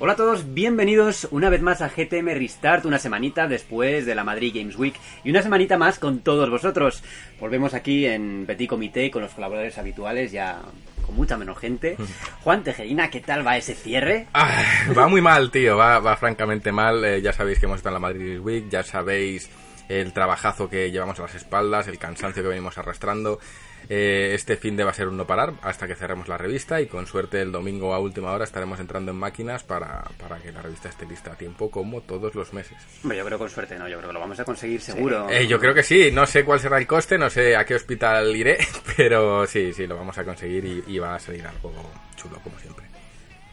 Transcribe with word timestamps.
Hola 0.00 0.12
a 0.12 0.16
todos, 0.16 0.54
bienvenidos 0.54 1.26
una 1.32 1.50
vez 1.50 1.60
más 1.60 1.82
a 1.82 1.88
GTM 1.88 2.28
Restart, 2.28 2.84
una 2.84 3.00
semanita 3.00 3.48
después 3.48 4.06
de 4.06 4.14
la 4.14 4.22
Madrid 4.22 4.52
Games 4.54 4.76
Week 4.76 4.94
y 5.24 5.30
una 5.30 5.42
semanita 5.42 5.76
más 5.76 5.98
con 5.98 6.20
todos 6.20 6.48
vosotros. 6.48 7.02
Volvemos 7.40 7.74
aquí 7.74 8.06
en 8.06 8.44
Petit 8.46 8.70
Comité 8.70 9.10
con 9.10 9.22
los 9.22 9.32
colaboradores 9.32 9.76
habituales, 9.76 10.30
ya 10.30 10.60
con 11.04 11.16
mucha 11.16 11.36
menos 11.36 11.58
gente. 11.58 11.96
Juan 12.44 12.62
Tejerina, 12.62 13.10
¿qué 13.10 13.18
tal 13.18 13.44
va 13.44 13.56
ese 13.56 13.74
cierre? 13.74 14.28
Ah, 14.34 14.62
va 14.96 15.08
muy 15.08 15.20
mal, 15.20 15.50
tío, 15.50 15.76
va, 15.76 15.98
va 15.98 16.16
francamente 16.16 16.70
mal. 16.70 17.04
Eh, 17.04 17.20
ya 17.20 17.32
sabéis 17.32 17.58
que 17.58 17.66
hemos 17.66 17.78
estado 17.78 17.96
en 17.96 18.02
la 18.02 18.08
Madrid 18.08 18.34
Games 18.34 18.44
Week, 18.44 18.68
ya 18.70 18.84
sabéis 18.84 19.50
el 19.88 20.12
trabajazo 20.12 20.70
que 20.70 20.92
llevamos 20.92 21.18
a 21.18 21.22
las 21.22 21.34
espaldas, 21.34 21.88
el 21.88 21.98
cansancio 21.98 22.44
que 22.44 22.48
venimos 22.48 22.78
arrastrando. 22.78 23.40
Eh, 23.88 24.32
este 24.34 24.56
fin 24.56 24.76
de 24.76 24.84
va 24.84 24.90
a 24.90 24.94
ser 24.94 25.08
un 25.08 25.16
no 25.16 25.26
parar 25.26 25.54
hasta 25.62 25.86
que 25.86 25.94
cerremos 25.94 26.28
la 26.28 26.36
revista 26.36 26.80
y 26.80 26.86
con 26.86 27.06
suerte 27.06 27.40
el 27.40 27.52
domingo 27.52 27.94
a 27.94 27.98
última 27.98 28.32
hora 28.32 28.44
estaremos 28.44 28.78
entrando 28.80 29.12
en 29.12 29.18
máquinas 29.18 29.64
para, 29.64 30.04
para 30.18 30.38
que 30.38 30.52
la 30.52 30.62
revista 30.62 30.88
esté 30.88 31.06
lista 31.06 31.32
a 31.32 31.36
tiempo 31.36 31.70
como 31.70 32.02
todos 32.02 32.34
los 32.34 32.52
meses. 32.52 32.76
Yo 33.02 33.24
creo 33.24 33.38
con 33.38 33.48
suerte, 33.48 33.78
¿no? 33.78 33.88
Yo 33.88 33.96
creo 33.96 34.08
que 34.08 34.14
lo 34.14 34.20
vamos 34.20 34.38
a 34.40 34.44
conseguir 34.44 34.80
seguro. 34.80 35.28
Eh, 35.30 35.46
yo 35.46 35.58
creo 35.58 35.74
que 35.74 35.82
sí, 35.82 36.10
no 36.12 36.26
sé 36.26 36.44
cuál 36.44 36.60
será 36.60 36.78
el 36.78 36.86
coste, 36.86 37.18
no 37.18 37.30
sé 37.30 37.56
a 37.56 37.64
qué 37.64 37.74
hospital 37.74 38.34
iré, 38.36 38.58
pero 38.96 39.46
sí, 39.46 39.72
sí, 39.72 39.86
lo 39.86 39.96
vamos 39.96 40.16
a 40.18 40.24
conseguir 40.24 40.64
y, 40.64 40.84
y 40.86 40.98
va 40.98 41.14
a 41.14 41.18
salir 41.18 41.46
algo 41.46 41.72
chulo 42.16 42.38
como 42.42 42.58
siempre. 42.58 42.77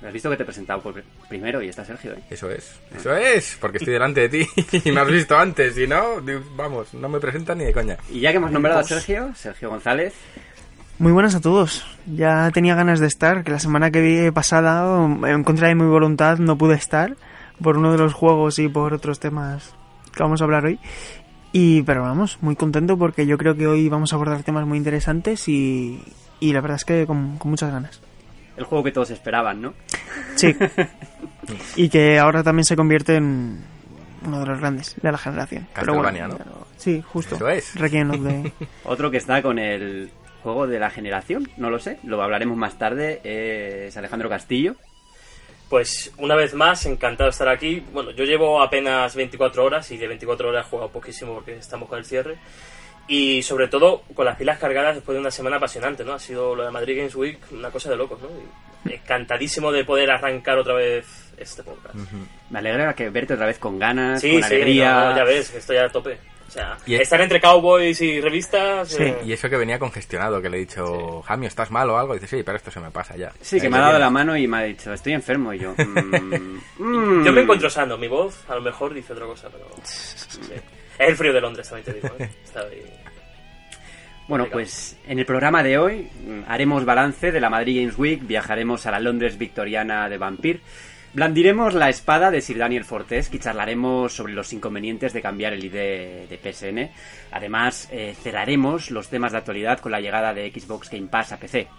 Has 0.06 0.14
visto 0.14 0.30
que 0.30 0.38
te 0.38 0.44
he 0.44 0.46
presentado 0.46 0.82
por 0.82 1.02
primero 1.28 1.62
y 1.62 1.70
está 1.70 1.84
Sergio, 1.84 2.14
¿eh? 2.14 2.20
Eso 2.30 2.50
es, 2.52 2.80
eso 2.96 3.16
es, 3.16 3.58
porque 3.60 3.80
estoy 3.80 3.94
delante 3.94 4.28
de 4.28 4.30
ti 4.30 4.48
y 4.86 4.92
me 4.92 5.02
has 5.02 5.08
visto 5.08 5.36
antes, 5.36 5.76
y 5.78 5.88
no, 5.88 6.22
vamos, 6.56 6.94
no 6.94 7.10
me 7.10 7.20
presentan 7.20 7.58
ni 7.58 7.66
de 7.66 7.74
coña. 7.74 7.98
Y 8.12 8.20
ya 8.20 8.32
que 8.32 8.38
hemos 8.38 8.52
nombrado 8.52 8.80
a 8.80 8.84
Sergio, 8.84 9.34
Sergio 9.36 9.70
González, 9.70 10.14
Muy 11.00 11.12
buenas 11.12 11.34
a 11.36 11.42
todos. 11.42 11.86
Ya 12.06 12.52
tenía 12.52 12.76
ganas 12.76 13.00
de 13.00 13.08
estar, 13.08 13.44
que 13.44 13.52
la 13.52 13.60
semana 13.60 13.90
que 13.90 14.02
vi 14.02 14.32
pasada, 14.32 15.06
en 15.06 15.44
contra 15.44 15.70
de 15.70 15.76
mi 15.76 15.86
voluntad, 15.86 16.38
no 16.38 16.58
pude 16.58 16.76
estar 16.76 17.16
por 17.62 17.78
uno 17.78 17.92
de 17.92 17.98
los 17.98 18.14
juegos 18.14 18.60
y 18.60 18.70
por 18.70 18.94
otros 18.94 19.20
temas 19.20 19.74
que 20.14 20.22
vamos 20.22 20.42
a 20.42 20.44
hablar 20.44 20.66
hoy. 20.66 20.80
Y, 21.52 21.82
pero 21.84 22.04
vamos, 22.04 22.38
muy 22.42 22.56
contento 22.56 22.98
porque 22.98 23.26
yo 23.26 23.38
creo 23.38 23.56
que 23.56 23.66
hoy 23.66 23.90
vamos 23.90 24.14
a 24.14 24.18
abordar 24.18 24.44
temas 24.44 24.68
muy 24.68 24.78
interesantes 24.78 25.48
y, 25.48 26.04
y 26.40 26.54
la 26.54 26.62
verdad 26.62 26.76
es 26.76 26.86
que 26.86 27.08
con, 27.08 27.38
con 27.38 27.50
muchas 27.50 27.72
ganas. 27.72 28.02
El 28.58 28.64
juego 28.66 28.84
que 28.84 28.92
todos 28.92 29.10
esperaban, 29.12 29.62
¿no? 29.62 29.74
Sí. 30.36 30.56
y 31.76 31.90
que 31.90 32.20
ahora 32.20 32.44
también 32.44 32.66
se 32.66 32.76
convierte 32.76 33.16
en 33.16 33.64
uno 34.26 34.40
de 34.40 34.46
los 34.46 34.60
grandes 34.60 34.96
de 35.02 35.12
la 35.12 35.18
generación. 35.18 35.68
Pero 35.74 35.94
bueno, 35.94 36.04
Castlevania, 36.04 36.28
¿no? 36.28 36.38
pero- 36.38 36.68
Sí, 36.78 37.02
justo. 37.02 37.36
Eso 37.36 37.50
es. 37.50 37.76
Requiem 37.76 38.12
of 38.12 38.24
the- 38.28 38.52
Otro 38.84 39.10
que 39.12 39.18
está 39.18 39.42
con 39.42 39.58
el 39.60 40.12
juego 40.44 40.68
de 40.68 40.78
la 40.80 40.90
generación, 40.92 41.50
no 41.58 41.70
lo 41.70 41.80
sé, 41.80 41.98
lo 42.04 42.22
hablaremos 42.22 42.56
más 42.58 42.78
tarde, 42.78 43.20
es 43.24 43.96
Alejandro 43.98 44.30
Castillo. 44.30 44.76
Pues 45.70 46.14
una 46.20 46.36
vez 46.36 46.54
más, 46.54 46.86
encantado 46.86 47.28
de 47.28 47.32
estar 47.32 47.50
aquí. 47.50 47.84
Bueno, 47.92 48.12
yo 48.12 48.24
llevo 48.24 48.62
apenas 48.62 49.16
24 49.16 49.64
horas 49.66 49.90
y 49.92 49.98
de 49.98 50.08
24 50.08 50.50
horas 50.50 50.68
he 50.68 50.70
jugado 50.70 50.90
poquísimo 50.92 51.34
porque 51.34 51.56
estamos 51.56 51.90
con 51.90 51.98
el 51.98 52.06
cierre. 52.06 52.38
Y 53.08 53.44
sobre 53.44 53.68
todo 53.68 54.02
con 54.16 54.26
las 54.26 54.36
pilas 54.36 54.58
cargadas 54.58 54.96
después 54.96 55.16
de 55.16 55.20
una 55.22 55.30
semana 55.32 55.58
apasionante, 55.58 56.04
¿no? 56.04 56.14
Ha 56.14 56.20
sido 56.20 56.56
lo 56.56 56.64
de 56.66 56.72
Madrid 56.72 56.98
Games 56.98 57.16
Week 57.16 57.38
una 57.52 57.70
cosa 57.70 57.90
de 57.92 57.98
locos, 57.98 58.20
¿no? 58.22 58.30
Y 58.90 58.94
encantadísimo 58.96 59.72
de 59.72 59.84
poder 59.86 60.10
arrancar 60.12 60.58
otra 60.58 60.74
vez 60.74 61.06
este 61.38 61.64
podcast. 61.64 61.94
Me 62.50 62.60
alegra 62.60 62.94
que 62.94 63.10
verte 63.10 63.34
otra 63.36 63.46
vez 63.48 63.60
con 63.60 63.78
ganas, 63.78 64.22
Sí, 64.22 64.32
con 64.34 64.42
sí, 64.44 64.46
alegría. 64.56 65.10
no, 65.12 65.16
ya 65.18 65.24
ves, 65.24 65.54
estoy 65.54 65.78
a 65.78 65.90
tope. 65.90 66.18
O 66.48 66.52
sea, 66.52 66.78
Y- 66.86 66.96
estar 66.96 67.20
entre 67.22 67.42
cowboys 67.42 68.00
y 68.02 68.22
revistas... 68.22 68.90
Sí, 68.90 69.02
eh, 69.04 69.18
Y 69.26 69.34
eso 69.34 69.50
que 69.50 69.58
venía 69.58 69.80
congestionado, 69.80 70.42
que 70.42 70.50
le 70.50 70.58
he 70.58 70.60
dicho, 70.62 71.22
Jamio, 71.24 71.48
¿estás 71.48 71.72
mal 71.72 71.90
o 71.90 71.98
algo? 71.98 72.16
Y 72.16 72.20
dice, 72.20 72.38
sí, 72.38 72.44
pero 72.44 72.58
esto 72.58 72.70
se 72.72 72.80
me 72.80 72.92
pasa 72.92 73.16
ya. 73.18 73.32
Sí, 73.42 73.60
que 73.60 73.66
Ahí 73.66 73.72
me 73.72 73.78
ha 73.80 73.82
dado 73.82 74.00
la 74.00 74.10
mano 74.12 74.38
y 74.38 74.48
me 74.48 74.58
ha 74.58 74.62
dicho, 74.64 74.94
estoy 74.94 75.14
enfermo. 75.14 75.52
Y 75.54 75.60
yo, 75.60 75.74
mm, 75.76 76.60
mm. 76.80 77.26
Yo 77.26 77.32
me 77.34 77.42
encuentro 77.42 77.70
sano, 77.70 77.98
mi 77.98 78.08
voz 78.08 78.44
a 78.48 78.56
lo 78.56 78.62
mejor 78.62 78.94
dice 78.94 79.14
otra 79.14 79.26
cosa, 79.26 79.50
pero... 79.52 79.68
sí. 79.84 80.40
Es 80.98 81.10
el 81.10 81.16
frío 81.16 81.34
de 81.34 81.42
Londres, 81.42 81.70
también 81.70 81.86
te 81.86 81.94
digo, 81.94 82.16
¿eh? 82.20 82.30
Está 82.44 82.62
ahí. 82.62 82.84
Bueno, 84.28 84.48
pues 84.52 84.98
en 85.08 85.20
el 85.20 85.26
programa 85.26 85.62
de 85.62 85.78
hoy 85.78 86.10
mm, 86.26 86.42
haremos 86.48 86.84
balance 86.84 87.32
de 87.32 87.40
la 87.40 87.50
Madrid 87.50 87.80
Games 87.82 87.98
Week, 87.98 88.26
viajaremos 88.26 88.86
a 88.88 88.92
la 88.92 89.00
Londres 89.00 89.38
victoriana 89.38 90.10
de 90.10 90.18
Vampir, 90.18 90.62
blandiremos 91.16 91.74
la 91.74 91.88
espada 91.88 92.30
de 92.30 92.42
Sir 92.42 92.58
Daniel 92.58 92.84
Fortes 92.84 93.34
y 93.34 93.40
charlaremos 93.40 94.14
sobre 94.14 94.34
los 94.34 94.52
inconvenientes 94.52 95.14
de 95.14 95.22
cambiar 95.22 95.54
el 95.54 95.64
ID 95.64 95.72
de 95.72 96.40
PSN. 96.44 96.92
Además, 97.32 97.88
eh, 97.90 98.14
cerraremos 98.22 98.92
los 98.92 99.08
temas 99.08 99.32
de 99.32 99.38
actualidad 99.38 99.80
con 99.80 99.94
la 99.94 100.02
llegada 100.02 100.34
de 100.34 100.52
Xbox 100.52 100.90
Game 100.90 101.08
Pass 101.08 101.32
a 101.32 101.38
PC. 101.38 101.70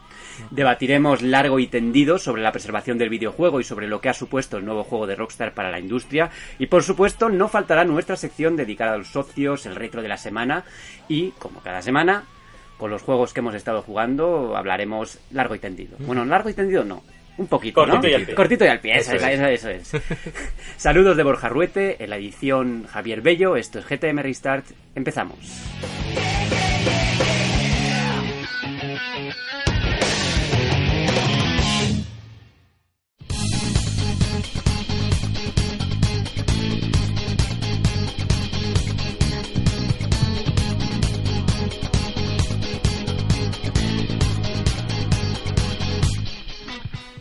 Debatiremos 0.50 1.20
largo 1.20 1.58
y 1.58 1.66
tendido 1.66 2.18
sobre 2.18 2.42
la 2.42 2.50
preservación 2.52 2.96
del 2.96 3.10
videojuego 3.10 3.60
y 3.60 3.64
sobre 3.64 3.88
lo 3.88 4.00
que 4.00 4.08
ha 4.08 4.14
supuesto 4.14 4.56
el 4.56 4.64
nuevo 4.64 4.84
juego 4.84 5.06
de 5.06 5.16
Rockstar 5.16 5.52
para 5.52 5.70
la 5.70 5.80
industria. 5.80 6.30
Y 6.58 6.66
por 6.66 6.82
supuesto, 6.82 7.28
no 7.28 7.48
faltará 7.48 7.84
nuestra 7.84 8.16
sección 8.16 8.56
dedicada 8.56 8.94
a 8.94 8.98
los 8.98 9.08
socios, 9.08 9.66
el 9.66 9.76
retro 9.76 10.00
de 10.00 10.08
la 10.08 10.16
semana 10.16 10.64
y, 11.08 11.32
como 11.32 11.60
cada 11.60 11.82
semana, 11.82 12.24
con 12.78 12.90
los 12.90 13.02
juegos 13.02 13.34
que 13.34 13.40
hemos 13.40 13.54
estado 13.54 13.82
jugando 13.82 14.56
hablaremos 14.56 15.18
largo 15.30 15.54
y 15.54 15.58
tendido. 15.58 15.96
Bueno, 16.00 16.24
largo 16.24 16.48
y 16.48 16.54
tendido 16.54 16.84
no. 16.84 17.02
Un 17.38 17.46
poquito, 17.48 17.80
Cortito 17.80 18.02
¿no? 18.02 18.08
y 18.08 18.14
al 18.14 18.22
pie. 18.22 18.34
Cortito 18.34 18.64
y 18.64 18.68
al 18.68 18.80
pie, 18.80 18.96
eso, 18.96 19.14
Eso 19.14 19.26
es, 19.26 19.40
eso, 19.40 19.68
eso 19.68 19.96
es. 19.96 20.02
Saludos 20.76 21.16
de 21.16 21.22
Borja 21.22 21.48
Ruete, 21.48 22.02
en 22.02 22.10
la 22.10 22.16
edición 22.16 22.86
Javier 22.86 23.20
Bello, 23.20 23.56
esto 23.56 23.78
es 23.78 23.86
GTM 23.86 24.20
Restart, 24.20 24.66
empezamos. 24.94 25.36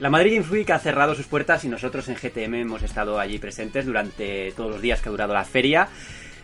La 0.05 0.11
Madrid 0.11 0.43
Week 0.51 0.69
ha 0.69 0.77
cerrado 0.77 1.15
sus 1.15 1.25
puertas 1.25 1.65
y 1.65 1.67
nosotros 1.67 2.07
en 2.09 2.13
GTM 2.13 2.53
hemos 2.53 2.83
estado 2.83 3.19
allí 3.19 3.39
presentes 3.39 3.87
durante 3.87 4.51
todos 4.51 4.69
los 4.69 4.79
días 4.79 5.01
que 5.01 5.09
ha 5.09 5.11
durado 5.11 5.33
la 5.33 5.43
feria. 5.45 5.87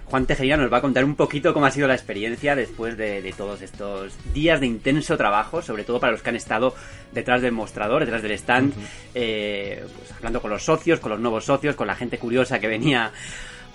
Juan 0.05 0.25
Tejerina 0.25 0.57
nos 0.57 0.73
va 0.73 0.77
a 0.77 0.81
contar 0.81 1.05
un 1.05 1.13
poquito 1.13 1.53
cómo 1.53 1.67
ha 1.67 1.69
sido 1.69 1.87
la 1.87 1.93
experiencia 1.93 2.55
después 2.55 2.97
de, 2.97 3.21
de 3.21 3.33
todos 3.33 3.61
estos 3.61 4.13
días 4.33 4.61
de 4.61 4.65
intenso 4.65 5.15
trabajo, 5.15 5.61
sobre 5.61 5.83
todo 5.83 5.99
para 5.99 6.11
los 6.11 6.23
que 6.23 6.31
han 6.31 6.37
estado 6.37 6.73
detrás 7.11 7.43
del 7.43 7.51
mostrador, 7.51 7.99
detrás 7.99 8.23
del 8.23 8.31
stand, 8.31 8.73
eh, 9.13 9.85
pues 9.95 10.11
hablando 10.11 10.41
con 10.41 10.49
los 10.49 10.65
socios, 10.65 10.99
con 10.99 11.11
los 11.11 11.19
nuevos 11.19 11.45
socios, 11.45 11.75
con 11.75 11.85
la 11.85 11.93
gente 11.93 12.17
curiosa 12.17 12.57
que 12.57 12.67
venía 12.67 13.11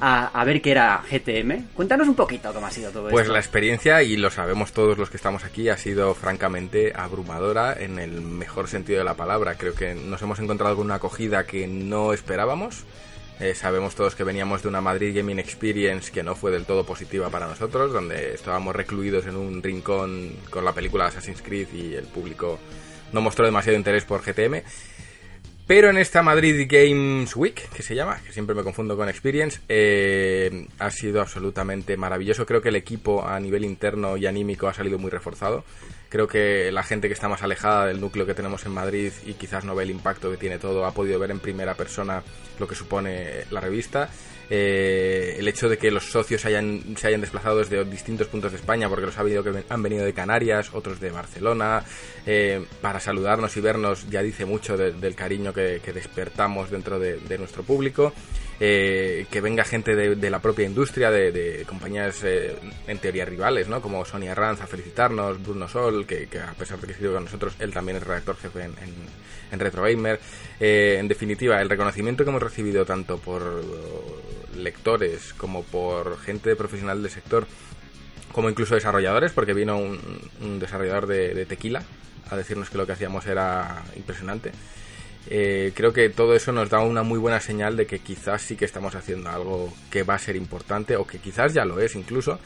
a, 0.01 0.27
a 0.41 0.45
ver 0.45 0.61
qué 0.63 0.71
era 0.73 1.03
GTM. 1.11 1.69
Cuéntanos 1.75 2.09
un 2.09 2.15
poquito 2.15 2.53
cómo 2.53 2.67
ha 2.67 2.71
sido 2.71 2.91
todo 2.91 3.09
Pues 3.11 3.23
esto. 3.23 3.33
la 3.33 3.39
experiencia, 3.39 4.03
y 4.03 4.17
lo 4.17 4.31
sabemos 4.31 4.73
todos 4.73 4.99
los 4.99 5.11
que 5.11 5.17
estamos 5.17 5.45
aquí, 5.45 5.69
ha 5.69 5.77
sido 5.77 6.15
francamente 6.15 6.93
abrumadora 6.95 7.75
en 7.79 7.99
el 7.99 8.21
mejor 8.21 8.69
sentido 8.69 8.99
de 8.99 9.05
la 9.05 9.15
palabra. 9.15 9.55
Creo 9.57 9.75
que 9.75 9.95
nos 9.95 10.21
hemos 10.23 10.39
encontrado 10.39 10.77
con 10.77 10.87
una 10.87 10.97
acogida 10.97 11.47
que 11.47 11.67
no 11.67 12.13
esperábamos. 12.13 12.85
Eh, 13.39 13.55
sabemos 13.55 13.95
todos 13.95 14.15
que 14.15 14.25
veníamos 14.25 14.63
de 14.63 14.69
una 14.69 14.81
Madrid 14.81 15.15
Gaming 15.15 15.39
Experience 15.39 16.11
que 16.11 16.23
no 16.23 16.35
fue 16.37 16.51
del 16.51 16.65
todo 16.65 16.85
positiva 16.87 17.29
para 17.29 17.47
nosotros, 17.47 17.93
donde 17.93 18.33
estábamos 18.33 18.75
recluidos 18.75 19.27
en 19.27 19.37
un 19.37 19.63
rincón 19.63 20.33
con 20.49 20.65
la 20.65 20.73
película 20.73 21.07
Assassin's 21.07 21.43
Creed 21.43 21.69
y 21.75 21.95
el 21.95 22.05
público 22.07 22.59
no 23.13 23.21
mostró 23.21 23.45
demasiado 23.45 23.77
interés 23.77 24.05
por 24.05 24.23
GTM. 24.23 24.63
Pero 25.67 25.91
en 25.91 25.99
esta 25.99 26.23
Madrid 26.23 26.69
Games 26.71 27.35
Week, 27.35 27.69
que 27.71 27.83
se 27.83 27.97
llama, 27.97 28.21
que 28.25 28.33
siempre 28.33 28.55
me 28.55 28.63
confundo 28.63 28.97
con 28.97 29.09
Experience, 29.09 29.61
eh, 29.69 30.69
ha 30.79 30.93
sido 30.93 31.21
absolutamente 31.21 31.97
maravilloso. 31.97 32.47
Creo 32.47 32.63
que 32.63 32.69
el 32.69 32.77
equipo 32.77 33.27
a 33.27 33.41
nivel 33.41 33.65
interno 33.65 34.17
y 34.17 34.27
anímico 34.27 34.69
ha 34.69 34.75
salido 34.75 34.97
muy 34.99 35.11
reforzado. 35.11 35.65
Creo 36.09 36.29
que 36.29 36.71
la 36.71 36.85
gente 36.85 37.09
que 37.09 37.15
está 37.15 37.29
más 37.29 37.43
alejada 37.43 37.87
del 37.87 38.01
núcleo 38.01 38.27
que 38.27 38.35
tenemos 38.35 38.65
en 38.65 38.73
Madrid 38.73 39.11
y 39.27 39.35
quizás 39.35 39.65
no 39.65 39.75
ve 39.75 39.83
el 39.83 39.91
impacto 39.91 40.31
que 40.31 40.37
tiene 40.37 40.61
todo, 40.61 40.87
ha 40.87 40.95
podido 40.95 41.19
ver 41.19 41.33
en 41.33 41.41
primera 41.41 41.75
persona 41.75 42.23
lo 42.61 42.69
que 42.69 42.77
supone 42.77 43.45
la 43.51 43.61
revista. 43.61 44.09
Eh, 44.49 45.37
el 45.39 45.49
hecho 45.49 45.69
de 45.69 45.77
que 45.77 45.91
los 45.91 46.11
socios 46.11 46.45
hayan, 46.45 46.97
se 46.97 47.09
hayan 47.09 47.21
desplazado 47.21 47.59
desde 47.59 47.85
distintos 47.85 48.29
puntos 48.29 48.53
de 48.53 48.59
España, 48.59 48.89
porque 48.89 49.07
los 49.07 49.17
ha 49.19 49.21
habido 49.23 49.43
que 49.43 49.65
han 49.69 49.83
venido 49.83 50.05
de 50.05 50.13
Canarias, 50.13 50.71
otros 50.73 51.01
de 51.01 51.11
Barcelona, 51.11 51.83
eh, 52.27 52.65
para 52.81 53.01
saludarnos 53.01 53.57
y 53.57 53.61
vernos, 53.61 54.09
ya 54.09 54.23
dice 54.23 54.45
mucho 54.45 54.77
de- 54.77 54.93
del 54.93 55.15
cariño 55.17 55.53
que, 55.53 55.81
despertamos 55.93 56.71
dentro 56.71 56.99
de, 56.99 57.39
nuestro 57.39 57.63
público. 57.63 58.13
eh, 58.59 59.27
que 59.31 59.43
venga 59.43 59.65
gente 59.65 59.95
de, 59.95 60.31
la 60.31 60.41
propia 60.41 60.65
industria, 60.65 61.11
de, 61.11 61.65
compañías 61.69 62.23
eh, 62.25 62.57
en 62.87 62.99
teoría 62.99 63.27
rivales, 63.27 63.69
¿no? 63.69 63.83
Como 63.83 64.03
Sonia 64.07 64.35
Ranz 64.35 64.63
a 64.63 64.67
felicitarnos, 64.67 65.43
Bruno 65.43 65.69
Sol, 65.69 66.07
que, 66.07 66.27
a 66.41 66.55
pesar 66.55 66.79
de 66.81 66.87
que 66.87 66.93
escribe 66.95 67.13
con 67.13 67.25
nosotros, 67.25 67.55
él 67.59 67.71
también 67.75 67.99
es 67.99 68.05
redactor 68.05 68.37
jefe 68.39 68.63
en, 68.65 68.73
en, 69.53 69.61
Retro 69.61 69.83
Gamer. 69.83 70.19
Eh, 70.59 70.97
en 70.99 71.07
definitiva, 71.07 71.61
el 71.61 71.69
reconocimiento 71.69 72.25
que 72.25 72.31
hemos 72.31 72.43
recibido 72.43 72.87
tanto 72.87 73.19
por 73.19 73.63
lectores 74.57 75.35
como 75.35 75.63
por 75.63 76.19
gente 76.21 76.57
profesional 76.57 77.03
del 77.03 77.11
sector, 77.11 77.47
como 78.33 78.51
incluso 78.51 78.75
desarrolladores, 78.75 79.33
porque 79.33 79.55
vino 79.55 79.79
un, 79.79 80.59
desarrollador 80.59 81.07
de 81.07 81.47
tequila 81.47 81.83
a 82.31 82.37
decirnos 82.37 82.71
que 82.71 82.79
lo 82.79 82.87
que 82.87 82.93
hacíamos 82.93 83.27
era 83.27 83.85
impresionante. 83.97 84.53
Eh, 85.29 85.73
creo 85.75 85.93
que 85.93 86.09
todo 86.09 86.35
eso 86.35 86.53
nos 86.53 86.71
da 86.71 86.81
una 86.81 87.03
muy 87.03 87.19
buena 87.19 87.41
señal 87.41 87.77
de 87.77 87.87
que 87.87 87.99
quizás 87.99 88.43
sí 88.43 88.57
que 88.57 88.65
estamos 88.65 88.95
haciendo 88.95 89.29
algo 89.31 89.73
que 89.91 90.05
va 90.05 90.15
a 90.15 90.19
ser 90.19 90.37
importante 90.37 90.97
o 90.97 91.07
que 91.07 91.19
quizás 91.19 91.53
ya 91.53 91.65
lo 91.65 91.81
es 91.81 91.97
incluso. 91.97 92.39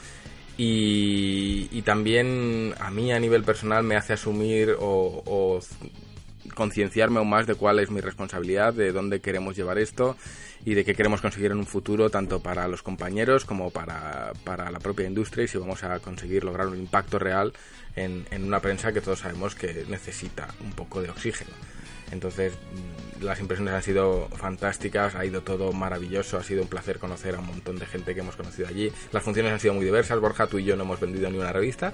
Y, 0.56 1.82
también 1.82 2.74
a 2.78 2.90
mí 2.90 3.12
a 3.12 3.18
nivel 3.18 3.42
personal 3.42 3.82
me 3.82 3.96
hace 3.96 4.12
asumir 4.12 4.76
o, 4.78 5.58
concienciarme 6.54 7.18
aún 7.18 7.28
más 7.28 7.46
de 7.46 7.54
cuál 7.54 7.78
es 7.78 7.90
mi 7.90 8.00
responsabilidad, 8.00 8.72
de 8.74 8.92
dónde 8.92 9.20
queremos 9.20 9.56
llevar 9.56 9.78
esto 9.78 10.16
y 10.64 10.74
de 10.74 10.84
qué 10.84 10.94
queremos 10.94 11.20
conseguir 11.20 11.52
en 11.52 11.58
un 11.58 11.66
futuro, 11.66 12.10
tanto 12.10 12.40
para 12.40 12.68
los 12.68 12.82
compañeros 12.82 13.44
como 13.44 13.70
para, 13.70 14.32
para 14.44 14.70
la 14.70 14.78
propia 14.78 15.06
industria 15.06 15.44
y 15.44 15.48
si 15.48 15.58
vamos 15.58 15.82
a 15.84 15.98
conseguir 16.00 16.44
lograr 16.44 16.66
un 16.66 16.78
impacto 16.78 17.18
real 17.18 17.52
en, 17.96 18.26
en 18.30 18.44
una 18.44 18.60
prensa 18.60 18.92
que 18.92 19.00
todos 19.00 19.20
sabemos 19.20 19.54
que 19.54 19.84
necesita 19.88 20.48
un 20.62 20.72
poco 20.72 21.02
de 21.02 21.10
oxígeno. 21.10 21.52
Entonces, 22.10 22.52
las 23.20 23.40
impresiones 23.40 23.74
han 23.74 23.82
sido 23.82 24.28
fantásticas, 24.36 25.14
ha 25.14 25.24
ido 25.24 25.42
todo 25.42 25.72
maravilloso, 25.72 26.38
ha 26.38 26.42
sido 26.42 26.62
un 26.62 26.68
placer 26.68 26.98
conocer 26.98 27.34
a 27.34 27.38
un 27.38 27.46
montón 27.46 27.78
de 27.78 27.86
gente 27.86 28.14
que 28.14 28.20
hemos 28.20 28.36
conocido 28.36 28.68
allí. 28.68 28.92
Las 29.12 29.22
funciones 29.22 29.52
han 29.52 29.60
sido 29.60 29.74
muy 29.74 29.84
diversas, 29.84 30.18
Borja, 30.20 30.46
tú 30.46 30.58
y 30.58 30.64
yo 30.64 30.76
no 30.76 30.84
hemos 30.84 31.00
vendido 31.00 31.30
ni 31.30 31.38
una 31.38 31.52
revista. 31.52 31.92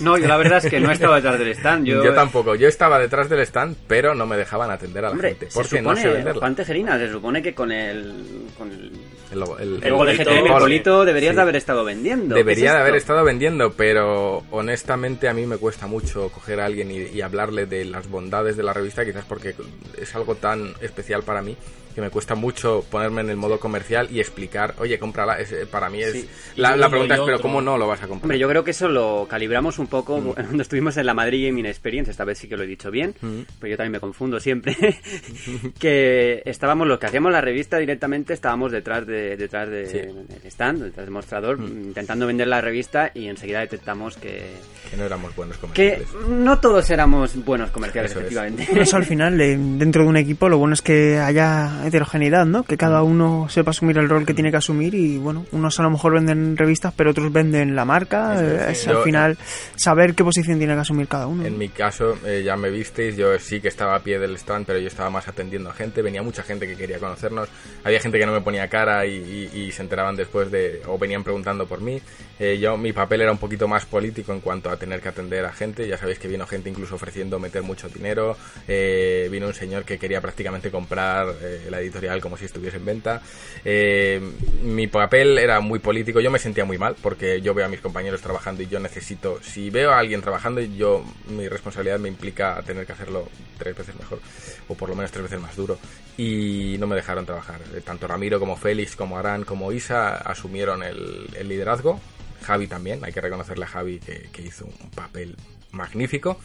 No, 0.00 0.18
yo 0.18 0.26
la 0.26 0.36
verdad 0.36 0.58
es 0.58 0.70
que 0.70 0.80
no 0.80 0.90
estaba 0.90 1.16
detrás 1.16 1.38
del 1.38 1.48
stand. 1.48 1.86
Yo, 1.86 2.14
tampoco, 2.14 2.54
yo 2.54 2.68
estaba 2.68 2.98
detrás 2.98 3.28
del 3.28 3.40
stand, 3.40 3.76
pero 3.86 4.14
no 4.14 4.26
me 4.26 4.36
dejaban 4.36 4.70
atender 4.70 5.04
a 5.04 5.10
la 5.10 5.16
gente. 5.16 5.48
Porque 5.52 5.80
no 5.80 5.96
sé 5.96 6.08
venderla. 6.08 6.40
Juan 6.40 6.54
Tejerina, 6.54 6.98
se 6.98 7.10
supone 7.10 7.42
que 7.42 7.54
con 7.54 7.72
el, 7.72 8.46
con 8.56 8.70
el 8.70 8.92
el 9.32 9.40
logo, 9.40 9.58
el, 9.58 9.80
de 9.80 10.24
GTM, 10.24 10.46
el 10.46 10.52
bolito, 10.52 11.04
deberías 11.04 11.34
de 11.34 11.42
haber 11.42 11.56
estado 11.56 11.84
vendiendo. 11.84 12.34
Debería 12.34 12.74
de 12.74 12.80
haber 12.80 12.96
estado 12.96 13.24
vendiendo, 13.24 13.72
pero 13.72 14.42
honestamente 14.50 15.28
a 15.28 15.32
mí 15.32 15.46
me 15.46 15.56
cuesta 15.56 15.86
mucho 15.86 16.28
coger 16.28 16.60
a 16.60 16.66
alguien 16.66 16.90
y, 16.90 16.98
y 17.04 17.22
hablarle 17.22 17.66
de 17.66 17.84
las 17.86 18.08
bondades 18.08 18.56
de 18.56 18.62
la 18.62 18.72
revista, 18.72 19.04
quizás 19.04 19.24
porque 19.24 19.54
es 19.98 20.14
algo 20.14 20.34
tan 20.42 20.74
especial 20.82 21.22
para 21.22 21.40
mí 21.40 21.56
que 21.92 22.00
me 22.00 22.10
cuesta 22.10 22.34
mucho 22.34 22.84
ponerme 22.90 23.20
en 23.22 23.30
el 23.30 23.36
modo 23.36 23.58
comercial 23.58 24.08
y 24.10 24.20
explicar, 24.20 24.74
oye, 24.78 24.98
cómprala. 24.98 25.40
Eh, 25.40 25.66
para 25.70 25.88
mí 25.90 26.02
es. 26.02 26.26
La, 26.56 26.88
pregunta 26.88 27.14
es, 27.14 27.20
¿pero 27.20 27.40
cómo 27.40 27.60
no 27.60 27.78
lo 27.78 27.86
vas 27.86 28.02
a 28.02 28.08
comprar? 28.08 28.24
Hombre, 28.24 28.38
yo 28.38 28.48
creo 28.48 28.64
que 28.64 28.72
eso 28.72 28.88
lo 28.88 29.26
calibramos 29.28 29.78
un 29.78 29.86
poco 29.86 30.20
mm. 30.20 30.32
cuando 30.34 30.62
estuvimos 30.62 30.96
en 30.96 31.06
la 31.06 31.14
Madrid 31.14 31.46
Gaming 31.48 31.66
Experience. 31.66 32.10
Esta 32.10 32.24
vez 32.24 32.38
sí 32.38 32.48
que 32.48 32.56
lo 32.56 32.62
he 32.62 32.66
dicho 32.66 32.90
bien, 32.90 33.14
mm. 33.20 33.40
pero 33.58 33.70
yo 33.70 33.76
también 33.76 33.92
me 33.92 34.00
confundo 34.00 34.40
siempre. 34.40 34.76
que 35.78 36.42
estábamos, 36.44 36.86
los 36.86 36.98
que 36.98 37.06
hacíamos 37.06 37.32
la 37.32 37.40
revista 37.40 37.78
directamente, 37.78 38.34
estábamos 38.34 38.72
detrás 38.72 39.06
de 39.06 39.36
detrás 39.36 39.68
del 39.68 40.26
stand, 40.44 40.82
detrás 40.82 41.06
del 41.06 41.12
mostrador, 41.12 41.58
mm. 41.58 41.84
intentando 41.84 42.26
vender 42.26 42.48
la 42.48 42.60
revista 42.60 43.10
y 43.14 43.28
enseguida 43.28 43.60
detectamos 43.60 44.16
que. 44.16 44.42
Que 44.90 44.96
no 44.96 45.04
éramos 45.04 45.34
buenos 45.34 45.56
comerciales. 45.58 46.08
Que 46.08 46.28
no 46.28 46.58
todos 46.58 46.90
éramos 46.90 47.44
buenos 47.44 47.70
comerciales, 47.70 48.12
efectivamente. 48.12 48.68
Eso 48.80 48.96
al 48.96 49.04
final, 49.04 49.36
dentro 49.38 50.02
de 50.02 50.08
un 50.08 50.16
equipo, 50.16 50.48
lo 50.48 50.58
bueno 50.58 50.74
es 50.74 50.82
que 50.82 51.18
haya 51.18 51.81
heterogeneidad, 51.86 52.46
¿no? 52.46 52.62
Que 52.64 52.76
cada 52.76 53.02
mm. 53.02 53.06
uno 53.06 53.46
sepa 53.48 53.70
asumir 53.70 53.98
el 53.98 54.08
rol 54.08 54.26
que 54.26 54.34
tiene 54.34 54.50
que 54.50 54.56
asumir 54.56 54.94
y, 54.94 55.18
bueno, 55.18 55.44
unos 55.52 55.78
a 55.80 55.82
lo 55.82 55.90
mejor 55.90 56.14
venden 56.14 56.56
revistas, 56.56 56.92
pero 56.96 57.10
otros 57.10 57.32
venden 57.32 57.74
la 57.74 57.84
marca. 57.84 58.70
Es, 58.70 58.86
al 58.88 59.02
final 59.02 59.38
saber 59.76 60.14
qué 60.14 60.24
posición 60.24 60.58
tiene 60.58 60.74
que 60.74 60.80
asumir 60.80 61.08
cada 61.08 61.26
uno. 61.26 61.44
En 61.44 61.58
mi 61.58 61.68
caso, 61.68 62.18
eh, 62.24 62.42
ya 62.44 62.56
me 62.56 62.70
visteis, 62.70 63.16
yo 63.16 63.38
sí 63.38 63.60
que 63.60 63.68
estaba 63.68 63.96
a 63.96 64.00
pie 64.00 64.18
del 64.18 64.36
stand, 64.36 64.66
pero 64.66 64.78
yo 64.78 64.88
estaba 64.88 65.10
más 65.10 65.28
atendiendo 65.28 65.70
a 65.70 65.74
gente. 65.74 66.02
Venía 66.02 66.22
mucha 66.22 66.42
gente 66.42 66.66
que 66.66 66.76
quería 66.76 66.98
conocernos. 66.98 67.48
Había 67.84 68.00
gente 68.00 68.18
que 68.18 68.26
no 68.26 68.32
me 68.32 68.40
ponía 68.40 68.68
cara 68.68 69.06
y, 69.06 69.70
se 69.72 69.82
enteraban 69.82 70.16
después 70.16 70.50
de, 70.50 70.82
o 70.86 70.98
venían 70.98 71.24
preguntando 71.24 71.66
por 71.66 71.80
mí. 71.80 72.00
Eh, 72.38 72.58
yo, 72.58 72.76
mi 72.76 72.92
papel 72.92 73.22
era 73.22 73.32
un 73.32 73.38
poquito 73.38 73.68
más 73.68 73.86
político 73.86 74.32
en 74.32 74.40
cuanto 74.40 74.70
a 74.70 74.76
tener 74.76 75.00
que 75.00 75.08
atender 75.08 75.44
a 75.44 75.52
gente. 75.52 75.86
Ya 75.88 75.96
sabéis 75.96 76.18
que 76.18 76.28
vino 76.28 76.46
gente 76.46 76.68
incluso 76.68 76.96
ofreciendo 76.96 77.38
meter 77.38 77.62
mucho 77.62 77.88
dinero. 77.88 78.36
Eh, 78.68 79.28
vino 79.30 79.46
un 79.46 79.54
señor 79.54 79.84
que 79.84 79.98
quería 79.98 80.20
prácticamente 80.20 80.70
comprar 80.70 81.34
la 81.72 81.80
editorial 81.80 82.20
como 82.20 82.36
si 82.36 82.44
estuviese 82.44 82.76
en 82.76 82.84
venta. 82.84 83.22
Eh, 83.64 84.20
mi 84.62 84.86
papel 84.86 85.38
era 85.38 85.58
muy 85.60 85.80
político, 85.80 86.20
yo 86.20 86.30
me 86.30 86.38
sentía 86.38 86.64
muy 86.64 86.78
mal 86.78 86.94
porque 87.02 87.40
yo 87.40 87.54
veo 87.54 87.66
a 87.66 87.68
mis 87.68 87.80
compañeros 87.80 88.20
trabajando 88.20 88.62
y 88.62 88.68
yo 88.68 88.78
necesito, 88.78 89.42
si 89.42 89.70
veo 89.70 89.90
a 89.90 89.98
alguien 89.98 90.20
trabajando, 90.20 90.60
yo 90.60 91.04
mi 91.28 91.48
responsabilidad 91.48 91.98
me 91.98 92.08
implica 92.08 92.62
tener 92.64 92.86
que 92.86 92.92
hacerlo 92.92 93.28
tres 93.58 93.76
veces 93.76 93.96
mejor 93.96 94.20
o 94.68 94.74
por 94.74 94.88
lo 94.88 94.94
menos 94.94 95.10
tres 95.10 95.24
veces 95.24 95.40
más 95.40 95.56
duro 95.56 95.78
y 96.16 96.76
no 96.78 96.86
me 96.86 96.94
dejaron 96.94 97.26
trabajar. 97.26 97.60
Eh, 97.74 97.80
tanto 97.80 98.06
Ramiro 98.06 98.38
como 98.38 98.56
Félix, 98.56 98.94
como 98.94 99.18
Arán, 99.18 99.44
como 99.44 99.72
Isa 99.72 100.16
asumieron 100.16 100.82
el, 100.82 101.48
liderazgo. 101.48 102.00
Javi 102.44 102.66
también, 102.66 103.04
hay 103.04 103.12
que 103.12 103.20
reconocerle 103.20 103.64
a 103.64 103.68
Javi 103.68 103.98
que 104.00 104.42
hizo 104.42 104.66
un 104.66 104.90
papel 104.90 105.36
magnífico. 105.72 106.38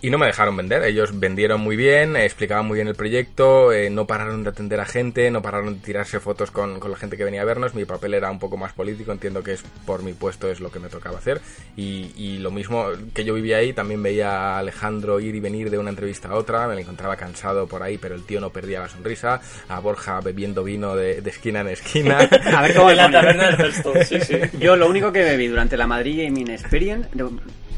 Y 0.00 0.10
no 0.10 0.18
me 0.18 0.26
dejaron 0.26 0.56
vender, 0.56 0.84
ellos 0.84 1.18
vendieron 1.18 1.60
muy 1.60 1.74
bien, 1.74 2.14
explicaban 2.14 2.66
muy 2.66 2.76
bien 2.76 2.86
el 2.86 2.94
proyecto, 2.94 3.72
eh, 3.72 3.90
no 3.90 4.06
pararon 4.06 4.44
de 4.44 4.50
atender 4.50 4.78
a 4.78 4.84
gente, 4.84 5.28
no 5.32 5.42
pararon 5.42 5.74
de 5.74 5.80
tirarse 5.80 6.20
fotos 6.20 6.52
con, 6.52 6.78
la 6.78 6.96
gente 6.96 7.16
que 7.16 7.24
venía 7.24 7.42
a 7.42 7.44
vernos, 7.44 7.74
mi 7.74 7.84
papel 7.84 8.14
era 8.14 8.30
un 8.30 8.38
poco 8.38 8.56
más 8.56 8.72
político, 8.72 9.10
entiendo 9.10 9.42
que 9.42 9.54
es 9.54 9.64
por 9.84 10.04
mi 10.04 10.12
puesto 10.12 10.48
es 10.52 10.60
lo 10.60 10.70
que 10.70 10.78
me 10.78 10.88
tocaba 10.88 11.18
hacer. 11.18 11.40
Y, 11.76 12.38
lo 12.38 12.52
mismo 12.52 12.86
que 13.12 13.24
yo 13.24 13.34
vivía 13.34 13.56
ahí, 13.56 13.72
también 13.72 14.00
veía 14.00 14.30
a 14.30 14.58
Alejandro 14.58 15.18
ir 15.18 15.34
y 15.34 15.40
venir 15.40 15.70
de 15.70 15.78
una 15.78 15.90
entrevista 15.90 16.28
a 16.28 16.34
otra, 16.36 16.68
me 16.68 16.74
lo 16.74 16.80
encontraba 16.80 17.16
cansado 17.16 17.66
por 17.66 17.82
ahí, 17.82 17.98
pero 17.98 18.14
el 18.14 18.22
tío 18.22 18.40
no 18.40 18.50
perdía 18.50 18.78
la 18.78 18.88
sonrisa, 18.88 19.40
a 19.68 19.80
Borja 19.80 20.20
bebiendo 20.20 20.62
vino 20.62 20.94
de, 20.94 21.18
esquina 21.26 21.62
en 21.62 21.68
esquina. 21.68 22.18
a 22.56 22.62
ver 22.62 22.76
cómo 22.76 22.90
en 22.90 22.96
la 22.98 23.10
taberna 23.10 23.50
del 23.56 23.72
sí, 24.04 24.20
sí. 24.20 24.38
Yo 24.60 24.76
lo 24.76 24.88
único 24.88 25.10
que 25.10 25.24
bebí 25.24 25.48
durante 25.48 25.76
la 25.76 25.88
Madrid 25.88 26.24
Gaming 26.24 26.50
Experience 26.50 27.08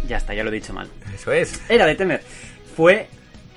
ya 0.07 0.17
está, 0.17 0.35
ya 0.35 0.45
lo 0.45 0.51
he 0.51 0.55
dicho 0.55 0.73
mal. 0.73 0.89
Eso 1.15 1.33
es. 1.33 1.61
Era 1.69 1.87
de 1.87 1.95
temer. 1.95 2.23
Fue 2.77 3.09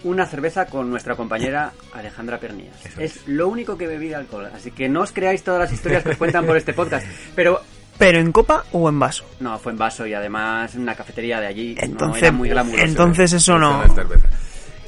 una 0.04 0.26
cerveza 0.26 0.66
con 0.66 0.90
nuestra 0.90 1.16
compañera 1.16 1.72
Alejandra 1.94 2.40
Pernías. 2.40 2.76
es, 2.98 3.28
lo 3.28 3.48
único 3.48 3.78
que 3.78 3.88
bebí 3.88 4.10
de 4.10 4.16
alcohol. 4.16 4.50
Así 4.54 4.72
que 4.72 4.90
no 4.90 5.02
os 5.02 5.12
creáis 5.12 5.44
todas 5.44 5.62
las 5.62 5.72
historias 5.72 6.04
que 6.04 6.10
os 6.10 6.18
cuentan 6.18 6.46
por 6.46 6.58
este 6.58 6.74
podcast. 6.74 7.06
Pero 7.36 7.62
¿Pero 7.98 8.20
en 8.20 8.32
copa 8.32 8.66
o 8.72 8.90
en 8.90 9.00
vaso? 9.00 9.24
No, 9.40 9.58
fue 9.60 9.72
en 9.72 9.78
vaso 9.78 10.06
y 10.08 10.14
además 10.14 10.74
en 10.76 10.82
una 10.82 10.96
cafetería 10.96 11.40
de 11.40 11.48
allí. 11.48 11.76
Entonces, 11.80 12.34
muy 12.34 12.50
glamuroso. 12.50 12.84
Entonces 12.84 13.34
eso 13.34 13.58
no... 13.60 13.84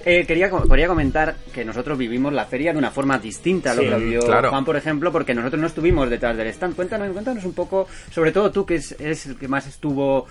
Eh, 0.08 0.24
quería, 0.28 0.52
quería 0.52 0.88
comentar 0.88 1.36
que 1.52 1.66
nosotros 1.66 1.98
vivimos 1.98 2.32
la 2.32 2.46
feria 2.46 2.72
de 2.72 2.78
una 2.78 2.92
forma 2.92 3.18
distinta 3.18 3.72
a 3.72 3.74
lo 3.74 3.82
que 3.82 3.96
vivió 3.96 4.22
Juan, 4.22 4.64
por 4.64 4.76
ejemplo, 4.76 5.12
porque 5.12 5.34
nosotros 5.34 5.60
no 5.60 5.66
estuvimos 5.66 6.08
detrás 6.12 6.38
del 6.38 6.46
stand. 6.50 6.76
Cuéntanos, 6.76 7.12
cuéntanos 7.12 7.44
un 7.44 7.54
poco, 7.54 7.88
sobre 8.12 8.32
todo 8.32 8.52
tú, 8.52 8.68
que 8.68 8.80
eres 9.00 9.26
el 9.26 9.36
que 9.36 9.48
más 9.48 9.66
estuvo 9.66 10.28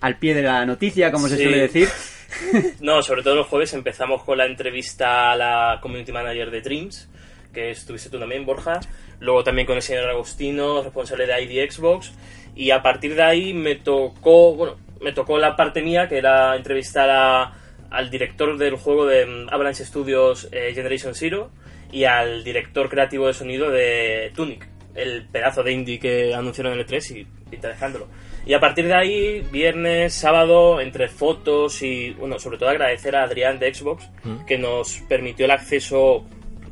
al 0.00 0.18
pie 0.18 0.34
de 0.34 0.42
la 0.42 0.64
noticia, 0.66 1.10
como 1.10 1.28
se 1.28 1.36
suele 1.36 1.58
decir. 1.58 1.88
no, 2.80 3.02
sobre 3.02 3.22
todo 3.22 3.34
los 3.34 3.46
jueves 3.46 3.72
empezamos 3.74 4.22
con 4.22 4.38
la 4.38 4.46
entrevista 4.46 5.32
a 5.32 5.36
la 5.36 5.78
community 5.80 6.12
manager 6.12 6.50
de 6.50 6.60
Dreams, 6.60 7.08
que 7.52 7.70
estuviste 7.70 8.10
tú 8.10 8.18
también, 8.18 8.44
Borja. 8.44 8.80
Luego 9.20 9.42
también 9.44 9.66
con 9.66 9.76
el 9.76 9.82
señor 9.82 10.08
Agostino, 10.08 10.82
responsable 10.82 11.26
de 11.26 11.42
ID 11.42 11.70
Xbox. 11.70 12.12
Y 12.54 12.70
a 12.70 12.82
partir 12.82 13.14
de 13.14 13.22
ahí 13.22 13.54
me 13.54 13.76
tocó, 13.76 14.54
bueno, 14.54 14.76
me 15.00 15.12
tocó 15.12 15.38
la 15.38 15.56
parte 15.56 15.82
mía, 15.82 16.08
que 16.08 16.18
era 16.18 16.56
entrevistar 16.56 17.52
al 17.90 18.10
director 18.10 18.56
del 18.58 18.76
juego 18.76 19.06
de 19.06 19.26
mm, 19.26 19.48
Avalanche 19.50 19.84
Studios 19.84 20.48
eh, 20.52 20.72
Generation 20.74 21.14
Zero 21.14 21.50
y 21.92 22.04
al 22.04 22.44
director 22.44 22.88
creativo 22.88 23.26
de 23.26 23.34
sonido 23.34 23.70
de 23.70 24.32
Tunic, 24.34 24.68
el 24.94 25.26
pedazo 25.26 25.62
de 25.62 25.72
indie 25.72 25.98
que 25.98 26.34
anunciaron 26.34 26.72
en 26.72 26.80
el 26.80 26.86
E3 26.86 27.16
y 27.16 27.26
pinta 27.50 27.68
dejándolo. 27.68 28.08
Y 28.46 28.54
a 28.54 28.60
partir 28.60 28.86
de 28.86 28.94
ahí, 28.94 29.40
viernes, 29.50 30.14
sábado, 30.14 30.80
entre 30.80 31.08
fotos 31.08 31.82
y, 31.82 32.12
bueno, 32.12 32.38
sobre 32.38 32.58
todo 32.58 32.68
agradecer 32.68 33.16
a 33.16 33.24
Adrián 33.24 33.58
de 33.58 33.74
Xbox, 33.74 34.08
mm. 34.22 34.44
que 34.46 34.56
nos 34.56 34.98
permitió 35.08 35.46
el 35.46 35.50
acceso 35.50 36.24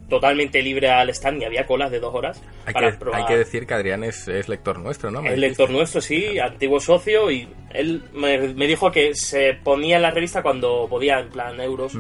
totalmente 0.09 0.63
libre 0.63 0.89
al 0.89 1.11
stand 1.11 1.43
y 1.43 1.45
había 1.45 1.67
colas 1.67 1.91
de 1.91 1.99
dos 1.99 2.15
horas 2.15 2.41
hay 2.67 2.75
para 2.75 2.93
que, 2.93 2.99
probar. 2.99 3.21
Hay 3.23 3.27
que 3.27 3.39
decir 3.39 3.67
que 3.67 3.75
Adrián 3.75 4.05
es, 4.05 4.29
lector 4.49 4.79
nuestro, 4.79 5.11
¿no? 5.11 5.25
Es 5.25 5.39
lector 5.39 5.71
nuestro, 5.71 6.01
sí, 6.01 6.39
antiguo 6.39 6.79
socio 6.79 7.31
y 7.31 7.49
él 7.71 8.05
me, 8.13 8.39
dijo 8.67 8.93
que 8.93 9.15
se 9.15 9.55
ponía 9.55 9.97
en 9.97 10.03
la 10.03 10.11
revista 10.11 10.43
cuando 10.43 10.87
podía, 10.89 11.19
en 11.19 11.31
plan 11.31 11.61
euros. 11.61 11.97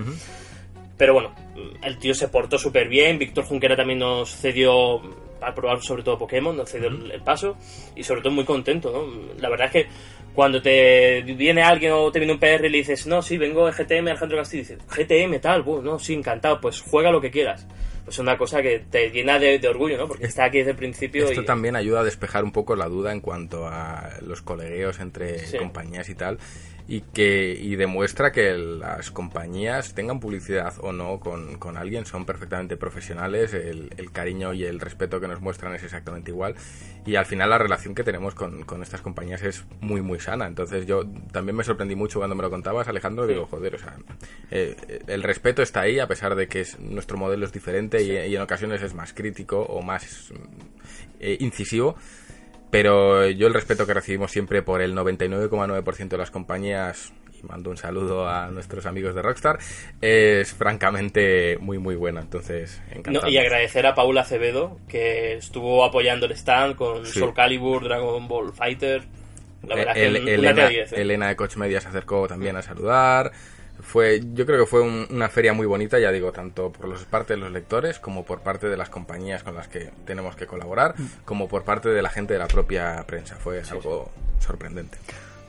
Pero 0.96 1.14
bueno, 1.14 1.34
el 1.82 1.98
tío 1.98 2.14
se 2.14 2.28
portó 2.28 2.58
súper 2.58 2.88
bien, 2.88 3.18
Víctor 3.18 3.44
Junquera 3.44 3.74
también 3.74 3.98
nos 3.98 4.30
cedió 4.36 5.00
a 5.46 5.54
probar 5.54 5.80
sobre 5.82 6.02
todo 6.02 6.18
Pokémon, 6.18 6.56
no 6.56 6.66
cedió 6.66 6.88
el, 6.88 7.22
paso 7.22 7.56
y 7.94 8.02
sobre 8.02 8.20
todo 8.22 8.32
muy 8.32 8.44
contento, 8.44 8.90
¿no? 8.92 9.34
La 9.40 9.48
verdad 9.48 9.66
es 9.66 9.72
que 9.72 9.86
cuando 10.34 10.60
te 10.60 11.22
viene 11.22 11.62
alguien 11.62 11.92
o 11.92 12.10
te 12.10 12.18
viene 12.18 12.34
un 12.34 12.40
PR 12.40 12.66
y 12.66 12.68
le 12.68 12.78
dices, 12.78 13.06
no, 13.06 13.22
sí, 13.22 13.38
vengo 13.38 13.66
de 13.66 13.72
GTM, 13.72 14.08
Alejandro 14.08 14.38
Castillo, 14.38 14.62
y 14.62 14.66
dices, 14.66 14.78
GTM 14.88 15.40
tal, 15.40 15.62
bueno, 15.62 15.82
no, 15.92 15.98
sí, 15.98 16.14
encantado, 16.14 16.60
pues 16.60 16.80
juega 16.80 17.10
lo 17.12 17.20
que 17.20 17.30
quieras. 17.30 17.66
pues 18.04 18.16
es 18.16 18.18
una 18.18 18.36
cosa 18.36 18.60
que 18.60 18.80
te 18.90 19.10
llena 19.10 19.38
de, 19.38 19.58
de 19.58 19.68
orgullo, 19.68 19.96
¿no? 19.96 20.08
Porque 20.08 20.26
está 20.26 20.44
aquí 20.44 20.58
desde 20.58 20.72
el 20.72 20.76
principio. 20.76 21.24
Esto 21.26 21.42
y... 21.42 21.44
también 21.44 21.76
ayuda 21.76 22.00
a 22.00 22.04
despejar 22.04 22.42
un 22.44 22.52
poco 22.52 22.74
la 22.74 22.88
duda 22.88 23.12
en 23.12 23.20
cuanto 23.20 23.66
a 23.66 24.10
los 24.22 24.42
colegueos 24.42 24.98
entre 25.00 25.38
Sí. 25.38 25.56
compañías 25.56 26.08
y 26.08 26.14
tal 26.14 26.38
y 26.86 27.00
que 27.00 27.58
y 27.58 27.76
demuestra 27.76 28.30
que 28.30 28.52
las 28.54 29.10
compañías 29.10 29.94
tengan 29.94 30.20
publicidad 30.20 30.74
o 30.80 30.92
no 30.92 31.18
con, 31.18 31.58
con 31.58 31.78
alguien 31.78 32.04
son 32.04 32.26
perfectamente 32.26 32.76
profesionales 32.76 33.54
el, 33.54 33.90
el 33.96 34.12
cariño 34.12 34.52
y 34.52 34.64
el 34.64 34.80
respeto 34.80 35.20
que 35.20 35.28
nos 35.28 35.40
muestran 35.40 35.74
es 35.74 35.82
exactamente 35.82 36.30
igual. 36.30 36.54
Y 37.06 37.16
al 37.16 37.26
final 37.26 37.50
la 37.50 37.58
relación 37.58 37.94
que 37.94 38.04
tenemos 38.04 38.34
con, 38.34 38.64
con 38.64 38.82
estas 38.82 39.00
compañías 39.00 39.42
es 39.42 39.64
muy 39.80 40.02
muy 40.02 40.20
sana. 40.20 40.46
Entonces 40.46 40.86
yo 40.86 41.04
también 41.32 41.56
me 41.56 41.64
sorprendí 41.64 41.94
mucho 41.94 42.18
cuando 42.18 42.34
me 42.34 42.42
lo 42.42 42.50
contabas 42.50 42.88
Alejandro 42.88 43.26
digo 43.26 43.46
joder 43.46 43.74
o 43.74 43.78
sea 43.78 43.96
eh, 44.50 44.76
el 45.06 45.22
respeto 45.22 45.62
está 45.62 45.82
ahí 45.82 45.98
a 45.98 46.06
pesar 46.06 46.34
de 46.34 46.48
que 46.48 46.60
es, 46.60 46.78
nuestro 46.78 47.16
modelo 47.16 47.46
es 47.46 47.52
diferente 47.52 48.02
y, 48.02 48.12
y 48.12 48.36
en 48.36 48.42
ocasiones 48.42 48.82
es 48.82 48.94
más 48.94 49.12
crítico 49.12 49.60
o 49.62 49.82
más 49.82 50.32
eh, 51.20 51.36
incisivo 51.40 51.96
pero 52.82 53.28
yo 53.28 53.46
el 53.46 53.54
respeto 53.54 53.86
que 53.86 53.94
recibimos 53.94 54.32
siempre 54.32 54.62
por 54.62 54.82
el 54.82 54.94
99,9% 54.96 56.08
de 56.08 56.18
las 56.18 56.30
compañías, 56.30 57.12
y 57.40 57.46
mando 57.46 57.70
un 57.70 57.76
saludo 57.76 58.28
a 58.28 58.48
nuestros 58.50 58.84
amigos 58.86 59.14
de 59.14 59.22
Rockstar, 59.22 59.58
es 60.00 60.52
francamente 60.54 61.56
muy 61.60 61.78
muy 61.78 61.94
bueno. 61.94 62.20
Entonces, 62.20 62.82
encantado. 62.90 63.26
No, 63.26 63.30
y 63.30 63.38
agradecer 63.38 63.86
a 63.86 63.94
Paula 63.94 64.22
Acevedo, 64.22 64.78
que 64.88 65.34
estuvo 65.34 65.84
apoyando 65.84 66.26
el 66.26 66.32
stand 66.32 66.74
con 66.76 67.06
Sí. 67.06 67.20
Soul 67.20 67.32
Calibur, 67.32 67.84
Dragon 67.84 68.26
Ball 68.26 68.52
Fighter. 68.52 69.02
La 69.66 69.76
verdad 69.76 69.96
El- 69.96 70.14
que 70.16 70.20
una 70.22 70.30
Elena, 70.32 70.54
tía 70.54 70.68
10, 70.68 70.92
¿eh? 70.92 71.00
Elena 71.00 71.28
de 71.28 71.36
Coach 71.36 71.56
Media 71.56 71.80
se 71.80 71.88
acercó 71.88 72.26
también 72.28 72.56
a 72.56 72.62
saludar. 72.62 73.32
Fue, 73.84 74.20
yo 74.34 74.44
creo 74.46 74.58
que 74.64 74.66
fue 74.66 74.80
un- 74.82 75.06
una 75.10 75.28
feria 75.28 75.52
muy 75.52 75.66
bonita, 75.66 75.98
ya 75.98 76.10
digo, 76.10 76.32
tanto 76.32 76.72
por 76.72 76.88
los 76.88 77.04
parte 77.04 77.34
de 77.34 77.40
los 77.40 77.52
lectores 77.52 77.98
como 78.00 78.24
por 78.24 78.40
parte 78.40 78.68
de 78.68 78.76
las 78.76 78.88
compañías 78.90 79.42
con 79.44 79.54
las 79.54 79.68
que 79.68 79.90
tenemos 80.04 80.34
que 80.36 80.46
colaborar, 80.46 80.94
Mm. 80.98 81.04
como 81.24 81.48
por 81.48 81.62
parte 81.64 81.90
de 81.90 82.02
la 82.02 82.10
gente 82.10 82.32
de 82.32 82.38
la 82.40 82.48
propia 82.48 83.04
prensa. 83.06 83.36
Fue 83.36 83.62
algo 83.70 84.10
sorprendente. 84.40 84.98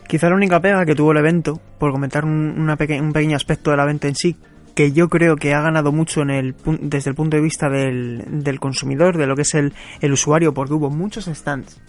Quizá 0.07 0.29
la 0.29 0.35
única 0.35 0.59
pega 0.59 0.85
que 0.85 0.93
tuvo 0.93 1.11
el 1.13 1.17
evento, 1.17 1.59
por 1.79 1.91
comentar 1.91 2.25
un, 2.25 2.55
una 2.59 2.75
peque- 2.77 3.01
un 3.01 3.11
pequeño 3.13 3.35
aspecto 3.35 3.71
del 3.71 3.79
evento 3.79 4.07
en 4.07 4.15
sí, 4.15 4.35
que 4.75 4.91
yo 4.91 5.07
creo 5.07 5.37
que 5.37 5.53
ha 5.53 5.61
ganado 5.61 5.91
mucho 5.93 6.21
en 6.21 6.29
el, 6.29 6.55
desde 6.81 7.09
el 7.09 7.15
punto 7.15 7.37
de 7.37 7.41
vista 7.41 7.69
del, 7.69 8.23
del 8.43 8.59
consumidor, 8.59 9.17
de 9.17 9.25
lo 9.25 9.35
que 9.35 9.43
es 9.43 9.55
el, 9.55 9.73
el 10.01 10.11
usuario, 10.11 10.53
porque 10.53 10.73
hubo 10.73 10.89
muchos 10.89 11.25
stands 11.25 11.81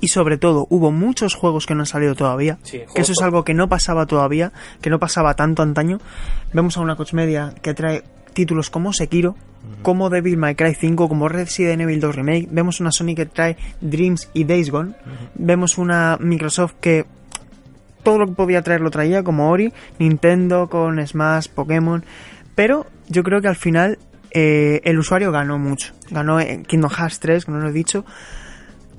y 0.00 0.08
sobre 0.08 0.38
todo 0.38 0.66
hubo 0.70 0.90
muchos 0.90 1.34
juegos 1.34 1.66
que 1.66 1.74
no 1.74 1.82
han 1.82 1.86
salido 1.86 2.14
todavía, 2.14 2.58
Sí, 2.62 2.82
que 2.94 3.02
eso 3.02 3.12
es 3.12 3.22
algo 3.22 3.44
que 3.44 3.54
no 3.54 3.68
pasaba 3.68 4.06
todavía, 4.06 4.52
que 4.80 4.90
no 4.90 4.98
pasaba 4.98 5.34
tanto 5.34 5.62
antaño. 5.62 5.98
Vemos 6.52 6.76
a 6.76 6.80
una 6.80 6.96
Coach 6.96 7.12
Media 7.12 7.54
que 7.62 7.74
trae 7.74 8.02
títulos 8.32 8.70
como 8.70 8.92
Sekiro, 8.92 9.36
como 9.82 10.08
Devil 10.08 10.36
May 10.36 10.54
Cry 10.54 10.74
5, 10.74 11.08
como 11.08 11.28
Resident 11.28 11.82
Evil 11.82 12.00
2 12.00 12.14
Remake, 12.14 12.48
vemos 12.50 12.80
una 12.80 12.92
Sony 12.92 13.14
que 13.14 13.26
trae 13.26 13.56
Dreams 13.80 14.30
y 14.32 14.44
Days 14.44 14.70
Gone, 14.70 14.94
vemos 15.34 15.78
una 15.78 16.16
Microsoft 16.20 16.74
que 16.80 17.06
todo 18.02 18.18
lo 18.18 18.26
que 18.26 18.32
podía 18.32 18.62
traer 18.62 18.80
lo 18.80 18.90
traía, 18.90 19.22
como 19.22 19.50
Ori, 19.50 19.72
Nintendo 19.98 20.68
con 20.68 21.06
Smash, 21.06 21.48
Pokémon, 21.48 22.04
pero 22.54 22.86
yo 23.08 23.22
creo 23.22 23.40
que 23.40 23.48
al 23.48 23.56
final 23.56 23.98
eh, 24.30 24.80
el 24.84 24.98
usuario 24.98 25.32
ganó 25.32 25.58
mucho. 25.58 25.92
Ganó 26.10 26.40
en 26.40 26.64
Kingdom 26.64 26.90
Hearts 26.90 27.20
3, 27.20 27.44
como 27.44 27.58
no 27.58 27.64
lo 27.64 27.70
he 27.70 27.72
dicho. 27.72 28.04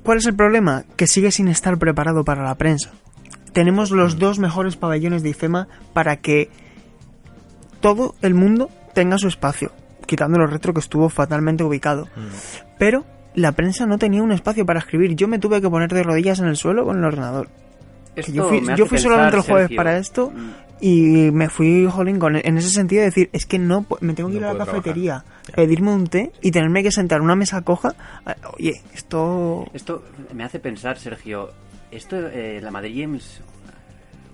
¿Cuál 0.03 0.17
es 0.17 0.25
el 0.25 0.35
problema? 0.35 0.83
Que 0.95 1.07
sigue 1.07 1.31
sin 1.31 1.47
estar 1.47 1.77
preparado 1.77 2.23
para 2.23 2.43
la 2.43 2.55
prensa. 2.55 2.91
Tenemos 3.53 3.91
los 3.91 4.17
dos 4.17 4.39
mejores 4.39 4.77
pabellones 4.77 5.23
de 5.23 5.29
IFEMA 5.29 5.67
para 5.93 6.17
que 6.17 6.49
todo 7.81 8.15
el 8.21 8.33
mundo 8.33 8.69
tenga 8.93 9.17
su 9.17 9.27
espacio, 9.27 9.71
quitando 10.05 10.37
lo 10.37 10.47
retro 10.47 10.73
que 10.73 10.79
estuvo 10.79 11.09
fatalmente 11.09 11.63
ubicado. 11.63 12.07
Pero 12.77 13.05
la 13.35 13.51
prensa 13.51 13.85
no 13.85 13.97
tenía 13.97 14.23
un 14.23 14.31
espacio 14.31 14.65
para 14.65 14.79
escribir. 14.79 15.15
Yo 15.15 15.27
me 15.27 15.39
tuve 15.39 15.61
que 15.61 15.69
poner 15.69 15.89
de 15.91 16.03
rodillas 16.03 16.39
en 16.39 16.47
el 16.47 16.55
suelo 16.55 16.85
con 16.85 16.97
el 16.97 17.05
ordenador. 17.05 17.49
Esto 18.15 18.31
yo 18.31 18.49
fui, 18.49 18.61
yo 18.75 18.85
solamente 18.97 19.37
el 19.37 19.43
jueves 19.43 19.67
Sergio, 19.67 19.77
para 19.77 19.97
esto 19.97 20.31
mm, 20.31 20.51
y 20.81 21.31
me 21.31 21.47
fui, 21.49 21.87
jolín, 21.89 22.19
con, 22.19 22.35
en 22.35 22.57
ese 22.57 22.69
sentido 22.69 23.01
de 23.01 23.05
decir, 23.05 23.29
es 23.31 23.45
que 23.45 23.59
no, 23.59 23.85
me 24.01 24.13
tengo 24.13 24.29
que 24.29 24.35
No 24.35 24.41
ir 24.41 24.45
a 24.47 24.53
la 24.53 24.65
cafetería, 24.65 25.23
pedirme 25.55 25.93
un 25.93 26.07
té 26.07 26.31
y 26.41 26.51
tenerme 26.51 26.83
que 26.83 26.91
sentar 26.91 27.19
en 27.19 27.25
una 27.25 27.35
mesa 27.35 27.61
coja. 27.61 27.93
Ah, 28.25 28.35
Oye, 28.57 28.81
esto... 28.93 29.65
Esto 29.73 30.03
me 30.33 30.43
hace 30.43 30.59
pensar, 30.59 30.97
Sergio, 30.97 31.51
esto, 31.91 32.17
eh, 32.17 32.59
la 32.61 32.71
Madrid 32.71 32.99
Games 33.01 33.41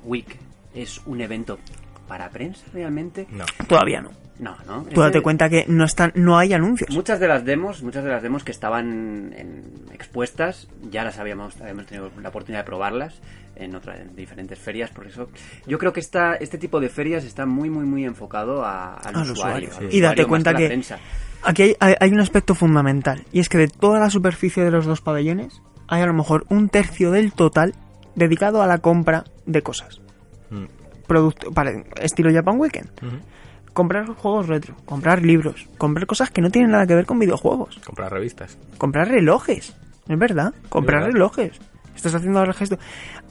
Week 0.06 0.38
es 0.74 1.02
un 1.06 1.22
evento 1.22 1.60
para 2.08 2.30
prensa 2.30 2.64
realmente. 2.74 3.28
No. 3.32 3.46
Todavía 3.68 4.02
no. 4.02 4.12
No, 4.40 4.56
¿no? 4.68 4.84
Tú 4.84 5.02
date 5.02 5.22
cuenta 5.22 5.50
que 5.50 5.66
no 5.68 5.84
están, 5.84 6.12
no 6.14 6.38
hay 6.38 6.54
anuncios. 6.54 6.92
Muchas 6.94 7.20
de 7.20 7.28
las 7.28 7.44
demos, 7.44 7.82
muchas 7.82 8.04
de 8.04 8.12
las 8.12 8.22
demos 8.22 8.44
que 8.44 8.52
estaban 8.52 9.34
en- 9.36 9.64
expuestas, 9.94 10.68
ya 10.92 11.04
las 11.04 11.18
habíamos, 11.18 11.60
habíamos 11.60 11.88
tenido 11.88 12.12
la 12.22 12.30
oportunidad 12.30 12.60
de 12.62 12.66
probarlas 12.68 13.16
en 13.60 13.76
otras 13.76 14.00
en 14.00 14.16
diferentes 14.16 14.58
ferias, 14.60 14.90
por 14.92 15.08
eso 15.08 15.30
yo 15.66 15.78
creo 15.78 15.92
que 15.94 16.00
esta, 16.00 16.36
este 16.36 16.58
tipo 16.58 16.80
de 16.80 16.90
ferias 16.90 17.24
está 17.24 17.46
muy 17.46 17.70
muy 17.70 17.86
muy 17.86 18.06
enfocado 18.06 18.64
a- 18.66 18.94
al, 18.96 19.16
Al 19.16 19.32
usuario, 19.32 19.70
usuario, 19.70 19.70
al 19.88 19.92
sí. 19.92 19.98
Y 19.98 20.02
date 20.02 20.22
usuario 20.24 20.28
cuenta 20.28 20.54
que-. 20.56 20.82
Aquí 21.44 21.62
hay, 21.64 21.76
hay- 21.80 21.96
hay 22.00 22.12
un 22.12 22.20
aspecto 22.20 22.56
fundamental 22.56 23.24
y 23.32 23.40
es 23.40 23.50
que 23.50 23.58
de 23.58 23.68
toda 23.68 24.00
la 24.00 24.10
superficie 24.10 24.64
de 24.64 24.72
los 24.72 24.86
dos 24.86 25.02
pabellones 25.02 25.62
hay 25.88 26.02
a 26.02 26.06
lo 26.06 26.14
mejor 26.14 26.46
un 26.50 26.70
tercio 26.70 27.12
del 27.12 27.32
total 27.34 27.74
dedicado 28.16 28.62
a 28.62 28.68
la 28.68 28.80
compra 28.80 29.24
de 29.46 29.62
cosas. 29.62 30.02
Mm. 30.50 30.66
Producto, 31.08 31.52
para, 31.52 31.72
estilo 32.02 32.32
Japan 32.34 32.60
Weekend. 32.60 32.90
Comprar 33.74 34.08
juegos 34.08 34.48
retro, 34.48 34.76
comprar 34.86 35.22
libros, 35.22 35.68
comprar 35.78 36.08
cosas 36.08 36.32
que 36.32 36.42
no 36.42 36.50
tienen 36.50 36.72
nada 36.72 36.88
que 36.88 36.96
ver 36.96 37.06
con 37.06 37.20
videojuegos. 37.20 37.80
Comprar 37.86 38.12
revistas. 38.12 38.58
comprar 38.78 39.08
relojes. 39.08 39.76
Es 40.10 40.18
verdad, 40.20 40.54
comprar 40.70 41.02
verdad. 41.02 41.14
relojes. 41.14 41.60
Estás 41.98 42.16
haciendo 42.16 42.40
ahora 42.40 42.52
el 42.52 42.58
gesto. 42.58 42.78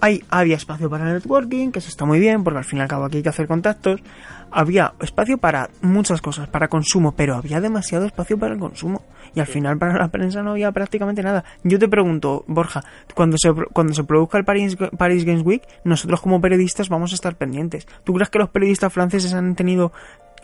Hay, 0.02 0.22
había 0.28 0.56
espacio 0.56 0.90
para 0.90 1.04
networking, 1.06 1.70
que 1.72 1.78
eso 1.78 1.88
está 1.88 2.04
muy 2.04 2.20
bien, 2.20 2.44
porque 2.44 2.58
al 2.58 2.64
fin 2.64 2.78
y 2.80 2.82
al 2.82 2.88
cabo 2.88 3.06
aquí 3.06 3.16
hay 3.18 3.22
que 3.22 3.30
hacer 3.30 3.46
contactos. 3.48 4.02
Había 4.50 4.92
espacio 5.00 5.38
para 5.38 5.70
muchas 5.80 6.20
cosas, 6.20 6.48
para 6.48 6.68
consumo, 6.68 7.12
pero 7.16 7.34
había 7.34 7.60
demasiado 7.60 8.04
espacio 8.04 8.38
para 8.38 8.52
el 8.54 8.60
consumo. 8.60 9.02
Y 9.34 9.40
al 9.40 9.46
final 9.46 9.76
para 9.78 9.98
la 9.98 10.08
prensa 10.08 10.42
no 10.42 10.50
había 10.52 10.70
prácticamente 10.72 11.22
nada. 11.22 11.44
Yo 11.64 11.78
te 11.78 11.88
pregunto, 11.88 12.44
Borja, 12.46 12.82
cuando 13.14 13.36
se, 13.38 13.52
cuando 13.72 13.92
se 13.94 14.04
produzca 14.04 14.38
el 14.38 14.44
Paris, 14.44 14.76
Paris 14.98 15.24
Games 15.24 15.42
Week, 15.44 15.62
nosotros 15.84 16.20
como 16.20 16.40
periodistas 16.40 16.88
vamos 16.88 17.12
a 17.12 17.14
estar 17.14 17.34
pendientes. 17.36 17.86
¿Tú 18.04 18.12
crees 18.14 18.28
que 18.30 18.38
los 18.38 18.50
periodistas 18.50 18.92
franceses 18.92 19.32
han 19.34 19.54
tenido 19.56 19.92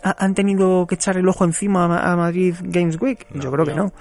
ha- 0.03 0.15
han 0.19 0.33
tenido 0.35 0.85
que 0.85 0.95
echar 0.95 1.15
el 1.17 1.27
ojo 1.29 1.45
encima 1.45 1.85
a 1.85 1.87
Ma- 1.87 2.11
a 2.11 2.15
Madrid 2.17 2.55
Games 2.61 2.99
Week? 3.01 3.25
No, 3.33 3.41
Yo 3.41 3.51
creo 3.51 3.65
que 3.65 3.73
no. 3.73 3.83
no. 3.85 3.93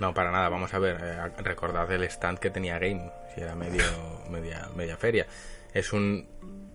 No, 0.00 0.14
para 0.14 0.30
nada. 0.30 0.48
Vamos 0.48 0.72
a 0.74 0.78
ver. 0.78 0.96
eh, 1.02 1.42
recordad 1.42 1.90
el 1.92 2.04
stand 2.04 2.38
que 2.38 2.50
tenía 2.50 2.78
Game, 2.78 3.10
si 3.34 3.40
era 3.40 3.54
medio, 3.54 3.84
media, 4.30 4.68
media 4.74 4.96
feria. 4.96 5.26
Es 5.72 5.92
un 5.92 6.26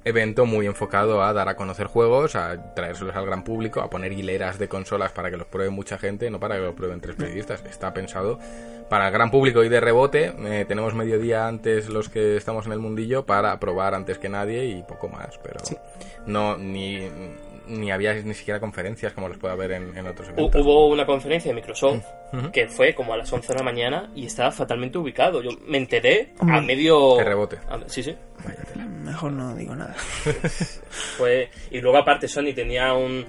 evento 0.06 0.46
muy 0.46 0.68
enfocado 0.68 1.24
a 1.24 1.34
dar 1.34 1.50
a 1.50 1.56
conocer 1.56 1.88
juegos, 1.88 2.36
a 2.36 2.76
traérselos 2.76 3.16
al 3.16 3.26
gran 3.26 3.44
público, 3.44 3.82
a 3.82 3.90
poner 3.90 4.14
hileras 4.14 4.60
de 4.60 4.68
consolas 4.68 5.12
para 5.12 5.32
que 5.32 5.38
los 5.38 5.48
pruebe 5.48 5.72
mucha 5.72 5.98
gente, 5.98 6.30
no 6.30 6.40
para 6.40 6.56
que 6.56 6.62
los 6.62 6.76
prueben 6.76 7.02
tres 7.02 7.16
periodistas. 7.16 7.64
Está 7.66 7.94
pensado 7.94 8.40
para 8.88 9.08
el 9.08 9.14
gran 9.14 9.32
público 9.32 9.64
y 9.64 9.70
de 9.70 9.82
rebote. 9.82 10.34
eh, 10.46 10.66
tenemos 10.68 10.94
medio 10.94 11.18
día 11.18 11.48
antes 11.48 11.90
los 11.90 12.10
que 12.10 12.38
estamos 12.38 12.68
en 12.68 12.74
el 12.74 12.80
mundillo 12.80 13.26
para 13.26 13.60
probar 13.60 13.96
antes 13.96 14.20
que 14.20 14.30
nadie 14.30 14.66
y 14.66 14.84
poco 14.84 15.10
más. 15.10 15.40
Pero 15.40 15.60
no 16.28 16.56
ni, 16.56 17.10
ni 17.68 17.92
había 17.92 18.14
ni 18.14 18.34
siquiera 18.34 18.60
conferencias 18.60 19.14
como 19.14 19.28
los 19.28 19.38
puede 19.38 19.54
haber 19.54 19.72
en, 19.74 19.98
en 19.98 20.08
otros 20.08 20.30
eventos. 20.30 20.62
Hubo 20.62 20.88
una 20.88 21.06
conferencia 21.06 21.50
de 21.52 21.56
Microsoft 21.56 22.04
Ujú. 22.34 22.52
que 22.52 22.68
fue 22.68 22.94
como 22.96 23.14
a 23.14 23.18
las 23.18 23.32
11 23.32 23.48
de 23.54 23.60
la 23.60 23.64
mañana 23.64 24.12
y 24.16 24.26
estaba 24.26 24.52
fatalmente 24.52 24.98
ubicado. 24.98 25.42
Yo 25.42 25.52
me 25.68 25.78
enteré 25.78 26.34
a 26.40 26.60
medio... 26.62 27.16
De 27.18 27.24
rebote. 27.24 27.58
a- 27.70 27.80
sí, 27.88 28.04
sí. 28.04 28.16
Mejor 29.04 29.32
no 29.32 29.56
digo 29.56 29.76
nada. 29.76 29.94
Fue... 30.90 31.50
Y 31.72 31.80
luego 31.82 31.98
aparte 31.98 32.28
Sony 32.28 32.54
tenía 32.56 32.94
un... 32.94 33.26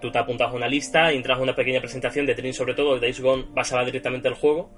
Tú 0.00 0.10
te 0.10 0.18
apuntabas 0.18 0.54
a 0.54 0.56
una 0.56 0.68
lista 0.68 1.12
y 1.12 1.16
entras 1.16 1.38
a 1.38 1.42
una 1.42 1.54
pequeña 1.54 1.80
presentación 1.80 2.24
de 2.26 2.34
Dream 2.34 2.54
sobre 2.54 2.74
todo, 2.74 2.94
el 2.94 3.00
Days 3.00 3.20
Gone 3.20 3.44
basaba 3.50 3.84
directamente 3.84 4.26
el 4.28 4.34
juego 4.34 4.70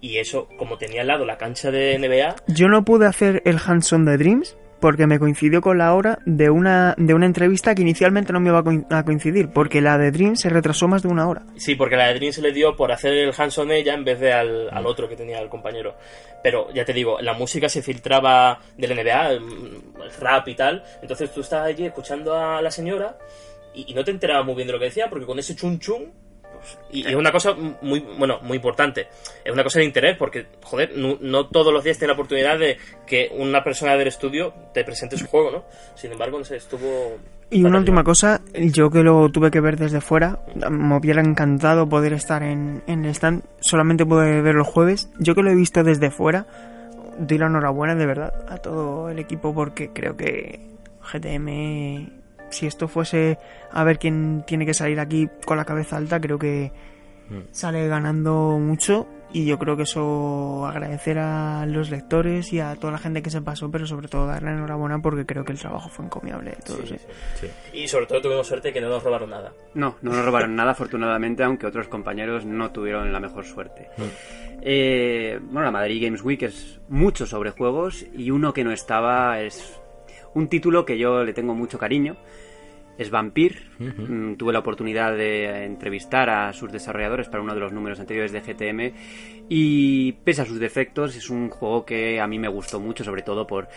y 0.00 0.16
eso, 0.16 0.48
como 0.56 0.78
tenía 0.78 1.02
al 1.02 1.08
lado 1.08 1.26
la 1.26 1.36
cancha 1.36 1.70
de 1.70 1.98
NBA, 1.98 2.36
Yo 2.46 2.68
no 2.68 2.82
pude 2.84 3.06
hacer 3.06 3.42
el 3.44 3.58
hands-on 3.64 4.06
de 4.06 4.16
Dreams 4.16 4.56
porque 4.80 5.06
me 5.06 5.18
coincidió 5.18 5.60
con 5.60 5.78
la 5.78 5.94
hora 5.94 6.18
de 6.26 6.50
una, 6.50 6.94
de 6.96 7.14
una 7.14 7.26
entrevista 7.26 7.74
que 7.74 7.82
inicialmente 7.82 8.32
no 8.32 8.40
me 8.40 8.48
iba 8.48 8.58
a 8.58 8.64
coin- 8.64 8.86
a 8.90 9.04
coincidir, 9.04 9.48
porque 9.50 9.80
la 9.80 9.98
de 9.98 10.10
Dreams 10.10 10.40
se 10.40 10.48
retrasó 10.48 10.88
más 10.88 11.02
de 11.02 11.08
una 11.08 11.28
hora. 11.28 11.42
Sí, 11.56 11.74
porque 11.74 11.96
la 11.96 12.08
de 12.08 12.14
Dream 12.14 12.32
se 12.32 12.42
le 12.42 12.52
dio 12.52 12.74
por 12.76 12.90
hacer 12.92 13.12
el 13.12 13.32
Hanson 13.36 13.70
ella 13.70 13.94
en 13.94 14.04
vez 14.04 14.18
de 14.20 14.32
al, 14.32 14.68
al 14.70 14.86
otro 14.86 15.08
que 15.08 15.16
tenía 15.16 15.38
el 15.40 15.48
compañero. 15.48 15.94
Pero 16.42 16.72
ya 16.72 16.84
te 16.84 16.92
digo, 16.94 17.20
la 17.20 17.34
música 17.34 17.68
se 17.68 17.82
filtraba 17.82 18.58
del 18.78 18.94
NBA, 18.96 19.30
el, 19.32 19.42
el 20.02 20.10
rap 20.18 20.48
y 20.48 20.54
tal. 20.54 20.82
Entonces 21.02 21.32
tú 21.32 21.42
estabas 21.42 21.66
allí 21.68 21.84
escuchando 21.84 22.34
a 22.34 22.62
la 22.62 22.70
señora 22.70 23.16
y, 23.74 23.90
y 23.90 23.94
no 23.94 24.02
te 24.04 24.10
enterabas 24.10 24.46
muy 24.46 24.54
bien 24.54 24.66
de 24.66 24.72
lo 24.72 24.78
que 24.78 24.86
decía, 24.86 25.08
porque 25.10 25.26
con 25.26 25.38
ese 25.38 25.54
chun 25.54 25.78
chun. 25.78 26.10
Y 26.90 27.06
es 27.06 27.14
una 27.14 27.32
cosa 27.32 27.54
muy, 27.82 28.00
bueno, 28.18 28.38
muy 28.42 28.56
importante. 28.56 29.08
Es 29.44 29.52
una 29.52 29.62
cosa 29.62 29.78
de 29.78 29.86
interés 29.86 30.16
porque, 30.16 30.46
joder, 30.62 30.96
no, 30.96 31.16
no 31.20 31.46
todos 31.48 31.72
los 31.72 31.84
días 31.84 31.98
tienes 31.98 32.16
la 32.16 32.20
oportunidad 32.20 32.58
de 32.58 32.78
que 33.06 33.30
una 33.36 33.62
persona 33.62 33.96
del 33.96 34.08
estudio 34.08 34.52
te 34.74 34.84
presente 34.84 35.16
su 35.16 35.26
juego, 35.26 35.50
¿no? 35.50 35.64
Sin 35.94 36.12
embargo, 36.12 36.38
no 36.38 36.44
sé, 36.44 36.56
estuvo... 36.56 37.18
Y 37.52 37.64
una 37.64 37.78
última 37.78 38.04
cosa, 38.04 38.40
yo 38.54 38.90
que 38.90 39.02
lo 39.02 39.28
tuve 39.30 39.50
que 39.50 39.60
ver 39.60 39.76
desde 39.76 40.00
fuera, 40.00 40.38
me 40.70 40.96
hubiera 40.96 41.20
encantado 41.20 41.88
poder 41.88 42.12
estar 42.12 42.44
en, 42.44 42.82
en 42.86 43.04
el 43.04 43.10
stand, 43.10 43.42
solamente 43.58 44.06
pude 44.06 44.40
ver 44.40 44.54
los 44.54 44.68
jueves, 44.68 45.10
yo 45.18 45.34
que 45.34 45.42
lo 45.42 45.50
he 45.50 45.56
visto 45.56 45.82
desde 45.82 46.12
fuera, 46.12 46.46
doy 47.18 47.38
la 47.38 47.46
enhorabuena 47.46 47.96
de 47.96 48.06
verdad 48.06 48.32
a 48.48 48.58
todo 48.58 49.08
el 49.10 49.18
equipo 49.18 49.52
porque 49.52 49.90
creo 49.92 50.16
que 50.16 50.60
GTM, 51.00 52.19
si 52.50 52.66
esto 52.66 52.88
fuese 52.88 53.38
a 53.72 53.84
ver 53.84 53.98
quién 53.98 54.44
tiene 54.46 54.66
que 54.66 54.74
salir 54.74 55.00
aquí 55.00 55.28
con 55.44 55.56
la 55.56 55.64
cabeza 55.64 55.96
alta, 55.96 56.20
creo 56.20 56.38
que 56.38 56.72
sale 57.52 57.86
ganando 57.88 58.58
mucho 58.58 59.06
y 59.32 59.46
yo 59.46 59.58
creo 59.58 59.76
que 59.76 59.84
eso 59.84 60.66
agradecer 60.66 61.18
a 61.18 61.64
los 61.66 61.90
lectores 61.90 62.52
y 62.52 62.58
a 62.58 62.74
toda 62.74 62.92
la 62.92 62.98
gente 62.98 63.22
que 63.22 63.30
se 63.30 63.40
pasó, 63.40 63.70
pero 63.70 63.86
sobre 63.86 64.08
todo 64.08 64.26
darle 64.26 64.50
enhorabuena 64.50 65.00
porque 65.00 65.24
creo 65.24 65.44
que 65.44 65.52
el 65.52 65.58
trabajo 65.58 65.88
fue 65.88 66.04
encomiable 66.04 66.50
de 66.50 66.56
todos. 66.56 66.90
¿eh? 66.90 67.00
Y 67.72 67.86
sobre 67.86 68.06
todo 68.06 68.20
tuvimos 68.20 68.46
suerte 68.46 68.72
que 68.72 68.80
no 68.80 68.88
nos 68.88 69.02
robaron 69.02 69.30
nada. 69.30 69.52
No, 69.74 69.96
no 70.02 70.12
nos 70.12 70.24
robaron 70.24 70.56
nada 70.56 70.72
afortunadamente, 70.72 71.44
aunque 71.44 71.66
otros 71.66 71.86
compañeros 71.86 72.44
no 72.44 72.72
tuvieron 72.72 73.12
la 73.12 73.20
mejor 73.20 73.44
suerte. 73.44 73.88
Eh, 74.62 75.38
bueno, 75.40 75.66
la 75.66 75.70
Madrid 75.70 76.04
Games 76.04 76.22
Week 76.22 76.42
es 76.42 76.80
mucho 76.88 77.24
sobre 77.24 77.50
juegos 77.50 78.04
y 78.12 78.30
uno 78.30 78.52
que 78.52 78.64
no 78.64 78.72
estaba 78.72 79.40
es 79.40 79.79
un 80.34 80.48
título 80.48 80.84
que 80.84 80.98
yo 80.98 81.24
le 81.24 81.32
tengo 81.32 81.54
mucho 81.54 81.78
cariño. 81.78 82.16
Es 82.98 83.10
Vampir. 83.10 83.70
Mm, 83.78 84.34
Tuve 84.34 84.52
la 84.52 84.58
oportunidad 84.58 85.16
de 85.16 85.64
entrevistar 85.64 86.28
a 86.28 86.52
sus 86.52 86.70
desarrolladores 86.70 87.28
para 87.28 87.42
uno 87.42 87.54
de 87.54 87.60
los 87.60 87.72
números 87.72 87.98
anteriores 87.98 88.30
de 88.30 88.40
GTM 88.40 88.92
y 89.48 90.12
pese 90.24 90.42
a 90.42 90.44
sus 90.44 90.60
defectos 90.60 91.16
es 91.16 91.30
un 91.30 91.48
juego 91.48 91.86
que 91.86 92.20
a 92.20 92.26
mí 92.26 92.38
me 92.38 92.48
gustó 92.48 92.78
mucho, 92.78 93.02
sobre 93.02 93.22
todo 93.22 93.46
por 93.46 93.68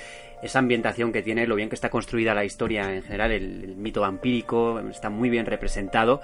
esa 0.42 0.60
ambientación 0.60 1.12
que 1.12 1.22
tiene, 1.22 1.48
lo 1.48 1.56
bien 1.56 1.70
que 1.70 1.76
está 1.76 1.90
construida 1.90 2.34
la 2.34 2.46
historia 2.46 2.94
en 2.94 3.04
general, 3.04 3.32
el, 3.32 3.76
mito 3.76 4.02
vampírico 4.02 4.80
está 4.80 5.10
muy 5.10 5.30
bien 5.30 5.46
representado 5.46 6.22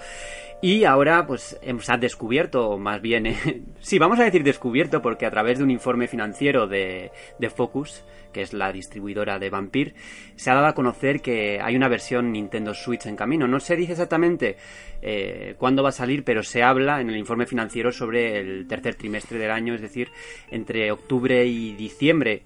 y 0.61 0.83
ahora 0.83 1.25
pues 1.25 1.57
hemos 1.61 1.89
ha 1.89 1.97
descubierto, 1.97 2.69
o 2.69 2.77
más 2.77 3.01
bien, 3.01 3.27
eh, 3.27 3.37
sí, 3.79 3.97
vamos 3.97 4.19
a 4.19 4.23
decir 4.23 4.43
descubierto 4.43 5.01
porque 5.01 5.25
a 5.25 5.31
través 5.31 5.57
de 5.57 5.63
un 5.63 5.71
informe 5.71 6.07
financiero 6.07 6.67
de, 6.67 7.11
de 7.37 7.49
Focus, 7.49 8.03
que 8.33 8.41
es 8.41 8.53
la 8.53 8.71
distribuidora 8.71 9.39
de 9.39 9.49
Vampir, 9.49 9.95
se 10.35 10.51
ha 10.51 10.55
dado 10.55 10.67
a 10.67 10.73
conocer 10.73 11.21
que 11.21 11.59
hay 11.61 11.75
una 11.75 11.87
versión 11.87 12.31
Nintendo 12.31 12.73
Switch 12.73 13.05
en 13.05 13.15
camino. 13.15 13.47
No 13.47 13.59
se 13.59 13.75
dice 13.75 13.93
exactamente 13.93 14.57
eh, 15.01 15.55
cuándo 15.57 15.81
va 15.81 15.89
a 15.89 15.93
salir, 15.93 16.23
pero 16.23 16.43
se 16.43 16.61
habla 16.61 17.01
en 17.01 17.09
el 17.09 17.17
informe 17.17 17.45
financiero 17.45 17.91
sobre 17.91 18.39
el 18.39 18.67
tercer 18.67 18.95
trimestre 18.95 19.39
del 19.39 19.51
año, 19.51 19.75
es 19.75 19.81
decir, 19.81 20.09
entre 20.51 20.91
octubre 20.91 21.45
y 21.45 21.73
diciembre. 21.73 22.43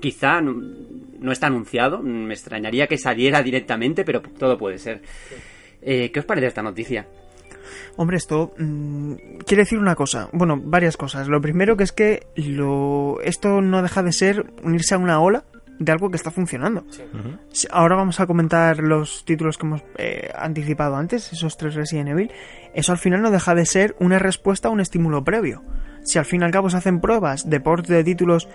Quizá 0.00 0.40
no, 0.40 0.54
no 1.18 1.32
está 1.32 1.48
anunciado, 1.48 2.02
me 2.02 2.34
extrañaría 2.34 2.86
que 2.86 2.98
saliera 2.98 3.42
directamente, 3.42 4.04
pero 4.04 4.20
todo 4.20 4.56
puede 4.56 4.78
ser. 4.78 5.02
Eh, 5.82 6.10
¿Qué 6.12 6.20
os 6.20 6.26
parece 6.26 6.46
esta 6.46 6.62
noticia? 6.62 7.06
Hombre, 7.96 8.16
esto 8.16 8.52
mmm, 8.58 9.14
quiere 9.46 9.64
decir 9.64 9.78
una 9.78 9.94
cosa, 9.94 10.28
bueno, 10.32 10.58
varias 10.62 10.96
cosas. 10.96 11.28
Lo 11.28 11.40
primero 11.40 11.76
que 11.76 11.84
es 11.84 11.92
que 11.92 12.26
lo 12.36 13.20
esto 13.22 13.60
no 13.60 13.82
deja 13.82 14.02
de 14.02 14.12
ser 14.12 14.52
unirse 14.62 14.94
a 14.94 14.98
una 14.98 15.20
ola 15.20 15.44
de 15.78 15.92
algo 15.92 16.10
que 16.10 16.16
está 16.16 16.30
funcionando. 16.30 16.84
Sí. 17.50 17.68
Ahora 17.70 17.96
vamos 17.96 18.18
a 18.20 18.26
comentar 18.26 18.78
los 18.78 19.24
títulos 19.24 19.58
que 19.58 19.66
hemos 19.66 19.82
eh, 19.96 20.30
anticipado 20.34 20.96
antes, 20.96 21.32
esos 21.32 21.56
tres 21.56 21.74
Resident 21.74 22.08
Evil. 22.08 22.32
Eso 22.74 22.92
al 22.92 22.98
final 22.98 23.22
no 23.22 23.30
deja 23.30 23.54
de 23.54 23.64
ser 23.64 23.94
una 24.00 24.18
respuesta 24.18 24.68
a 24.68 24.70
un 24.72 24.80
estímulo 24.80 25.22
previo. 25.22 25.62
Si 26.04 26.18
al 26.18 26.24
fin 26.24 26.40
y 26.40 26.44
al 26.44 26.50
cabo 26.50 26.70
se 26.70 26.76
hacen 26.78 27.00
pruebas 27.00 27.48
de 27.48 27.60
port 27.60 27.86
de 27.86 28.02
títulos 28.02 28.48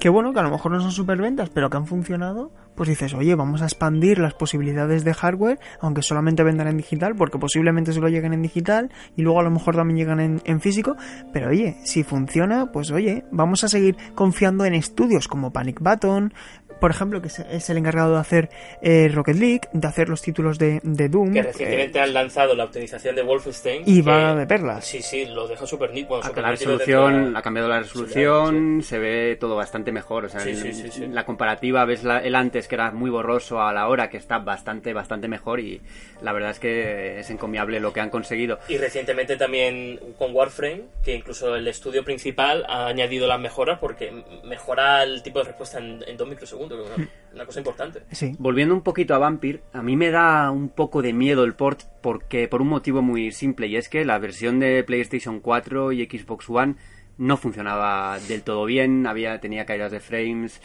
que 0.00 0.08
bueno, 0.08 0.32
que 0.32 0.40
a 0.40 0.42
lo 0.42 0.50
mejor 0.50 0.72
no 0.72 0.80
son 0.80 0.92
superventas, 0.92 1.50
pero 1.50 1.68
que 1.68 1.76
han 1.76 1.86
funcionado, 1.86 2.50
pues 2.74 2.88
dices, 2.88 3.12
oye, 3.12 3.34
vamos 3.34 3.60
a 3.60 3.66
expandir 3.66 4.18
las 4.18 4.32
posibilidades 4.32 5.04
de 5.04 5.12
hardware, 5.12 5.60
aunque 5.78 6.02
solamente 6.02 6.42
vendan 6.42 6.68
en 6.68 6.78
digital, 6.78 7.14
porque 7.14 7.38
posiblemente 7.38 7.92
solo 7.92 8.08
lleguen 8.08 8.32
en 8.32 8.40
digital 8.40 8.90
y 9.14 9.22
luego 9.22 9.40
a 9.40 9.42
lo 9.42 9.50
mejor 9.50 9.76
también 9.76 9.98
llegan 9.98 10.18
en, 10.18 10.40
en 10.44 10.62
físico, 10.62 10.96
pero 11.34 11.50
oye, 11.50 11.76
si 11.84 12.02
funciona, 12.02 12.72
pues 12.72 12.90
oye, 12.90 13.24
vamos 13.30 13.62
a 13.62 13.68
seguir 13.68 13.96
confiando 14.14 14.64
en 14.64 14.72
estudios 14.72 15.28
como 15.28 15.52
Panic 15.52 15.80
Button, 15.80 16.32
por 16.80 16.90
ejemplo, 16.90 17.20
que 17.22 17.28
es 17.28 17.70
el 17.70 17.76
encargado 17.76 18.14
de 18.14 18.20
hacer 18.20 18.48
eh, 18.82 19.08
Rocket 19.12 19.36
League, 19.36 19.60
de 19.72 19.86
hacer 19.88 20.08
los 20.08 20.22
títulos 20.22 20.58
de, 20.58 20.80
de 20.82 21.08
Doom. 21.08 21.32
Que 21.32 21.42
recientemente 21.42 21.98
eh, 21.98 22.02
han 22.02 22.14
lanzado 22.14 22.54
la 22.54 22.64
optimización 22.64 23.14
de 23.14 23.22
Wolfenstein. 23.22 23.82
Y 23.86 24.02
que- 24.02 24.10
va 24.10 24.34
de 24.34 24.46
perlas. 24.46 24.84
Sí, 24.84 25.02
sí, 25.02 25.26
lo 25.26 25.46
deja 25.46 25.66
súper 25.66 25.90
nítido. 25.90 26.08
Bueno, 26.08 26.24
Ha- 26.24 26.28
súper 26.28 26.42
la 26.42 26.50
nítido 26.52 26.78
resolución, 26.78 27.36
ha 27.36 27.42
cambiado 27.42 27.68
la 27.68 27.80
resolución, 27.80 28.82
se 28.82 28.98
ve 28.98 29.36
todo 29.38 29.56
bastante 29.56 29.92
mejor. 29.92 30.24
O 30.24 30.28
sea, 30.28 30.40
Sí, 30.40 30.50
en- 30.50 30.56
sí, 30.56 30.72
sí, 30.74 30.90
sí. 30.90 31.06
la 31.06 31.24
comparativa, 31.24 31.84
ves 31.84 32.02
la- 32.04 32.18
el 32.18 32.34
antes 32.34 32.66
que 32.68 32.74
era 32.74 32.90
muy 32.90 33.10
borroso 33.10 33.60
a 33.62 33.72
la 33.72 33.86
hora 33.88 34.08
que 34.08 34.16
está 34.16 34.38
bastante, 34.38 34.92
bastante 34.92 35.28
mejor 35.28 35.60
y 35.60 35.80
la 36.22 36.32
verdad 36.32 36.50
es 36.50 36.58
que 36.58 37.20
es 37.20 37.30
encomiable 37.30 37.80
lo 37.80 37.92
que 37.92 38.00
han 38.00 38.10
conseguido. 38.10 38.58
Y 38.68 38.78
recientemente 38.78 39.36
también 39.36 40.00
con 40.18 40.34
Warframe, 40.34 40.82
que 41.04 41.14
incluso 41.14 41.54
el 41.54 41.66
estudio 41.68 42.04
principal 42.04 42.64
ha 42.68 42.86
añadido 42.86 43.26
las 43.26 43.40
mejoras 43.40 43.78
porque 43.78 44.10
mejora 44.44 45.02
el 45.02 45.22
tipo 45.22 45.38
de 45.40 45.46
respuesta 45.46 45.78
en, 45.78 46.02
en 46.06 46.16
dos 46.16 46.28
microsegundos, 46.28 46.69
es 46.74 46.96
una, 46.96 47.08
una 47.34 47.46
cosa 47.46 47.58
importante. 47.60 48.02
Sí. 48.12 48.34
Volviendo 48.38 48.74
un 48.74 48.82
poquito 48.82 49.14
a 49.14 49.18
Vampir, 49.18 49.62
a 49.72 49.82
mí 49.82 49.96
me 49.96 50.10
da 50.10 50.50
un 50.50 50.68
poco 50.68 51.02
de 51.02 51.12
miedo 51.12 51.44
el 51.44 51.54
port 51.54 51.82
porque 52.00 52.48
por 52.48 52.62
un 52.62 52.68
motivo 52.68 53.02
muy 53.02 53.32
simple 53.32 53.66
y 53.66 53.76
es 53.76 53.88
que 53.88 54.04
la 54.04 54.18
versión 54.18 54.58
de 54.58 54.82
PlayStation 54.84 55.40
4 55.40 55.92
y 55.92 56.06
Xbox 56.06 56.48
One 56.48 56.76
no 57.18 57.36
funcionaba 57.36 58.18
del 58.20 58.42
todo 58.42 58.64
bien, 58.64 59.06
había 59.06 59.40
tenía 59.40 59.66
caídas 59.66 59.92
de 59.92 60.00
frames, 60.00 60.60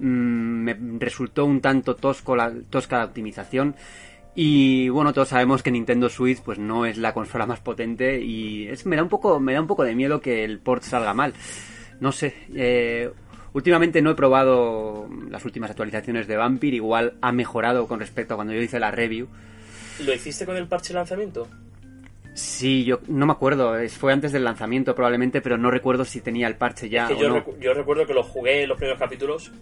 mm, 0.00 0.04
me 0.04 0.76
resultó 0.98 1.44
un 1.44 1.60
tanto 1.60 1.94
tosco 1.94 2.34
la, 2.36 2.52
tosca 2.70 2.98
la 2.98 3.04
optimización 3.04 3.76
y 4.34 4.88
bueno, 4.88 5.12
todos 5.12 5.28
sabemos 5.28 5.62
que 5.62 5.70
Nintendo 5.70 6.08
Switch 6.08 6.40
pues 6.40 6.58
no 6.58 6.86
es 6.86 6.96
la 6.96 7.14
consola 7.14 7.46
más 7.46 7.60
potente 7.60 8.20
y 8.20 8.66
es, 8.66 8.84
me 8.86 8.96
da 8.96 9.02
un 9.02 9.08
poco 9.08 9.38
me 9.38 9.52
da 9.52 9.60
un 9.60 9.66
poco 9.66 9.84
de 9.84 9.94
miedo 9.94 10.20
que 10.20 10.44
el 10.44 10.58
port 10.58 10.82
salga 10.82 11.14
mal. 11.14 11.34
No 12.00 12.10
sé, 12.10 12.34
eh, 12.52 13.12
últimamente 13.52 14.02
no 14.02 14.10
he 14.10 14.14
probado 14.14 15.08
las 15.30 15.44
últimas 15.44 15.70
actualizaciones 15.70 16.26
de 16.26 16.36
Vampir, 16.36 16.74
igual 16.74 17.14
ha 17.20 17.32
mejorado 17.32 17.86
con 17.86 18.00
respecto 18.00 18.34
a 18.34 18.36
cuando 18.36 18.52
yo 18.54 18.60
hice 18.60 18.80
la 18.80 18.90
review. 18.90 19.28
¿Lo 20.04 20.12
hiciste 20.14 20.46
con 20.46 20.56
el 20.56 20.66
parche 20.66 20.94
lanzamiento? 20.94 21.48
Sí, 22.34 22.84
yo 22.84 23.00
no 23.08 23.26
me 23.26 23.32
acuerdo, 23.32 23.74
fue 23.90 24.12
antes 24.12 24.32
del 24.32 24.44
lanzamiento 24.44 24.94
probablemente, 24.94 25.42
pero 25.42 25.58
no 25.58 25.70
recuerdo 25.70 26.04
si 26.06 26.22
tenía 26.22 26.46
el 26.46 26.56
parche 26.56 26.88
ya 26.88 27.06
que 27.06 27.12
o 27.14 27.18
yo, 27.18 27.28
no. 27.28 27.44
recu- 27.44 27.58
yo 27.60 27.74
recuerdo 27.74 28.06
que 28.06 28.14
lo 28.14 28.22
jugué 28.22 28.62
en 28.62 28.70
los 28.70 28.78
primeros 28.78 28.98
capítulos, 28.98 29.52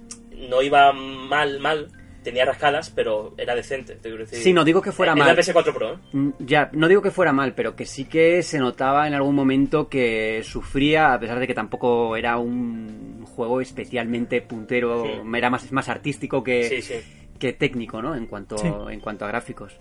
no 0.48 0.62
iba 0.62 0.92
mal, 0.92 1.58
mal, 1.58 1.88
tenía 2.22 2.44
rascadas, 2.44 2.90
pero 2.90 3.34
era 3.38 3.54
decente. 3.54 3.94
te 3.94 4.08
quiero 4.08 4.18
decir. 4.18 4.38
Sí, 4.38 4.52
no 4.52 4.64
digo 4.64 4.80
que 4.82 4.92
fuera 4.92 5.12
Es 5.12 5.18
mal. 5.18 5.28
la 5.28 5.34
PS4 5.42 5.72
Pro, 5.74 5.94
¿eh? 5.94 5.98
Mm, 6.12 6.30
Ya, 6.40 6.70
no 6.72 6.88
digo 6.88 7.02
que 7.02 7.10
fuera 7.10 7.32
mal, 7.32 7.54
pero 7.54 7.74
que 7.76 7.86
sí 7.86 8.04
que 8.04 8.42
se 8.42 8.58
notaba 8.58 9.06
en 9.06 9.14
algún 9.14 9.34
momento 9.34 9.88
que 9.88 10.42
sufría, 10.44 11.14
a 11.14 11.20
pesar 11.20 11.38
de 11.38 11.46
que 11.46 11.54
tampoco 11.54 12.16
era 12.16 12.38
un 12.38 13.24
juego 13.34 13.60
especialmente 13.60 14.40
puntero, 14.42 15.04
Sí. 15.04 15.10
era 15.36 15.50
más, 15.50 15.70
más 15.72 15.88
artístico 15.88 16.42
que, 16.44 16.64
Sí, 16.68 16.82
sí. 16.82 16.94
que 17.38 17.52
técnico, 17.52 18.00
¿no? 18.02 18.14
En 18.14 18.26
cuanto, 18.26 18.58
Sí. 18.58 18.68
en 18.90 19.00
cuanto 19.00 19.24
a 19.24 19.28
gráficos. 19.28 19.76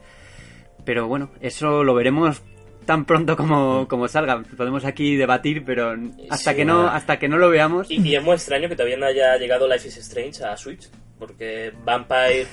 Pero 0.86 1.08
bueno, 1.08 1.32
eso 1.42 1.84
lo 1.84 1.94
veremos 1.94 2.42
tan 2.86 3.06
pronto 3.06 3.36
como, 3.38 3.88
como 3.88 4.08
salga. 4.08 4.42
Podemos 4.58 4.86
aquí 4.86 5.16
debatir, 5.16 5.64
pero 5.66 5.96
hasta 6.30 6.52
Sí, 6.52 6.58
que 6.58 6.66
no, 6.66 6.88
hasta 6.88 7.20
que 7.20 7.28
no 7.28 7.38
lo 7.38 7.50
veamos. 7.50 7.92
Y, 7.92 8.02
y 8.02 8.16
es 8.16 8.24
muy 8.24 8.34
extraño 8.34 8.68
que 8.70 8.76
todavía 8.76 8.98
no 8.98 9.06
haya 9.06 9.38
llegado 9.38 9.68
Life 9.68 9.88
is 9.90 9.98
Strange 9.98 10.44
a 10.44 10.56
Switch, 10.58 10.90
porque 11.20 11.72
Vampire... 11.84 12.48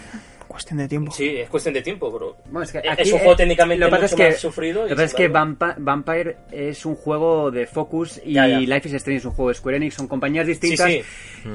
Cuestión 0.49 0.79
de 0.79 0.87
tiempo. 0.89 1.11
Sí, 1.13 1.37
es 1.39 1.49
cuestión 1.51 1.75
de 1.75 1.83
tiempo, 1.83 2.11
bro. 2.11 2.37
Bueno, 2.47 2.63
es, 2.63 2.71
que 2.73 2.79
Es- 2.79 2.89
aquí, 2.89 3.03
es 3.03 3.09
un 3.13 3.17
eh, 3.17 3.19
juego 3.21 3.37
técnicamente 3.37 3.81
lo 3.81 3.87
que 3.87 3.91
pasa 3.91 4.03
mucho 4.03 4.15
es 4.15 4.17
que, 4.29 4.33
más 4.33 4.41
sufrido. 4.41 4.83
Lo 4.83 4.89
que 4.89 4.95
pasa 4.95 5.05
es 5.07 5.15
que 5.15 5.29
Vampire 5.29 6.37
es 6.53 6.87
un 6.87 6.95
juego 6.95 7.51
de 7.51 7.67
Focus 7.67 8.21
y 8.25 8.35
Ya, 8.35 8.47
ya. 8.47 8.61
Life 8.61 8.89
is 8.89 8.95
Strange 8.95 9.19
es 9.19 9.25
un 9.25 9.33
juego 9.33 9.49
de 9.49 9.55
Square 9.57 9.77
Enix, 9.79 9.95
son 9.95 10.07
compañías 10.07 10.47
distintas 10.47 10.89
sí. 10.91 11.03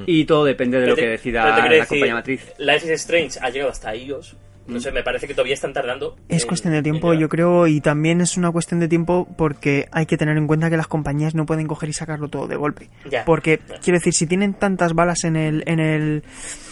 y 0.06 0.26
todo 0.26 0.44
depende 0.44 0.78
de 0.78 0.84
Pero 0.84 0.92
lo 0.92 0.96
te- 0.98 1.02
que 1.04 1.08
decida 1.08 1.46
la 1.58 1.70
decir, 1.70 1.88
compañía 1.88 2.14
matriz. 2.16 2.54
Life 2.58 2.86
is 2.86 2.92
Strange 3.02 3.40
ha 3.42 3.50
llegado 3.50 3.72
hasta 3.72 3.96
iOS. 3.96 4.36
No 4.68 4.80
sé, 4.80 4.92
me 4.92 5.04
parece 5.04 5.28
que 5.28 5.34
todavía 5.34 5.56
están 5.56 5.74
tardando. 5.74 6.16
Es 6.30 6.44
en- 6.44 6.48
cuestión 6.48 6.74
de 6.74 6.82
tiempo, 6.84 7.14
yo 7.14 7.28
creo, 7.30 7.68
y 7.68 7.82
también 7.82 8.22
es 8.22 8.38
una 8.38 8.52
cuestión 8.52 8.80
de 8.80 8.88
tiempo 8.88 9.28
porque 9.38 9.88
hay 9.92 10.06
que 10.06 10.18
tener 10.18 10.38
en 10.38 10.48
cuenta 10.48 10.70
que 10.70 10.78
las 10.78 10.88
compañías 10.88 11.36
no 11.36 11.46
pueden 11.46 11.68
coger 11.68 11.90
y 11.90 11.94
sacarlo 11.94 12.28
todo 12.30 12.48
de 12.48 12.56
golpe. 12.56 12.90
Ya. 13.10 13.26
Porque, 13.26 13.60
Ya. 13.68 13.80
quiero 13.80 13.98
decir, 14.00 14.14
si 14.14 14.28
tienen 14.28 14.54
tantas 14.54 14.94
balas 14.94 15.24
en 15.24 15.36
el, 15.36 15.64
en 15.66 15.80
el, 15.80 16.24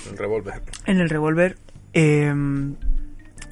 Un 0.10 0.18
revólver. 0.18 0.62
en 0.86 0.98
el 1.00 1.10
revólver, 1.10 1.58
eh, 1.94 2.34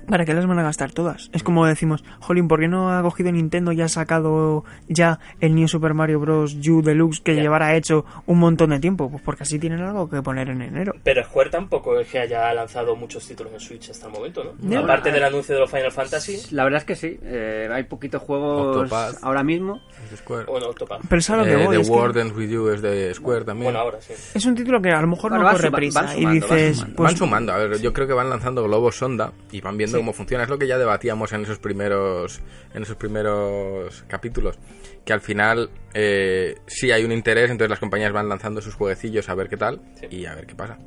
¿Para 0.07 0.25
qué 0.25 0.33
las 0.33 0.45
van 0.47 0.57
a 0.59 0.63
gastar 0.63 0.91
todas? 0.91 1.29
Es 1.33 1.43
como 1.43 1.65
decimos, 1.65 2.03
Jolín, 2.19 2.47
¿por 2.47 2.59
qué 2.59 2.67
no 2.67 2.95
ha 2.97 3.01
cogido 3.01 3.31
Nintendo 3.31 3.71
y 3.73 3.81
ha 3.81 3.89
sacado 3.89 4.63
ya 4.87 5.19
el 5.41 5.53
New 5.53 5.67
Super 5.67 5.93
Mario 5.93 6.19
Bros. 6.19 6.55
U 6.67 6.81
Deluxe 6.81 7.19
que 7.21 7.35
Ya. 7.35 7.41
llevará 7.41 7.75
hecho 7.75 8.05
un 8.25 8.39
montón 8.39 8.69
de 8.69 8.79
tiempo? 8.79 9.09
Pues 9.11 9.21
porque 9.23 9.43
así 9.43 9.59
tienen 9.59 9.81
algo 9.81 10.09
que 10.09 10.21
poner 10.21 10.49
en 10.49 10.61
enero. 10.61 10.93
Pero 11.03 11.23
Square 11.25 11.49
tampoco 11.49 11.99
es 11.99 12.07
que 12.07 12.19
haya 12.19 12.53
lanzado 12.53 12.95
muchos 12.95 13.27
títulos 13.27 13.51
en 13.53 13.59
Switch 13.59 13.89
hasta 13.89 14.07
el 14.07 14.13
momento, 14.13 14.43
¿no? 14.43 14.51
No. 14.59 14.79
Aparte 14.83 15.11
del 15.11 15.23
anuncio 15.23 15.55
de 15.55 15.61
los 15.61 15.69
Final 15.69 15.91
Fantasy, 15.91 16.55
La 16.55 16.63
verdad 16.63 16.79
es 16.79 16.85
que 16.85 16.95
sí, 16.95 17.19
eh, 17.23 17.67
hay 17.71 17.83
poquitos 17.83 18.21
juegos 18.21 18.77
Octopath. 18.77 19.17
ahora 19.23 19.43
mismo. 19.43 19.81
Es 20.05 20.11
de 20.11 20.17
Square. 20.17 20.45
bueno, 20.45 20.67
Octopath. 20.69 21.01
Pero 21.09 21.19
es 21.19 21.29
a 21.29 21.37
lo 21.37 21.43
que 21.43 21.51
Eh, 21.53 21.65
voy. 21.65 21.75
The 21.75 21.81
es 21.81 21.89
que 22.31 22.37
With 22.37 22.49
You 22.49 22.69
es 22.69 22.81
de 22.81 23.13
Square 23.13 23.43
también. 23.45 23.65
Bueno, 23.65 23.79
ahora 23.79 23.99
sí. 24.01 24.13
es 24.33 24.45
un 24.45 24.55
título 24.55 24.81
que 24.81 24.89
a 24.91 25.01
lo 25.01 25.07
mejor 25.07 25.31
Bueno, 25.31 25.45
no 25.45 25.51
corre 25.51 25.71
prisa 25.71 26.01
van 26.03 26.09
y 26.11 26.13
sumando, 26.21 26.27
van 26.27 26.33
dices, 26.57 26.77
sumando. 26.77 26.95
pues, 26.95 27.07
van 27.11 27.17
sumando, 27.17 27.51
a 27.53 27.57
ver, 27.57 27.81
yo 27.81 27.91
creo 27.93 28.07
que 28.07 28.13
van 28.13 28.29
lanzando 28.29 28.63
globos 28.63 28.95
sonda 28.95 29.33
y 29.51 29.59
van 29.61 29.75
viendo 29.77 29.96
Cómo 29.97 30.13
funciona. 30.13 30.43
Es 30.43 30.49
lo 30.49 30.57
que 30.57 30.67
ya 30.67 30.77
debatíamos 30.77 31.31
en 31.33 31.41
esos 31.43 31.59
primeros, 31.59 32.41
en 32.73 32.83
esos 32.83 32.95
primeros 32.95 34.03
capítulos. 34.07 34.57
Que 35.05 35.13
al 35.13 35.21
final 35.21 35.69
eh, 35.93 36.55
sí 36.67 36.91
hay 36.91 37.03
un 37.03 37.11
interés, 37.11 37.49
entonces 37.49 37.69
las 37.69 37.79
compañías 37.79 38.11
van 38.11 38.29
lanzando 38.29 38.61
sus 38.61 38.75
jueguecillos 38.75 39.29
a 39.29 39.35
ver 39.35 39.49
qué 39.49 39.57
tal 39.57 39.81
Sí. 39.95 40.07
y 40.09 40.25
a 40.25 40.35
ver 40.35 40.45
qué 40.45 40.55
pasa. 40.55 40.77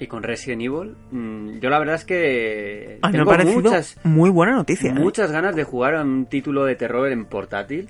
Y 0.00 0.06
con 0.06 0.22
Resident 0.22 0.62
Evil, 0.62 0.94
mm, 1.10 1.58
yo 1.58 1.70
la 1.70 1.78
verdad 1.80 1.96
es 1.96 2.04
que 2.04 2.98
a 3.02 3.08
mí 3.08 3.12
me 3.12 3.18
ha 3.18 3.24
tengo 3.24 3.30
parecido 3.30 3.60
muchas, 3.62 3.96
muy 4.04 4.30
buena 4.30 4.52
noticia. 4.54 4.90
¿eh? 4.90 4.94
muchas 4.94 5.32
ganas 5.32 5.56
de 5.56 5.64
jugar 5.64 5.96
a 5.96 6.02
un 6.02 6.26
título 6.26 6.64
de 6.64 6.76
terror 6.76 7.10
en 7.10 7.24
portátil. 7.26 7.88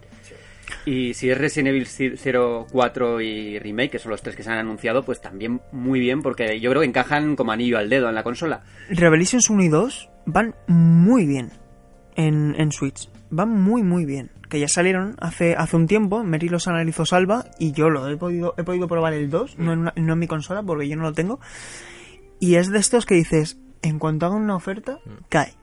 Y 0.85 1.13
si 1.15 1.31
es 1.31 1.37
Resident 1.37 1.69
Evil 1.69 1.87
04 2.71 3.21
y 3.21 3.59
Remake, 3.59 3.91
que 3.91 3.99
son 3.99 4.11
los 4.11 4.23
tres 4.23 4.37
que 4.37 4.43
se 4.43 4.51
han 4.51 4.59
anunciado, 4.59 5.03
pues 5.03 5.21
también 5.21 5.61
muy 5.73 5.99
bien, 6.01 6.23
porque 6.23 6.61
yo 6.61 6.71
creo 6.71 6.81
que 6.83 6.89
encajan 6.89 7.37
como 7.37 7.53
anillo 7.53 7.79
al 7.79 7.89
dedo 7.91 8.09
en 8.09 8.15
la 8.15 8.23
consola. 8.23 8.63
Revelations 8.91 9.51
1 9.51 9.63
y 9.65 9.69
2 9.69 10.11
van 10.31 10.55
muy 10.67 11.27
bien 11.27 11.51
en, 12.17 12.55
en 12.59 12.71
Switch. 12.71 13.09
Van 13.31 13.51
muy, 13.51 13.83
muy 13.83 14.05
bien. 14.05 14.31
Que 14.49 14.61
ya 14.61 14.69
salieron 14.69 15.17
hace, 15.21 15.55
hace 15.57 15.77
un 15.77 15.87
tiempo. 15.87 16.23
Mary 16.25 16.49
los 16.49 16.69
analizó 16.69 17.05
Salva 17.05 17.45
y 17.59 17.73
yo 17.73 17.91
lo 17.91 18.09
he 18.09 18.17
podido, 18.17 18.55
he 18.57 18.63
podido 18.65 18.89
probar 18.89 19.13
el 19.15 19.29
2, 19.31 19.59
no 19.59 19.73
en, 19.73 19.79
una- 19.81 19.93
no 19.97 20.13
en 20.13 20.19
mi 20.19 20.27
consola 20.27 20.63
porque 20.63 20.89
yo 20.89 20.97
no 20.97 21.03
lo 21.03 21.13
tengo. 21.13 21.41
Y 22.41 22.55
es 22.55 22.71
de 22.71 22.79
estos 22.79 23.05
que 23.07 23.15
dices, 23.15 23.59
en 23.83 23.99
cuanto 23.99 24.27
hagan 24.27 24.43
una 24.43 24.57
oferta, 24.57 24.99
cae. 25.29 25.55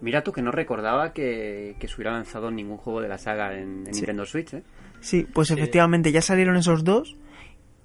Mira 0.00 0.22
tú 0.22 0.32
que 0.32 0.42
no 0.42 0.50
recordaba 0.50 1.12
que, 1.12 1.76
que 1.78 1.88
se 1.88 1.94
hubiera 1.94 2.12
lanzado 2.12 2.50
ningún 2.50 2.76
juego 2.76 3.00
de 3.00 3.08
la 3.08 3.16
saga 3.18 3.54
en, 3.54 3.86
en 3.86 3.94
Sí. 3.94 4.00
Nintendo 4.00 4.26
Switch, 4.26 4.52
¿eh? 4.54 4.62
Sí, 5.00 5.26
pues 5.32 5.50
efectivamente 5.50 6.12
ya 6.12 6.20
salieron 6.22 6.56
esos 6.56 6.82
dos. 6.84 7.16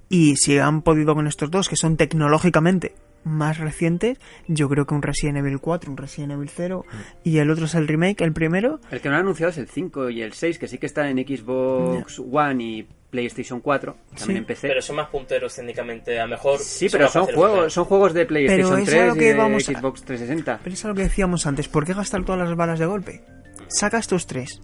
Y 0.10 0.36
si 0.38 0.58
han 0.58 0.82
podido 0.82 1.14
con 1.16 1.28
estos 1.28 1.52
dos, 1.52 1.70
que 1.70 1.76
son 1.76 1.96
tecnológicamente 1.96 2.96
más 3.24 3.58
recientes, 3.58 4.18
yo 4.48 4.70
creo 4.70 4.86
que 4.86 4.94
un 4.94 5.02
Resident 5.02 5.38
Evil 5.38 5.60
4, 5.60 5.92
un 5.92 5.98
Resident 5.98 6.32
Evil 6.34 6.50
0 6.54 6.86
y 7.24 7.38
el 7.40 7.50
otro 7.52 7.66
es 7.66 7.76
el 7.76 7.88
remake, 7.88 8.22
el 8.22 8.34
primero, 8.34 8.80
El 8.92 9.02
que 9.02 9.10
no 9.10 9.16
han 9.16 9.22
anunciado 9.22 9.52
es 9.52 9.58
el 9.58 9.68
5 9.68 10.10
y 10.10 10.22
el 10.22 10.34
6, 10.34 10.58
que 10.60 10.68
sí 10.68 10.78
que 10.78 10.86
están 10.86 11.08
en 11.08 11.26
Xbox 11.26 12.20
One 12.20 12.64
y 12.64 12.88
PlayStation 13.10 13.60
4, 13.60 13.96
también 14.18 14.28
Sí. 14.28 14.38
en 14.38 14.46
PC. 14.46 14.68
Pero 14.68 14.82
son 14.82 14.96
más 14.98 15.10
punteros 15.10 15.56
técnicamente, 15.56 16.20
a 16.20 16.26
lo 16.26 16.30
mejor. 16.32 16.60
Sí, 16.60 16.88
pero 16.92 17.08
son 17.08 17.26
juegos, 17.26 17.74
son 17.74 17.86
juegos 17.86 18.14
de 18.14 18.26
PlayStation 18.26 18.80
es 18.80 18.88
a 18.88 18.92
3 18.92 19.08
lo 19.08 19.16
y 19.16 19.20
que 19.20 19.26
de 19.26 19.34
vamos 19.34 19.68
a- 19.70 19.74
Xbox 19.80 20.04
360. 20.04 20.60
Pero 20.64 20.74
es 20.74 20.86
algo 20.86 20.96
que 20.96 21.04
decíamos 21.04 21.48
antes, 21.48 21.68
¿por 21.68 21.86
qué 21.86 21.94
gastar 21.94 22.24
todas 22.24 22.48
las 22.48 22.56
balas 22.56 22.78
de 22.80 22.86
golpe? 22.86 23.24
Saca 23.68 23.98
estos 23.98 24.28
tres. 24.28 24.62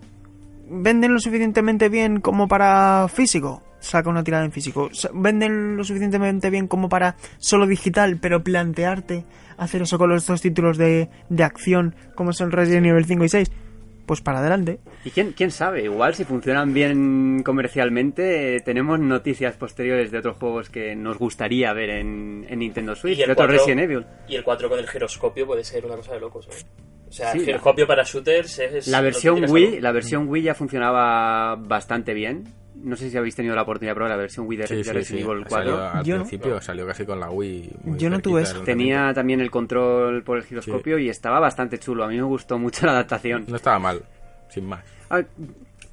¿Venden 0.68 1.14
lo 1.14 1.20
suficientemente 1.20 1.90
bien 1.90 2.20
como 2.20 2.48
para 2.48 3.08
físico? 3.08 3.62
Saca 3.80 4.10
una 4.10 4.24
tirada 4.24 4.46
en 4.46 4.52
físico. 4.52 4.90
¿Venden 5.14 5.78
lo 5.78 5.84
suficientemente 5.84 6.50
bien 6.50 6.68
como 6.68 6.90
para 6.90 7.16
solo 7.38 7.68
digital, 7.68 8.18
pero 8.20 8.44
plantearte 8.44 9.26
hacer 9.58 9.84
eso 9.84 9.98
con 9.98 10.10
los 10.10 10.26
dos 10.26 10.42
títulos 10.42 10.78
de, 10.78 11.10
de 11.30 11.44
acción 11.44 11.96
como 12.16 12.34
son 12.34 12.52
Resident 12.52 12.88
Evil 12.88 13.06
5 13.06 13.24
y 13.26 13.30
6? 13.30 13.52
Pues 14.08 14.22
para 14.22 14.40
adelante. 14.40 14.80
Y 15.06 15.12
quién, 15.12 15.34
quién 15.34 15.52
sabe, 15.52 15.84
igual 15.84 16.16
si 16.16 16.24
funcionan 16.26 16.74
bien 16.74 17.44
comercialmente, 17.44 18.56
eh, 18.56 18.60
tenemos 18.62 19.00
noticias 19.00 19.56
posteriores 19.56 20.10
de 20.12 20.18
otros 20.18 20.36
juegos 20.38 20.70
que 20.70 20.96
nos 20.96 21.18
gustaría 21.18 21.72
ver 21.74 21.92
en, 21.92 22.46
en 22.50 22.60
Nintendo 22.60 22.96
Switch, 22.96 23.20
Y 23.20 23.22
el 23.22 23.28
de 23.28 23.34
otro 23.34 23.46
4 23.46 23.58
Resident 23.58 23.82
Evil. 23.82 24.06
Y 24.28 24.36
el 24.36 24.44
4 24.44 24.68
con 24.68 24.80
el 24.80 24.88
giroscopio 24.90 25.46
puede 25.46 25.64
ser 25.64 25.86
una 25.86 25.96
cosa 25.96 26.14
de 26.16 26.20
locos. 26.20 26.48
¿eh? 26.48 26.66
O 27.08 27.12
sea, 27.12 27.32
Sí, 27.32 27.38
el 27.40 27.46
giroscopio 27.46 27.86
para 27.86 28.04
shooters 28.04 28.60
es. 28.60 28.88
La 28.88 29.00
versión 29.02 29.46
Wii, 29.48 29.66
algo. 29.68 29.80
la 29.82 29.92
versión 29.92 30.28
Wii 30.28 30.42
ya 30.44 30.56
funcionaba 30.56 31.56
bastante 31.56 32.14
bien. 32.16 32.46
No 32.76 32.96
sé 32.96 33.10
si 33.12 33.18
habéis 33.18 33.36
tenido 33.36 33.56
la 33.56 33.62
oportunidad 33.62 33.92
de 33.92 33.96
probar 33.96 34.12
la 34.12 34.18
versión 34.18 34.48
Wii 34.48 34.58
de, 34.58 34.68
Sí, 34.68 34.76
de 34.78 34.84
sí, 34.84 34.92
Resident 34.92 35.24
sí. 35.26 35.32
Evil 35.32 35.46
Salió 35.48 35.72
4. 35.76 36.00
al 36.00 36.04
Yo 36.04 36.16
no. 36.18 36.22
principio, 36.24 36.62
salió 36.62 36.86
casi 36.88 37.06
con 37.06 37.20
la 37.20 37.30
Wii. 37.30 37.72
muy 37.84 37.98
Yo 38.00 38.10
no 38.10 38.20
tuve 38.20 38.42
eso. 38.42 38.62
Tenía 38.62 39.14
también 39.14 39.40
el 39.40 39.52
control 39.52 40.24
por 40.24 40.38
el 40.40 40.44
giroscopio 40.44 40.98
y 40.98 41.10
estaba 41.10 41.40
bastante 41.40 41.78
chulo. 41.80 42.04
A 42.04 42.08
mí 42.08 42.16
me 42.18 42.24
gustó 42.24 42.58
mucho 42.58 42.86
la 42.88 42.94
adaptación. 42.94 43.46
No 43.48 43.56
estaba 43.56 43.78
mal, 43.80 44.02
sin 44.50 44.66
más. 44.66 44.84
Ah, 45.10 45.22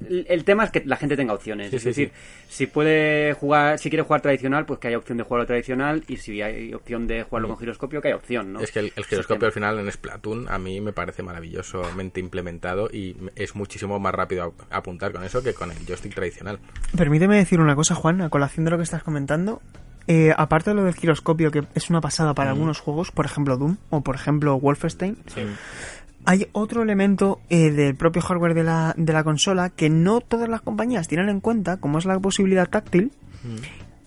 El 0.09 0.43
tema 0.43 0.65
es 0.65 0.71
que 0.71 0.83
la 0.85 0.97
gente 0.97 1.15
tenga 1.15 1.33
opciones. 1.33 1.69
Sí, 1.69 1.77
es 1.77 1.81
sí, 1.83 1.89
decir, 1.89 2.11
sí. 2.49 2.53
si 2.55 2.67
puede 2.67 3.31
jugar, 3.33 3.79
si 3.79 3.89
quiere 3.89 4.03
jugar 4.03 4.19
tradicional, 4.21 4.65
pues 4.65 4.79
que 4.79 4.89
haya 4.89 4.97
opción 4.97 5.17
de 5.17 5.23
jugarlo 5.23 5.45
tradicional. 5.47 6.03
Y 6.09 6.17
si 6.17 6.41
hay 6.41 6.73
opción 6.73 7.07
de 7.07 7.23
jugarlo 7.23 7.47
con 7.47 7.57
giroscopio, 7.57 8.01
que 8.01 8.09
haya 8.09 8.17
opción, 8.17 8.51
¿no? 8.51 8.59
Mm. 8.59 8.63
Es 8.63 8.71
que 8.71 8.79
el, 8.79 8.91
el 8.97 9.05
giroscopio 9.05 9.45
al 9.47 9.53
final 9.53 9.79
en 9.79 9.89
Splatoon 9.89 10.49
a 10.49 10.59
mí 10.59 10.81
me 10.81 10.91
parece 10.91 11.23
maravillosamente 11.23 12.19
implementado 12.19 12.89
y 12.91 13.15
es 13.35 13.55
muchísimo 13.55 13.97
más 13.99 14.13
rápido 14.13 14.53
a- 14.69 14.75
apuntar 14.77 15.13
con 15.13 15.23
eso 15.23 15.41
que 15.41 15.53
con 15.53 15.71
el 15.71 15.77
joystick 15.87 16.13
tradicional. 16.13 16.59
Permíteme 16.97 17.37
decir 17.37 17.61
una 17.61 17.75
cosa, 17.75 17.95
Juan, 17.95 18.21
a 18.21 18.29
colación 18.29 18.65
de 18.65 18.71
lo 18.71 18.77
que 18.77 18.83
estás 18.83 19.03
comentando. 19.03 19.61
Eh, 20.05 20.33
aparte 20.35 20.71
de 20.71 20.75
lo 20.75 20.83
del 20.83 20.95
giroscopio, 20.95 21.49
que 21.49 21.63
es 21.75 21.89
una 21.89 22.01
pasada 22.01 22.33
para 22.33 22.49
algunos 22.49 22.81
juegos, 22.81 23.11
por 23.11 23.25
ejemplo 23.25 23.55
Doom 23.55 23.77
o 23.89 24.01
por 24.01 24.15
ejemplo 24.15 24.59
Wolfenstein, 24.59 25.15
hay 26.25 26.47
otro 26.53 26.83
elemento 26.83 27.41
eh, 27.49 27.71
del 27.71 27.95
propio 27.95 28.21
hardware 28.21 28.53
de 28.53 28.63
la, 28.63 28.93
de 28.97 29.13
la 29.13 29.23
consola 29.23 29.69
que 29.69 29.89
no 29.89 30.21
todas 30.21 30.49
las 30.49 30.61
compañías 30.61 31.07
tienen 31.07 31.29
en 31.29 31.39
cuenta, 31.39 31.77
como 31.77 31.97
es 31.97 32.05
la 32.05 32.19
posibilidad 32.19 32.69
táctil. 32.69 33.11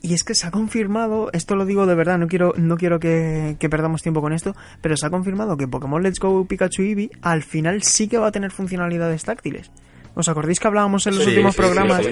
Y 0.01 0.15
es 0.15 0.25
que 0.25 0.35
se 0.35 0.47
ha 0.47 0.51
confirmado, 0.51 1.31
esto 1.33 1.57
lo 1.57 1.67
digo 1.67 1.85
de 1.85 1.95
verdad, 1.95 2.19
no 2.19 2.29
quiero, 2.29 2.55
no 2.57 2.77
quiero 2.77 3.01
que, 3.01 3.57
que 3.59 3.69
perdamos 3.69 4.03
tiempo 4.03 4.21
con 4.21 4.33
esto, 4.33 4.55
pero 4.81 4.97
se 4.97 5.07
ha 5.07 5.11
confirmado 5.11 5.57
que 5.57 5.69
Pokémon 5.69 6.03
Let's 6.03 6.21
Go 6.21 6.47
Pikachu 6.47 6.83
Eevee 6.83 7.11
al 7.23 7.43
final 7.43 7.83
sí 7.83 8.09
que 8.09 8.19
va 8.19 8.29
a 8.29 8.33
tener 8.33 8.51
funcionalidades 8.51 9.25
táctiles. 9.25 9.71
¿Os 10.19 10.29
acordáis 10.31 10.59
que 10.59 10.67
hablábamos 10.67 11.07
en 11.07 11.15
los 11.15 11.25
Sí, 11.25 11.31
últimos 11.31 11.55
sí, 11.55 11.61
programas? 11.61 12.03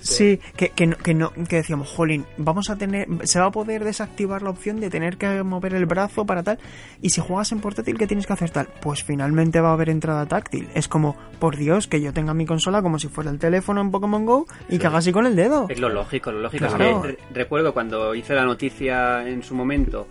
sí, 0.00 0.40
que, 0.56 0.70
que, 0.70 0.86
no, 0.88 0.96
que, 0.96 1.14
no, 1.14 1.32
que 1.32 1.56
decíamos, 1.56 1.88
jolín, 1.88 2.26
vamos 2.36 2.68
a 2.68 2.76
tener, 2.76 3.06
se 3.22 3.38
va 3.38 3.46
a 3.46 3.50
poder 3.52 3.84
desactivar 3.84 4.42
la 4.42 4.50
opción 4.50 4.80
de 4.80 4.90
tener 4.90 5.16
que 5.18 5.42
mover 5.44 5.74
el 5.74 5.86
brazo 5.86 6.26
para 6.26 6.42
tal, 6.42 6.58
y 7.00 7.10
si 7.10 7.20
juegas 7.20 7.52
en 7.52 7.60
portátil, 7.60 7.96
¿qué 7.96 8.06
tienes 8.08 8.26
que 8.26 8.32
hacer 8.32 8.50
tal? 8.50 8.68
Pues 8.82 9.04
finalmente 9.04 9.60
va 9.60 9.70
a 9.70 9.72
haber 9.74 9.88
entrada 9.88 10.26
táctil. 10.26 10.68
Es 10.74 10.88
como, 10.88 11.16
por 11.38 11.56
Dios, 11.56 11.86
que 11.86 12.00
yo 12.00 12.12
tenga 12.12 12.34
mi 12.34 12.44
consola 12.44 12.82
como 12.82 12.98
si 12.98 13.06
fuera 13.08 13.30
el 13.30 13.38
teléfono 13.38 13.80
en 13.80 13.90
Pokémon 13.92 14.26
Go 14.26 14.46
y 14.68 14.78
que 14.78 14.86
haga 14.88 14.98
así 14.98 15.12
con 15.12 15.24
el 15.24 15.36
dedo. 15.36 15.66
Es 15.68 15.78
lo 15.78 15.88
lógico, 15.88 16.32
lo 16.32 16.40
lógico. 16.40 16.66
Claro. 16.66 16.84
Es 16.84 17.02
que 17.02 17.08
re- 17.08 17.18
recuerdo 17.34 17.72
cuando 17.72 18.14
hice 18.16 18.34
la 18.34 18.44
noticia 18.44 19.28
en 19.28 19.44
su 19.44 19.54
momento, 19.54 20.08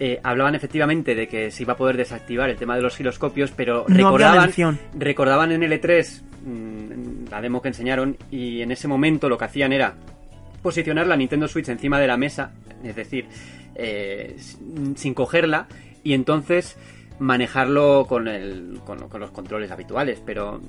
eh, 0.00 0.20
hablaban 0.22 0.54
efectivamente 0.54 1.14
de 1.14 1.28
que 1.28 1.50
se 1.50 1.62
iba 1.62 1.74
a 1.74 1.76
poder 1.76 1.96
desactivar 1.96 2.50
el 2.50 2.56
tema 2.56 2.76
de 2.76 2.82
los 2.82 2.96
giroscopios, 2.96 3.52
pero 3.52 3.84
No 3.88 3.96
recordaban, 3.96 4.52
recordaban 4.98 5.52
en 5.52 5.62
L3 5.62 6.22
mm, 6.44 7.30
la 7.30 7.40
demo 7.40 7.62
que 7.62 7.68
enseñaron 7.68 8.16
y 8.30 8.62
en 8.62 8.72
ese 8.72 8.88
momento 8.88 9.28
lo 9.28 9.38
que 9.38 9.44
hacían 9.44 9.72
era 9.72 9.94
posicionar 10.62 11.06
la 11.06 11.16
Nintendo 11.16 11.46
Switch 11.46 11.68
encima 11.68 12.00
de 12.00 12.06
la 12.06 12.16
mesa, 12.16 12.52
es 12.82 12.96
decir, 12.96 13.26
eh, 13.74 14.36
sin 14.96 15.14
cogerla 15.14 15.68
y 16.02 16.14
entonces 16.14 16.76
manejarlo 17.18 18.06
con, 18.08 18.26
el, 18.28 18.80
con, 18.84 19.08
con 19.08 19.20
los 19.20 19.30
controles 19.30 19.70
habituales, 19.70 20.20
pero 20.24 20.60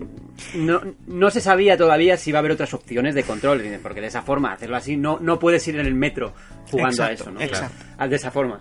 no, 0.55 0.81
no 1.07 1.31
se 1.31 1.41
sabía 1.41 1.77
todavía 1.77 2.17
si 2.17 2.29
iba 2.29 2.39
a 2.39 2.41
haber 2.41 2.51
otras 2.51 2.73
opciones 2.73 3.15
de 3.15 3.23
control, 3.23 3.63
porque 3.81 4.01
de 4.01 4.07
esa 4.07 4.21
forma, 4.21 4.53
hacerlo 4.53 4.77
así, 4.77 4.97
no, 4.97 5.17
no 5.19 5.39
puedes 5.39 5.67
ir 5.67 5.79
en 5.79 5.85
el 5.85 5.95
metro 5.95 6.33
jugando 6.69 7.03
a 7.03 7.11
eso, 7.11 7.31
¿no? 7.31 7.41
exacto. 7.41 8.07
De 8.07 8.15
esa 8.15 8.31
forma. 8.31 8.59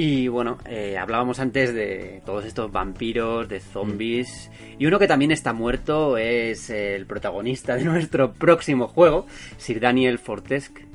Y 0.00 0.28
bueno, 0.28 0.58
eh, 0.64 0.96
hablábamos 0.96 1.40
antes 1.40 1.74
de 1.74 2.22
todos 2.24 2.44
estos 2.44 2.70
vampiros, 2.70 3.48
de 3.48 3.58
zombies. 3.58 4.48
Y 4.78 4.86
uno 4.86 4.96
que 5.00 5.08
también 5.08 5.32
está 5.32 5.52
muerto 5.52 6.16
es 6.16 6.70
el 6.70 7.04
protagonista 7.04 7.74
de 7.74 7.82
nuestro 7.92 8.32
próximo 8.32 8.86
juego, 8.86 9.26
Sir 9.56 9.80
Daniel 9.80 10.20
Fortesque, 10.20 10.86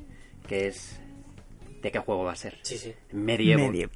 que 0.48 0.68
es... 0.68 1.02
¿De 1.82 1.92
qué 1.92 2.00
juego 2.00 2.24
va 2.24 2.32
a 2.32 2.36
ser? 2.38 2.60
Sí, 2.62 2.78
sí. 2.78 2.94
Medieval. 3.12 3.66
Medieval. 3.68 3.92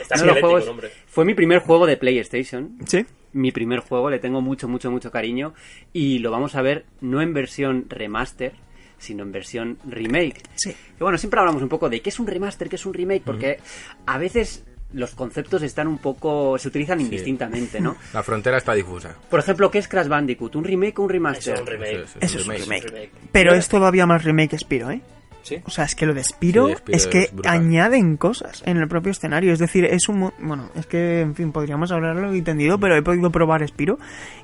Está 0.00 0.18
de 0.18 0.24
los 0.24 0.38
juegos- 0.40 0.70
fue 1.06 1.26
mi 1.26 1.34
primer 1.34 1.58
juego 1.58 1.84
de 1.86 1.98
PlayStation. 1.98 2.78
Sí. 2.86 3.04
Mi 3.34 3.52
primer 3.52 3.80
juego, 3.80 4.08
le 4.08 4.18
tengo 4.18 4.40
mucho, 4.40 4.66
mucho, 4.66 4.90
mucho 4.90 5.10
cariño. 5.10 5.52
Y 5.92 6.20
lo 6.20 6.30
vamos 6.30 6.54
a 6.54 6.62
ver 6.62 6.86
no 7.02 7.20
en 7.20 7.34
versión 7.34 7.84
remaster, 7.90 8.54
sino 8.98 9.22
en 9.22 9.32
versión 9.32 9.78
remake. 9.88 10.42
Sí. 10.54 10.70
Y 10.70 11.02
bueno, 11.02 11.16
siempre 11.18 11.40
hablamos 11.40 11.62
un 11.62 11.68
poco 11.68 11.88
de 11.88 12.00
qué 12.00 12.10
es 12.10 12.18
un 12.20 12.26
remaster, 12.26 12.68
qué 12.68 12.76
es 12.76 12.86
un 12.86 12.94
remake, 12.94 13.22
porque 13.24 13.58
a 14.06 14.18
veces 14.18 14.64
los 14.92 15.14
conceptos 15.14 15.62
están 15.62 15.86
un 15.86 15.98
poco. 15.98 16.56
se 16.58 16.68
utilizan 16.68 17.00
indistintamente, 17.00 17.80
¿no? 17.80 17.96
La 18.14 18.22
frontera 18.22 18.56
está 18.58 18.72
difusa. 18.74 19.14
Por 19.30 19.38
ejemplo, 19.40 19.70
¿qué 19.70 19.78
es 19.78 19.88
Crash 19.88 20.08
Bandicoot? 20.08 20.56
¿Un 20.56 20.64
remake 20.64 20.98
o 20.98 21.02
un 21.02 21.10
Eso 21.10 21.12
remaster? 21.12 21.54
es 21.54 21.60
un 21.60 21.66
remake. 21.66 21.92
Eso 21.94 22.18
es- 22.20 22.24
Eso 22.30 22.38
es 22.38 22.46
un 22.48 22.54
remake. 22.54 22.84
remake. 22.88 23.10
Pero 23.32 23.54
es 23.54 23.68
todavía 23.68 24.06
más 24.06 24.24
remake 24.24 24.50
que 24.50 24.58
Spiro, 24.58 24.90
¿eh? 24.90 25.00
Sí. 25.42 25.56
O 25.64 25.70
sea, 25.70 25.84
es 25.84 25.94
que 25.94 26.04
lo 26.04 26.12
de 26.12 26.22
Spiro, 26.24 26.68
Sí, 26.68 26.74
Spiro 26.76 26.96
es 26.96 27.06
que 27.06 27.20
es 27.22 27.32
añaden 27.46 28.16
cosas 28.18 28.62
en 28.66 28.76
el 28.76 28.86
propio 28.88 29.12
escenario. 29.12 29.52
Es 29.52 29.58
decir, 29.58 29.84
es 29.86 30.08
un... 30.08 30.18
mo- 30.18 30.34
Bueno, 30.40 30.70
es 30.74 30.86
que, 30.86 31.20
en 31.20 31.34
fin, 31.34 31.52
podríamos 31.52 31.90
hablarlo 31.92 32.34
y 32.34 32.42
tendido, 32.42 32.78
pero 32.78 32.96
he 32.96 33.02
podido 33.02 33.30
probar 33.30 33.66
Spiro 33.66 33.98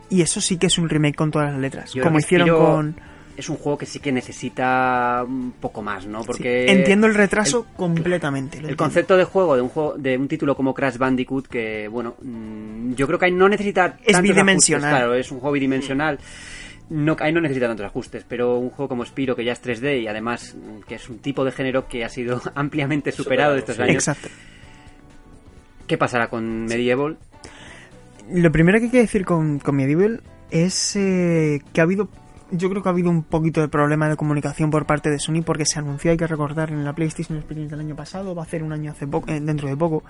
y 0.09 0.23
eso 0.23 0.41
sí 0.41 0.57
que 0.57 0.67
es 0.69 0.79
un 0.79 0.89
remake 0.89 1.17
con 1.17 1.31
todas 1.31 1.51
las 1.53 1.61
letras. 1.61 1.93
Yo 1.93 2.03
como 2.03 2.19
hicieron 2.19 2.49
con... 2.49 3.01
Es 3.37 3.49
un 3.49 3.57
juego 3.57 3.77
que 3.79 3.87
sí 3.87 3.99
que 3.99 4.13
necesita 4.13 5.25
un 5.27 5.53
poco 5.61 5.83
más, 5.83 6.07
¿no? 6.07 6.21
Sí, 6.21 6.27
Porque 6.29 6.71
entiendo 6.71 7.07
el 7.09 7.15
retraso 7.15 7.67
completamente. 7.77 8.59
El 8.59 8.77
concepto 8.77 9.17
de 9.17 9.25
juego 9.25 9.57
de 9.57 9.63
un 9.63 9.69
juego 9.69 9.95
de 9.99 10.17
un 10.17 10.29
título 10.29 10.55
como 10.57 10.73
Crash 10.73 10.99
Bandicoot 10.99 11.49
que 11.49 11.89
bueno 11.89 12.15
mm, 12.23 12.95
yo 12.95 13.07
creo 13.07 13.19
que 13.19 13.27
ahí 13.27 13.33
no 13.33 13.49
necesita 13.49 13.97
Es 14.05 14.21
bidimensional. 14.21 14.85
ajustes, 14.85 14.99
claro 15.01 15.15
es 15.15 15.33
un 15.33 15.41
juego 15.41 15.53
bidimensional 15.53 16.19
no 16.91 17.17
ahí 17.19 17.33
no 17.33 17.41
necesita 17.41 17.67
tantos 17.67 17.87
ajustes 17.87 18.25
pero 18.29 18.59
un 18.59 18.71
juego 18.71 18.89
como 18.89 19.05
Spiro 19.05 19.35
que 19.35 19.45
ya 19.45 19.53
es 19.53 19.63
3D 19.65 20.03
y 20.03 20.07
además 20.07 20.55
mm, 20.55 20.83
que 20.87 20.95
es 20.97 21.09
un 21.09 21.19
tipo 21.19 21.45
de 21.45 21.51
género 21.51 21.89
que 21.89 22.05
ha 22.05 22.09
sido 22.09 22.41
ampliamente 22.55 23.11
superado 23.11 23.57
Superado, 23.57 23.57
estos 23.57 23.77
sí. 23.77 23.83
años 23.83 24.07
Exacto. 24.09 24.29
qué 25.89 25.99
pasará 25.99 26.29
con 26.29 26.67
Medieval 26.67 27.19
Lo 28.31 28.53
primero 28.53 28.79
que 28.79 28.85
hay 28.85 28.91
que 28.91 28.99
decir 28.99 29.25
con, 29.25 29.59
con 29.59 29.77
Medieval 29.77 30.23
es 30.51 30.95
eh, 30.95 31.61
que 31.73 31.81
ha 31.81 31.85
habido, 31.85 32.09
yo 32.57 32.71
creo 32.71 32.83
que 32.83 32.89
ha 32.89 32.93
habido 32.93 33.11
un 33.11 33.23
poquito 33.23 33.61
de 33.61 33.69
problema 33.69 34.09
de 34.09 34.17
comunicación 34.17 34.71
por 34.71 34.87
parte 34.87 35.11
de 35.11 35.19
Sony 35.19 35.43
porque 35.45 35.67
se 35.67 35.79
anunció, 35.79 36.11
hay 36.11 36.17
que 36.17 36.27
recordar, 36.27 36.71
en 36.71 36.85
la 36.85 36.93
PlayStation 36.93 37.39
Experience 37.39 37.75
del 37.75 37.85
año 37.85 37.97
pasado, 37.97 38.35
va 38.35 38.43
a 38.43 38.45
hacer 38.47 38.63
un 38.63 38.73
año 38.73 38.93
hace 38.93 39.07
poco, 39.07 39.31
eh, 39.31 39.41
dentro 39.41 39.69
de 39.69 39.77
poco. 39.77 40.03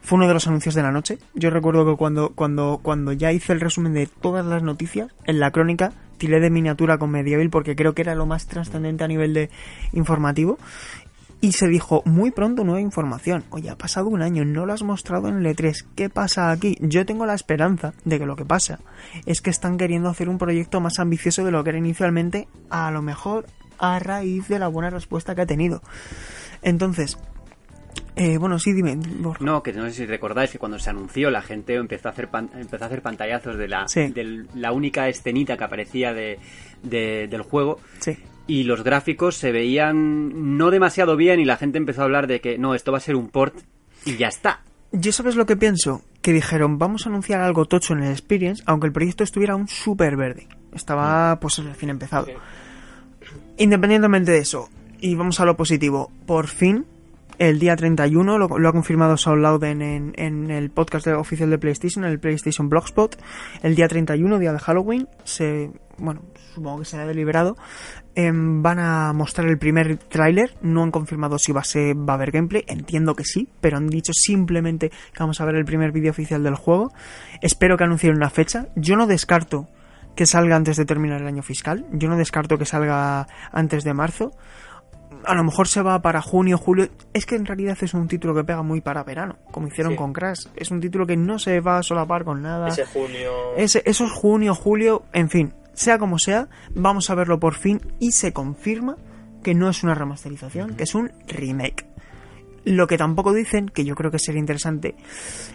Fue 0.00 0.16
uno 0.16 0.28
de 0.28 0.34
los 0.34 0.46
anuncios 0.46 0.74
de 0.74 0.82
la 0.82 0.92
noche. 0.92 1.18
Yo 1.34 1.50
recuerdo 1.50 1.84
que 1.84 1.96
cuando, 1.96 2.30
cuando, 2.30 2.80
cuando 2.82 3.12
ya 3.12 3.32
hice 3.32 3.52
el 3.52 3.60
resumen 3.60 3.94
de 3.94 4.06
todas 4.06 4.46
las 4.46 4.62
noticias, 4.62 5.08
en 5.24 5.40
la 5.40 5.50
crónica, 5.50 5.92
tiré 6.18 6.40
de 6.40 6.50
miniatura 6.50 6.98
con 6.98 7.10
Medieval 7.10 7.50
porque 7.50 7.74
creo 7.74 7.94
que 7.94 8.02
era 8.02 8.14
lo 8.14 8.26
más 8.26 8.46
trascendente 8.46 9.04
a 9.04 9.08
nivel 9.08 9.34
de 9.34 9.50
informativo. 9.92 10.58
Y 11.40 11.52
se 11.52 11.68
dijo, 11.68 12.02
muy 12.04 12.32
pronto 12.32 12.64
nueva 12.64 12.80
información. 12.80 13.44
Oye, 13.50 13.70
ha 13.70 13.76
pasado 13.78 14.08
un 14.08 14.22
año, 14.22 14.44
no 14.44 14.66
lo 14.66 14.72
has 14.72 14.82
mostrado 14.82 15.28
en 15.28 15.36
el 15.36 15.46
E3. 15.46 15.86
¿Qué 15.94 16.10
pasa 16.10 16.50
aquí? 16.50 16.76
Yo 16.80 17.06
tengo 17.06 17.26
la 17.26 17.34
esperanza 17.34 17.94
de 18.04 18.18
que 18.18 18.26
lo 18.26 18.34
que 18.34 18.44
pasa 18.44 18.80
es 19.24 19.40
que 19.40 19.50
están 19.50 19.78
queriendo 19.78 20.08
hacer 20.08 20.28
un 20.28 20.38
proyecto 20.38 20.80
más 20.80 20.98
ambicioso 20.98 21.44
de 21.44 21.52
lo 21.52 21.62
que 21.62 21.70
era 21.70 21.78
inicialmente, 21.78 22.48
a 22.70 22.90
lo 22.90 23.02
mejor 23.02 23.46
a 23.78 24.00
raíz 24.00 24.48
de 24.48 24.58
la 24.58 24.66
buena 24.66 24.90
respuesta 24.90 25.36
que 25.36 25.42
ha 25.42 25.46
tenido. 25.46 25.80
Entonces, 26.62 27.16
eh, 28.16 28.36
bueno, 28.38 28.58
sí, 28.58 28.72
dime. 28.72 28.96
Borja. 28.96 29.44
no 29.44 29.62
que 29.62 29.72
no 29.72 29.84
sé 29.86 29.92
si 29.92 30.06
recordáis 30.06 30.50
que 30.50 30.58
cuando 30.58 30.80
se 30.80 30.90
anunció 30.90 31.30
la 31.30 31.40
gente 31.42 31.74
empezó 31.76 32.08
a 32.08 32.10
hacer 32.10 32.28
pan- 32.28 32.50
empezó 32.56 32.82
a 32.82 32.86
hacer 32.88 33.00
pantallazos 33.02 33.56
de 33.56 33.68
la 33.68 33.86
Sí. 33.86 34.08
de 34.08 34.44
la 34.54 34.72
única 34.72 35.08
escenita 35.08 35.56
que 35.56 35.62
aparecía 35.64 36.12
de, 36.12 36.40
de- 36.82 37.28
del 37.30 37.42
juego 37.42 37.78
Sí. 38.00 38.18
Y 38.48 38.64
los 38.64 38.82
gráficos 38.82 39.36
se 39.36 39.52
veían 39.52 40.56
no 40.58 40.70
demasiado 40.72 41.16
bien 41.16 41.38
y 41.38 41.44
la 41.44 41.56
gente 41.56 41.78
empezó 41.78 42.00
a 42.00 42.04
hablar 42.04 42.26
de 42.26 42.40
que 42.40 42.58
no, 42.58 42.74
esto 42.74 42.90
va 42.90 42.98
a 42.98 43.02
ser 43.02 43.14
un 43.14 43.28
port 43.28 43.54
y 44.04 44.16
ya 44.16 44.26
está. 44.26 44.62
Yo 44.90 45.12
sabes 45.12 45.36
lo 45.36 45.46
que 45.46 45.54
pienso, 45.56 46.02
que 46.22 46.32
dijeron 46.32 46.78
vamos 46.78 47.06
a 47.06 47.10
anunciar 47.10 47.40
algo 47.42 47.66
tocho 47.66 47.92
en 47.92 48.02
el 48.02 48.10
Experience, 48.10 48.62
aunque 48.66 48.86
el 48.88 48.92
proyecto 48.92 49.22
estuviera 49.22 49.52
aún 49.52 49.68
súper 49.68 50.16
verde. 50.16 50.48
Estaba 50.74 51.38
pues 51.40 51.58
recién 51.58 51.90
empezado. 51.90 52.26
Independientemente 53.58 54.32
de 54.32 54.38
eso, 54.38 54.68
y 55.00 55.14
vamos 55.14 55.40
a 55.40 55.44
lo 55.44 55.56
positivo, 55.56 56.10
por 56.26 56.46
fin, 56.46 56.86
el 57.38 57.58
día 57.58 57.76
31, 57.76 58.38
lo, 58.38 58.48
lo 58.58 58.68
ha 58.68 58.72
confirmado 58.72 59.16
Saul 59.16 59.42
Louden 59.42 59.82
en, 59.82 60.12
en 60.16 60.50
el 60.50 60.70
podcast 60.70 61.06
de- 61.06 61.14
oficial 61.14 61.50
de 61.50 61.58
PlayStation, 61.58 62.04
en 62.04 62.10
el 62.12 62.18
PlayStation 62.20 62.68
Blogspot, 62.68 63.16
el 63.62 63.74
día 63.74 63.88
31, 63.88 64.38
día 64.38 64.52
de 64.52 64.58
Halloween, 64.58 65.08
se, 65.24 65.70
bueno, 65.98 66.22
supongo 66.54 66.80
que 66.80 66.84
será 66.84 67.06
deliberado, 67.06 67.56
em, 68.14 68.62
van 68.62 68.78
a 68.78 69.12
mostrar 69.12 69.46
el 69.48 69.58
primer 69.58 69.96
tráiler, 69.96 70.56
no 70.62 70.82
han 70.82 70.90
confirmado 70.90 71.38
si 71.38 71.52
va 71.52 71.60
a, 71.60 71.64
ser, 71.64 71.96
va 71.96 72.14
a 72.14 72.16
haber 72.16 72.30
gameplay, 72.32 72.64
entiendo 72.66 73.14
que 73.14 73.24
sí, 73.24 73.48
pero 73.60 73.76
han 73.76 73.88
dicho 73.88 74.12
simplemente 74.12 74.90
que 74.90 75.18
vamos 75.20 75.40
a 75.40 75.44
ver 75.44 75.54
el 75.54 75.64
primer 75.64 75.92
vídeo 75.92 76.10
oficial 76.10 76.42
del 76.42 76.54
juego, 76.56 76.92
espero 77.42 77.76
que 77.76 77.84
anuncien 77.84 78.16
una 78.16 78.30
fecha, 78.30 78.66
yo 78.76 78.96
no 78.96 79.06
descarto 79.06 79.68
que 80.16 80.26
salga 80.26 80.56
antes 80.56 80.76
de 80.76 80.84
terminar 80.84 81.20
el 81.20 81.28
año 81.28 81.44
fiscal. 81.44 81.86
Yo 81.92 82.08
no 82.08 82.16
descarto 82.16 82.58
que 82.58 82.64
salga 82.64 83.28
antes 83.52 83.84
de 83.84 83.94
marzo. 83.94 84.32
A 85.24 85.34
lo 85.36 85.44
mejor 85.44 85.68
se 85.68 85.80
va 85.80 86.02
para 86.02 86.20
junio, 86.22 86.58
julio. 86.58 86.88
Es 87.12 87.24
que 87.24 87.36
en 87.36 87.46
realidad 87.46 87.78
es 87.80 87.94
un 87.94 88.08
título 88.08 88.34
que 88.34 88.42
pega 88.42 88.62
muy 88.62 88.80
para 88.80 89.04
verano, 89.04 89.36
como 89.52 89.68
hicieron 89.68 89.92
Sí. 89.92 89.96
con 89.96 90.12
Crash. 90.12 90.46
Es 90.56 90.72
un 90.72 90.80
título 90.80 91.06
que 91.06 91.16
no 91.16 91.38
se 91.38 91.60
va 91.60 91.78
a 91.78 91.82
solapar 91.84 92.24
con 92.24 92.42
nada. 92.42 92.66
Ese 92.66 92.84
junio. 92.84 93.30
Ese- 93.56 93.82
eso 93.84 94.06
es 94.06 94.10
junio, 94.10 94.56
julio, 94.56 95.04
en 95.12 95.30
fin. 95.30 95.52
Sea 95.78 95.96
como 95.96 96.18
sea, 96.18 96.48
vamos 96.74 97.08
a 97.08 97.14
verlo 97.14 97.38
por 97.38 97.54
fin 97.54 97.80
y 98.00 98.10
se 98.10 98.32
confirma 98.32 98.96
que 99.44 99.54
no 99.54 99.68
es 99.70 99.84
una 99.84 99.94
remasterización, 99.94 100.74
que 100.74 100.82
es 100.82 100.96
un 100.96 101.12
remake. 101.28 101.86
Lo 102.64 102.88
que 102.88 102.98
tampoco 102.98 103.32
dicen, 103.32 103.68
que 103.68 103.84
yo 103.84 103.94
creo 103.94 104.10
que 104.10 104.18
sería 104.18 104.40
interesante, 104.40 104.96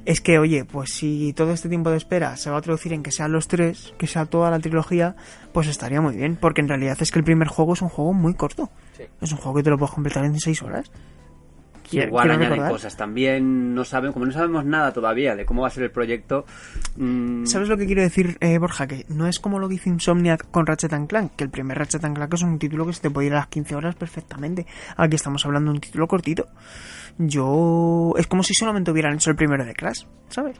es 0.05 0.21
que, 0.21 0.39
oye, 0.39 0.63
pues 0.63 0.91
si 0.93 1.33
todo 1.33 1.51
este 1.51 1.67
tiempo 1.67 1.91
de 1.91 1.97
espera 1.97 2.37
se 2.37 2.49
va 2.49 2.59
a 2.59 2.61
traducir 2.61 2.93
en 2.93 3.03
que 3.03 3.11
sean 3.11 3.33
los 3.33 3.49
tres, 3.49 3.93
que 3.97 4.07
sea 4.07 4.25
toda 4.25 4.49
la 4.49 4.59
trilogía, 4.59 5.17
pues 5.51 5.67
estaría 5.67 5.99
muy 5.99 6.15
bien, 6.15 6.37
porque 6.37 6.61
en 6.61 6.69
realidad 6.69 6.95
es 7.01 7.11
que 7.11 7.19
el 7.19 7.25
primer 7.25 7.49
juego 7.49 7.73
es 7.73 7.81
un 7.81 7.89
juego 7.89 8.13
muy 8.13 8.33
corto. 8.33 8.69
Sí. 8.95 9.03
Es 9.19 9.29
un 9.33 9.39
juego 9.39 9.57
que 9.57 9.63
te 9.63 9.71
lo 9.71 9.77
puedes 9.77 9.93
completar 9.93 10.23
en 10.23 10.39
seis 10.39 10.61
horas. 10.61 10.89
Quiero- 11.93 12.07
Igual 12.09 12.23
quiero 12.23 12.33
añaden 12.35 12.49
recordar. 12.51 12.71
cosas 12.71 12.97
también, 12.97 13.73
no 13.73 13.83
saben, 13.85 14.11
como 14.13 14.25
no 14.25 14.31
sabemos 14.31 14.65
nada 14.65 14.91
todavía 14.93 15.35
de 15.35 15.45
cómo 15.45 15.61
va 15.61 15.67
a 15.67 15.71
ser 15.71 15.83
el 15.83 15.91
proyecto. 15.91 16.45
mm, 16.97 17.45
¿Sabes 17.45 17.69
lo 17.69 17.77
que 17.77 17.85
quiero 17.85 18.01
decir, 18.01 18.37
eh, 18.41 18.57
Borja? 18.57 18.87
Que 18.87 19.05
no 19.09 19.27
es 19.27 19.39
como 19.39 19.59
lo 19.59 19.67
que 19.69 19.75
hizo 19.75 19.89
Insomniac 19.89 20.49
con 20.51 20.65
Ratchet 20.65 20.93
and 20.93 21.07
Clank, 21.07 21.33
que 21.35 21.43
el 21.43 21.49
primer 21.49 21.77
Ratchet 21.77 22.03
and 22.03 22.15
Clank 22.15 22.33
es 22.33 22.41
un 22.43 22.59
título 22.59 22.85
que 22.85 22.93
se 22.93 23.01
te 23.01 23.09
puede 23.09 23.27
ir 23.27 23.33
a 23.33 23.37
las 23.37 23.47
15 23.47 23.75
horas 23.75 23.95
perfectamente. 23.95 24.65
Aquí 24.97 25.15
estamos 25.15 25.45
hablando 25.45 25.71
de 25.71 25.75
un 25.75 25.81
título 25.81 26.07
cortito. 26.07 26.47
Yo... 27.17 28.13
Es 28.17 28.27
como 28.27 28.43
si 28.43 28.53
solamente 28.53 28.91
hubieran 28.91 29.13
hecho 29.15 29.29
el 29.29 29.35
primero 29.35 29.65
de 29.65 29.73
Crash, 29.73 30.03
¿sabes? 30.29 30.57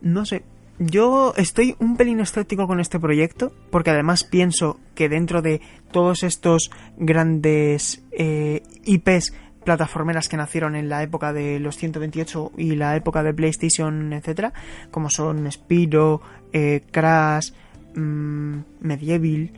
No 0.00 0.24
sé. 0.24 0.42
Yo 0.78 1.34
estoy 1.36 1.76
un 1.78 1.96
pelín 1.96 2.18
escéptico 2.20 2.66
con 2.66 2.80
este 2.80 2.98
proyecto, 2.98 3.52
porque 3.70 3.90
además 3.90 4.24
pienso 4.24 4.80
que 4.94 5.08
dentro 5.08 5.42
de 5.42 5.60
todos 5.92 6.22
estos 6.22 6.70
grandes 6.96 8.02
eh, 8.10 8.62
IPs 8.84 9.32
plataformeras 9.64 10.28
que 10.28 10.36
nacieron 10.36 10.76
en 10.76 10.88
la 10.88 11.02
época 11.02 11.32
de 11.32 11.58
los 11.60 11.76
128 11.76 12.52
y 12.56 12.76
la 12.76 12.96
época 12.96 13.22
de 13.22 13.34
PlayStation, 13.34 14.12
etcétera, 14.12 14.52
como 14.90 15.10
son 15.10 15.50
Spyro, 15.50 16.20
eh, 16.52 16.82
Crash, 16.90 17.52
mm, 17.94 18.58
Medieval, 18.80 19.50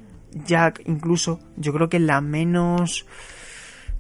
Jack, 0.46 0.82
incluso, 0.86 1.40
yo 1.56 1.72
creo 1.72 1.88
que 1.88 2.00
la 2.00 2.20
menos 2.20 3.06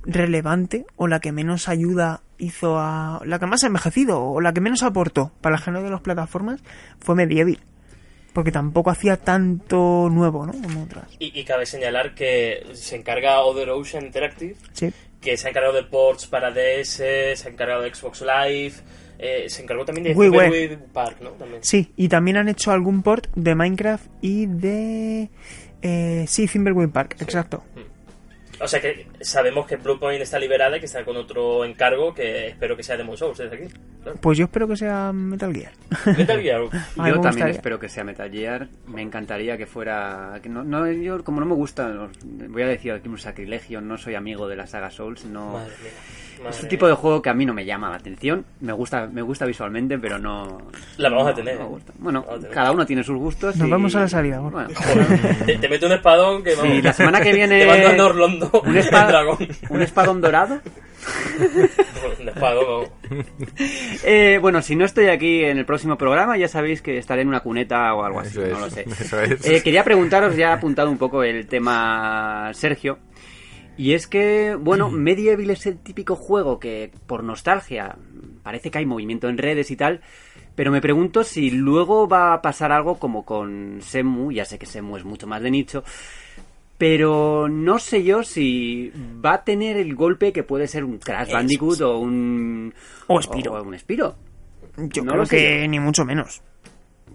relevante 0.02 0.84
o 0.96 1.06
la 1.06 1.20
que 1.20 1.32
menos 1.32 1.68
ayuda 1.68 2.22
hizo 2.38 2.78
a 2.78 3.20
la 3.24 3.38
que 3.38 3.46
más 3.46 3.64
ha 3.64 3.68
envejecido 3.68 4.22
o 4.22 4.40
la 4.40 4.52
que 4.52 4.60
menos 4.60 4.82
aportó 4.82 5.32
para 5.40 5.56
el 5.56 5.62
género 5.62 5.84
de 5.84 5.90
las 5.90 6.00
plataformas 6.00 6.60
fue 6.98 7.14
Medieval 7.14 7.60
porque 8.34 8.50
tampoco 8.50 8.90
hacía 8.90 9.16
tanto 9.16 10.08
nuevo, 10.10 10.44
¿no? 10.44 10.52
Como 10.52 10.82
otras. 10.82 11.04
Y, 11.20 11.38
y 11.38 11.44
cabe 11.44 11.64
señalar 11.64 12.14
que 12.14 12.66
se 12.74 12.96
encarga 12.96 13.40
Other 13.40 13.70
Ocean 13.70 14.06
Interactive, 14.06 14.56
Sí. 14.72 14.92
Que 15.24 15.36
se 15.38 15.46
ha 15.46 15.50
encargado 15.50 15.74
de 15.74 15.84
ports 15.84 16.26
para 16.26 16.50
DS, 16.50 16.96
se 16.96 17.42
ha 17.46 17.48
encargado 17.48 17.82
de 17.82 17.94
Xbox 17.94 18.20
Live, 18.20 18.74
eh, 19.18 19.46
se 19.48 19.62
encargó 19.62 19.84
también 19.84 20.04
de. 20.04 20.14
Thimbleweed 20.14 20.78
Park, 20.92 21.16
¿no? 21.22 21.30
También. 21.30 21.64
Sí, 21.64 21.92
y 21.96 22.08
también 22.08 22.36
han 22.36 22.48
hecho 22.48 22.70
algún 22.70 23.02
port 23.02 23.28
de 23.34 23.54
Minecraft 23.54 24.06
y 24.20 24.46
de 24.46 25.30
eh, 25.80 26.24
sí, 26.28 26.46
Park, 26.92 27.16
exacto. 27.20 27.64
O 28.64 28.66
sea 28.68 28.80
que 28.80 29.06
sabemos 29.20 29.66
que 29.66 29.76
Bluepoint 29.76 30.22
está 30.22 30.38
liberada 30.38 30.78
y 30.78 30.80
que 30.80 30.86
está 30.86 31.04
con 31.04 31.18
otro 31.18 31.66
encargo 31.66 32.14
que 32.14 32.48
espero 32.48 32.74
que 32.74 32.82
sea 32.82 32.96
Demon 32.96 33.14
Souls 33.14 33.36
desde 33.36 33.54
aquí. 33.56 33.74
Claro. 34.02 34.18
Pues 34.22 34.38
yo 34.38 34.44
espero 34.46 34.66
que 34.66 34.76
sea 34.76 35.12
Metal 35.12 35.54
Gear. 35.54 35.72
Metal 36.16 36.40
Gear. 36.40 36.62
Ay, 36.62 36.70
Yo 36.72 36.94
también 36.96 37.22
gustaría. 37.22 37.52
espero 37.52 37.78
que 37.78 37.90
sea 37.90 38.04
Metal 38.04 38.30
Gear. 38.30 38.68
Me 38.86 39.02
encantaría 39.02 39.58
que 39.58 39.66
fuera. 39.66 40.40
Que 40.42 40.48
no, 40.48 40.64
no, 40.64 40.90
yo, 40.90 41.22
como 41.24 41.40
no 41.40 41.46
me 41.46 41.54
gusta, 41.54 42.08
voy 42.24 42.62
a 42.62 42.66
decir 42.68 42.92
aquí 42.92 43.06
un 43.08 43.18
sacrilegio. 43.18 43.82
No 43.82 43.98
soy 43.98 44.14
amigo 44.14 44.48
de 44.48 44.56
la 44.56 44.66
saga 44.66 44.90
Souls. 44.90 45.26
No, 45.26 45.52
Madre 45.52 45.74
mía. 45.82 45.92
Es 46.34 46.40
madre 46.44 46.58
un 46.62 46.68
tipo 46.68 46.86
de 46.88 46.94
juego 46.94 47.22
que 47.22 47.30
a 47.30 47.34
mí 47.34 47.44
no 47.46 47.54
me 47.54 47.64
llama 47.64 47.90
la 47.90 47.96
atención. 47.96 48.44
Me 48.60 48.72
gusta, 48.72 49.06
me 49.06 49.22
gusta 49.22 49.46
visualmente, 49.46 49.98
pero 49.98 50.18
no. 50.18 50.58
La 50.98 51.08
vamos 51.08 51.28
a 51.28 51.34
tener, 51.34 51.54
no 51.54 51.60
me 51.60 51.66
¿eh? 51.66 51.70
gusta. 51.70 51.92
Bueno, 51.98 52.20
Vamos 52.22 52.36
a 52.36 52.40
tener. 52.40 52.54
cada 52.54 52.72
uno 52.72 52.86
tiene 52.86 53.02
sus 53.04 53.16
gustos. 53.16 53.56
Nos 53.56 53.68
y- 53.68 53.70
vemos 53.70 53.94
a 53.96 54.00
la 54.00 54.08
salida. 54.08 54.40
Bueno, 54.40 54.68
Te, 55.46 55.56
te 55.58 55.68
mete 55.68 55.86
un 55.86 55.92
espadón 55.92 56.42
que 56.42 56.54
vamos. 56.54 56.72
Sí, 56.72 56.82
la 56.82 56.92
semana 56.92 57.20
que 57.20 57.32
viene- 57.34 57.60
Te 57.60 57.66
mando 57.66 58.04
a 58.04 58.60
un, 58.62 58.76
el 58.76 58.82
espa- 58.84 59.06
dragón. 59.08 59.38
un 59.70 59.82
espadón 59.82 60.20
dorado. 60.20 60.60
un 62.20 62.28
espadón, 62.28 62.64
vamos. 62.66 62.88
Eh, 64.04 64.38
bueno, 64.40 64.62
si 64.62 64.74
no 64.76 64.84
estoy 64.84 65.08
aquí 65.08 65.44
en 65.44 65.58
el 65.58 65.66
próximo 65.66 65.96
programa, 65.98 66.36
ya 66.36 66.48
sabéis 66.48 66.80
que 66.82 66.98
estaré 66.98 67.22
en 67.22 67.28
una 67.28 67.40
cuneta 67.40 67.92
o 67.94 68.04
algo 68.04 68.20
así. 68.20 68.30
Eso 68.38 68.44
es, 68.44 68.52
no 68.52 68.60
lo 68.60 68.70
sé. 68.70 68.84
eso 69.00 69.20
es. 69.20 69.46
Eh, 69.46 69.62
quería 69.62 69.84
preguntaros, 69.84 70.36
ya 70.36 70.50
ha 70.50 70.54
apuntado 70.54 70.90
un 70.90 70.98
poco 70.98 71.22
el 71.22 71.46
tema 71.46 72.50
Sergio. 72.54 72.98
Y 73.76 73.94
es 73.94 74.06
que, 74.06 74.54
bueno, 74.54 74.90
Medieval 74.90 75.50
es 75.50 75.66
el 75.66 75.78
típico 75.78 76.14
juego 76.16 76.60
que, 76.60 76.92
por 77.06 77.24
nostalgia, 77.24 77.96
parece 78.42 78.70
que 78.70 78.78
hay 78.78 78.86
movimiento 78.86 79.28
en 79.28 79.38
redes 79.38 79.70
y 79.70 79.76
tal. 79.76 80.00
Pero 80.54 80.70
me 80.70 80.80
pregunto 80.80 81.24
si 81.24 81.50
luego 81.50 82.06
va 82.06 82.32
a 82.32 82.42
pasar 82.42 82.70
algo 82.70 82.98
como 82.98 83.24
con 83.24 83.78
Semu, 83.82 84.30
ya 84.30 84.44
sé 84.44 84.58
que 84.58 84.66
Semu 84.66 84.96
es 84.96 85.04
mucho 85.04 85.26
más 85.26 85.42
de 85.42 85.50
nicho, 85.50 85.82
pero 86.78 87.48
no 87.48 87.80
sé 87.80 88.04
yo 88.04 88.22
si 88.22 88.92
va 89.24 89.34
a 89.34 89.44
tener 89.44 89.76
el 89.76 89.96
golpe 89.96 90.32
que 90.32 90.44
puede 90.44 90.68
ser 90.68 90.84
un 90.84 90.98
Crash 90.98 91.32
Bandicoot 91.32 91.80
o 91.80 91.98
un... 91.98 92.72
O 93.08 93.20
Spyro. 93.20 93.54
o 93.54 93.62
un 93.64 93.76
Spyro. 93.76 94.14
Yo 94.76 95.02
No 95.02 95.10
creo 95.10 95.22
lo 95.22 95.26
sé 95.26 95.36
que 95.36 95.68
ni 95.68 95.80
mucho 95.80 96.04
menos. 96.04 96.42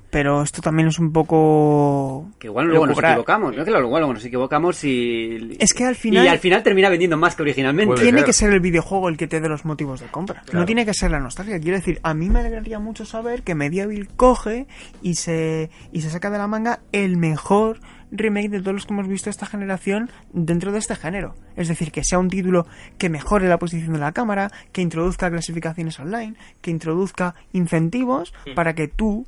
Pero 0.10 0.42
esto 0.42 0.62
también 0.62 0.88
es 0.88 0.98
un 0.98 1.12
poco... 1.12 2.30
Que 2.40 2.48
igual 2.48 2.68
luego 2.68 2.88
nos 2.88 2.98
equivocamos, 2.98 3.56
¿no? 3.56 3.64
Que 3.64 3.70
luego 3.70 3.90
luego 4.00 4.14
nos 4.14 4.26
equivocamos 4.26 4.84
y... 4.84 5.56
Es 5.60 5.74
que 5.74 5.86
al 5.86 5.96
final- 5.96 6.26
Y 6.26 6.28
al 6.30 6.40
final 6.40 6.64
termina 6.64 6.90
vendiendo 6.90 7.16
más 7.16 7.36
que 7.36 7.44
originalmente. 7.44 7.94
Tiene 8.02 8.20
ser. 8.20 8.26
que 8.26 8.34
ser 8.34 8.54
el 8.54 8.60
videojuego 8.60 9.10
el 9.10 9.18
que 9.18 9.28
te 9.28 9.40
dé 9.40 9.48
los 9.48 9.66
motivos 9.66 10.00
de 10.00 10.08
compra. 10.08 10.42
Claro. 10.42 10.60
No 10.60 10.66
tiene 10.66 10.84
que 10.86 10.96
ser 10.96 11.12
la 11.12 11.20
nostalgia. 11.20 11.60
Quiero 11.60 11.78
decir, 11.78 12.00
a 12.02 12.16
mí 12.16 12.28
me 12.30 12.40
alegraría 12.40 12.80
mucho 12.80 13.06
saber 13.06 13.44
que 13.44 13.54
Medieval 13.54 14.08
coge 14.16 14.66
y 15.04 15.14
se, 15.16 15.70
y 15.92 16.02
se 16.02 16.10
saca 16.10 16.32
de 16.32 16.40
la 16.40 16.48
manga 16.48 16.80
el 16.92 17.18
mejor 17.18 17.80
remake 18.12 18.50
de 18.50 18.62
todos 18.62 18.74
los 18.74 18.86
que 18.88 18.94
hemos 18.96 19.08
visto 19.08 19.30
esta 19.30 19.46
generación 19.46 20.10
dentro 20.34 20.72
de 20.72 20.80
este 20.80 20.96
género. 20.96 21.36
Es 21.56 21.68
decir, 21.68 21.92
que 21.92 22.04
sea 22.04 22.18
un 22.18 22.30
título 22.30 22.66
que 22.98 23.10
mejore 23.10 23.48
la 23.48 23.60
posición 23.60 23.94
de 23.94 24.00
la 24.00 24.12
cámara, 24.14 24.50
que 24.72 24.82
introduzca 24.82 25.30
clasificaciones 25.30 26.00
online, 26.00 26.34
que 26.62 26.72
introduzca 26.72 27.36
incentivos 27.54 28.34
para 28.56 28.74
que 28.74 28.88
tú 28.88 29.28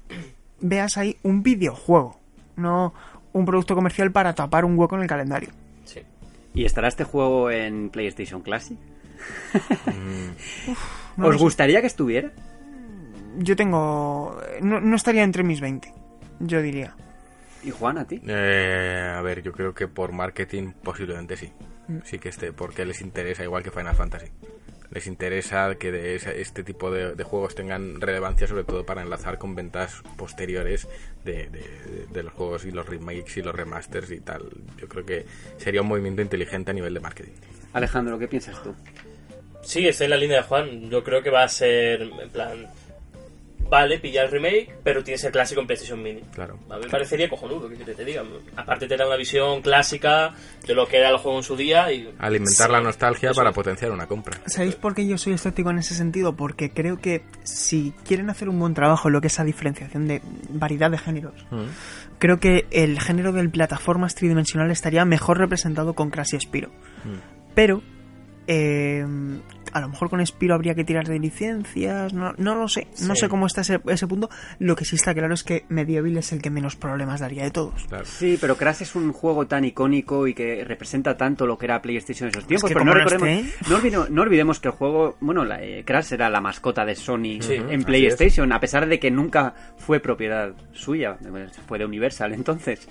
veas 0.61 0.97
ahí 0.97 1.17
un 1.23 1.43
videojuego, 1.43 2.19
no 2.55 2.93
un 3.33 3.45
producto 3.45 3.75
comercial 3.75 4.11
para 4.11 4.33
tapar 4.35 4.65
un 4.65 4.77
hueco 4.77 4.95
en 4.95 5.03
el 5.03 5.07
calendario. 5.07 5.49
Sí. 5.85 6.01
¿Y 6.53 6.65
estará 6.65 6.87
este 6.87 7.03
juego 7.03 7.49
en 7.49 7.89
PlayStation 7.89 8.41
Classic? 8.41 8.77
no 11.17 11.27
¿Os 11.27 11.35
sé. 11.35 11.41
gustaría 11.43 11.81
que 11.81 11.87
estuviera? 11.87 12.31
Yo 13.37 13.55
tengo. 13.55 14.37
No, 14.61 14.81
no 14.81 14.95
estaría 14.95 15.23
entre 15.23 15.43
mis 15.43 15.61
20, 15.61 15.93
yo 16.39 16.61
diría. 16.61 16.95
¿Y 17.63 17.69
Juan, 17.71 17.97
a 17.99 18.05
ti? 18.05 18.21
Eh, 18.27 19.13
a 19.15 19.21
ver, 19.21 19.41
yo 19.43 19.51
creo 19.53 19.73
que 19.73 19.87
por 19.87 20.11
marketing 20.11 20.71
posiblemente 20.83 21.37
sí. 21.37 21.51
Sí 22.05 22.19
que 22.19 22.29
esté, 22.29 22.53
porque 22.53 22.85
les 22.85 23.01
interesa 23.01 23.43
igual 23.43 23.63
que 23.63 23.71
Final 23.71 23.95
Fantasy. 23.95 24.27
Les 24.91 25.07
interesa 25.07 25.75
que 25.75 25.91
de 25.91 26.15
este 26.15 26.63
tipo 26.63 26.91
de, 26.91 27.15
de 27.15 27.23
juegos 27.23 27.55
tengan 27.55 28.01
relevancia, 28.01 28.45
sobre 28.45 28.65
todo 28.65 28.85
para 28.85 29.01
enlazar 29.01 29.37
con 29.37 29.55
ventas 29.55 30.01
posteriores 30.17 30.87
de, 31.23 31.47
de- 31.47 32.05
de 32.11 32.23
los 32.23 32.33
juegos 32.33 32.65
y 32.65 32.71
los 32.71 32.87
remakes 32.87 33.37
y 33.37 33.41
los 33.41 33.55
remasters 33.55 34.11
y 34.11 34.19
tal. 34.19 34.49
Yo 34.77 34.87
creo 34.89 35.05
que 35.05 35.25
sería 35.57 35.81
un 35.81 35.87
movimiento 35.87 36.21
inteligente 36.21 36.71
a 36.71 36.73
nivel 36.73 36.93
de 36.93 36.99
marketing. 36.99 37.31
Alejandro, 37.73 38.19
¿qué 38.19 38.27
piensas 38.27 38.61
tú? 38.61 38.75
Sí, 39.63 39.87
estoy 39.87 40.05
en 40.05 40.09
la 40.11 40.17
línea 40.17 40.37
de 40.37 40.43
Juan. 40.43 40.89
Yo 40.89 41.03
creo 41.03 41.23
que 41.23 41.29
va 41.29 41.43
a 41.43 41.47
ser, 41.47 42.01
en 42.01 42.29
plan... 42.29 42.67
Vale, 43.71 43.99
pilla 43.99 44.23
el 44.23 44.29
remake, 44.31 44.75
pero 44.83 45.01
tienes 45.01 45.23
el 45.23 45.31
clásico 45.31 45.61
en 45.61 45.65
PlayStation 45.67 46.03
Mini. 46.03 46.19
Claro. 46.33 46.59
A 46.69 46.75
mí 46.75 46.81
me 46.83 46.89
parecería 46.89 47.29
cojonudo, 47.29 47.69
que 47.69 47.77
te 47.77 48.03
diga. 48.03 48.21
Aparte 48.57 48.85
te 48.85 48.97
da 48.97 49.07
una 49.07 49.15
visión 49.15 49.61
clásica 49.61 50.33
de 50.67 50.75
lo 50.75 50.85
que 50.87 50.97
era 50.97 51.09
el 51.09 51.15
juego 51.17 51.37
en 51.37 51.43
su 51.43 51.55
día 51.55 51.89
y... 51.93 52.13
Alimentar 52.19 52.67
Sí, 52.67 52.71
la 52.73 52.81
nostalgia 52.81 53.29
eso 53.31 53.39
para 53.39 53.53
potenciar 53.53 53.91
una 53.91 54.07
compra. 54.07 54.41
¿Sabéis 54.45 54.75
por 54.75 54.93
qué 54.93 55.07
yo 55.07 55.17
soy 55.17 55.31
escéptico 55.33 55.69
en 55.69 55.77
ese 55.77 55.95
sentido? 55.95 56.35
Porque 56.35 56.71
creo 56.71 56.97
que 56.99 57.23
si 57.43 57.93
quieren 58.05 58.29
hacer 58.29 58.49
un 58.49 58.59
buen 58.59 58.73
trabajo 58.73 59.07
en 59.07 59.13
lo 59.13 59.21
que 59.21 59.27
es 59.27 59.33
esa 59.33 59.45
diferenciación 59.45 60.05
de 60.05 60.21
variedad 60.49 60.91
de 60.91 60.97
géneros, 60.97 61.33
Mm. 61.49 61.63
creo 62.19 62.41
que 62.41 62.65
el 62.71 62.99
género 62.99 63.31
del 63.31 63.49
plataformas 63.51 64.15
tridimensional 64.15 64.69
estaría 64.69 65.05
mejor 65.05 65.37
representado 65.37 65.93
con 65.93 66.09
Crash 66.09 66.35
y 66.35 66.41
Spiro. 66.41 66.67
Mm. 67.05 67.53
Pero 67.55 67.81
eh, 68.47 69.05
a 69.73 69.79
lo 69.81 69.89
mejor 69.89 70.09
con 70.09 70.25
Spiro 70.25 70.55
habría 70.55 70.75
que 70.75 70.83
tirar 70.83 71.07
de 71.07 71.19
licencias, 71.19 72.13
no, 72.13 72.33
no 72.37 72.55
lo 72.55 72.67
sé, 72.67 72.87
no 73.07 73.15
Sí. 73.15 73.21
sé 73.21 73.29
cómo 73.29 73.45
está 73.47 73.61
ese, 73.61 73.79
ese 73.87 74.07
punto. 74.07 74.29
Lo 74.59 74.75
que 74.75 74.85
sí 74.85 74.95
está 74.95 75.13
claro 75.13 75.33
es 75.33 75.43
que 75.43 75.65
Medieval 75.69 76.17
es 76.17 76.31
el 76.31 76.41
que 76.41 76.49
menos 76.49 76.75
problemas 76.75 77.19
daría 77.21 77.43
de 77.43 77.51
todos. 77.51 77.85
Claro. 77.87 78.05
Sí, 78.05 78.37
pero 78.39 78.57
Crash 78.57 78.81
es 78.83 78.95
un 78.95 79.11
juego 79.13 79.47
tan 79.47 79.65
icónico 79.65 80.27
y 80.27 80.33
que 80.33 80.63
representa 80.63 81.15
tanto 81.17 81.45
lo 81.47 81.57
que 81.57 81.65
era 81.65 81.81
PlayStation 81.81 82.27
en 82.27 82.31
esos 82.35 82.47
tiempos. 82.47 82.67
que 82.69 82.73
pero 82.73 82.85
no, 82.85 82.93
recordemos- 82.93 83.45
no, 83.69 83.75
olvidemos, 83.77 84.09
no 84.09 84.21
olvidemos 84.21 84.59
que 84.59 84.67
el 84.69 84.73
juego, 84.73 85.17
bueno, 85.21 85.45
la, 85.45 85.61
eh, 85.63 85.83
Crash 85.85 86.13
era 86.13 86.29
la 86.29 86.41
mascota 86.41 86.85
de 86.85 86.95
Sony 86.95 87.41
Sí, 87.41 87.53
en 87.55 87.83
PlayStation, 87.83 88.51
a 88.51 88.59
pesar 88.59 88.87
de 88.87 88.99
que 88.99 89.09
nunca 89.11 89.53
fue 89.77 89.99
propiedad 89.99 90.53
suya, 90.73 91.17
fue 91.67 91.79
de 91.79 91.85
Universal 91.85 92.33
entonces. 92.33 92.87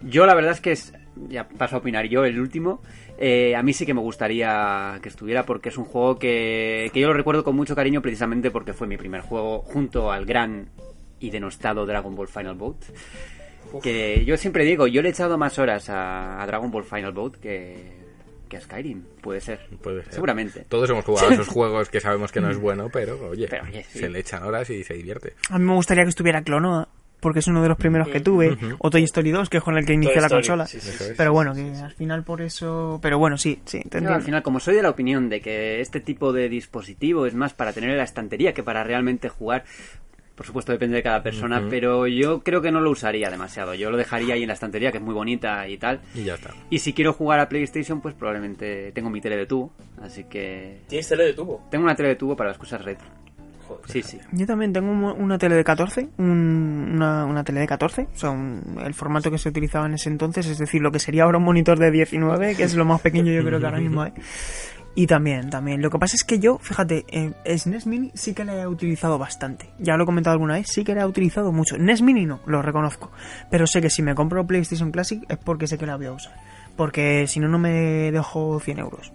Yo 0.00 0.26
la 0.26 0.34
verdad 0.34 0.52
es 0.52 0.60
que 0.60 0.72
es, 0.72 0.92
ya 1.28 1.48
paso 1.48 1.76
a 1.76 1.78
opinar 1.78 2.06
yo, 2.06 2.24
el 2.24 2.40
último, 2.40 2.82
eh, 3.24 3.54
a 3.54 3.62
mí 3.62 3.72
sí 3.72 3.86
que 3.86 3.94
me 3.94 4.00
gustaría 4.00 4.98
que 5.00 5.08
estuviera 5.08 5.46
porque 5.46 5.68
es 5.68 5.78
un 5.78 5.84
juego 5.84 6.18
que, 6.18 6.90
que 6.92 6.98
yo 6.98 7.06
lo 7.06 7.14
recuerdo 7.14 7.44
con 7.44 7.54
mucho 7.54 7.76
cariño 7.76 8.02
precisamente 8.02 8.50
porque 8.50 8.72
fue 8.72 8.88
mi 8.88 8.96
primer 8.96 9.20
juego 9.20 9.60
junto 9.62 10.10
al 10.10 10.26
gran 10.26 10.70
y 11.20 11.30
denostado 11.30 11.86
Dragon 11.86 12.16
Ball 12.16 12.26
Final 12.26 12.56
Boat. 12.56 12.78
Que 13.80 14.24
yo 14.24 14.36
siempre 14.36 14.64
digo, 14.64 14.88
yo 14.88 15.02
le 15.02 15.08
he 15.08 15.12
echado 15.12 15.38
más 15.38 15.56
horas 15.60 15.88
a, 15.88 16.42
a 16.42 16.46
Dragon 16.48 16.70
Ball 16.72 16.82
Final 16.82 17.12
Boat 17.12 17.36
que, 17.36 17.92
que 18.48 18.56
a 18.56 18.60
Skyrim, 18.60 19.02
puede 19.20 19.40
ser. 19.40 19.60
Puede 19.80 20.02
ser. 20.02 20.14
Seguramente. 20.14 20.66
Todos 20.68 20.90
hemos 20.90 21.04
jugado 21.04 21.28
a 21.28 21.32
esos 21.34 21.46
juegos 21.48 21.88
que 21.90 22.00
sabemos 22.00 22.32
que 22.32 22.40
no 22.40 22.50
es 22.50 22.58
bueno, 22.58 22.88
pero 22.92 23.28
oye, 23.30 23.46
Pero, 23.48 23.62
oye, 23.64 23.84
sí. 23.84 24.00
se 24.00 24.10
le 24.10 24.18
echan 24.18 24.42
horas 24.42 24.68
y 24.68 24.82
se 24.82 24.94
divierte. 24.94 25.34
A 25.48 25.60
mí 25.60 25.64
me 25.64 25.74
gustaría 25.74 26.02
que 26.02 26.10
estuviera 26.10 26.42
Clonoa, 26.42 26.88
porque 27.22 27.38
es 27.38 27.46
uno 27.46 27.62
de 27.62 27.68
los 27.68 27.78
primeros 27.78 28.08
que 28.08 28.20
tuve, 28.20 28.58
o 28.78 28.90
Toy 28.90 29.04
Story 29.04 29.30
2, 29.30 29.48
que 29.48 29.58
es 29.58 29.62
con 29.62 29.78
el 29.78 29.86
que 29.86 29.92
inicié 29.92 30.20
la 30.20 30.28
consola. 30.28 30.66
sí, 30.66 30.80
sí. 30.80 31.12
Pero 31.16 31.32
bueno, 31.32 31.54
que 31.54 31.70
al 31.76 31.92
final 31.92 32.24
por 32.24 32.42
eso... 32.42 32.98
Pero 33.00 33.16
bueno, 33.16 33.38
sí, 33.38 33.60
sí, 33.64 33.80
Yo, 33.90 34.12
al 34.12 34.22
final, 34.22 34.42
como 34.42 34.58
soy 34.58 34.74
de 34.74 34.82
la 34.82 34.90
opinión 34.90 35.28
de 35.28 35.40
que 35.40 35.80
este 35.80 36.00
tipo 36.00 36.32
de 36.32 36.48
dispositivo 36.48 37.24
es 37.24 37.34
más 37.34 37.54
para 37.54 37.72
tener 37.72 37.90
en 37.90 37.98
la 37.98 38.02
estantería 38.02 38.52
que 38.52 38.64
para 38.64 38.82
realmente 38.82 39.28
jugar, 39.28 39.62
por 40.34 40.46
supuesto 40.46 40.72
depende 40.72 40.96
de 40.96 41.04
cada 41.04 41.22
persona, 41.22 41.64
pero 41.70 42.08
yo 42.08 42.42
creo 42.42 42.60
que 42.60 42.72
no 42.72 42.80
lo 42.80 42.90
usaría 42.90 43.30
demasiado. 43.30 43.74
Yo 43.74 43.92
lo 43.92 43.96
dejaría 43.96 44.34
ahí 44.34 44.42
en 44.42 44.48
la 44.48 44.54
estantería, 44.54 44.90
que 44.90 44.98
es 44.98 45.04
muy 45.04 45.14
bonita 45.14 45.68
y 45.68 45.78
tal. 45.78 46.00
Y 46.16 46.24
ya 46.24 46.34
está. 46.34 46.50
Y 46.70 46.80
si 46.80 46.92
quiero 46.92 47.12
jugar 47.12 47.38
a 47.38 47.48
PlayStation, 47.48 48.00
pues 48.00 48.16
probablemente 48.16 48.90
tengo 48.90 49.10
mi 49.10 49.20
tele 49.20 49.36
de 49.36 49.46
tubo, 49.46 49.72
así 50.02 50.24
que 50.24 50.80
¿Tienes 50.88 51.08
tele 51.08 51.22
de 51.26 51.34
tubo? 51.34 51.68
tengo 51.70 51.84
una 51.84 51.94
tele 51.94 52.08
de 52.08 52.16
tubo 52.16 52.34
para 52.34 52.50
las 52.50 52.58
cosas 52.58 52.84
retro. 52.84 53.21
Joder. 53.76 53.90
Sí, 53.90 54.02
sí. 54.02 54.18
Yo 54.32 54.46
también 54.46 54.72
tengo 54.72 54.90
un- 54.90 55.04
una 55.04 55.38
tele 55.38 55.54
de 55.56 55.64
14, 55.64 56.08
un- 56.18 56.92
una, 56.94 57.24
una 57.24 57.44
tele 57.44 57.60
de 57.60 57.66
14, 57.66 58.08
o 58.14 58.18
sea, 58.18 58.30
un- 58.30 58.78
el 58.84 58.94
formato 58.94 59.30
que 59.30 59.38
se 59.38 59.48
utilizaba 59.48 59.86
en 59.86 59.94
ese 59.94 60.08
entonces, 60.08 60.46
es 60.46 60.58
decir, 60.58 60.80
lo 60.82 60.90
que 60.92 60.98
sería 60.98 61.24
ahora 61.24 61.38
un 61.38 61.44
monitor 61.44 61.78
de 61.78 61.90
19, 61.90 62.54
que 62.56 62.62
es 62.64 62.74
lo 62.74 62.84
más 62.84 63.00
pequeño 63.00 63.32
yo 63.32 63.44
creo 63.44 63.58
que 63.60 63.66
ahora 63.66 63.78
mismo 63.80 64.02
hay. 64.02 64.12
Y 64.94 65.06
también, 65.06 65.48
también. 65.48 65.80
Lo 65.80 65.88
que 65.88 65.98
pasa 65.98 66.16
es 66.16 66.22
que 66.22 66.38
yo, 66.38 66.58
fíjate, 66.58 67.06
eh, 67.08 67.32
SNES 67.46 67.86
Mini 67.86 68.10
sí 68.12 68.34
que 68.34 68.44
la 68.44 68.60
he 68.60 68.66
utilizado 68.66 69.16
bastante. 69.18 69.70
Ya 69.78 69.96
lo 69.96 70.02
he 70.02 70.06
comentado 70.06 70.34
alguna 70.34 70.54
vez, 70.54 70.66
sí 70.68 70.84
que 70.84 70.94
la 70.94 71.02
he 71.02 71.06
utilizado 71.06 71.50
mucho. 71.50 71.78
NES 71.78 72.02
Mini 72.02 72.26
no, 72.26 72.40
lo 72.44 72.60
reconozco. 72.60 73.10
Pero 73.50 73.66
sé 73.66 73.80
que 73.80 73.88
si 73.88 74.02
me 74.02 74.14
compro 74.14 74.46
PlayStation 74.46 74.90
Classic 74.90 75.24
es 75.30 75.38
porque 75.38 75.66
sé 75.66 75.78
que 75.78 75.86
la 75.86 75.96
voy 75.96 76.06
a 76.06 76.12
usar. 76.12 76.34
Porque 76.76 77.26
si 77.26 77.40
no, 77.40 77.48
no 77.48 77.58
me 77.58 78.12
dejo 78.12 78.60
100 78.60 78.80
euros. 78.80 79.12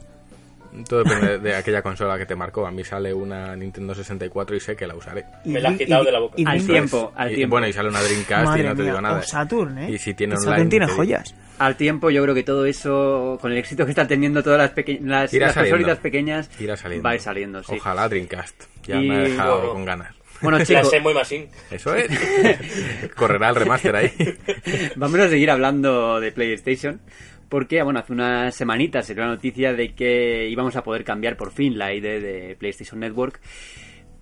Todo 0.85 1.03
depende 1.03 1.39
de 1.39 1.55
aquella 1.55 1.81
consola 1.81 2.17
que 2.17 2.25
te 2.25 2.35
marcó. 2.35 2.65
A 2.67 2.71
mí 2.71 2.83
sale 2.83 3.13
una 3.13 3.55
Nintendo 3.55 3.93
64 3.95 4.55
y 4.55 4.59
sé 4.59 4.75
que 4.75 4.85
la 4.87 4.95
usaré. 4.95 5.25
Me 5.45 5.59
la 5.61 5.69
has 5.69 5.77
quitado 5.77 6.03
y- 6.03 6.05
de 6.05 6.11
la 6.11 6.19
boca. 6.19 6.35
y 6.37 6.45
Al 6.47 6.65
tiempo, 6.65 7.11
al 7.15 7.31
Y- 7.31 7.35
tiempo. 7.35 7.51
Bueno, 7.55 7.67
y 7.67 7.73
sale 7.73 7.89
una 7.89 8.01
Dreamcast 8.01 8.45
Madre 8.45 8.61
y 8.61 8.63
no 8.65 8.69
te 8.75 8.81
mía, 8.81 8.91
digo 8.91 9.01
nada. 9.01 9.19
o 9.19 9.21
Saturn, 9.23 9.77
¿eh? 9.79 9.91
Y 9.91 9.97
si 9.97 10.13
tiene 10.13 10.35
Saturn 10.35 10.53
online, 10.53 10.69
tiene 10.69 10.87
joyas. 10.87 11.35
Al 11.59 11.75
tiempo, 11.75 12.09
yo 12.11 12.21
creo 12.23 12.35
que 12.35 12.43
todo 12.43 12.65
eso, 12.65 13.37
con 13.41 13.51
el 13.51 13.57
éxito 13.57 13.83
que 13.85 13.91
están 13.91 14.07
teniendo 14.07 14.43
todas 14.43 14.59
las, 14.59 14.71
peque- 14.71 14.99
las, 15.01 15.33
las 15.33 15.97
pequeñas, 15.99 16.49
Irá 16.59 16.75
saliendo. 16.77 17.03
va 17.03 17.11
a 17.11 17.15
ir 17.15 17.21
saliendo, 17.21 17.63
sí. 17.63 17.75
Ojalá 17.77 18.07
Dreamcast. 18.07 18.63
Ya 18.83 18.97
Y- 19.01 19.09
me 19.09 19.15
ha 19.15 19.19
dejado 19.21 19.57
Bueno. 19.57 19.73
con 19.73 19.85
ganas. 19.85 20.15
Bueno, 20.39 20.59
La 20.59 20.65
chicos, 20.67 20.93
Machine. 21.15 21.47
Eso 21.71 21.95
es. 21.95 22.07
Correrá 23.15 23.49
el 23.49 23.55
remaster 23.55 23.95
ahí. 23.95 24.11
Vamos 24.95 25.19
a 25.19 25.29
seguir 25.29 25.49
hablando 25.49 26.19
de 26.19 26.31
PlayStation. 26.31 27.01
Porque, 27.49 27.81
bueno, 27.83 27.99
hace 27.99 28.13
unas 28.13 28.55
semanitas 28.55 29.05
se 29.05 29.13
dio 29.13 29.23
la 29.23 29.29
noticia 29.29 29.73
de 29.73 29.93
que 29.93 30.49
íbamos 30.49 30.75
a 30.75 30.83
poder 30.83 31.03
cambiar 31.03 31.37
por 31.37 31.51
fin 31.51 31.77
la 31.77 31.93
ID 31.93 32.03
de 32.03 32.55
PlayStation 32.59 32.99
Network. 32.99 33.39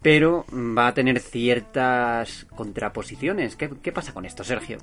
Pero 0.02 0.46
va 0.54 0.88
a 0.88 0.94
tener 0.94 1.20
ciertas 1.20 2.46
contraposiciones. 2.56 3.56
¿Qué, 3.56 3.70
qué 3.82 3.92
pasa 3.92 4.14
con 4.14 4.26
esto, 4.26 4.44
Sergio? 4.44 4.78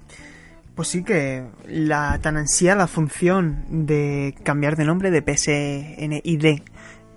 Pues 0.75 0.89
sí 0.89 1.05
que 1.05 1.45
la 1.69 2.19
tan 2.21 2.37
ansiada 2.37 2.87
función 2.87 3.87
de 3.87 4.35
cambiar 4.43 4.77
de 4.77 4.85
nombre 4.85 5.11
de 5.11 5.23
PSNID 5.23 6.63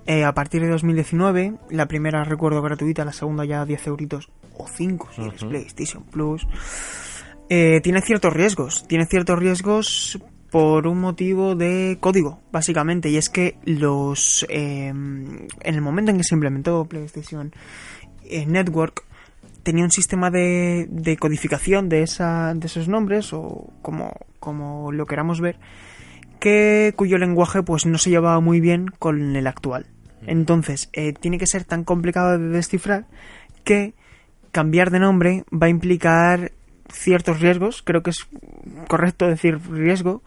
eh, 0.08 0.24
a 0.24 0.32
partir 0.34 0.62
de 0.62 0.68
2019, 0.68 1.54
la 1.70 1.86
primera 1.86 2.22
recuerdo 2.22 2.62
gratuita, 2.62 3.04
la 3.04 3.12
segunda 3.12 3.44
ya 3.44 3.64
10 3.64 3.86
euritos 3.88 4.30
o 4.56 4.68
5 4.68 5.08
si 5.12 5.22
eres. 5.22 5.44
PlayStation 5.44 6.04
Plus, 6.04 6.46
eh, 7.48 7.80
tiene 7.82 8.02
ciertos 8.02 8.32
riesgos. 8.32 8.86
Tiene 8.86 9.06
ciertos 9.06 9.36
riesgos 9.38 10.18
por 10.56 10.86
un 10.86 11.02
motivo 11.02 11.54
de 11.54 11.98
código, 12.00 12.40
básicamente, 12.50 13.10
y 13.10 13.18
es 13.18 13.28
que 13.28 13.58
los 13.66 14.46
eh, 14.48 14.86
en 14.86 15.48
el 15.62 15.82
momento 15.82 16.10
en 16.10 16.16
que 16.16 16.24
se 16.24 16.34
implementó 16.34 16.86
PlayStation 16.86 17.52
eh, 18.24 18.46
Network 18.46 19.04
tenía 19.62 19.84
un 19.84 19.90
sistema 19.90 20.30
de, 20.30 20.86
de 20.88 21.18
codificación 21.18 21.90
de, 21.90 22.00
esa, 22.02 22.54
de 22.54 22.68
esos 22.68 22.88
nombres 22.88 23.34
o 23.34 23.70
como, 23.82 24.14
como 24.40 24.92
lo 24.92 25.04
queramos 25.04 25.42
ver 25.42 25.58
que 26.40 26.94
cuyo 26.96 27.18
lenguaje 27.18 27.62
pues 27.62 27.84
no 27.84 27.98
se 27.98 28.08
llevaba 28.08 28.40
muy 28.40 28.58
bien 28.58 28.86
con 28.98 29.36
el 29.36 29.46
actual. 29.46 29.84
Entonces 30.26 30.88
eh, 30.94 31.12
tiene 31.12 31.36
que 31.36 31.46
ser 31.46 31.64
tan 31.64 31.84
complicado 31.84 32.38
de 32.38 32.48
descifrar 32.48 33.04
que 33.62 33.92
cambiar 34.52 34.90
de 34.90 35.00
nombre 35.00 35.44
va 35.52 35.66
a 35.66 35.68
implicar 35.68 36.52
ciertos 36.90 37.40
riesgos 37.40 37.82
creo 37.82 38.02
que 38.02 38.10
es 38.10 38.26
correcto 38.88 39.26
decir 39.26 39.58
riesgo 39.70 40.22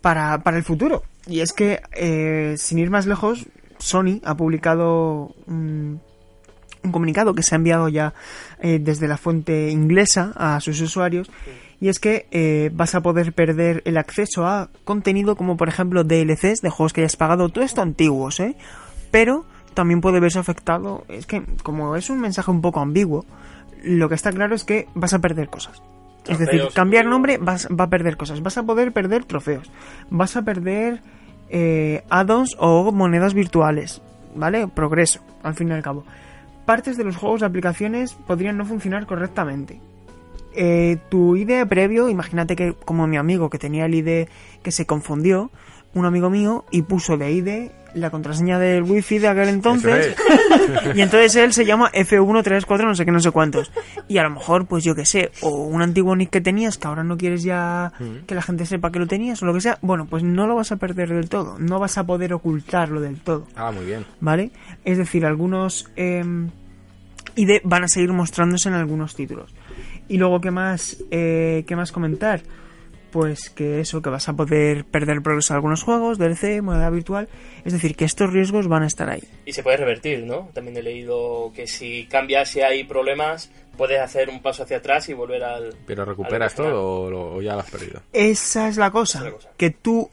para, 0.00 0.42
para 0.42 0.56
el 0.56 0.64
futuro. 0.64 1.02
Y 1.26 1.40
es 1.40 1.52
que, 1.52 1.80
eh, 1.92 2.54
sin 2.58 2.78
ir 2.78 2.90
más 2.90 3.06
lejos, 3.06 3.46
Sony 3.78 4.20
ha 4.24 4.36
publicado 4.36 5.34
un, 5.46 6.00
un 6.86 6.92
comunicado 6.92 7.34
que 7.34 7.42
se 7.42 7.54
ha 7.54 7.56
enviado 7.56 7.88
ya 7.88 8.14
eh, 8.60 8.78
desde 8.80 9.08
la 9.08 9.16
fuente 9.16 9.70
inglesa 9.70 10.32
a 10.36 10.60
sus 10.60 10.80
usuarios. 10.80 11.30
Y 11.80 11.88
es 11.88 11.98
que 11.98 12.26
eh, 12.30 12.70
vas 12.72 12.94
a 12.94 13.02
poder 13.02 13.34
perder 13.34 13.82
el 13.84 13.98
acceso 13.98 14.46
a 14.46 14.70
contenido 14.84 15.36
como 15.36 15.58
por 15.58 15.68
ejemplo 15.68 16.04
DLCs 16.04 16.62
de 16.62 16.70
juegos 16.70 16.94
que 16.94 17.02
hayas 17.02 17.16
pagado, 17.16 17.50
todo 17.50 17.64
esto 17.64 17.82
antiguos, 17.82 18.40
¿eh? 18.40 18.56
Pero 19.10 19.44
también 19.74 20.00
puede 20.00 20.20
verse 20.20 20.38
afectado, 20.38 21.04
es 21.08 21.26
que 21.26 21.42
como 21.62 21.96
es 21.96 22.08
un 22.08 22.18
mensaje 22.18 22.50
un 22.50 22.62
poco 22.62 22.80
ambiguo, 22.80 23.26
lo 23.82 24.08
que 24.08 24.14
está 24.14 24.32
claro 24.32 24.54
es 24.54 24.64
que 24.64 24.88
vas 24.94 25.14
a 25.14 25.18
perder 25.20 25.48
cosas. 25.48 25.82
Es 26.28 26.38
decir, 26.38 26.62
cambiar 26.74 27.06
nombre 27.06 27.38
vas, 27.38 27.68
va 27.68 27.84
a 27.84 27.90
perder 27.90 28.16
cosas. 28.16 28.42
Vas 28.42 28.58
a 28.58 28.64
poder 28.64 28.92
perder 28.92 29.24
trofeos. 29.24 29.70
Vas 30.10 30.36
a 30.36 30.42
perder 30.42 31.00
eh, 31.48 32.04
add-ons 32.10 32.56
o 32.58 32.90
monedas 32.92 33.34
virtuales. 33.34 34.02
¿Vale? 34.34 34.68
Progreso, 34.68 35.20
al 35.42 35.54
fin 35.54 35.68
y 35.68 35.72
al 35.72 35.82
cabo. 35.82 36.04
Partes 36.66 36.96
de 36.96 37.04
los 37.04 37.16
juegos 37.16 37.40
de 37.40 37.46
aplicaciones 37.46 38.14
podrían 38.14 38.58
no 38.58 38.66
funcionar 38.66 39.06
correctamente. 39.06 39.80
Eh, 40.52 40.98
tu 41.08 41.36
ID 41.36 41.66
previo, 41.66 42.08
imagínate 42.08 42.56
que 42.56 42.72
como 42.72 43.06
mi 43.06 43.16
amigo 43.16 43.50
que 43.50 43.58
tenía 43.58 43.86
el 43.86 43.94
ID 43.94 44.28
que 44.62 44.72
se 44.72 44.86
confundió, 44.86 45.50
un 45.94 46.06
amigo 46.06 46.28
mío, 46.28 46.64
y 46.70 46.82
puso 46.82 47.16
de 47.16 47.30
ID 47.30 47.70
la 47.96 48.10
contraseña 48.10 48.58
del 48.58 48.82
wifi 48.84 49.18
de 49.18 49.28
aquel 49.28 49.48
entonces. 49.48 50.14
Y 50.94 51.00
entonces 51.00 51.34
él 51.36 51.52
se 51.52 51.64
llama 51.64 51.90
F134 51.92 52.84
no 52.84 52.94
sé 52.94 53.04
qué, 53.04 53.10
no 53.12 53.20
sé 53.20 53.30
cuántos. 53.30 53.70
Y 54.08 54.18
a 54.18 54.22
lo 54.22 54.30
mejor, 54.30 54.66
pues 54.66 54.84
yo 54.84 54.94
qué 54.94 55.04
sé, 55.04 55.30
o 55.42 55.50
un 55.64 55.82
antiguo 55.82 56.14
nick 56.16 56.30
que 56.30 56.40
tenías 56.40 56.78
que 56.78 56.86
ahora 56.88 57.04
no 57.04 57.16
quieres 57.16 57.42
ya 57.42 57.92
que 58.26 58.34
la 58.34 58.42
gente 58.42 58.66
sepa 58.66 58.90
que 58.92 58.98
lo 58.98 59.06
tenías 59.06 59.42
o 59.42 59.46
lo 59.46 59.54
que 59.54 59.60
sea, 59.60 59.78
bueno, 59.82 60.06
pues 60.06 60.22
no 60.22 60.46
lo 60.46 60.54
vas 60.56 60.72
a 60.72 60.76
perder 60.76 61.08
del 61.10 61.28
todo, 61.28 61.56
no 61.58 61.78
vas 61.78 61.98
a 61.98 62.04
poder 62.04 62.32
ocultarlo 62.34 63.00
del 63.00 63.20
todo, 63.20 63.46
Ah, 63.56 63.70
muy 63.72 63.84
bien. 63.84 64.04
¿vale? 64.20 64.50
Es 64.84 64.98
decir, 64.98 65.24
algunos 65.26 65.88
eh, 65.96 66.24
ID 67.36 67.60
van 67.64 67.84
a 67.84 67.88
seguir 67.88 68.12
mostrándose 68.12 68.68
en 68.68 68.74
algunos 68.74 69.14
títulos. 69.14 69.54
Y 70.08 70.18
luego, 70.18 70.40
¿qué 70.40 70.50
más, 70.50 70.96
eh, 71.10 71.64
¿qué 71.66 71.76
más 71.76 71.92
comentar? 71.92 72.40
Pues 73.16 73.48
que 73.48 73.80
eso, 73.80 74.02
que 74.02 74.10
vas 74.10 74.28
a 74.28 74.34
poder 74.34 74.84
perder 74.84 75.22
progreso 75.22 75.54
en 75.54 75.56
algunos 75.56 75.82
juegos, 75.82 76.18
DLC, 76.18 76.60
moneda 76.60 76.90
virtual. 76.90 77.30
Es 77.64 77.72
decir, 77.72 77.96
que 77.96 78.04
estos 78.04 78.30
riesgos 78.30 78.68
van 78.68 78.82
a 78.82 78.86
estar 78.86 79.08
ahí. 79.08 79.22
Y 79.46 79.54
se 79.54 79.62
puede 79.62 79.78
revertir, 79.78 80.22
¿no? 80.24 80.50
También 80.52 80.76
he 80.76 80.82
leído 80.82 81.50
que 81.56 81.66
si 81.66 82.04
cambias, 82.10 82.50
si 82.50 82.60
hay 82.60 82.84
problemas, 82.84 83.50
puedes 83.78 83.98
hacer 84.00 84.28
un 84.28 84.42
paso 84.42 84.64
hacia 84.64 84.76
atrás 84.76 85.08
y 85.08 85.14
volver 85.14 85.42
al... 85.44 85.74
¿Pero 85.86 86.04
recuperas 86.04 86.52
al 86.52 86.56
todo 86.66 87.00
o, 87.04 87.10
lo- 87.10 87.34
o 87.36 87.40
ya 87.40 87.54
lo 87.54 87.60
has 87.60 87.70
perdido? 87.70 88.02
Esa 88.12 88.68
es 88.68 88.76
la 88.76 88.90
cosa. 88.90 89.20
Esa 89.20 89.28
es 89.28 89.32
la 89.32 89.38
cosa. 89.38 89.50
Que 89.56 89.70
tú 89.70 90.10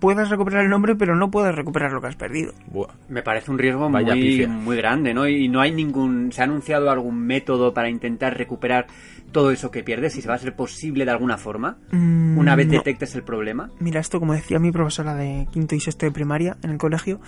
puedas 0.00 0.28
recuperar 0.30 0.64
el 0.64 0.70
nombre, 0.70 0.94
pero 0.96 1.16
no 1.16 1.30
puedes 1.30 1.54
recuperar 1.54 1.92
lo 1.92 2.00
que 2.00 2.08
has 2.08 2.16
perdido. 2.16 2.52
Buah. 2.66 2.88
Me 3.08 3.22
parece 3.22 3.50
un 3.50 3.58
riesgo 3.58 3.88
Vaya 3.90 4.14
muy, 4.14 4.20
pifia. 4.22 4.48
muy 4.48 4.76
grande, 4.76 5.14
¿no? 5.14 5.26
Y 5.28 5.48
no 5.48 5.60
hay 5.60 5.72
ningún... 5.72 6.32
¿Se 6.32 6.40
ha 6.40 6.44
anunciado 6.44 6.90
algún 6.90 7.18
método 7.26 7.72
para 7.74 7.88
intentar 7.88 8.36
recuperar 8.36 8.86
todo 9.32 9.50
eso 9.50 9.70
que 9.70 9.82
pierdes? 9.84 10.12
Si 10.14 10.22
se 10.22 10.28
va 10.28 10.34
a 10.34 10.38
ser 10.38 10.54
posible 10.56 11.04
de 11.04 11.10
alguna 11.10 11.36
forma, 11.38 11.76
Mm, 11.90 12.38
una 12.38 12.56
vez 12.56 12.66
no. 12.66 12.72
detectes 12.74 13.14
el 13.14 13.22
problema. 13.22 13.70
Mira, 13.80 14.00
esto 14.00 14.18
como 14.20 14.32
decía 14.34 14.58
mi 14.58 14.72
profesora 14.72 15.14
de 15.14 15.46
quinto 15.52 15.74
y 15.74 15.80
sexto 15.80 16.06
de 16.06 16.12
primaria 16.12 16.56
en 16.62 16.70
el 16.70 16.78
colegio, 16.78 17.20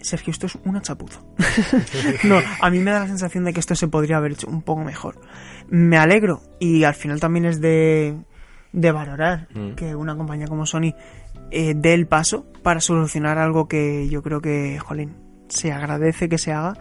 Sergio, 0.00 0.32
esto 0.32 0.46
es 0.46 0.58
una 0.64 0.80
chapuza. 0.82 1.20
no, 2.24 2.38
a 2.60 2.70
mí 2.70 2.78
me 2.80 2.90
da 2.90 3.00
la 3.00 3.06
sensación 3.06 3.44
de 3.44 3.52
que 3.52 3.60
esto 3.60 3.74
se 3.76 3.86
podría 3.88 4.16
haber 4.16 4.32
hecho 4.32 4.48
un 4.48 4.62
poco 4.62 4.82
mejor. 4.82 5.20
Me 5.68 5.96
alegro 5.96 6.40
y 6.58 6.82
al 6.84 6.94
final 6.94 7.20
también 7.20 7.44
es 7.44 7.60
de, 7.60 8.16
de 8.72 8.90
valorar 8.92 9.46
Mm. 9.54 9.74
que 9.74 9.94
una 9.94 10.16
compañía 10.16 10.46
como 10.48 10.66
Sony 10.66 10.94
eh, 11.52 11.74
dé 11.76 11.94
el 11.94 12.06
paso 12.06 12.46
para 12.62 12.80
solucionar 12.80 13.38
algo 13.38 13.68
que 13.68 14.08
yo 14.08 14.22
creo 14.22 14.40
que, 14.40 14.78
jolín, 14.78 15.16
se 15.48 15.72
agradece 15.72 16.28
que 16.28 16.38
se 16.38 16.52
haga. 16.52 16.74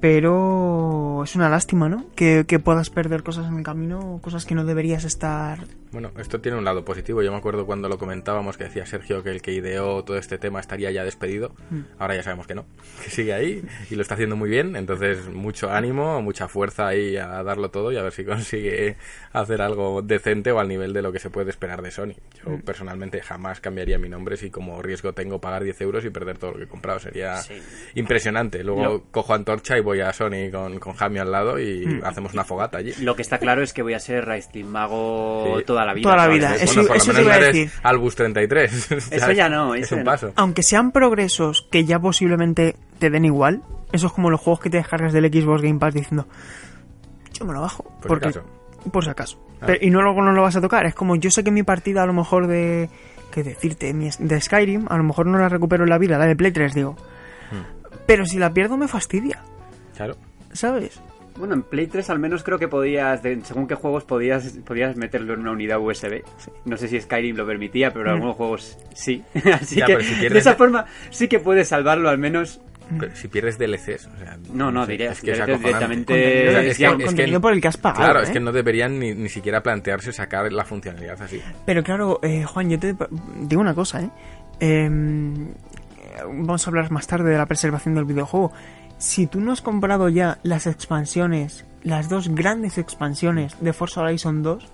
Pero 0.00 1.22
es 1.24 1.34
una 1.36 1.48
lástima, 1.48 1.88
¿no? 1.88 2.06
Que, 2.14 2.44
que 2.46 2.58
puedas 2.58 2.90
perder 2.90 3.22
cosas 3.22 3.46
en 3.46 3.58
el 3.58 3.62
camino, 3.64 4.18
cosas 4.22 4.44
que 4.46 4.54
no 4.54 4.64
deberías 4.64 5.04
estar 5.04 5.60
Bueno, 5.92 6.10
esto 6.18 6.40
tiene 6.40 6.58
un 6.58 6.64
lado 6.64 6.84
positivo. 6.84 7.22
Yo 7.22 7.32
me 7.32 7.38
acuerdo 7.38 7.64
cuando 7.66 7.88
lo 7.88 7.96
comentábamos 7.98 8.56
que 8.58 8.64
decía 8.64 8.84
Sergio 8.86 9.22
que 9.22 9.30
el 9.30 9.40
que 9.40 9.52
ideó 9.52 10.04
todo 10.04 10.18
este 10.18 10.36
tema 10.38 10.60
estaría 10.60 10.90
ya 10.90 11.04
despedido. 11.04 11.52
Ahora 11.98 12.14
ya 12.14 12.22
sabemos 12.22 12.46
que 12.46 12.54
no, 12.54 12.66
que 13.04 13.10
sigue 13.10 13.32
ahí 13.32 13.62
y 13.90 13.94
lo 13.94 14.02
está 14.02 14.14
haciendo 14.14 14.36
muy 14.36 14.50
bien. 14.50 14.76
Entonces, 14.76 15.28
mucho 15.28 15.70
ánimo, 15.72 16.20
mucha 16.22 16.48
fuerza 16.48 16.86
ahí 16.88 17.16
a 17.16 17.42
darlo 17.42 17.70
todo 17.70 17.90
y 17.92 17.96
a 17.96 18.02
ver 18.02 18.12
si 18.12 18.24
consigue 18.26 18.96
hacer 19.32 19.62
algo 19.62 20.02
decente 20.02 20.52
o 20.52 20.60
al 20.60 20.68
nivel 20.68 20.92
de 20.92 21.02
lo 21.02 21.12
que 21.12 21.18
se 21.18 21.30
puede 21.30 21.50
esperar 21.50 21.80
de 21.82 21.90
Sony. 21.90 22.14
Yo 22.44 22.60
personalmente 22.64 23.22
jamás 23.22 23.60
cambiaría 23.60 23.98
mi 23.98 24.08
nombre 24.08 24.36
si 24.36 24.50
como 24.50 24.82
riesgo 24.82 25.14
tengo 25.14 25.40
pagar 25.40 25.64
10 25.64 25.80
euros 25.80 26.04
y 26.04 26.10
perder 26.10 26.36
todo 26.38 26.52
lo 26.52 26.58
que 26.58 26.64
he 26.64 26.68
comprado. 26.68 26.98
Sería 27.00 27.36
Sí. 27.38 27.54
impresionante. 27.94 28.62
Luego 28.62 29.04
cojo 29.10 29.32
antorcha 29.34 29.78
y 29.78 29.80
voy 29.86 30.00
a 30.02 30.12
Sony 30.12 30.50
con, 30.52 30.78
con 30.78 30.92
Jamie 30.92 31.20
al 31.20 31.32
lado 31.32 31.58
y 31.58 32.00
hacemos 32.04 32.34
una 32.34 32.44
fogata 32.44 32.76
allí. 32.76 32.92
Lo 33.00 33.16
que 33.16 33.22
está 33.22 33.38
claro 33.38 33.62
es 33.62 33.72
que 33.72 33.80
voy 33.80 33.94
a 33.94 33.98
ser 34.00 34.26
Raistlin 34.26 34.70
Mago 34.70 35.56
Sí. 35.58 35.64
toda 35.64 35.86
la 35.86 35.94
vida. 35.94 36.02
Toda 36.02 36.16
la 36.16 36.28
vida, 36.28 36.54
Es- 36.56 36.64
eso- 36.64 36.74
bueno, 36.74 36.88
por 36.88 36.96
eso 36.98 37.12
lo 37.12 37.18
te 37.18 37.24
menos 37.24 37.24
iba 37.24 37.34
a 37.34 37.38
no 37.38 37.44
eres 37.46 37.54
decir. 37.56 37.80
Albus 37.82 38.14
33. 38.16 38.92
Eso 39.12 39.32
ya 39.32 39.48
no, 39.48 39.74
Es 39.74 39.84
eso 39.84 39.94
un 39.94 40.00
ya 40.00 40.04
no. 40.04 40.10
paso. 40.10 40.32
aunque 40.36 40.62
sean 40.62 40.92
progresos 40.92 41.66
que 41.70 41.84
ya 41.86 41.98
posiblemente 41.98 42.76
te 42.98 43.08
den 43.08 43.24
igual, 43.24 43.62
eso 43.92 44.08
es 44.08 44.12
como 44.12 44.28
los 44.28 44.40
juegos 44.40 44.60
que 44.60 44.68
te 44.68 44.76
descargas 44.76 45.12
del 45.14 45.32
Xbox 45.32 45.62
Game 45.62 45.78
Pass 45.78 45.94
diciendo, 45.94 46.26
yo 47.32 47.44
me 47.46 47.54
lo 47.54 47.60
bajo. 47.62 47.84
Por 47.84 48.02
si 48.02 48.08
porque, 48.08 48.28
acaso. 48.28 48.44
Por 48.92 49.04
si 49.04 49.10
acaso. 49.10 49.46
Ah. 49.60 49.64
Pero- 49.66 49.78
y 49.86 49.90
no 49.90 50.02
luego 50.02 50.20
no 50.22 50.32
lo 50.32 50.42
vas 50.42 50.56
a 50.56 50.60
tocar. 50.60 50.84
Es 50.86 50.94
como 50.94 51.16
yo 51.16 51.30
sé 51.30 51.42
que 51.44 51.50
mi 51.50 51.62
partida 51.62 52.02
a 52.02 52.06
lo 52.06 52.12
mejor 52.12 52.46
de... 52.46 52.88
que 53.30 53.42
decirte? 53.42 53.92
De 53.92 54.40
Skyrim, 54.40 54.86
a 54.88 54.96
lo 54.96 55.04
mejor 55.04 55.26
no 55.26 55.38
la 55.38 55.48
recupero 55.48 55.84
en 55.84 55.90
la 55.90 55.98
vida, 55.98 56.18
la 56.18 56.26
de 56.26 56.36
Play 56.36 56.52
3 56.52 56.74
digo. 56.74 56.96
Hmm. 57.50 57.96
Pero 58.06 58.24
si 58.26 58.38
la 58.38 58.52
pierdo 58.52 58.76
me 58.76 58.88
fastidia, 58.88 59.42
Claro. 59.96 60.16
¿sabes? 60.52 61.00
Bueno, 61.38 61.52
en 61.54 61.62
Play 61.62 61.86
3 61.86 62.08
al 62.08 62.18
menos 62.18 62.42
creo 62.42 62.58
que 62.58 62.66
podías, 62.68 63.22
de- 63.22 63.42
según 63.44 63.66
qué 63.66 63.74
juegos 63.74 64.04
podías, 64.04 64.52
podías 64.64 64.96
meterlo 64.96 65.34
en 65.34 65.40
una 65.40 65.50
unidad 65.52 65.78
USB. 65.80 66.22
No 66.64 66.76
sé 66.78 66.88
si 66.88 66.98
Skyrim 66.98 67.36
lo 67.36 67.44
permitía, 67.46 67.92
pero 67.92 68.06
Mm. 68.10 68.14
algunos 68.14 68.36
juegos 68.36 68.78
sí. 68.94 69.22
Así 69.52 69.76
Ya, 69.76 69.86
que 69.86 69.96
pero 69.96 70.04
si 70.04 70.14
pierdes- 70.14 70.32
de 70.32 70.38
esa 70.38 70.54
forma 70.54 70.86
sí 71.10 71.28
que 71.28 71.38
puedes 71.38 71.68
salvarlo 71.68 72.08
al 72.08 72.16
menos. 72.18 72.60
Pero 73.00 73.14
si 73.16 73.26
pierdes 73.28 73.58
DLCs, 73.58 74.06
o 74.06 74.16
sea, 74.16 74.38
No, 74.54 74.70
no, 74.70 74.86
diría 74.86 75.10
es 75.10 75.20
que 75.20 75.32
es 75.32 75.44
directamente- 75.44 76.12
O 76.48 76.52
sea, 76.52 76.62
es 76.62 76.78
que- 76.78 77.04
es 77.04 77.14
que- 77.14 77.40
por 77.40 77.52
el 77.52 77.60
que 77.60 77.68
has 77.68 77.76
pagado. 77.76 78.02
Claro, 78.04 78.20
¿eh? 78.20 78.22
es 78.22 78.30
que 78.30 78.38
no 78.40 78.52
deberían 78.52 78.98
ni, 78.98 79.12
ni 79.12 79.28
siquiera 79.28 79.60
plantearse 79.62 80.12
sacar 80.12 80.50
la 80.52 80.64
funcionalidad 80.64 81.20
así. 81.20 81.42
Pero 81.66 81.82
claro, 81.82 82.20
eh, 82.22 82.44
Juan, 82.44 82.70
yo 82.70 82.78
te 82.78 82.94
digo 83.40 83.60
una 83.60 83.74
cosa, 83.74 84.02
¿eh? 84.02 84.10
Em, 84.60 85.48
Vamos 86.24 86.66
a 86.66 86.70
hablar 86.70 86.90
más 86.90 87.06
tarde 87.06 87.30
de 87.30 87.36
la 87.36 87.44
preservación 87.44 87.94
del 87.94 88.06
videojuego. 88.06 88.50
Si 88.98 89.26
tú 89.26 89.40
no 89.40 89.52
has 89.52 89.60
comprado 89.60 90.08
ya 90.08 90.38
las 90.42 90.66
expansiones, 90.66 91.64
las 91.82 92.08
dos 92.08 92.28
grandes 92.28 92.78
expansiones 92.78 93.54
de 93.60 93.72
Forza 93.72 94.00
Horizon 94.00 94.42
2, 94.42 94.66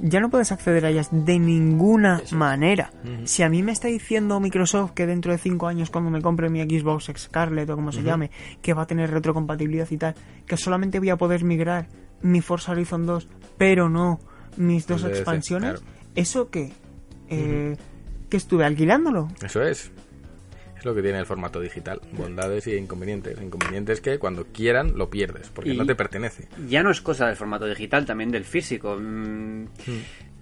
ya 0.00 0.20
no 0.20 0.30
puedes 0.30 0.52
acceder 0.52 0.86
a 0.86 0.90
ellas 0.90 1.08
de 1.10 1.38
ninguna 1.38 2.22
manera. 2.30 2.92
Si 3.24 3.42
a 3.42 3.48
mí 3.48 3.62
me 3.62 3.72
está 3.72 3.88
diciendo 3.88 4.38
Microsoft 4.38 4.92
que 4.92 5.06
dentro 5.06 5.32
de 5.32 5.38
5 5.38 5.66
años 5.66 5.90
cuando 5.90 6.10
me 6.10 6.22
compre 6.22 6.48
mi 6.48 6.62
Xbox 6.62 7.10
Scarlet 7.16 7.68
o 7.70 7.74
como 7.74 7.90
se 7.90 8.02
llame, 8.02 8.30
que 8.62 8.74
va 8.74 8.82
a 8.82 8.86
tener 8.86 9.10
retrocompatibilidad 9.10 9.90
y 9.90 9.96
tal, 9.96 10.14
que 10.46 10.56
solamente 10.56 11.00
voy 11.00 11.10
a 11.10 11.16
poder 11.16 11.44
migrar 11.44 11.88
mi 12.22 12.40
Forza 12.40 12.72
Horizon 12.72 13.06
2, 13.06 13.28
pero 13.56 13.88
no 13.88 14.20
mis 14.56 14.86
dos 14.86 15.04
expansiones, 15.04 15.80
claro. 15.80 15.86
¿eso 16.14 16.50
qué? 16.50 16.72
Eh, 17.28 17.76
¿Que 18.28 18.36
estuve 18.36 18.64
alquilándolo? 18.64 19.28
Eso 19.42 19.62
es. 19.62 19.90
Es 20.78 20.84
lo 20.84 20.94
que 20.94 21.02
tiene 21.02 21.18
el 21.18 21.26
formato 21.26 21.60
digital. 21.60 22.00
Bondades 22.12 22.66
y 22.68 22.74
inconvenientes. 22.76 23.40
Inconvenientes 23.42 24.00
que 24.00 24.18
cuando 24.18 24.44
quieran 24.46 24.96
lo 24.96 25.10
pierdes, 25.10 25.48
porque 25.50 25.72
Y- 25.72 25.76
no 25.76 25.84
te 25.84 25.94
pertenece. 25.94 26.46
Ya 26.68 26.82
no 26.82 26.90
es 26.90 27.00
cosa 27.00 27.26
del 27.26 27.36
formato 27.36 27.66
digital, 27.66 28.06
también 28.06 28.30
del 28.30 28.44
físico. 28.44 28.96
Mm, 29.00 29.64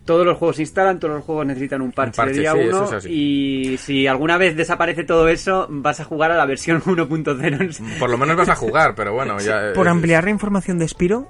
Todos 0.05 0.25
los 0.25 0.39
juegos 0.39 0.55
se 0.55 0.63
instalan, 0.63 1.01
todos 1.01 1.17
los 1.17 1.25
juegos 1.25 1.47
necesitan 1.47 1.81
un 1.83 1.91
parche, 1.91 2.17
parche, 2.19 2.35
de 2.35 2.39
día 2.41 2.53
sí, 2.53 2.59
eso 2.61 2.77
1 2.79 2.87
es 2.87 2.93
así. 2.93 3.09
y 3.13 3.77
si 3.79 4.07
alguna 4.07 4.39
vez 4.39 4.57
desaparece 4.57 5.03
todo 5.03 5.27
eso, 5.29 5.67
vas 5.69 5.99
a 5.99 6.05
jugar 6.05 6.31
a 6.31 6.37
la 6.37 6.47
versión 6.47 6.81
1.0. 6.87 7.99
Por 7.99 8.11
lo 8.11 8.17
menos 8.17 8.37
vas 8.37 8.49
a 8.51 8.55
jugar, 8.55 8.95
pero 8.95 9.15
bueno, 9.15 9.41
ya... 9.41 9.73
Por 9.75 9.87
es- 9.89 9.91
ampliar 9.91 10.23
la 10.23 10.31
información 10.31 10.79
de 10.79 10.87
Spiro, 10.87 11.29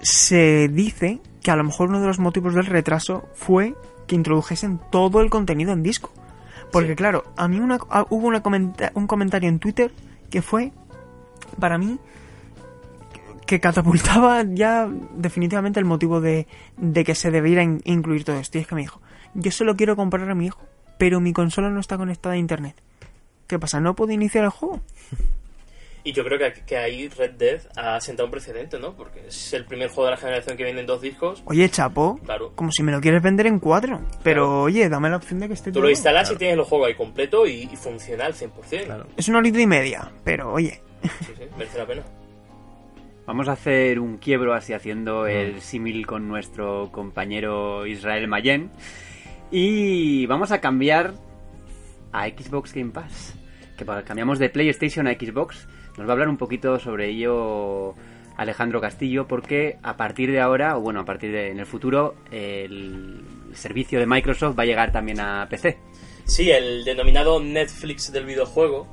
se 0.00 0.68
dice 0.68 1.20
que 1.42 1.50
a 1.50 1.56
lo 1.56 1.64
mejor 1.64 1.88
uno 1.90 2.00
de 2.00 2.06
los 2.06 2.18
motivos 2.18 2.54
del 2.54 2.64
retraso 2.66 3.28
fue 3.34 3.74
que 4.06 4.14
introdujesen 4.14 4.80
todo 4.90 5.20
el 5.20 5.28
contenido 5.28 5.72
en 5.72 5.82
disco. 5.82 6.10
Porque 6.80 6.96
claro, 6.96 7.24
a 7.36 7.48
mí 7.48 7.58
una- 7.58 7.78
a- 7.90 8.06
hubo 8.10 8.26
una 8.26 8.42
comenta- 8.42 8.92
un 8.94 9.06
comentario 9.06 9.48
en 9.48 9.58
Twitter 9.58 9.92
que 10.30 10.42
fue, 10.42 10.72
para 11.60 11.78
mí, 11.78 11.98
que 13.46 13.60
catapultaba 13.60 14.42
ya 14.42 14.88
definitivamente 15.16 15.78
el 15.78 15.86
motivo 15.86 16.20
de, 16.20 16.46
de 16.76 17.04
que 17.04 17.14
se 17.14 17.30
debiera 17.30 17.62
in- 17.62 17.80
incluir 17.84 18.24
todo 18.24 18.36
esto. 18.38 18.58
Y 18.58 18.62
es 18.62 18.66
que 18.66 18.74
me 18.74 18.80
dijo, 18.82 19.00
yo 19.34 19.50
solo 19.50 19.76
quiero 19.76 19.94
comprar 19.96 20.28
a 20.30 20.34
mi 20.34 20.46
hijo, 20.46 20.60
pero 20.98 21.20
mi 21.20 21.32
consola 21.32 21.70
no 21.70 21.78
está 21.80 21.96
conectada 21.96 22.34
a 22.34 22.38
internet. 22.38 22.74
¿Qué 23.46 23.58
pasa? 23.58 23.80
¿No 23.80 23.94
puedo 23.94 24.10
iniciar 24.12 24.44
el 24.44 24.50
juego? 24.50 24.80
Y 26.08 26.12
yo 26.12 26.22
creo 26.24 26.38
que, 26.38 26.52
que 26.64 26.76
ahí 26.76 27.08
Red 27.08 27.32
Dead 27.32 27.60
ha 27.76 28.00
sentado 28.00 28.26
un 28.26 28.30
precedente, 28.30 28.78
¿no? 28.78 28.94
Porque 28.94 29.26
es 29.26 29.52
el 29.54 29.64
primer 29.64 29.88
juego 29.88 30.04
de 30.04 30.10
la 30.12 30.16
generación 30.16 30.56
que 30.56 30.62
viene 30.62 30.80
en 30.80 30.86
dos 30.86 31.00
discos. 31.02 31.42
Oye, 31.46 31.68
chapo, 31.68 32.20
Claro. 32.24 32.52
como 32.54 32.70
si 32.70 32.84
me 32.84 32.92
lo 32.92 33.00
quieres 33.00 33.20
vender 33.22 33.48
en 33.48 33.58
cuatro. 33.58 34.00
Pero 34.22 34.42
Claro. 34.44 34.62
oye, 34.62 34.88
dame 34.88 35.10
la 35.10 35.16
opción 35.16 35.40
de 35.40 35.48
que 35.48 35.54
esté 35.54 35.70
Tú 35.70 35.74
todo. 35.74 35.82
lo 35.84 35.90
instalas 35.90 36.30
y 36.30 36.36
tienes 36.36 36.56
el 36.58 36.62
juego 36.64 36.86
ahí 36.86 36.94
completo 36.94 37.44
y, 37.44 37.68
y 37.72 37.76
funcional 37.76 38.34
100%. 38.34 38.84
Claro. 38.84 39.06
Es 39.16 39.28
una 39.28 39.38
horita 39.38 39.60
y 39.60 39.66
media, 39.66 40.12
pero 40.22 40.52
oye. 40.52 40.80
Sí, 41.02 41.08
sí, 41.36 41.42
merece 41.58 41.78
la 41.78 41.86
pena. 41.86 42.02
Vamos 43.26 43.48
a 43.48 43.52
hacer 43.52 43.98
un 43.98 44.18
quiebro 44.18 44.54
así 44.54 44.72
haciendo 44.74 45.26
el 45.26 45.60
símil 45.60 46.06
con 46.06 46.28
nuestro 46.28 46.92
compañero 46.92 47.84
Israel 47.84 48.28
Mayen. 48.28 48.70
Y 49.50 50.26
vamos 50.26 50.52
a 50.52 50.60
cambiar 50.60 51.14
a 52.12 52.28
Xbox 52.28 52.72
Game 52.72 52.92
Pass. 52.92 53.34
Que 53.76 53.84
para- 53.84 54.04
cambiamos 54.04 54.38
de 54.38 54.48
PlayStation 54.48 55.06
a 55.08 55.12
Xbox. 55.14 55.66
Nos 55.96 56.06
va 56.06 56.10
a 56.10 56.12
hablar 56.12 56.28
un 56.28 56.36
poquito 56.36 56.78
sobre 56.78 57.08
ello 57.08 57.94
Alejandro 58.36 58.80
Castillo, 58.80 59.26
porque 59.26 59.78
a 59.82 59.96
partir 59.96 60.30
de 60.30 60.40
ahora, 60.40 60.76
o 60.76 60.80
bueno, 60.80 61.00
a 61.00 61.04
partir 61.04 61.32
de 61.32 61.50
en 61.50 61.58
el 61.58 61.66
futuro, 61.66 62.16
el 62.30 63.22
servicio 63.54 63.98
de 63.98 64.06
Microsoft 64.06 64.58
va 64.58 64.64
a 64.64 64.66
llegar 64.66 64.92
también 64.92 65.20
a 65.20 65.46
PC. 65.48 65.78
Sí, 66.24 66.50
el 66.50 66.84
denominado 66.84 67.40
Netflix 67.40 68.12
del 68.12 68.26
videojuego 68.26 68.86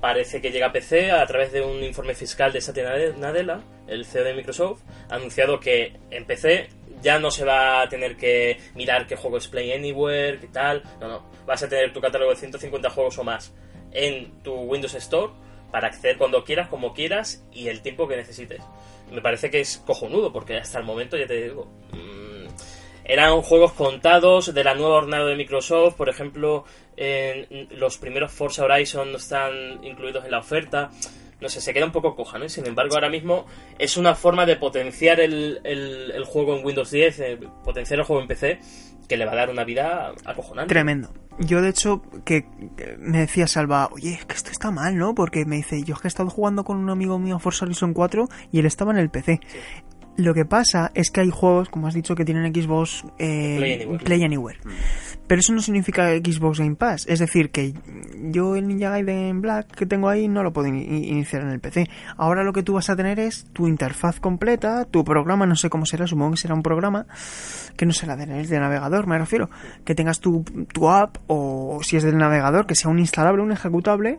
parece 0.00 0.40
que 0.40 0.50
llega 0.50 0.68
a 0.68 0.72
PC 0.72 1.10
a 1.10 1.26
través 1.26 1.52
de 1.52 1.60
un 1.60 1.82
informe 1.82 2.14
fiscal 2.14 2.52
de 2.52 2.60
Satya 2.60 3.12
Nadella, 3.18 3.60
el 3.86 4.04
CEO 4.04 4.24
de 4.24 4.34
Microsoft, 4.34 4.82
ha 5.10 5.16
anunciado 5.16 5.60
que 5.60 5.92
en 6.10 6.24
PC 6.24 6.68
ya 7.02 7.18
no 7.18 7.30
se 7.30 7.44
va 7.44 7.82
a 7.82 7.88
tener 7.88 8.16
que 8.16 8.58
mirar 8.74 9.06
qué 9.06 9.16
juego 9.16 9.38
es 9.38 9.48
Play 9.48 9.72
Anywhere, 9.72 10.38
qué 10.38 10.48
tal, 10.48 10.82
no, 11.00 11.08
no, 11.08 11.30
vas 11.46 11.62
a 11.62 11.68
tener 11.68 11.92
tu 11.92 12.00
catálogo 12.00 12.30
de 12.30 12.36
150 12.36 12.90
juegos 12.90 13.18
o 13.18 13.24
más 13.24 13.52
en 13.92 14.42
tu 14.42 14.54
Windows 14.54 14.94
Store 14.94 15.32
para 15.70 15.88
acceder 15.88 16.16
cuando 16.18 16.44
quieras, 16.44 16.68
como 16.68 16.94
quieras 16.94 17.44
y 17.52 17.68
el 17.68 17.82
tiempo 17.82 18.08
que 18.08 18.16
necesites. 18.16 18.60
Me 19.10 19.20
parece 19.22 19.50
que 19.50 19.60
es 19.60 19.78
cojonudo 19.86 20.32
porque 20.32 20.56
hasta 20.56 20.78
el 20.78 20.84
momento, 20.84 21.16
ya 21.16 21.26
te 21.26 21.42
digo, 21.42 21.66
mm, 21.92 22.46
eran 23.04 23.40
juegos 23.42 23.72
contados 23.72 24.52
de 24.52 24.64
la 24.64 24.74
nueva 24.74 25.00
jornada 25.00 25.26
de 25.26 25.36
Microsoft, 25.36 25.94
por 25.94 26.08
ejemplo, 26.08 26.64
en- 26.96 27.68
los 27.70 27.96
primeros 27.98 28.32
Forza 28.32 28.64
Horizon 28.64 29.12
no 29.12 29.18
están 29.18 29.82
incluidos 29.84 30.24
en 30.24 30.30
la 30.30 30.38
oferta. 30.40 30.90
No 31.40 31.48
sé, 31.48 31.60
se 31.60 31.72
queda 31.72 31.84
un 31.86 31.92
poco 31.92 32.16
coja, 32.16 32.36
¿no? 32.38 32.48
Sin 32.48 32.66
embargo, 32.66 32.96
ahora 32.96 33.08
mismo 33.08 33.46
es 33.78 33.96
una 33.96 34.14
forma 34.16 34.44
de 34.44 34.56
potenciar 34.56 35.20
el 35.20 36.24
juego 36.26 36.56
en 36.56 36.64
Windows 36.66 36.90
10, 36.90 37.20
eh, 37.20 37.38
potenciar 37.64 38.00
el 38.00 38.04
juego 38.04 38.20
en 38.22 38.28
PC, 38.28 38.58
que 39.08 39.16
le 39.16 39.24
va 39.24 39.32
a 39.32 39.36
dar 39.36 39.50
una 39.50 39.64
vida 39.64 40.12
acojonante. 40.24 40.68
Tremendo. 40.68 41.12
Yo, 41.38 41.62
de 41.62 41.70
hecho, 41.70 42.02
que 42.24 42.46
que 42.76 42.96
me 42.98 43.18
decía 43.18 43.46
Salva, 43.46 43.88
oye, 43.92 44.14
es 44.14 44.24
que 44.26 44.34
esto 44.34 44.50
está 44.50 44.70
mal, 44.70 44.96
¿no? 44.96 45.14
Porque 45.14 45.44
me 45.44 45.56
dice, 45.56 45.82
yo 45.82 45.94
es 45.94 46.00
que 46.00 46.08
he 46.08 46.10
estado 46.10 46.30
jugando 46.30 46.64
con 46.64 46.76
un 46.76 46.90
amigo 46.90 47.18
mío 47.18 47.36
a 47.36 47.38
Forza 47.38 47.64
Horizon 47.64 47.94
4 47.94 48.28
y 48.52 48.58
él 48.58 48.66
estaba 48.66 48.92
en 48.92 48.98
el 48.98 49.10
PC. 49.10 49.40
Lo 50.18 50.34
que 50.34 50.44
pasa 50.44 50.90
es 50.94 51.10
que 51.10 51.20
hay 51.20 51.30
juegos, 51.30 51.68
como 51.68 51.86
has 51.86 51.94
dicho, 51.94 52.14
que 52.14 52.24
tienen 52.24 52.52
Xbox 52.52 53.04
eh, 53.18 53.54
Play 53.56 53.72
Anywhere. 53.74 54.04
Play 54.04 54.24
Anywhere. 54.24 54.58
Pero 55.28 55.40
eso 55.40 55.52
no 55.52 55.60
significa 55.62 56.08
Xbox 56.16 56.58
Game 56.58 56.74
Pass. 56.74 57.06
Es 57.06 57.18
decir, 57.20 57.50
que 57.50 57.72
yo 58.30 58.56
el 58.56 58.66
Ninja 58.66 58.90
Gaiden 58.90 59.40
Black 59.42 59.74
que 59.76 59.86
tengo 59.86 60.08
ahí 60.08 60.26
no 60.26 60.42
lo 60.42 60.52
puedo 60.52 60.66
in- 60.68 60.76
iniciar 61.04 61.42
en 61.42 61.50
el 61.50 61.60
PC. 61.60 61.88
Ahora 62.16 62.42
lo 62.44 62.52
que 62.52 62.62
tú 62.62 62.72
vas 62.72 62.90
a 62.90 62.96
tener 62.96 63.20
es 63.20 63.46
tu 63.52 63.68
interfaz 63.68 64.18
completa, 64.20 64.86
tu 64.86 65.04
programa, 65.04 65.46
no 65.46 65.54
sé 65.54 65.70
cómo 65.70 65.86
será, 65.86 66.06
supongo 66.06 66.32
que 66.32 66.38
será 66.38 66.54
un 66.54 66.62
programa 66.62 67.06
que 67.76 67.86
no 67.86 67.92
será 67.92 68.16
de, 68.16 68.26
de 68.26 68.58
navegador, 68.60 69.06
me 69.06 69.18
refiero. 69.18 69.50
Que 69.84 69.94
tengas 69.94 70.18
tu, 70.18 70.42
tu 70.72 70.88
app 70.90 71.18
o 71.28 71.78
si 71.82 71.96
es 71.96 72.02
del 72.02 72.16
navegador, 72.16 72.66
que 72.66 72.74
sea 72.74 72.90
un 72.90 72.98
instalable, 72.98 73.42
un 73.42 73.52
ejecutable 73.52 74.18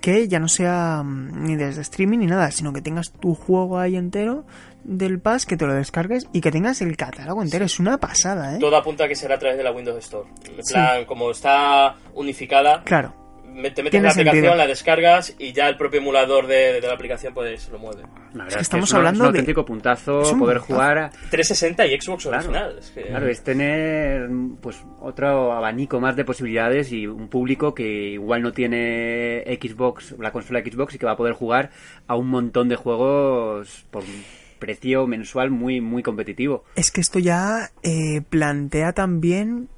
que 0.00 0.28
ya 0.28 0.38
no 0.38 0.48
sea 0.48 1.02
mm, 1.04 1.44
ni 1.46 1.56
desde 1.56 1.80
streaming 1.82 2.18
ni 2.18 2.26
nada, 2.26 2.50
sino 2.50 2.72
que 2.72 2.80
tengas 2.80 3.10
tu 3.12 3.34
juego 3.34 3.78
ahí 3.78 3.96
entero 3.96 4.46
del 4.84 5.18
pass, 5.20 5.46
que 5.46 5.56
te 5.56 5.66
lo 5.66 5.74
descargues 5.74 6.26
y 6.32 6.40
que 6.40 6.50
tengas 6.50 6.80
el 6.82 6.96
catálogo 6.96 7.42
entero. 7.42 7.64
Es 7.64 7.80
una 7.80 7.98
pasada, 7.98 8.54
¿eh? 8.56 8.58
Todo 8.60 8.76
apunta 8.76 9.04
a 9.04 9.08
que 9.08 9.16
será 9.16 9.34
a 9.36 9.38
través 9.38 9.56
de 9.58 9.64
la 9.64 9.72
Windows 9.72 9.98
Store. 10.04 10.28
En 10.46 10.56
plan, 10.70 11.04
como 11.06 11.30
está 11.30 11.96
unificada, 12.14 12.82
Claro. 12.84 13.14
te 13.44 13.82
metes 13.82 13.94
en 13.94 14.02
la 14.02 14.10
aplicación, 14.10 14.24
sentido. 14.42 14.54
la 14.56 14.66
descargas 14.66 15.34
y 15.38 15.52
ya 15.52 15.68
el 15.68 15.76
propio 15.76 16.00
emulador 16.00 16.46
de, 16.48 16.80
de 16.80 16.86
la 16.86 16.94
aplicación 16.94 17.32
pues 17.32 17.68
lo 17.70 17.78
mueve. 17.78 18.02
La 18.34 18.44
verdad 18.44 18.48
que 18.48 18.54
es 18.56 18.62
estamos 18.62 18.88
es 18.88 18.92
un- 18.92 18.96
hablando 18.98 19.24
es 19.24 19.28
un 19.28 19.32
de- 19.32 19.38
auténtico 19.38 19.64
puntazo 19.64 20.22
es 20.22 20.32
un 20.32 20.38
poder 20.40 20.56
puntazo. 20.58 20.74
jugar 20.74 20.98
a- 20.98 21.10
360 21.30 21.86
y 21.86 22.00
Xbox 22.00 22.22
Claro. 22.24 22.36
original. 22.38 22.76
Es 22.80 22.90
que- 22.90 23.02
Claro, 23.02 23.28
es 23.28 23.44
tener 23.44 24.28
pues 24.60 24.84
otro 25.00 25.52
abanico 25.52 26.00
más 26.00 26.16
de 26.16 26.24
posibilidades 26.24 26.90
y 26.92 27.06
un 27.06 27.28
público 27.28 27.74
que 27.74 27.84
igual 28.10 28.42
no 28.42 28.50
tiene 28.52 29.44
Xbox, 29.60 30.16
la 30.18 30.32
consola 30.32 30.60
Xbox 30.60 30.96
y 30.96 30.98
que 30.98 31.06
va 31.06 31.12
a 31.12 31.16
poder 31.16 31.34
jugar 31.34 31.70
a 32.08 32.16
un 32.16 32.26
montón 32.28 32.68
de 32.68 32.74
juegos 32.76 33.86
por 33.92 34.02
un 34.02 34.24
precio 34.64 35.06
mensual 35.06 35.50
muy 35.50 35.80
muy 35.80 36.02
competitivo. 36.02 36.64
Es 36.74 36.90
que 36.90 37.00
esto 37.00 37.18
ya 37.18 37.70
eh, 37.82 38.22
plantea 38.28 38.92
también 38.92 39.68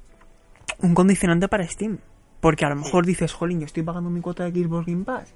un 0.81 0.93
condicionante 0.93 1.47
para 1.47 1.67
Steam. 1.67 1.97
Porque 2.39 2.65
a 2.65 2.69
lo 2.69 2.75
mejor 2.75 3.05
dices, 3.05 3.33
jolín, 3.33 3.59
yo 3.59 3.65
estoy 3.65 3.83
pagando 3.83 4.09
mi 4.09 4.21
cuota 4.21 4.49
de 4.49 4.63
Xbox 4.63 4.85
Game 4.85 5.03
Pass. 5.03 5.33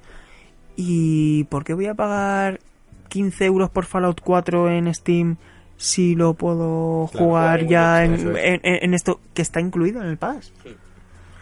¿Y 0.75 1.43
por 1.45 1.63
qué 1.63 1.73
voy 1.73 1.87
a 1.87 1.95
pagar 1.95 2.59
15 3.09 3.45
euros 3.45 3.69
por 3.69 3.85
Fallout 3.85 4.21
4 4.21 4.69
en 4.69 4.93
Steam 4.93 5.37
si 5.77 6.15
lo 6.15 6.35
puedo 6.35 7.09
Claro, 7.11 7.25
jugar 7.25 7.65
ya 7.67 8.05
en, 8.05 8.13
en- 8.37 8.61
en 8.63 8.93
esto 8.93 9.19
que 9.33 9.41
está 9.41 9.59
incluido 9.59 10.01
en 10.01 10.07
el 10.07 10.17
Pass? 10.17 10.53
A 10.65 10.69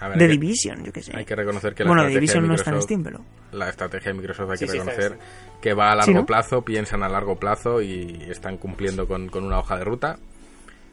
ver, 0.07 0.17
De 0.17 0.23
hay 0.25 0.29
que- 0.31 0.37
Division, 0.37 0.83
yo 0.85 0.93
qué 0.93 1.01
sé. 1.01 1.11
Hay 1.15 1.25
que 1.25 1.35
reconocer 1.35 1.75
que 1.75 1.83
la 1.83 1.89
bueno, 1.89 2.03
estrategia 2.03 2.19
Division 2.21 2.43
de 2.43 2.47
no 2.47 2.53
está 2.55 2.69
en 2.69 2.75
Microsoft- 2.77 2.83
Steam, 2.85 3.03
pero... 3.03 3.19
La 3.51 3.69
estrategia 3.69 4.11
de 4.11 4.17
Microsoft 4.17 4.51
hay 4.51 4.57
Sí, 4.57 4.65
que 4.65 4.71
sí, 4.71 4.77
reconocer 4.79 5.17
que 5.61 5.73
va 5.73 5.91
a 5.91 5.95
largo 5.95 6.05
Sí, 6.05 6.13
¿no? 6.13 6.25
plazo, 6.25 6.61
piensan 6.63 7.03
a 7.03 7.09
largo 7.09 7.35
plazo 7.37 7.81
y 7.81 8.23
están 8.29 8.57
cumpliendo 8.57 9.07
con, 9.07 9.27
con 9.29 9.43
una 9.43 9.59
hoja 9.59 9.77
de 9.77 9.83
ruta. 9.83 10.17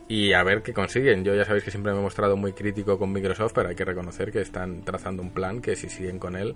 Y 0.08 0.32
a 0.34 0.42
ver 0.44 0.62
qué 0.62 0.72
consiguen. 0.72 1.24
Yo 1.24 1.34
ya 1.34 1.44
sabéis 1.44 1.64
que 1.64 1.70
siempre 1.72 1.92
me 1.92 1.98
he 1.98 2.02
mostrado 2.02 2.36
muy 2.36 2.52
crítico 2.52 2.96
con 2.98 3.12
Microsoft, 3.12 3.52
pero 3.54 3.68
hay 3.68 3.74
que 3.74 3.84
reconocer 3.84 4.30
que 4.30 4.40
están 4.40 4.82
trazando 4.84 5.20
un 5.22 5.30
plan 5.30 5.60
que 5.60 5.74
si 5.76 5.88
siguen 5.88 6.18
con 6.18 6.36
él 6.36 6.54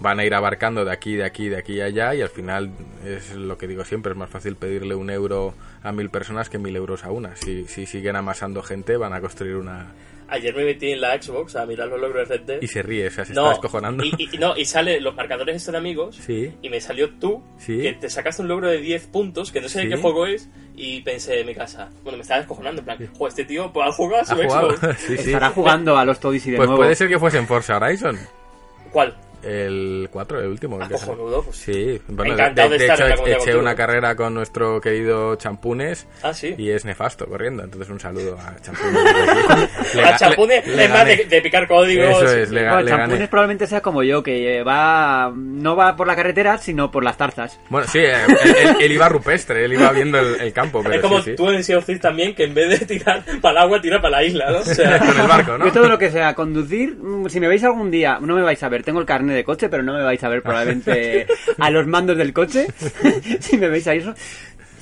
van 0.00 0.18
a 0.18 0.24
ir 0.24 0.34
abarcando 0.34 0.84
de 0.84 0.90
aquí, 0.92 1.14
de 1.14 1.24
aquí, 1.24 1.48
de 1.48 1.56
aquí 1.56 1.74
y 1.74 1.80
allá 1.80 2.14
y 2.16 2.20
al 2.22 2.28
final 2.28 2.70
es 3.04 3.32
lo 3.34 3.56
que 3.56 3.68
digo 3.68 3.84
siempre, 3.84 4.10
es 4.10 4.18
más 4.18 4.28
fácil 4.28 4.56
pedirle 4.56 4.96
un 4.96 5.08
euro 5.08 5.54
a 5.84 5.92
mil 5.92 6.10
personas 6.10 6.50
que 6.50 6.58
mil 6.58 6.74
euros 6.74 7.04
a 7.04 7.10
una. 7.12 7.36
Si, 7.36 7.66
si 7.66 7.86
siguen 7.86 8.16
amasando 8.16 8.62
gente 8.62 8.96
van 8.96 9.12
a 9.12 9.20
construir 9.20 9.54
una... 9.56 9.92
Ayer 10.28 10.54
me 10.56 10.64
metí 10.64 10.90
en 10.90 11.00
la 11.00 11.20
Xbox 11.20 11.54
a 11.56 11.66
mirar 11.66 11.88
los 11.88 12.00
logros 12.00 12.28
de 12.28 12.36
Red 12.38 12.44
Dead. 12.46 12.62
Y 12.62 12.66
se 12.68 12.82
ríe, 12.82 13.06
o 13.06 13.10
sea, 13.10 13.24
se 13.24 13.34
no, 13.34 13.42
está 13.42 13.50
descojonando. 13.54 14.04
Y, 14.04 14.14
y- 14.32 14.38
no, 14.38 14.56
y 14.56 14.64
sale 14.64 15.00
los 15.00 15.14
marcadores 15.14 15.64
de 15.66 15.76
amigos. 15.76 16.16
Sí. 16.16 16.52
Y 16.62 16.68
me 16.70 16.80
salió 16.80 17.10
tú, 17.18 17.42
Sí. 17.58 17.78
que 17.82 17.92
te 17.92 18.08
sacaste 18.10 18.42
un 18.42 18.48
logro 18.48 18.68
de 18.68 18.78
10 18.78 19.06
puntos, 19.06 19.52
que 19.52 19.60
no 19.60 19.68
sé 19.68 19.80
de 19.82 19.88
qué 19.90 19.96
juego 19.96 20.26
es, 20.26 20.48
y 20.76 21.02
pensé 21.02 21.40
en 21.40 21.46
mi 21.46 21.54
casa. 21.54 21.90
Bueno, 22.02 22.16
me 22.18 22.22
estaba 22.22 22.40
descojonando, 22.40 22.80
en 22.80 22.84
plan, 22.86 22.98
"Jo, 23.18 23.28
este 23.28 23.44
tío 23.44 23.72
pues, 23.72 23.86
ha 23.88 23.92
jugado 23.92 24.22
a 24.22 24.24
su. 24.24 24.34
Xbox. 24.36 24.80
sí, 24.98 25.16
sí. 25.18 25.24
Estará 25.26 25.50
jugando 25.50 25.96
a 25.96 26.04
los 26.04 26.18
Todis 26.18 26.46
y 26.46 26.50
de 26.52 26.56
Pues 26.56 26.68
nuevo. 26.68 26.82
puede 26.82 26.94
ser 26.94 27.08
que 27.08 27.18
fuese 27.18 27.38
en 27.38 27.46
Forza 27.46 27.76
Horizon. 27.76 28.18
¿Cuál? 28.92 29.14
El 29.44 30.08
4, 30.10 30.40
el 30.40 30.46
último. 30.48 30.78
sale. 30.80 30.94
Acojonudo, 30.94 31.42
pues. 31.42 31.56
Sí, 31.56 32.00
bueno, 32.08 32.34
de, 32.36 32.76
hecho 32.76 33.06
eché 33.06 33.16
contigo. 33.16 33.58
una 33.60 33.74
carrera 33.74 34.14
con 34.16 34.34
nuestro 34.34 34.80
querido 34.80 35.36
Champunes 35.36 36.06
Ah, 36.22 36.32
sí. 36.32 36.54
y 36.56 36.70
es 36.70 36.84
nefasto 36.84 37.26
corriendo. 37.26 37.62
Entonces 37.62 37.88
un 37.90 38.00
saludo 38.00 38.38
a 38.38 38.56
Champunes. 38.60 39.02
Le 39.94 40.02
a 40.02 40.12
ga- 40.12 40.18
Champune 40.18 40.62
le- 40.66 40.76
le 40.76 40.84
es 40.84 40.90
más 40.90 41.04
de, 41.06 41.40
picar 41.42 41.68
códigos. 41.68 42.22
Eso 42.22 42.36
es, 42.36 42.50
le, 42.50 42.62
le 42.62 42.66
Champunes 42.68 42.88
gané. 43.10 43.28
probablemente 43.28 43.66
sea 43.66 43.80
como 43.80 44.02
yo, 44.02 44.22
que 44.22 44.62
va 44.62 45.32
no 45.34 45.76
va 45.76 45.96
por 45.96 46.06
la 46.06 46.16
carretera, 46.16 46.58
sino 46.58 46.90
por 46.90 47.04
las 47.04 47.16
tarzas. 47.16 47.58
Bueno, 47.68 47.86
sí, 47.86 47.98
eh, 48.00 48.14
él, 48.80 48.92
iba 48.92 49.08
rupestre, 49.08 49.64
él 49.64 49.74
iba 49.74 49.90
viendo 49.92 50.18
el, 50.18 50.40
el 50.40 50.52
campo, 50.52 50.82
pero 50.82 50.94
es 50.96 51.00
como 51.00 51.18
sí, 51.20 51.30
sí. 51.30 51.36
tú 51.36 51.48
en 51.50 51.62
Sea 51.64 51.78
of 51.78 51.84
Thieves 51.86 52.00
también, 52.02 52.34
que 52.34 52.44
en 52.44 52.54
vez 52.54 52.80
de 52.80 52.86
tirar 52.86 53.22
para 53.40 53.52
el 53.60 53.64
agua, 53.64 53.80
tira 53.80 54.00
para 54.00 54.18
la 54.18 54.24
isla, 54.24 54.50
¿no? 54.50 54.58
O 54.58 54.64
sea, 54.64 54.98
con 55.04 55.20
el 55.20 55.26
barco, 55.28 55.58
¿no? 55.58 55.66
Yo 55.66 55.72
todo 55.72 55.88
lo 55.88 55.98
que 55.98 56.10
sea 56.10 56.34
conducir, 56.34 56.96
mm, 56.96 57.28
si 57.28 57.40
me 57.40 57.48
veis 57.48 57.62
algún 57.64 57.90
día, 57.90 58.18
no 58.20 58.34
me 58.34 58.42
vais 58.42 58.62
a 58.62 58.68
ver, 58.68 58.82
tengo 58.82 59.00
el 59.00 59.06
carnet 59.06 59.33
de 59.34 59.44
coche, 59.44 59.68
pero 59.68 59.82
no 59.82 59.92
me 59.94 60.02
vais 60.02 60.22
a 60.22 60.28
ver 60.28 60.42
probablemente 60.42 61.26
a 61.58 61.70
los 61.70 61.86
mandos 61.86 62.16
del 62.16 62.32
coche, 62.32 62.68
si 63.40 63.58
me 63.58 63.68
veis 63.68 63.86
a 63.86 63.94
eso. 63.94 64.14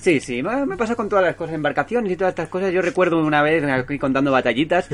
Sí, 0.01 0.21
sí, 0.21 0.43
me 0.43 0.67
me 0.67 0.77
pasa 0.77 0.97
con 0.97 1.09
todas 1.09 1.25
las 1.25 1.37
cosas, 1.37 1.55
embarcaciones 1.55 2.13
y 2.13 2.17
todas 2.17 2.33
estas 2.33 2.49
cosas. 2.49 2.73
Yo 2.73 2.83
recuerdo 2.83 3.25
una 3.25 3.43
vez, 3.43 3.63
aquí 3.65 3.99
contando 3.99 4.33
batallitas, 4.33 4.89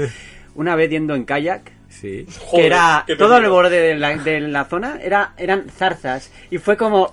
una 0.55 0.77
vez 0.77 0.91
yendo 0.91 1.15
en 1.15 1.25
kayak, 1.25 1.73
Sí. 1.89 2.27
joder, 2.41 2.61
que 2.63 2.67
era 2.67 3.05
todo 3.19 3.39
el 3.39 3.49
borde 3.49 3.81
de 3.81 3.95
la, 3.97 4.17
de 4.17 4.41
la 4.41 4.67
zona 4.67 4.99
era 5.03 5.33
eran 5.37 5.69
zarzas 5.71 6.31
y 6.51 6.59
fue 6.59 6.77
como 6.77 7.13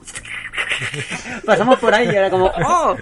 pasamos 1.45 1.79
por 1.79 1.93
ahí 1.93 2.07
y 2.11 2.15
era 2.15 2.29
como 2.29 2.47
¡oh! 2.47 2.95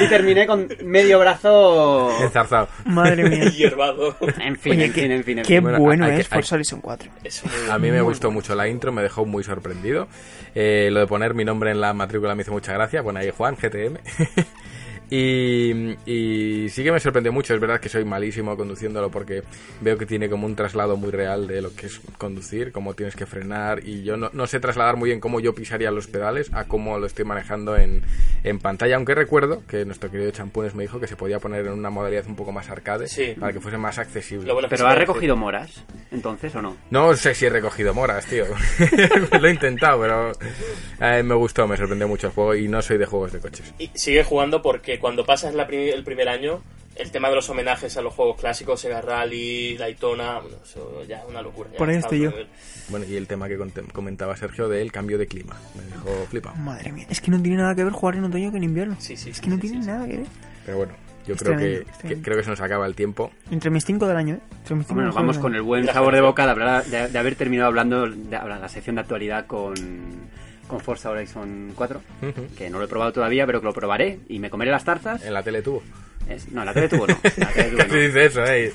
y 0.00 0.08
terminé 0.08 0.46
con 0.46 0.68
medio 0.84 1.18
brazo 1.20 2.10
Enzarzado. 2.22 2.68
Madre 2.86 3.28
mía. 3.28 3.44
Hierbado. 3.50 4.16
en 4.40 4.56
fin 4.56 4.80
en 4.80 4.92
fin 4.92 5.12
en 5.12 5.24
fin, 5.24 5.38
en 5.38 5.44
Qué 5.44 5.54
fin. 5.56 5.62
Bueno, 5.62 5.78
bueno 5.78 6.04
hay 6.06 6.12
que- 6.16 6.20
es 6.22 6.32
hay- 6.32 6.36
Forza 6.38 6.54
Horizon 6.56 6.80
4. 6.80 7.10
Es 7.22 7.44
muy- 7.44 7.70
A 7.70 7.78
mí 7.78 7.90
me 7.90 8.00
gustó 8.00 8.30
mucho 8.30 8.54
la 8.54 8.66
intro, 8.68 8.92
me 8.92 9.02
dejó 9.02 9.24
muy 9.26 9.44
sorprendido. 9.44 10.08
Eh, 10.54 10.88
lo 10.90 11.00
de 11.00 11.06
poner 11.06 11.34
mi 11.34 11.44
nombre 11.44 11.70
en 11.70 11.80
la 11.80 11.92
matrícula 11.92 12.34
me 12.34 12.42
hizo 12.42 12.52
mucha 12.52 12.72
gracia. 12.72 13.02
Bueno, 13.02 13.20
ahí 13.20 13.30
Juan, 13.36 13.56
GTM. 13.56 13.98
Y, 15.14 15.94
y 16.06 16.68
sí 16.70 16.82
que 16.82 16.90
me 16.90 16.98
sorprendió 16.98 17.32
mucho, 17.34 17.52
es 17.52 17.60
verdad 17.60 17.78
que 17.78 17.90
soy 17.90 18.02
malísimo 18.02 18.56
conduciéndolo 18.56 19.10
porque 19.10 19.42
veo 19.82 19.98
que 19.98 20.06
tiene 20.06 20.30
como 20.30 20.46
un 20.46 20.56
traslado 20.56 20.96
muy 20.96 21.10
real 21.10 21.46
de 21.46 21.60
lo 21.60 21.74
que 21.74 21.84
es 21.84 22.00
conducir, 22.16 22.72
cómo 22.72 22.94
tienes 22.94 23.14
que 23.14 23.26
frenar 23.26 23.86
y 23.86 24.04
yo 24.04 24.16
no, 24.16 24.30
no 24.32 24.46
sé 24.46 24.58
trasladar 24.58 24.96
muy 24.96 25.10
bien 25.10 25.20
cómo 25.20 25.38
yo 25.38 25.54
pisaría 25.54 25.90
los 25.90 26.06
pedales 26.06 26.50
a 26.54 26.64
cómo 26.64 26.98
lo 26.98 27.04
estoy 27.06 27.26
manejando 27.26 27.76
en, 27.76 28.02
en 28.42 28.58
pantalla, 28.58 28.96
aunque 28.96 29.14
recuerdo 29.14 29.62
que 29.68 29.84
nuestro 29.84 30.10
querido 30.10 30.30
Champunes 30.30 30.74
me 30.74 30.82
dijo 30.84 30.98
que 30.98 31.06
se 31.06 31.16
podía 31.16 31.38
poner 31.38 31.66
en 31.66 31.72
una 31.74 31.90
modalidad 31.90 32.26
un 32.26 32.34
poco 32.36 32.50
más 32.52 32.70
arcade 32.70 33.06
Sí. 33.06 33.34
para 33.38 33.52
que 33.52 33.60
fuese 33.60 33.76
más 33.76 33.98
accesible. 33.98 34.50
Bueno 34.50 34.68
Pero 34.70 34.78
se 34.78 34.84
ha 34.84 34.86
puede- 34.88 35.00
recogido 35.00 35.36
moras, 35.36 35.84
entonces, 36.10 36.54
¿o 36.54 36.62
no? 36.62 36.74
No 36.90 37.14
sé 37.16 37.34
si 37.34 37.44
he 37.44 37.50
recogido 37.50 37.92
moras, 37.92 38.24
tío. 38.24 38.46
lo 39.40 39.46
he 39.46 39.50
intentado, 39.50 40.00
pero 40.00 40.32
eh, 41.00 41.22
me 41.22 41.34
gustó, 41.34 41.68
me 41.68 41.76
sorprendió 41.76 42.08
mucho 42.08 42.28
el 42.28 42.32
juego 42.32 42.54
y 42.54 42.66
no 42.66 42.80
soy 42.80 42.96
de 42.96 43.04
juegos 43.04 43.32
de 43.32 43.40
coches. 43.40 43.74
Y 43.78 43.90
sigue 43.94 44.24
jugando 44.24 44.62
porque 44.62 44.98
cuando 45.02 45.26
pasas 45.26 45.52
la 45.54 45.66
pri- 45.66 45.90
el 45.90 46.02
primer 46.04 46.30
año, 46.30 46.62
el 46.96 47.10
tema 47.10 47.28
de 47.28 47.34
los 47.34 47.48
homenajes 47.50 47.96
a 47.96 48.02
los 48.02 48.14
juegos 48.14 48.38
clásicos, 48.40 48.80
Sega 48.80 49.00
Rally, 49.02 49.76
Daytona, 49.76 50.38
bueno, 50.40 50.56
eso 50.64 51.02
ya 51.08 51.18
es 51.18 51.24
una 51.28 51.42
locura. 51.42 51.68
Por 51.76 51.88
ahí 51.90 51.96
estoy 51.96 52.20
yo. 52.20 52.30
nivel. 52.30 52.46
Bueno, 52.88 53.06
y 53.08 53.16
el 53.16 53.26
tema 53.26 53.48
que 53.48 53.58
comentaba 53.92 54.36
Sergio 54.36 54.68
del 54.68 54.90
cambio 54.92 55.18
de 55.18 55.26
clima. 55.26 55.56
Me 55.76 55.82
dejó 55.84 56.26
flipado. 56.30 56.56
Madre 56.56 56.92
mía, 56.92 57.06
es 57.10 57.20
que 57.20 57.30
no 57.30 57.40
tiene 57.42 57.58
nada 57.58 57.74
que 57.74 57.84
ver 57.84 57.92
jugar 57.92 58.16
en 58.16 58.24
otoño 58.24 58.50
que 58.50 58.56
en 58.58 58.64
invierno. 58.64 58.96
Sí, 58.98 59.16
sí, 59.16 59.30
es 59.30 59.36
sí, 59.36 59.42
que 59.42 59.48
no 59.50 59.56
sí, 59.56 59.60
tiene 59.62 59.76
sí, 59.78 59.82
sí. 59.82 59.88
nada 59.88 60.06
que 60.06 60.16
ver. 60.18 60.26
Pero 60.66 60.76
bueno, 60.78 60.92
yo 61.26 61.36
creo 61.36 61.56
que, 61.58 61.86
que- 62.06 62.20
creo 62.22 62.36
que 62.36 62.44
se 62.44 62.50
nos 62.50 62.60
acaba 62.60 62.86
el 62.86 62.94
tiempo. 62.94 63.30
Entre 63.50 63.70
mis 63.70 63.84
5 63.84 64.06
del 64.06 64.16
año, 64.16 64.34
¿eh? 64.34 64.40
Entre 64.58 64.74
mis 64.76 64.86
cinco 64.86 64.94
mejores 65.00 65.14
vamos 65.16 65.36
del 65.36 65.42
con 65.42 65.54
el 65.54 65.62
buen 65.62 65.86
sabor 65.86 66.14
de 66.14 66.20
boca 66.20 66.44
de, 66.44 66.50
hablar- 66.52 66.84
de- 66.84 67.08
de 67.08 67.18
haber 67.18 67.34
terminado 67.36 67.68
hablando 67.68 68.08
de 68.08 68.36
hablar 68.36 68.60
la 68.60 68.68
sección 68.68 68.96
de 68.96 69.00
actualidad 69.02 69.46
con, 69.46 69.74
con 70.72 70.80
Forza 70.80 71.10
Horizon 71.10 71.72
4, 71.76 72.00
Ujú. 72.22 72.46
que 72.56 72.70
no 72.70 72.78
lo 72.78 72.84
he 72.86 72.88
probado 72.88 73.12
todavía, 73.12 73.44
pero 73.46 73.60
que 73.60 73.66
lo 73.66 73.72
probaré 73.74 74.20
y 74.28 74.38
me 74.38 74.48
comeré 74.48 74.70
las 74.70 74.84
tarzas. 74.84 75.22
En 75.22 75.34
la 75.34 75.42
tele 75.42 75.60
tuvo. 75.62 75.82
Es- 76.28 76.50
no, 76.50 76.60
en 76.62 76.66
la 76.66 76.72
tele 76.72 76.88
tuvo 76.88 77.06
no. 77.06 77.12
en 77.22 77.30
la 77.36 77.46
tele 77.52 77.70
tuvo, 77.70 77.78
Casi 77.78 77.98
dice 77.98 78.24
eso, 78.24 78.44
eh. 78.46 78.72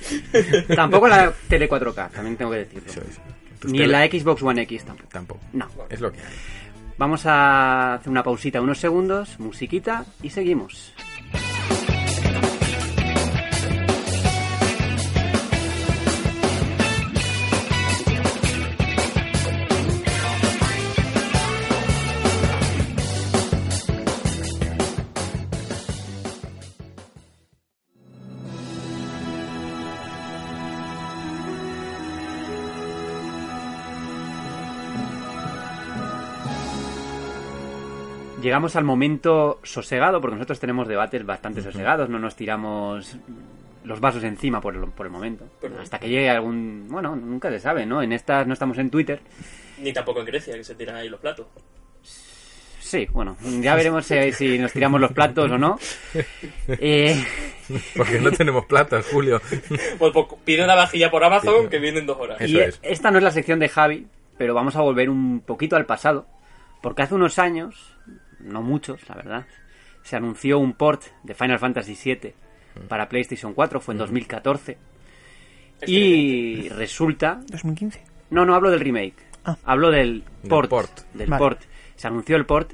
no. 0.69 0.75
Tampoco 0.75 1.07
en 1.07 1.11
la 1.11 1.33
tele 1.49 1.67
4K, 1.69 2.11
también 2.11 2.37
tengo 2.37 2.51
que 2.51 2.57
decirlo. 2.57 2.91
Eso 2.91 3.01
Ni 3.67 3.81
en 3.81 3.91
la 3.91 4.05
Xbox 4.05 4.43
One 4.43 4.61
X 4.61 4.83
tampoco. 4.85 5.09
Tampoco. 5.11 5.39
No. 5.53 5.67
Es 5.89 5.99
lo 5.99 6.11
que 6.11 6.19
hay. 6.19 6.25
Vamos 6.99 7.25
a 7.25 7.95
hacer 7.95 8.09
una 8.09 8.23
pausita, 8.23 8.61
unos 8.61 8.79
segundos, 8.79 9.39
musiquita 9.39 10.05
y 10.21 10.29
seguimos. 10.29 10.93
Llegamos 38.47 38.77
al 38.77 38.85
momento 38.85 39.59
sosegado, 39.63 40.21
porque 40.21 40.35
nosotros 40.37 40.57
tenemos 40.61 40.87
debates 40.87 41.25
bastante 41.25 41.61
sosegados, 41.61 42.07
no 42.07 42.17
nos 42.17 42.37
tiramos 42.37 43.17
los 43.83 43.99
vasos 43.99 44.23
encima 44.23 44.61
por 44.61 44.73
el, 44.73 44.83
por 44.91 45.05
el 45.05 45.11
momento. 45.11 45.49
Pero- 45.59 45.81
Hasta 45.81 45.99
que 45.99 46.07
llegue 46.07 46.29
algún... 46.29 46.87
Bueno, 46.89 47.13
nunca 47.17 47.49
se 47.49 47.59
sabe, 47.59 47.85
¿no? 47.85 48.01
En 48.01 48.13
estas 48.13 48.47
no 48.47 48.53
estamos 48.53 48.77
en 48.77 48.89
Twitter. 48.89 49.19
Ni 49.79 49.91
tampoco 49.91 50.21
en 50.21 50.27
Grecia, 50.27 50.53
que 50.53 50.63
se 50.63 50.75
tiran 50.75 50.95
ahí 50.95 51.09
los 51.09 51.19
platos. 51.19 51.47
Sí, 52.79 53.05
bueno, 53.11 53.35
ya 53.59 53.75
veremos 53.75 54.05
si, 54.05 54.31
si 54.31 54.57
nos 54.57 54.71
tiramos 54.71 55.01
los 55.01 55.11
platos 55.11 55.51
o 55.51 55.57
no. 55.57 55.77
Eh, 56.69 57.21
Porque 57.97 58.21
no 58.21 58.31
tenemos 58.31 58.65
platas, 58.65 59.05
Julio. 59.11 59.41
Pues, 59.99 60.13
pues 60.13 60.25
pide 60.45 60.63
una 60.63 60.75
vajilla 60.75 61.11
por 61.11 61.21
Amazon 61.21 61.67
que 61.67 61.79
viene 61.79 61.99
en 61.99 62.05
dos 62.05 62.17
horas. 62.17 62.39
Eso 62.39 62.59
y 62.59 62.61
es. 62.61 62.79
esta 62.81 63.11
no 63.11 63.17
es 63.17 63.25
la 63.25 63.31
sección 63.31 63.59
de 63.59 63.67
Javi, 63.67 64.07
pero 64.37 64.53
vamos 64.53 64.77
a 64.77 64.81
volver 64.81 65.09
un 65.09 65.41
poquito 65.41 65.75
al 65.75 65.85
pasado. 65.85 66.27
Porque 66.81 67.01
hace 67.01 67.15
unos 67.15 67.39
años, 67.39 67.93
no 68.47 68.61
muchos, 68.61 69.07
la 69.09 69.15
verdad, 69.15 69.45
se 70.03 70.15
anunció 70.15 70.59
un 70.59 70.73
port 70.73 71.03
de 71.23 71.33
Final 71.33 71.59
Fantasy 71.59 71.97
VII 72.01 72.33
para 72.87 73.09
PlayStation 73.09 73.53
4, 73.53 73.79
fue 73.79 73.93
en 73.93 73.97
2014. 73.99 74.77
Y 75.85 76.69
resulta... 76.69 77.39
2015. 77.49 78.01
No, 78.31 78.45
no 78.45 78.55
hablo 78.55 78.69
del 78.71 78.79
remake. 78.79 79.15
Ah. 79.45 79.57
Hablo 79.63 79.91
del 79.91 80.23
Del 80.41 80.49
port. 80.49 80.69
port. 80.69 80.99
Del 81.13 81.29
Vale. 81.29 81.39
port. 81.39 81.61
Se 81.95 82.07
anunció 82.07 82.35
el 82.35 82.45
port 82.45 82.73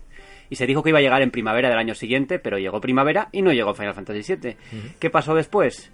y 0.50 0.56
se 0.56 0.66
dijo 0.66 0.84
que 0.84 0.90
iba 0.90 1.00
a 1.00 1.02
llegar 1.02 1.22
en 1.22 1.32
primavera 1.32 1.70
del 1.70 1.78
año 1.78 1.96
siguiente, 1.96 2.40
pero 2.40 2.58
llegó 2.58 2.82
primavera 2.82 3.30
y 3.32 3.42
no 3.42 3.52
llegó 3.52 3.74
Final 3.74 3.94
Fantasy 3.94 4.36
VII. 4.36 4.58
¿Qué 5.00 5.10
pasó 5.10 5.36
después? 5.36 5.92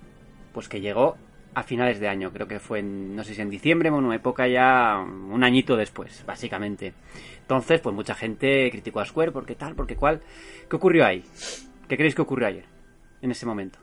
Pues 0.53 0.67
que 0.69 0.82
llegó 0.82 1.17
a 1.54 1.64
finales 1.64 2.00
de 2.00 2.08
año, 2.08 2.32
creo 2.32 2.47
que 2.47 2.60
fue 2.60 2.80
en, 2.80 3.16
no 3.16 3.24
sé 3.24 3.34
si 3.34 3.41
en 3.41 3.50
diciembre, 3.50 3.89
bueno, 3.89 4.14
época 4.14 4.47
ya 4.47 5.00
un 5.00 5.43
añito 5.43 5.76
después, 5.76 6.24
básicamente. 6.26 6.93
Entonces, 7.41 7.82
pues 7.82 7.95
mucha 7.95 8.16
gente 8.16 8.70
criticó 8.72 9.00
a 9.00 9.06
Square 9.06 9.32
porque 9.32 9.56
tal, 9.56 9.76
porque 9.76 9.95
cual. 9.95 10.22
¿Qué 10.70 10.76
ocurrió 10.76 11.06
ahí? 11.06 11.24
¿Qué 11.88 11.97
creéis 11.97 12.16
que 12.16 12.22
ocurrió 12.22 12.47
ayer? 12.47 12.66
En 13.22 13.32
ese 13.32 13.45
momento. 13.45 13.80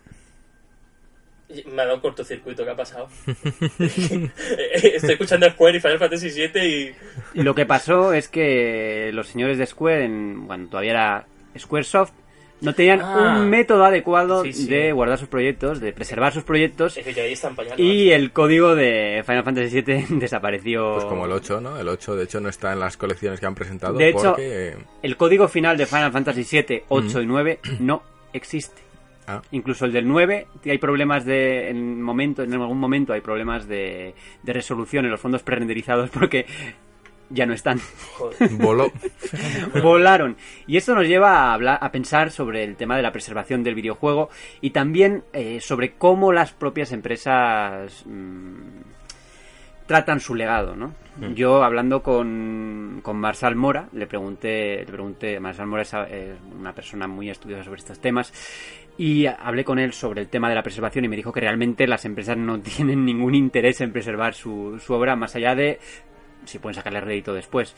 Me 1.48 1.82
ha 1.82 1.84
dado 1.84 1.96
un 1.96 2.00
cortocircuito, 2.00 2.64
¿qué 2.64 2.70
ha 2.70 2.76
pasado? 2.76 3.08
Estoy 3.78 5.12
escuchando 5.12 5.48
Square 5.50 5.76
y 5.76 5.80
Final 5.80 5.98
Fantasy 5.98 6.30
VII 6.30 6.94
y... 7.34 7.42
Lo 7.42 7.54
que 7.54 7.66
pasó 7.66 8.12
es 8.12 8.28
que 8.28 9.10
los 9.12 9.28
señores 9.28 9.58
de 9.58 9.66
Square, 9.66 10.04
en, 10.04 10.46
bueno, 10.46 10.68
todavía 10.68 10.90
era 10.90 11.26
Squaresoft, 11.56 12.12
no 12.60 12.74
tenían 12.74 13.00
Ah. 13.02 13.36
un 13.40 13.50
método 13.50 13.84
adecuado 13.84 14.42
Sí, 14.44 14.52
sí. 14.52 14.66
de 14.68 14.92
guardar 14.92 15.18
sus 15.18 15.28
proyectos, 15.28 15.80
de 15.80 15.92
preservar 15.92 16.32
sus 16.32 16.42
proyectos, 16.44 16.96
Es 16.96 17.04
que 17.04 17.12
ya 17.12 17.22
ahí 17.22 17.32
está 17.32 17.48
empañado. 17.48 17.82
y 17.82 18.10
el 18.10 18.32
código 18.32 18.74
de 18.74 19.22
Final 19.26 19.44
Fantasy 19.44 19.82
VII 19.82 20.06
desapareció. 20.18 20.94
Pues 20.94 21.04
como 21.04 21.26
el 21.26 21.32
8, 21.32 21.60
¿no? 21.60 21.78
El 21.78 21.88
8, 21.88 22.16
de 22.16 22.24
hecho, 22.24 22.40
no 22.40 22.48
está 22.48 22.72
en 22.72 22.80
las 22.80 22.96
colecciones 22.96 23.40
que 23.40 23.46
han 23.46 23.54
presentado. 23.54 23.94
De 23.98 24.08
hecho, 24.08 24.22
porque... 24.22 24.74
El 25.02 25.16
código 25.16 25.48
final 25.48 25.76
de 25.76 25.86
Final 25.86 26.12
Fantasy 26.12 26.44
VII, 26.50 26.82
8 26.88 27.20
y 27.22 27.26
9 27.26 27.60
no 27.80 28.02
existe. 28.32 28.82
Ah, 29.28 29.42
Incluso 29.50 29.84
el 29.86 29.92
del 29.92 30.06
9 30.06 30.46
hay 30.66 30.78
problemas 30.78 31.24
de 31.24 31.68
en 31.68 32.00
momento 32.00 32.44
en 32.44 32.52
algún 32.54 32.78
momento 32.78 33.12
hay 33.12 33.20
problemas 33.20 33.66
de, 33.66 34.14
de 34.44 34.52
resolución 34.52 35.04
en 35.04 35.10
los 35.10 35.18
fondos 35.20 35.42
prerenderizados 35.42 36.10
porque 36.10 36.46
ya 37.30 37.46
no 37.46 37.54
están. 37.54 37.80
Voló. 38.52 38.90
volaron. 39.82 40.36
Y 40.66 40.76
esto 40.76 40.94
nos 40.94 41.06
lleva 41.06 41.32
a, 41.32 41.54
hablar, 41.54 41.78
a 41.80 41.90
pensar 41.90 42.30
sobre 42.30 42.64
el 42.64 42.76
tema 42.76 42.96
de 42.96 43.02
la 43.02 43.12
preservación 43.12 43.62
del 43.62 43.74
videojuego 43.74 44.30
y 44.60 44.70
también 44.70 45.24
eh, 45.32 45.60
sobre 45.60 45.94
cómo 45.94 46.32
las 46.32 46.52
propias 46.52 46.92
empresas 46.92 48.04
mm, 48.06 48.86
tratan 49.86 50.20
su 50.20 50.34
legado, 50.34 50.76
¿no? 50.76 50.92
Yo 51.34 51.64
hablando 51.64 52.02
con, 52.02 53.00
con 53.02 53.16
Marsal 53.16 53.56
Mora, 53.56 53.88
le 53.92 54.06
pregunté, 54.06 54.80
le 54.80 54.84
pregunté, 54.84 55.40
Marsal 55.40 55.66
Mora 55.66 55.80
es 55.82 55.94
una 56.54 56.74
persona 56.74 57.06
muy 57.06 57.30
estudiosa 57.30 57.64
sobre 57.64 57.78
estos 57.78 57.98
temas, 58.00 58.34
y 58.98 59.26
hablé 59.26 59.64
con 59.64 59.78
él 59.78 59.94
sobre 59.94 60.22
el 60.22 60.28
tema 60.28 60.50
de 60.50 60.54
la 60.54 60.62
preservación 60.62 61.04
y 61.04 61.08
me 61.08 61.16
dijo 61.16 61.32
que 61.32 61.40
realmente 61.40 61.86
las 61.86 62.04
empresas 62.04 62.36
no 62.36 62.60
tienen 62.76 63.04
ningún 63.04 63.34
interés 63.34 63.80
en 63.80 63.92
preservar 63.92 64.34
su, 64.34 64.78
su 64.78 64.92
obra, 64.92 65.16
más 65.16 65.34
allá 65.36 65.54
de 65.54 65.78
si 66.46 66.58
pueden 66.58 66.74
sacarle 66.74 67.00
rédito 67.00 67.32
después. 67.34 67.74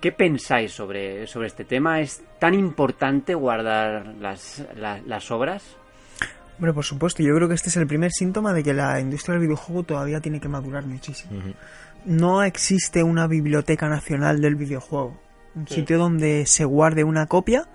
¿Qué 0.00 0.12
pensáis 0.12 0.72
sobre, 0.72 1.26
sobre 1.26 1.48
este 1.48 1.64
tema? 1.64 2.00
¿Es 2.00 2.22
tan 2.38 2.54
importante 2.54 3.34
guardar 3.34 4.14
las, 4.20 4.62
la- 4.76 5.00
las 5.06 5.30
obras? 5.30 5.62
Hombre, 6.58 6.72
por 6.72 6.84
supuesto, 6.84 7.22
yo 7.22 7.34
creo 7.34 7.48
que 7.48 7.54
este 7.54 7.68
es 7.70 7.76
el 7.76 7.86
primer 7.86 8.10
síntoma 8.12 8.52
de 8.52 8.62
que 8.62 8.72
la 8.74 9.00
industria 9.00 9.34
del 9.34 9.42
videojuego 9.42 9.82
todavía 9.82 10.20
tiene 10.20 10.40
que 10.40 10.48
madurar 10.48 10.84
muchísimo. 10.86 11.32
No 12.04 12.42
existe 12.42 13.02
una 13.02 13.26
biblioteca 13.26 13.88
nacional 13.88 14.40
del 14.40 14.54
videojuego, 14.54 15.18
un 15.54 15.66
sitio 15.68 15.98
donde 15.98 16.46
se 16.46 16.64
guarde 16.64 17.02
una 17.04 17.26
copia 17.26 17.66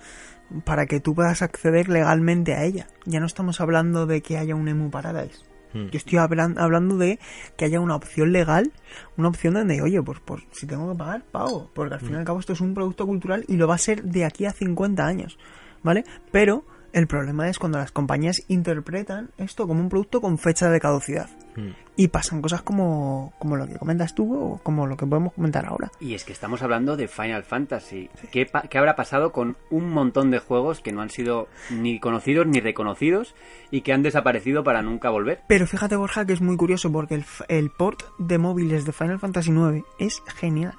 para 0.63 0.85
que 0.85 0.99
tú 0.99 1.13
puedas 1.13 1.41
acceder 1.41 1.89
legalmente 1.89 2.53
a 2.53 2.63
ella. 2.63 2.87
Ya 3.05 3.19
no 3.19 3.25
estamos 3.25 3.61
hablando 3.61 4.05
de 4.05 4.21
que 4.21 4.37
haya 4.37 4.55
un 4.55 4.67
Emu 4.67 4.89
Paradise. 4.89 5.39
Yo 5.73 5.89
estoy 5.97 6.17
hablan- 6.19 6.57
hablando 6.59 6.97
de 6.97 7.19
que 7.57 7.65
haya 7.65 7.79
una 7.79 7.95
opción 7.95 8.31
legal, 8.31 8.71
una 9.17 9.29
opción 9.29 9.53
donde, 9.53 9.81
oye, 9.81 10.01
pues, 10.01 10.19
pues 10.23 10.43
si 10.51 10.67
tengo 10.67 10.91
que 10.91 10.97
pagar, 10.97 11.23
pago. 11.31 11.69
Porque 11.73 11.93
al 11.93 11.99
fin 12.01 12.13
y 12.13 12.15
al 12.17 12.23
cabo 12.25 12.39
esto 12.39 12.53
es 12.53 12.61
un 12.61 12.73
producto 12.73 13.05
cultural 13.05 13.45
y 13.47 13.55
lo 13.57 13.67
va 13.67 13.75
a 13.75 13.77
ser 13.77 14.03
de 14.03 14.25
aquí 14.25 14.45
a 14.45 14.51
50 14.51 15.05
años, 15.05 15.37
¿vale? 15.83 16.03
Pero 16.31 16.65
el 16.93 17.07
problema 17.07 17.49
es 17.49 17.59
cuando 17.59 17.77
las 17.77 17.91
compañías 17.91 18.43
interpretan 18.47 19.31
esto 19.37 19.67
como 19.67 19.81
un 19.81 19.89
producto 19.89 20.21
con 20.21 20.37
fecha 20.37 20.69
de 20.69 20.79
caducidad. 20.79 21.29
Mm. 21.55 21.71
Y 21.97 22.07
pasan 22.07 22.41
cosas 22.41 22.61
como, 22.61 23.33
como 23.37 23.57
lo 23.57 23.67
que 23.67 23.77
comentas 23.77 24.15
tú 24.15 24.33
o 24.33 24.57
como 24.63 24.87
lo 24.87 24.97
que 24.97 25.05
podemos 25.05 25.33
comentar 25.33 25.65
ahora. 25.65 25.91
Y 25.99 26.13
es 26.15 26.23
que 26.23 26.31
estamos 26.33 26.61
hablando 26.61 26.95
de 26.97 27.07
Final 27.07 27.43
Fantasy. 27.43 28.09
¿Qué, 28.31 28.49
qué 28.69 28.77
habrá 28.77 28.95
pasado 28.95 29.31
con 29.31 29.57
un 29.69 29.89
montón 29.89 30.31
de 30.31 30.39
juegos 30.39 30.81
que 30.81 30.91
no 30.91 31.01
han 31.01 31.09
sido 31.09 31.47
ni 31.69 31.99
conocidos 31.99 32.47
ni 32.47 32.59
reconocidos 32.59 33.35
y 33.69 33.81
que 33.81 33.93
han 33.93 34.03
desaparecido 34.03 34.63
para 34.63 34.81
nunca 34.81 35.09
volver? 35.09 35.41
Pero 35.47 35.67
fíjate, 35.67 35.95
Borja, 35.95 36.25
que 36.25 36.33
es 36.33 36.41
muy 36.41 36.57
curioso 36.57 36.91
porque 36.91 37.15
el, 37.15 37.25
el 37.49 37.69
port 37.69 38.03
de 38.17 38.37
móviles 38.37 38.85
de 38.85 38.93
Final 38.93 39.19
Fantasy 39.19 39.51
IX 39.51 39.85
es 39.99 40.23
genial. 40.35 40.75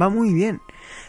Va 0.00 0.08
muy 0.08 0.34
bien. 0.34 0.60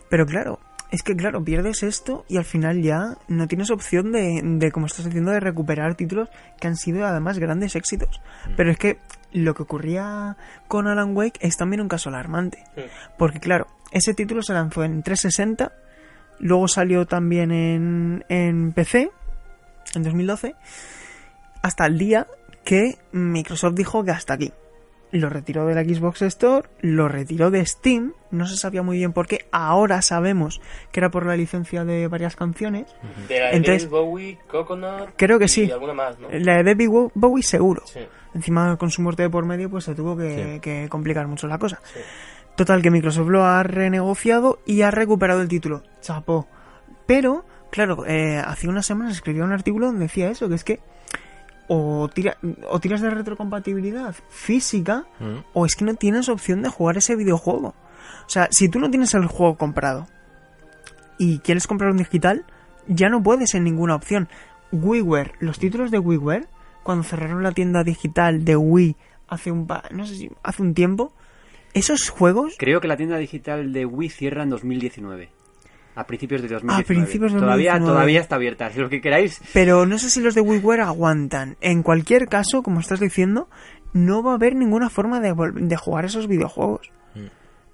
Pero 0.10 0.26
claro, 0.26 0.60
Es 0.96 1.04
que 1.04 1.14
claro, 1.14 1.44
pierdes 1.44 1.84
esto 1.84 2.24
y 2.30 2.38
al 2.38 2.46
final 2.46 2.82
ya 2.82 3.18
no 3.28 3.50
tienes 3.50 3.70
opción 3.70 4.14
de, 4.14 4.40
de 4.42 4.72
como 4.72 4.86
estás 4.86 5.04
diciendo, 5.04 5.32
de 5.32 5.42
recuperar 5.42 5.96
títulos 5.96 6.30
que 6.58 6.68
han 6.68 6.78
sido 6.78 7.06
además 7.06 7.38
grandes 7.38 7.76
éxitos. 7.76 8.22
Pero 8.56 8.72
es 8.72 8.78
que 8.78 9.00
lo 9.34 9.54
que 9.56 9.64
ocurría 9.64 10.38
con 10.70 10.88
Alan 10.88 11.14
Wake 11.14 11.38
es 11.42 11.58
también 11.58 11.82
un 11.82 11.90
caso 11.90 12.08
alarmante. 12.08 12.64
Mm. 12.78 13.18
Porque 13.18 13.42
claro, 13.42 13.68
ese 13.92 14.14
título 14.14 14.42
se 14.42 14.54
lanzó 14.54 14.86
en 14.86 15.04
360, 15.04 15.74
luego 16.40 16.70
salió 16.70 17.06
también 17.06 17.52
en, 17.52 18.24
en 18.30 18.72
PC, 18.72 19.12
en 19.96 20.04
2012, 20.04 20.56
hasta 21.62 21.88
el 21.88 21.98
día 21.98 22.26
que 22.64 23.00
Microsoft 23.12 23.76
dijo 23.76 24.02
que 24.06 24.12
hasta 24.12 24.36
aquí. 24.36 24.54
Lo 25.16 25.30
retiró 25.30 25.66
de 25.66 25.76
la 25.76 25.84
Xbox 25.84 26.24
Store, 26.24 26.68
lo 26.82 27.08
retiró 27.08 27.50
de 27.52 27.66
Steam, 27.66 28.12
no 28.32 28.46
se 28.48 28.58
sabía 28.58 28.84
muy 28.84 28.98
bien 28.98 29.14
por 29.14 29.28
qué, 29.28 29.46
ahora 29.52 30.02
sabemos 30.02 30.60
que 30.92 31.00
era 31.00 31.10
por 31.10 31.26
la 31.26 31.38
licencia 31.38 31.86
de 31.86 32.08
varias 32.10 32.36
canciones. 32.36 32.94
De 33.30 33.40
la 33.40 33.46
de 33.52 33.56
Entonces- 33.56 33.90
Bowie, 33.90 34.38
Coconut. 34.50 35.12
Creo 35.16 35.40
que 35.40 35.46
y 35.46 35.48
sí. 35.48 35.72
alguna 35.72 35.94
más, 35.94 36.20
¿no? 36.20 36.28
La 36.32 36.58
de 36.58 36.64
David 36.64 36.90
Bowie 37.14 37.44
seguro. 37.44 37.84
Sí. 37.86 38.02
Encima 38.34 38.76
con 38.78 38.92
su 38.92 39.02
muerte 39.02 39.24
de 39.24 39.30
por 39.30 39.46
medio 39.46 39.70
pues 39.70 39.86
se 39.86 39.96
tuvo 39.96 40.18
que, 40.18 40.56
Sí. 40.56 40.60
que 40.60 40.90
complicar 40.90 41.28
mucho 41.28 41.48
la 41.48 41.58
cosa. 41.60 41.80
Sí. 41.94 42.00
Total 42.58 42.82
que 42.82 42.92
Microsoft 42.92 43.30
lo 43.30 43.46
ha 43.46 43.64
renegociado 43.64 44.60
y 44.66 44.82
ha 44.82 44.92
recuperado 44.92 45.42
el 45.42 45.48
título. 45.48 45.84
Chapó. 46.02 46.48
Pero, 47.06 47.46
claro, 47.72 48.06
eh, 48.06 48.38
hace 48.46 48.68
unas 48.68 48.86
semanas 48.86 49.14
escribió 49.16 49.46
un 49.46 49.54
artículo 49.54 49.86
donde 49.86 50.04
decía 50.08 50.30
eso, 50.30 50.50
que 50.50 50.56
es 50.56 50.64
que 50.66 50.80
o, 51.68 52.08
tira- 52.14 52.38
o 52.70 52.80
tiras 52.80 53.02
de 53.02 53.10
retrocompatibilidad 53.10 54.14
física 54.30 55.06
Mm. 55.20 55.38
o 55.54 55.66
es 55.66 55.76
que 55.76 55.86
no 55.86 55.96
tienes 55.96 56.30
opción 56.30 56.62
de 56.62 56.70
jugar 56.70 56.98
ese 56.98 57.16
videojuego. 57.16 57.70
O 58.26 58.30
sea, 58.30 58.48
si 58.52 58.70
tú 58.70 58.80
no 58.80 58.90
tienes 58.90 59.14
el 59.14 59.26
juego 59.28 59.56
comprado 59.58 60.08
y 61.18 61.40
quieres 61.40 61.68
comprar 61.68 61.92
un 61.92 61.98
digital, 61.98 62.46
ya 62.88 63.10
no 63.10 63.22
puedes 63.24 63.54
en 63.56 63.64
ninguna 63.64 63.96
opción. 63.96 64.28
WiiWare, 64.72 65.34
los 65.40 65.60
títulos 65.60 65.92
de 65.92 66.00
WiiWare, 66.00 66.48
cuando 66.84 67.04
cerraron 67.04 67.42
la 67.44 67.52
tienda 67.52 67.84
digital 67.84 68.44
de 68.46 68.56
Wii 68.58 68.96
hace 69.28 69.52
un 69.52 69.66
pa- 69.66 69.84
no 69.92 70.06
sé 70.06 70.16
si 70.16 70.30
hace 70.44 70.62
un 70.62 70.74
tiempo, 70.74 71.14
esos 71.74 72.10
juegos 72.10 72.56
Creo 72.60 72.80
que 72.82 72.88
la 72.88 72.98
tienda 72.98 73.18
digital 73.18 73.74
de 73.74 73.86
Wii 73.86 74.10
cierra 74.10 74.44
en 74.44 74.50
2019. 74.50 75.30
A 75.96 76.06
principios 76.06 76.42
de 76.42 76.50
2019. 76.50 76.86
principios 76.86 77.34
de 77.34 77.40
Todavía, 77.40 77.72
2019. 77.72 77.94
todavía 77.94 78.20
está 78.22 78.36
abierta. 78.36 78.70
Si 78.70 78.80
lo 78.80 78.90
que 78.90 79.02
queráis, 79.02 79.42
Pero 79.54 79.86
no 79.86 79.98
sé 79.98 80.10
si 80.10 80.22
los 80.22 80.36
de 80.36 80.42
WiiWare 80.42 80.82
aguantan. 80.82 81.56
En 81.62 81.84
cualquier 81.84 82.28
caso, 82.28 82.64
como 82.64 82.82
estás 82.82 83.00
diciendo, 83.00 83.50
no 83.94 84.22
va 84.22 84.32
a 84.32 84.36
haber 84.36 84.56
ninguna 84.56 84.90
forma 84.90 85.22
de, 85.22 85.34
de 85.54 85.76
jugar 85.78 86.06
esos 86.06 86.28
videojuegos. 86.28 86.92
Mm. 87.16 87.28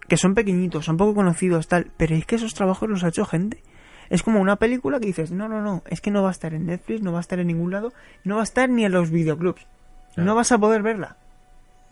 Que 0.08 0.18
son 0.18 0.36
pequeñitos, 0.36 0.86
son 0.86 0.98
poco 0.98 1.16
conocidos, 1.16 1.68
tal. 1.68 1.92
Pero 1.98 2.16
es 2.16 2.26
que 2.26 2.36
esos 2.36 2.54
trabajos 2.54 2.88
los 2.90 3.04
ha 3.04 3.08
hecho 3.08 3.26
gente. 3.26 3.64
Es 4.10 4.24
como 4.24 4.40
una 4.42 4.58
película 4.58 5.00
que 5.00 5.08
dices, 5.08 5.32
no, 5.32 5.48
no, 5.48 5.62
no, 5.62 5.84
es 5.88 6.02
que 6.02 6.12
no 6.12 6.22
va 6.22 6.30
a 6.30 6.34
estar 6.34 6.54
en 6.54 6.66
Netflix, 6.66 7.02
no 7.02 7.14
va 7.14 7.20
a 7.20 7.22
estar 7.22 7.40
en 7.40 7.48
ningún 7.48 7.72
lado, 7.72 7.94
no 8.26 8.36
va 8.36 8.42
a 8.42 8.44
estar 8.44 8.70
ni 8.70 8.84
en 8.86 8.92
los 8.92 9.10
videoclubs. 9.10 9.66
Claro. 10.14 10.26
No 10.28 10.36
vas 10.36 10.52
a 10.52 10.58
poder 10.58 10.84
verla. 10.84 11.16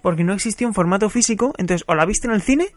Porque 0.02 0.26
no 0.26 0.34
existía 0.34 0.68
un 0.68 0.74
formato 0.74 1.10
físico, 1.10 1.54
entonces 1.58 1.86
o 1.88 1.96
la 1.96 2.06
viste 2.06 2.28
en 2.28 2.34
el 2.34 2.42
cine 2.42 2.68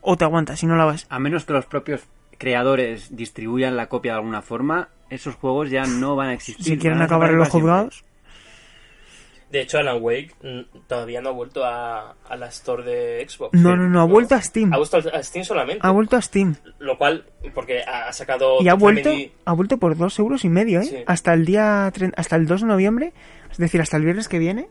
o 0.00 0.16
te 0.16 0.24
aguantas 0.24 0.60
si 0.60 0.66
no 0.66 0.76
la 0.76 0.86
ves. 0.86 1.06
a 1.10 1.18
menos 1.18 1.44
que 1.44 1.52
los 1.52 1.66
propios 1.66 2.06
creadores 2.38 3.16
distribuyan 3.16 3.76
la 3.76 3.88
copia 3.88 4.12
de 4.12 4.18
alguna 4.18 4.42
forma, 4.42 4.88
esos 5.10 5.34
juegos 5.36 5.70
ya 5.70 5.86
no 5.86 6.16
van 6.16 6.28
a 6.28 6.32
existir. 6.34 6.64
Si 6.64 6.78
quieren 6.78 7.00
acabar 7.02 7.30
en 7.30 7.38
los 7.38 7.48
juzgados, 7.48 8.04
De 9.50 9.60
hecho, 9.60 9.78
Alan 9.78 9.98
Wake 10.02 10.34
mm, 10.42 10.78
todavía 10.88 11.20
no 11.20 11.28
ha 11.28 11.32
vuelto 11.32 11.64
a, 11.64 12.16
a 12.28 12.36
la 12.36 12.48
store 12.48 12.82
de 12.82 13.26
Xbox. 13.28 13.52
no, 13.54 13.70
Sí. 13.70 13.76
no, 13.76 13.88
no, 13.88 14.00
ha 14.00 14.04
vuelto 14.04 14.34
a 14.34 14.42
Steam. 14.42 14.72
Ha 14.74 14.76
vuelto 14.76 14.96
a 14.96 15.22
Steam 15.22 15.44
solamente. 15.44 15.86
Ha 15.86 15.90
vuelto 15.92 16.16
a 16.16 16.20
Steam. 16.20 16.56
Lo 16.80 16.98
cual, 16.98 17.24
porque 17.54 17.82
ha 17.82 18.12
sacado. 18.12 18.56
Y 18.60 18.68
ha 18.68 18.74
vuelto, 18.74 19.10
ha 19.44 19.52
vuelto 19.52 19.78
por 19.78 19.96
dos 19.96 20.18
euros 20.18 20.44
y 20.44 20.48
medio, 20.48 20.80
¿eh? 20.80 20.84
Sí. 20.84 20.96
Hasta 21.06 21.32
el 21.32 21.44
día, 21.46 21.86
hasta 22.16 22.34
el 22.36 22.46
2 22.46 22.62
de 22.62 22.66
noviembre, 22.66 23.12
es 23.50 23.58
decir, 23.58 23.80
hasta 23.80 23.96
el 23.96 24.02
viernes 24.04 24.26
que 24.28 24.40
viene, 24.40 24.68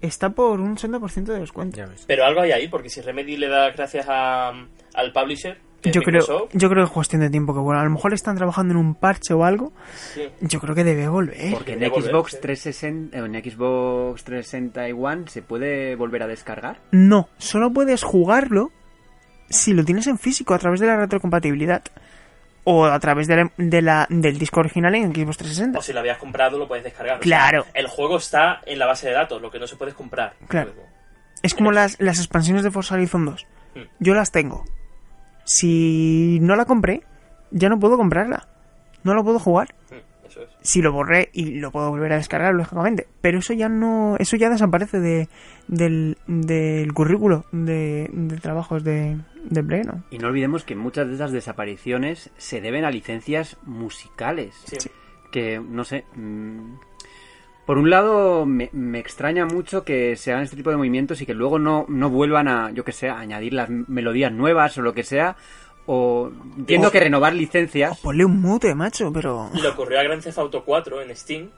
está 0.00 0.30
por 0.30 0.60
un 0.60 0.76
60% 0.78 1.24
de 1.24 1.38
descuento. 1.38 1.78
Pero 2.06 2.24
algo 2.24 2.40
hay 2.40 2.52
ahí, 2.52 2.68
porque 2.68 2.88
si 2.88 3.02
Remedy 3.02 3.36
le 3.36 3.48
da 3.48 3.70
gracias 3.70 4.06
a, 4.08 4.48
al 4.94 5.12
publisher, 5.12 5.58
Yo 5.82 6.02
creo, 6.02 6.48
yo 6.52 6.68
creo 6.68 6.84
que 6.84 6.88
es 6.88 6.90
cuestión 6.90 7.22
de 7.22 7.30
tiempo 7.30 7.54
que 7.54 7.60
bueno, 7.60 7.80
a 7.80 7.84
lo 7.84 7.90
mejor 7.90 8.12
están 8.12 8.36
trabajando 8.36 8.72
en 8.72 8.78
un 8.78 8.94
parche 8.94 9.32
o 9.34 9.44
algo. 9.44 9.72
sí. 10.14 10.28
Yo 10.40 10.60
creo 10.60 10.74
que 10.74 10.84
debe 10.84 11.08
volver. 11.08 11.52
Porque 11.52 11.72
en 11.72 11.90
volver, 11.90 12.10
Xbox 12.10 12.32
sí. 12.32 12.38
360, 12.42 13.16
eh, 13.16 13.20
en 13.24 13.50
Xbox 13.50 14.24
360 14.24 14.88
y 14.88 14.92
One 14.92 15.24
se 15.28 15.42
puede 15.42 15.96
volver 15.96 16.22
a 16.22 16.26
descargar. 16.26 16.80
No, 16.90 17.28
solo 17.38 17.72
puedes 17.72 18.02
jugarlo 18.02 18.70
si 19.48 19.72
lo 19.72 19.84
tienes 19.84 20.06
en 20.06 20.18
físico 20.18 20.54
a 20.54 20.58
través 20.58 20.80
de 20.80 20.86
la 20.86 20.96
retrocompatibilidad 20.96 21.82
o 22.64 22.84
a 22.84 23.00
través 23.00 23.26
de 23.26 23.36
la- 23.36 23.52
de 23.56 23.82
la- 23.82 24.06
del 24.10 24.38
disco 24.38 24.60
original 24.60 24.94
en 24.94 25.14
Xbox 25.14 25.38
360. 25.38 25.78
O 25.78 25.82
si 25.82 25.92
lo 25.94 26.00
habías 26.00 26.18
comprado, 26.18 26.58
lo 26.58 26.68
puedes 26.68 26.84
descargar. 26.84 27.16
O 27.16 27.20
Claro. 27.20 27.62
sea, 27.64 27.72
el 27.74 27.86
juego 27.88 28.18
está 28.18 28.60
en 28.66 28.78
la 28.78 28.86
base 28.86 29.08
de 29.08 29.14
datos, 29.14 29.40
lo 29.40 29.50
que 29.50 29.58
no 29.58 29.66
se 29.66 29.76
puede 29.76 29.92
es 29.92 29.96
comprar. 29.96 30.34
Claro. 30.46 30.72
Es 31.42 31.54
como 31.54 31.72
las, 31.72 31.98
las 32.00 32.18
expansiones 32.18 32.62
de 32.64 32.70
Forza 32.70 32.94
Horizon 32.96 33.24
2. 33.24 33.46
Mm. 33.74 33.80
Yo 33.98 34.14
las 34.14 34.30
tengo. 34.30 34.66
Si 35.52 36.38
no 36.40 36.54
la 36.54 36.64
compré, 36.64 37.02
ya 37.50 37.68
no 37.68 37.78
puedo 37.80 37.96
comprarla. 37.96 38.46
No 39.02 39.14
la 39.14 39.22
puedo 39.24 39.38
jugar. 39.40 39.74
Mm, 39.90 40.26
Eso 40.28 40.42
es. 40.42 40.48
Si 40.62 40.80
lo 40.80 40.92
borré 40.92 41.28
y 41.32 41.58
lo 41.58 41.72
puedo 41.72 41.90
volver 41.90 42.12
a 42.12 42.16
descargar, 42.16 42.54
lógicamente. 42.54 43.08
Pero 43.20 43.38
eso 43.40 43.52
ya 43.52 43.68
no. 43.68 44.14
Eso 44.18 44.36
ya 44.36 44.48
desaparece 44.48 45.00
de, 45.00 45.28
del, 45.66 46.18
del 46.28 46.92
currículo 46.94 47.46
de, 47.50 48.08
de 48.12 48.36
trabajos 48.36 48.84
de, 48.84 49.16
de 49.44 49.64
Pleno. 49.64 50.04
Y 50.12 50.18
no 50.18 50.28
olvidemos 50.28 50.62
que 50.62 50.76
muchas 50.76 51.08
de 51.08 51.14
esas 51.14 51.32
desapariciones 51.32 52.30
se 52.36 52.60
deben 52.60 52.84
a 52.84 52.90
licencias 52.92 53.56
musicales. 53.64 54.54
Sí. 54.66 54.76
Que, 55.32 55.58
no 55.60 55.82
sé. 55.84 56.04
mm, 56.14 56.74
por 57.70 57.78
un 57.78 57.88
lado, 57.88 58.46
me, 58.46 58.68
me 58.72 58.98
extraña 58.98 59.46
mucho 59.46 59.84
que 59.84 60.16
se 60.16 60.32
hagan 60.32 60.42
este 60.42 60.56
tipo 60.56 60.70
de 60.70 60.76
movimientos 60.76 61.20
y 61.22 61.24
que 61.26 61.34
luego 61.34 61.60
no, 61.60 61.86
no 61.88 62.10
vuelvan 62.10 62.48
a, 62.48 62.72
yo 62.72 62.82
que 62.84 62.90
sé, 62.90 63.08
a 63.08 63.20
añadir 63.20 63.52
las 63.52 63.70
melodías 63.70 64.32
nuevas 64.32 64.76
o 64.76 64.82
lo 64.82 64.92
que 64.92 65.04
sea. 65.04 65.36
O 65.86 66.32
entiendo 66.56 66.88
O- 66.88 66.90
que 66.90 66.98
renovar 66.98 67.32
licencias. 67.32 67.96
Ponle 68.00 68.24
un 68.24 68.40
mute, 68.40 68.74
macho, 68.74 69.12
pero. 69.12 69.50
Le 69.54 69.68
ocurrió 69.68 70.00
a 70.00 70.02
Grand 70.02 70.20
Theft 70.20 70.38
Auto 70.38 70.64
4 70.64 71.00
en 71.02 71.14
Steam, 71.14 71.48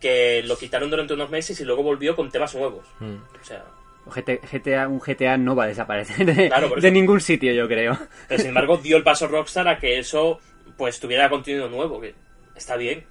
que 0.00 0.40
lo 0.44 0.56
quitaron 0.56 0.88
durante 0.88 1.14
unos 1.14 1.30
meses 1.30 1.60
y 1.60 1.64
luego 1.64 1.82
volvió 1.82 2.14
con 2.14 2.30
temas 2.30 2.54
nuevos. 2.54 2.86
Mm. 3.00 3.16
O 3.40 3.44
sea, 3.44 3.64
GT 4.08 4.38
GTA, 4.48 4.86
un 4.86 5.00
GTA 5.00 5.36
no 5.36 5.56
va 5.56 5.64
a 5.64 5.66
desaparecer 5.66 6.24
de, 6.32 6.46
Claro, 6.46 6.76
de 6.80 6.90
ningún 6.92 7.20
sitio, 7.20 7.52
yo 7.52 7.66
creo. 7.66 7.98
pero 8.28 8.38
sin 8.38 8.50
embargo 8.50 8.76
dio 8.76 8.96
el 8.98 9.02
paso 9.02 9.26
Rockstar 9.26 9.66
a 9.66 9.80
que 9.80 9.98
eso 9.98 10.38
pues 10.76 11.00
tuviera 11.00 11.28
contenido 11.28 11.68
nuevo, 11.68 12.00
que 12.00 12.14
está 12.54 12.76
bien. 12.76 13.04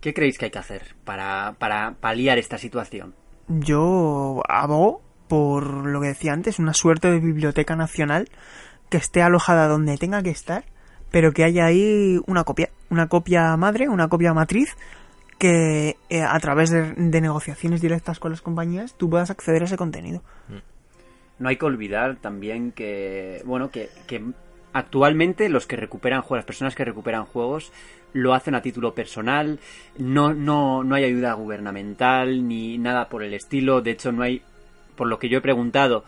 ¿Qué 0.00 0.14
creéis 0.14 0.38
que 0.38 0.46
hay 0.46 0.50
que 0.50 0.58
hacer 0.58 0.94
para, 1.04 1.56
para 1.58 1.96
paliar 2.00 2.38
esta 2.38 2.58
situación? 2.58 3.14
Yo 3.48 4.42
abogo 4.48 5.02
por 5.28 5.86
lo 5.86 6.00
que 6.00 6.08
decía 6.08 6.32
antes, 6.32 6.58
una 6.58 6.74
suerte 6.74 7.10
de 7.10 7.20
biblioteca 7.20 7.76
nacional 7.76 8.28
que 8.88 8.96
esté 8.96 9.22
alojada 9.22 9.68
donde 9.68 9.96
tenga 9.98 10.22
que 10.22 10.30
estar, 10.30 10.64
pero 11.10 11.32
que 11.32 11.44
haya 11.44 11.66
ahí 11.66 12.18
una 12.26 12.44
copia, 12.44 12.70
una 12.90 13.08
copia 13.08 13.56
madre, 13.56 13.88
una 13.88 14.08
copia 14.08 14.32
matriz, 14.32 14.76
que 15.38 15.96
eh, 16.08 16.22
a 16.22 16.38
través 16.40 16.70
de, 16.70 16.94
de 16.94 17.20
negociaciones 17.20 17.80
directas 17.80 18.18
con 18.18 18.32
las 18.32 18.40
compañías 18.40 18.94
tú 18.94 19.08
puedas 19.08 19.30
acceder 19.30 19.62
a 19.62 19.66
ese 19.66 19.76
contenido. 19.76 20.22
No 21.38 21.48
hay 21.48 21.56
que 21.56 21.66
olvidar 21.66 22.16
también 22.16 22.72
que, 22.72 23.42
bueno, 23.44 23.70
que, 23.70 23.90
que 24.08 24.24
actualmente 24.72 25.48
los 25.48 25.66
que 25.66 25.76
recuperan 25.76 26.22
juegos, 26.22 26.38
las 26.38 26.46
personas 26.46 26.74
que 26.74 26.84
recuperan 26.84 27.24
juegos, 27.24 27.72
lo 28.14 28.34
hacen 28.34 28.54
a 28.54 28.62
título 28.62 28.94
personal, 28.94 29.58
no, 29.98 30.32
no, 30.34 30.82
no 30.84 30.94
hay 30.94 31.04
ayuda 31.04 31.32
gubernamental 31.34 32.46
ni 32.48 32.78
nada 32.78 33.08
por 33.08 33.22
el 33.22 33.34
estilo, 33.34 33.80
de 33.80 33.90
hecho 33.92 34.12
no 34.12 34.22
hay, 34.22 34.42
por 34.96 35.06
lo 35.08 35.18
que 35.18 35.28
yo 35.28 35.38
he 35.38 35.42
preguntado, 35.42 36.04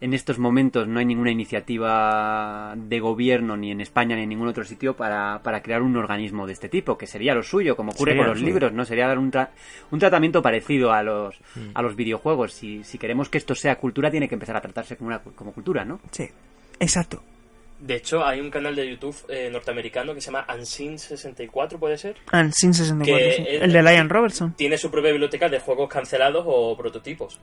en 0.00 0.14
estos 0.14 0.38
momentos 0.38 0.86
no 0.86 1.00
hay 1.00 1.04
ninguna 1.06 1.32
iniciativa 1.32 2.74
de 2.76 3.00
gobierno 3.00 3.56
ni 3.56 3.70
en 3.72 3.80
España 3.80 4.14
ni 4.16 4.22
en 4.22 4.28
ningún 4.28 4.48
otro 4.48 4.64
sitio 4.64 4.94
para, 4.94 5.40
para 5.42 5.60
crear 5.62 5.82
un 5.82 5.96
organismo 5.96 6.46
de 6.46 6.52
este 6.52 6.68
tipo, 6.68 6.96
que 6.96 7.06
sería 7.06 7.34
lo 7.34 7.42
suyo, 7.42 7.76
como 7.76 7.90
ocurre 7.92 8.12
Sería 8.12 8.20
con 8.22 8.26
lo 8.26 8.32
los 8.32 8.38
suyo. 8.40 8.52
libros, 8.52 8.72
¿no? 8.72 8.84
Sería 8.84 9.08
dar 9.08 9.18
un, 9.18 9.32
tra- 9.32 9.48
un 9.90 9.98
tratamiento 9.98 10.40
parecido 10.42 10.92
a 10.92 11.02
los, 11.02 11.36
a 11.74 11.82
los 11.82 11.96
videojuegos. 11.96 12.52
Si, 12.52 12.84
si 12.84 12.96
queremos 12.98 13.28
que 13.28 13.38
esto 13.38 13.54
sea 13.56 13.76
cultura, 13.76 14.10
tiene 14.10 14.28
que 14.28 14.34
empezar 14.36 14.56
a 14.56 14.60
tratarse 14.60 14.96
como, 14.96 15.08
una, 15.08 15.18
como 15.20 15.52
cultura, 15.52 15.84
¿no? 15.84 15.98
Sí, 16.12 16.28
exacto. 16.78 17.22
De 17.80 17.94
hecho, 17.94 18.26
hay 18.26 18.40
un 18.40 18.50
canal 18.50 18.74
de 18.74 18.88
YouTube 18.90 19.16
eh, 19.28 19.48
norteamericano 19.52 20.12
que 20.14 20.20
se 20.20 20.26
llama 20.32 20.44
Unseen64, 20.48 21.78
¿puede 21.78 21.96
ser? 21.96 22.16
And 22.32 22.52
Sin 22.52 22.74
64, 22.74 23.16
Que 23.26 23.32
sí. 23.36 23.44
es- 23.48 23.62
el 23.62 23.72
de 23.72 23.82
Lion 23.82 24.08
Robertson. 24.08 24.52
Tiene 24.54 24.76
su 24.78 24.90
propia 24.90 25.10
biblioteca 25.12 25.48
de 25.48 25.60
juegos 25.60 25.88
cancelados 25.88 26.44
o 26.46 26.76
prototipos. 26.76 27.38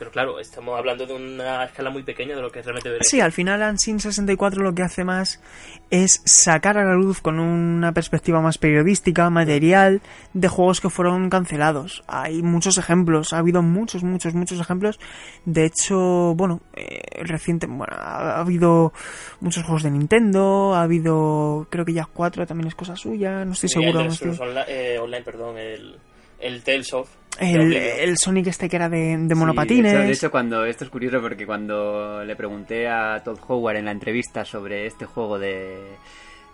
Pero 0.00 0.10
claro, 0.10 0.40
estamos 0.40 0.78
hablando 0.78 1.04
de 1.06 1.12
una 1.12 1.62
escala 1.64 1.90
muy 1.90 2.02
pequeña 2.02 2.34
de 2.34 2.40
lo 2.40 2.50
que 2.50 2.62
realmente 2.62 2.88
debería 2.88 3.06
Sí, 3.08 3.20
al 3.20 3.32
final 3.32 3.62
Ansin 3.62 4.00
64 4.00 4.62
lo 4.62 4.74
que 4.74 4.82
hace 4.82 5.04
más 5.04 5.42
es 5.90 6.22
sacar 6.24 6.78
a 6.78 6.84
la 6.84 6.94
luz 6.94 7.20
con 7.20 7.38
una 7.38 7.92
perspectiva 7.92 8.40
más 8.40 8.56
periodística, 8.56 9.28
material, 9.28 10.00
de 10.32 10.48
juegos 10.48 10.80
que 10.80 10.88
fueron 10.88 11.28
cancelados. 11.28 12.02
Hay 12.08 12.42
muchos 12.42 12.78
ejemplos, 12.78 13.34
ha 13.34 13.38
habido 13.38 13.60
muchos, 13.60 14.02
muchos, 14.02 14.32
muchos 14.34 14.58
ejemplos. 14.58 14.98
De 15.44 15.66
hecho, 15.66 16.34
bueno, 16.34 16.62
eh, 16.74 17.02
reciente, 17.22 17.66
bueno, 17.66 17.94
ha, 17.96 18.36
ha 18.36 18.40
habido 18.40 18.94
muchos 19.40 19.64
juegos 19.64 19.82
de 19.82 19.90
Nintendo, 19.90 20.74
ha 20.74 20.82
habido, 20.82 21.66
creo 21.70 21.84
que 21.84 21.92
ya 21.92 22.06
4 22.10 22.46
también 22.46 22.68
es 22.68 22.74
cosa 22.74 22.96
suya, 22.96 23.44
no 23.44 23.52
estoy 23.52 23.68
Sí, 23.68 23.74
seguro. 23.74 24.00
El 24.00 24.06
no 24.06 24.12
estoy- 24.14 24.38
eh, 24.66 24.98
online, 24.98 25.22
perdón, 25.24 25.58
el, 25.58 25.96
el 26.40 26.62
Tales 26.62 26.94
of. 26.94 27.10
El, 27.40 28.18
Sonic 28.18 28.48
este 28.48 28.68
que 28.68 28.76
era 28.76 28.88
de, 28.88 29.16
de 29.16 29.34
Sí, 29.34 29.34
monopatines. 29.34 29.92
de, 29.92 29.98
hecho, 29.98 30.06
de 30.06 30.12
hecho, 30.12 30.30
cuando 30.30 30.64
esto 30.64 30.84
es 30.84 30.90
curioso 30.90 31.20
porque 31.20 31.46
cuando 31.46 32.24
le 32.24 32.36
pregunté 32.36 32.88
a 32.88 33.22
Todd 33.24 33.38
Howard 33.48 33.76
en 33.76 33.86
la 33.86 33.92
entrevista 33.92 34.44
sobre 34.44 34.86
este 34.86 35.06
juego 35.06 35.38
de 35.38 35.96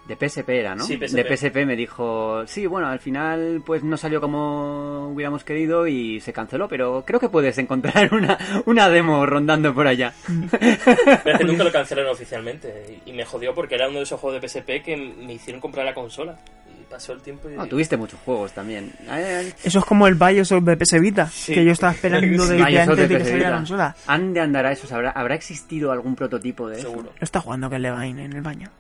de 0.06 0.14
PSP 0.16 0.48
era, 0.50 0.74
¿no? 0.74 0.84
Sí, 0.84 0.96
PSP. 0.96 1.16
De 1.16 1.36
PSP 1.36 1.56
me 1.66 1.76
dijo, 1.76 2.46
sí, 2.46 2.66
bueno, 2.66 2.88
al 2.88 3.00
final 3.00 3.62
pues 3.64 3.82
no 3.82 3.96
salió 3.96 4.20
como 4.20 5.08
hubiéramos 5.08 5.42
querido 5.44 5.86
y 5.86 6.20
se 6.20 6.32
canceló, 6.32 6.68
pero 6.68 7.04
creo 7.04 7.18
que 7.18 7.28
puedes 7.28 7.58
encontrar 7.58 8.14
una, 8.14 8.38
una 8.66 8.88
demo 8.88 9.26
rondando 9.26 9.74
por 9.74 9.86
allá. 9.86 10.12
Pero 10.50 11.32
es 11.32 11.38
que 11.38 11.44
nunca 11.44 11.64
lo 11.64 11.72
cancelaron 11.72 12.12
oficialmente. 12.12 13.00
Y 13.04 13.12
me 13.12 13.24
jodió 13.24 13.54
porque 13.54 13.74
era 13.74 13.88
uno 13.88 13.98
de 13.98 14.04
esos 14.04 14.20
juegos 14.20 14.40
de 14.40 14.48
PSP 14.48 14.84
que 14.84 14.96
me 14.96 15.34
hicieron 15.34 15.60
comprar 15.60 15.84
la 15.84 15.94
consola. 15.94 16.38
Pasó 16.90 17.12
el 17.12 17.20
tiempo 17.20 17.50
y. 17.50 17.54
No, 17.54 17.66
tuviste 17.66 17.96
muchos 17.96 18.18
juegos 18.24 18.52
también. 18.52 18.92
Eso 19.64 19.80
es 19.80 19.84
como 19.84 20.06
el 20.06 20.14
Bioshock 20.14 20.62
de 20.64 20.76
PS 20.76 21.00
Vita, 21.00 21.26
Sí. 21.26 21.52
que 21.52 21.64
yo 21.64 21.72
estaba 21.72 21.92
esperando 21.92 22.42
Sí. 22.46 22.54
Bioshock 22.54 22.90
antes 22.90 23.08
de 23.08 23.18
que 23.18 23.24
saliera 23.24 23.50
la 23.50 23.56
consola. 23.56 23.96
¿Ande 24.06 24.40
andará 24.40 24.72
eso? 24.72 24.94
¿Habrá, 24.94 25.10
¿Habrá 25.10 25.34
existido 25.34 25.90
algún 25.92 26.14
prototipo 26.14 26.68
de 26.68 26.78
eso? 26.78 26.88
Seguro. 26.90 27.12
Lo 27.18 27.24
está 27.24 27.40
jugando 27.40 27.68
que 27.68 27.78
Levine 27.80 28.24
en 28.26 28.32
el 28.34 28.42
baño. 28.42 28.70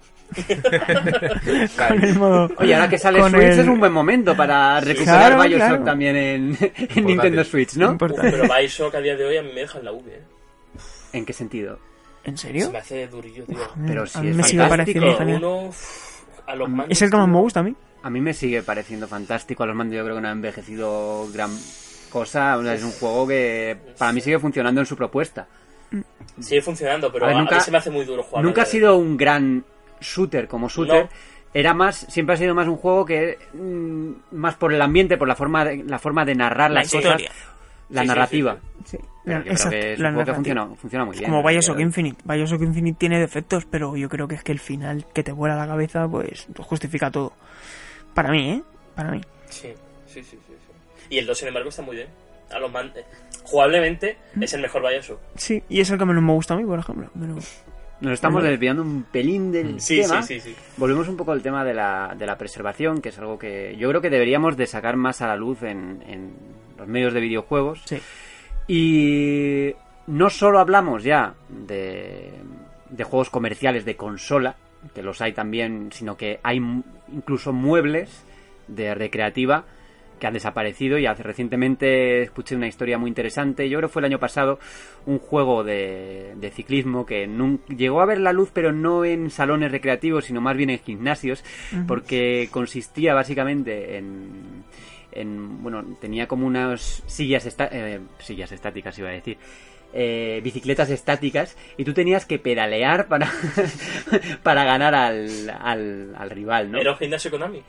Claro. 1.76 1.94
Con 1.94 2.04
el 2.04 2.18
modo- 2.18 2.50
Oye, 2.58 2.74
ahora 2.74 2.88
que 2.88 2.98
sale 2.98 3.20
Switch 3.22 3.34
el- 3.34 3.60
es 3.60 3.66
un 3.68 3.78
buen 3.78 3.92
momento 3.92 4.36
para 4.36 4.80
recuperar 4.80 5.32
Claro, 5.32 5.42
Bioshock 5.42 5.58
claro. 5.68 5.84
también 5.84 6.16
en, 6.16 6.58
en 6.96 7.06
Nintendo 7.06 7.44
Switch, 7.44 7.74
¿no? 7.76 7.92
Importa. 7.92 8.22
Uf, 8.22 8.30
pero 8.30 8.42
Bioshock 8.44 8.94
a 8.94 9.00
día 9.00 9.16
de 9.16 9.24
hoy 9.24 9.36
a 9.36 9.42
mí 9.42 9.50
me 9.54 9.60
deja 9.62 9.78
en 9.78 9.84
la 9.84 9.92
V. 9.92 10.10
¿eh? 10.12 10.22
¿En 11.12 11.24
qué 11.26 11.32
sentido? 11.32 11.78
¿En 12.24 12.36
Se 12.36 12.48
serio? 12.48 12.70
me 12.72 12.78
hace 12.78 13.06
durillo, 13.06 13.44
tío. 13.44 13.58
Pero 13.86 14.04
a 14.14 14.20
mí 14.20 14.30
es 14.30 14.36
me 14.36 14.42
sigue 14.42 14.66
pareciendo 14.66 15.16
genial. 15.16 15.38
Uno, 15.38 15.56
uf, 15.68 16.20
a 16.46 16.54
los 16.56 16.68
mandos, 16.68 16.86
Es 16.90 17.02
el 17.02 17.10
que 17.10 17.16
más 17.16 17.28
me 17.28 17.38
gusta 17.38 17.60
a 17.60 17.62
mí. 17.62 17.74
A 18.06 18.10
mí 18.10 18.20
me 18.20 18.32
sigue 18.32 18.62
pareciendo 18.62 19.08
fantástico. 19.08 19.64
A 19.64 19.66
los 19.66 19.74
mandos 19.74 19.96
yo 19.96 20.04
creo 20.04 20.14
que 20.14 20.22
no 20.22 20.28
ha 20.28 20.32
envejecido 20.32 21.26
gran 21.32 21.50
cosa. 22.10 22.56
O 22.56 22.62
sea, 22.62 22.74
es 22.74 22.84
un 22.84 22.92
juego 22.92 23.26
que 23.26 23.76
para 23.98 24.12
mí 24.12 24.20
sigue 24.20 24.38
funcionando 24.38 24.80
en 24.80 24.86
su 24.86 24.96
propuesta. 24.96 25.46
Sigue 26.40 26.62
funcionando, 26.62 27.12
pero 27.12 27.26
A 27.26 27.32
nunca- 27.32 27.56
mí 27.56 27.60
se 27.62 27.70
me 27.72 27.78
hace 27.78 27.90
muy 27.90 28.04
duro 28.04 28.22
jugar. 28.22 28.44
Nunca 28.44 28.62
ha 28.62 28.66
sido 28.66 28.96
un 28.96 29.16
gran 29.16 29.64
shooter 30.00 30.46
como 30.46 30.68
shooter. 30.68 31.04
No. 31.04 31.10
Era 31.52 31.74
más, 31.74 32.06
siempre 32.08 32.34
ha 32.34 32.38
sido 32.38 32.54
más 32.54 32.68
un 32.68 32.76
juego 32.76 33.04
que 33.04 33.38
mm, 33.54 34.10
más 34.36 34.54
por 34.54 34.72
el 34.72 34.82
ambiente, 34.82 35.16
por 35.16 35.26
la 35.26 35.34
forma 35.34 35.64
de, 35.64 35.82
la 35.84 35.98
forma 35.98 36.24
de 36.24 36.34
narrar 36.36 36.70
La 36.70 36.80
las 36.80 36.86
historia. 36.94 37.12
cosas, 37.14 37.30
la 37.88 38.02
Sí, 38.02 38.06
sí, 38.06 38.08
narrativa. 38.08 38.56
Sí, 38.84 38.98
Pero 39.24 39.38
yo 39.38 39.42
creo 39.42 39.52
exacto, 39.52 39.70
que 39.70 39.92
es 39.94 39.98
la 39.98 40.08
un 40.10 40.14
juego 40.14 40.24
que 40.26 40.30
narrativa. 40.32 40.54
funciona, 40.62 40.76
funciona 40.80 41.04
muy 41.06 41.16
bien. 41.18 41.30
Como 41.30 41.42
¿no? 41.42 41.48
Bioshock 41.48 41.76
Pero- 41.76 41.86
Infinite. 41.88 42.22
Bioshock 42.24 42.62
Infinite 42.62 42.98
tiene 43.00 43.18
defectos, 43.18 43.64
pero 43.64 43.96
yo 43.96 44.08
creo 44.08 44.28
que 44.28 44.34
es 44.36 44.42
que 44.44 44.52
el 44.52 44.60
final 44.60 45.06
que 45.14 45.22
te 45.24 45.32
vuela 45.32 45.56
la 45.56 45.66
cabeza, 45.66 46.06
pues 46.06 46.46
justifica 46.58 47.10
todo. 47.10 47.32
Para 48.16 48.30
mí, 48.32 48.50
¿eh? 48.50 48.62
Para 48.96 49.12
mí. 49.12 49.20
Sí, 49.48 49.68
sí, 50.06 50.22
sí, 50.24 50.30
sí, 50.30 50.38
sí. 50.48 51.06
Y 51.10 51.18
el 51.18 51.26
2, 51.26 51.38
sin 51.38 51.46
embargo, 51.48 51.68
está 51.68 51.82
muy 51.82 51.94
bien. 51.94 52.08
A 52.52 52.58
los 52.58 52.72
man- 52.72 52.92
eh, 52.96 53.04
Jugablemente 53.44 54.16
es 54.40 54.52
el 54.54 54.60
mejor 54.62 54.82
Bioshock. 54.82 55.20
Sí, 55.36 55.62
y 55.68 55.80
es 55.80 55.88
el 55.90 55.98
que 55.98 56.04
menos 56.04 56.22
me 56.24 56.32
gusta 56.32 56.54
a 56.54 56.56
mí, 56.56 56.64
por 56.64 56.78
ejemplo. 56.80 57.08
Pero... 57.18 57.36
Nos 57.98 58.12
estamos 58.12 58.42
desviando 58.42 58.82
un 58.82 59.04
pelín 59.04 59.50
del 59.52 59.80
Sí, 59.80 60.02
tema. 60.02 60.20
sí, 60.22 60.40
sí, 60.40 60.50
sí. 60.50 60.56
Volvemos 60.76 61.08
un 61.08 61.16
poco 61.16 61.32
al 61.32 61.40
tema 61.42 61.64
de 61.64 61.72
la, 61.72 62.14
de 62.18 62.26
la 62.26 62.36
preservación, 62.36 63.00
que 63.00 63.08
es 63.10 63.18
algo 63.18 63.38
que 63.38 63.74
yo 63.78 63.88
creo 63.88 64.00
que 64.02 64.10
deberíamos 64.10 64.56
de 64.58 64.66
sacar 64.66 64.96
más 64.96 65.22
a 65.22 65.28
la 65.28 65.36
luz 65.36 65.62
en, 65.62 66.02
en 66.06 66.34
los 66.76 66.86
medios 66.88 67.14
de 67.14 67.20
videojuegos. 67.20 67.80
Sí. 67.86 67.98
Y 68.68 69.74
no 70.08 70.28
solo 70.28 70.58
hablamos 70.58 71.04
ya 71.04 71.34
de, 71.48 72.32
de 72.90 73.04
juegos 73.04 73.30
comerciales 73.30 73.84
de 73.84 73.96
consola, 73.96 74.56
que 74.94 75.02
los 75.02 75.20
hay 75.20 75.32
también, 75.32 75.90
sino 75.92 76.16
que 76.16 76.40
hay 76.42 76.56
incluso 77.12 77.52
muebles 77.52 78.24
de 78.68 78.94
recreativa 78.94 79.64
que 80.18 80.26
han 80.26 80.32
desaparecido. 80.32 80.98
Y 80.98 81.04
hace 81.06 81.22
recientemente 81.22 82.22
escuché 82.22 82.56
una 82.56 82.66
historia 82.66 82.96
muy 82.98 83.08
interesante, 83.08 83.68
yo 83.68 83.78
creo 83.78 83.88
que 83.88 83.92
fue 83.92 84.00
el 84.00 84.06
año 84.06 84.18
pasado, 84.18 84.58
un 85.04 85.18
juego 85.18 85.62
de, 85.62 86.32
de 86.36 86.50
ciclismo 86.50 87.04
que 87.04 87.28
nun- 87.28 87.60
llegó 87.68 88.00
a 88.00 88.06
ver 88.06 88.18
la 88.18 88.32
luz 88.32 88.50
pero 88.52 88.72
no 88.72 89.04
en 89.04 89.30
salones 89.30 89.70
recreativos 89.70 90.24
sino 90.24 90.40
más 90.40 90.56
bien 90.56 90.70
en 90.70 90.78
gimnasios 90.78 91.44
porque 91.86 92.48
consistía 92.50 93.12
básicamente 93.14 93.98
en, 93.98 94.64
en 95.12 95.62
bueno, 95.62 95.84
tenía 96.00 96.26
como 96.26 96.46
unas 96.46 97.02
sillas, 97.06 97.44
esta- 97.46 97.68
eh, 97.70 98.00
sillas 98.18 98.50
estáticas 98.52 98.98
iba 98.98 99.10
a 99.10 99.12
decir, 99.12 99.36
eh, 99.98 100.42
bicicletas 100.44 100.90
estáticas 100.90 101.56
y 101.78 101.84
tú 101.84 101.94
tenías 101.94 102.26
que 102.26 102.38
pedalear 102.38 103.08
para, 103.08 103.30
para 104.42 104.64
ganar 104.64 104.94
al, 104.94 105.48
al, 105.58 106.14
al 106.14 106.30
rival, 106.30 106.70
¿no? 106.70 106.78
Era 106.78 106.92
un 106.92 106.98
gimnasio 106.98 107.30
Konami. 107.30 107.62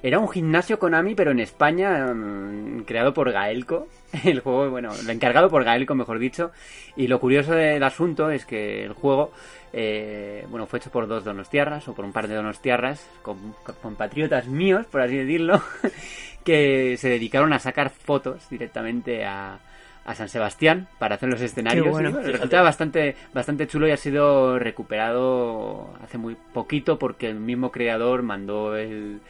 Era 0.00 0.20
un 0.20 0.28
gimnasio 0.28 0.78
Konami, 0.78 1.16
pero 1.16 1.32
en 1.32 1.40
España, 1.40 2.06
mm, 2.14 2.84
creado 2.84 3.12
por 3.12 3.32
Gaelco. 3.32 3.88
El 4.24 4.40
juego, 4.40 4.70
bueno, 4.70 4.90
lo 5.04 5.10
encargado 5.10 5.50
por 5.50 5.64
Gaelco, 5.64 5.96
mejor 5.96 6.20
dicho. 6.20 6.52
Y 6.94 7.08
lo 7.08 7.18
curioso 7.18 7.52
del 7.52 7.82
asunto 7.82 8.30
es 8.30 8.46
que 8.46 8.84
el 8.84 8.92
juego, 8.92 9.32
eh, 9.72 10.46
bueno, 10.50 10.66
fue 10.66 10.78
hecho 10.78 10.90
por 10.90 11.08
dos 11.08 11.24
donostiarras, 11.24 11.88
o 11.88 11.94
por 11.94 12.04
un 12.04 12.12
par 12.12 12.28
de 12.28 12.36
donostiarras, 12.36 13.04
con 13.22 13.56
compatriotas 13.82 14.46
míos, 14.46 14.86
por 14.86 15.00
así 15.00 15.16
decirlo, 15.16 15.60
que 16.44 16.96
se 16.96 17.08
dedicaron 17.08 17.52
a 17.52 17.58
sacar 17.58 17.90
fotos 17.90 18.48
directamente 18.50 19.24
a, 19.24 19.58
a 20.04 20.14
San 20.14 20.28
Sebastián 20.28 20.88
para 20.98 21.14
hacer 21.14 21.28
los 21.28 21.40
escenarios. 21.40 21.84
Qué 21.84 21.88
Y, 21.88 21.92
bueno. 21.92 22.10
bueno, 22.10 22.20
Fíjate. 22.24 22.32
resulta 22.32 22.62
bastante, 22.62 23.16
bastante 23.32 23.66
chulo 23.66 23.86
y 23.88 23.92
ha 23.92 23.96
sido 23.96 24.58
recuperado 24.58 25.94
hace 26.02 26.18
muy 26.18 26.36
poquito 26.52 26.98
porque 26.98 27.28
el 27.28 27.36
mismo 27.40 27.70
creador 27.70 28.22
mandó 28.22 28.76
el, 28.76 29.20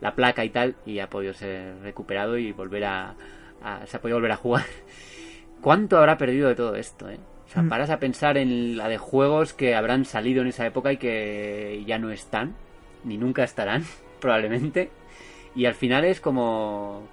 la 0.00 0.14
placa 0.14 0.44
y 0.44 0.50
tal 0.50 0.74
y 0.84 0.98
ha 0.98 1.08
podido 1.08 1.32
ser 1.34 1.78
recuperado 1.82 2.38
y 2.38 2.52
volver 2.52 2.84
a, 2.84 3.14
a- 3.62 3.86
se 3.86 3.96
ha 3.96 4.00
podido 4.00 4.16
volver 4.18 4.32
a 4.32 4.36
jugar. 4.36 4.64
¿Cuánto 5.60 5.96
habrá 5.98 6.16
perdido 6.18 6.48
de 6.48 6.54
todo 6.54 6.74
esto, 6.76 7.08
eh? 7.10 7.18
O 7.46 7.48
sea, 7.48 7.62
Mm. 7.62 7.68
paras 7.68 7.90
a 7.90 7.98
pensar 8.00 8.36
en 8.36 8.76
la 8.76 8.88
de 8.88 8.98
juegos 8.98 9.52
que 9.52 9.74
habrán 9.76 10.04
salido 10.04 10.42
en 10.42 10.48
esa 10.48 10.66
época 10.66 10.92
y 10.92 10.96
que 10.96 11.82
ya 11.86 11.98
no 11.98 12.10
están, 12.10 12.54
ni 13.04 13.16
nunca 13.18 13.44
estarán, 13.44 13.84
probablemente. 14.20 14.90
Y 15.54 15.64
al 15.66 15.74
final 15.74 16.04
es 16.04 16.20
como 16.20 17.06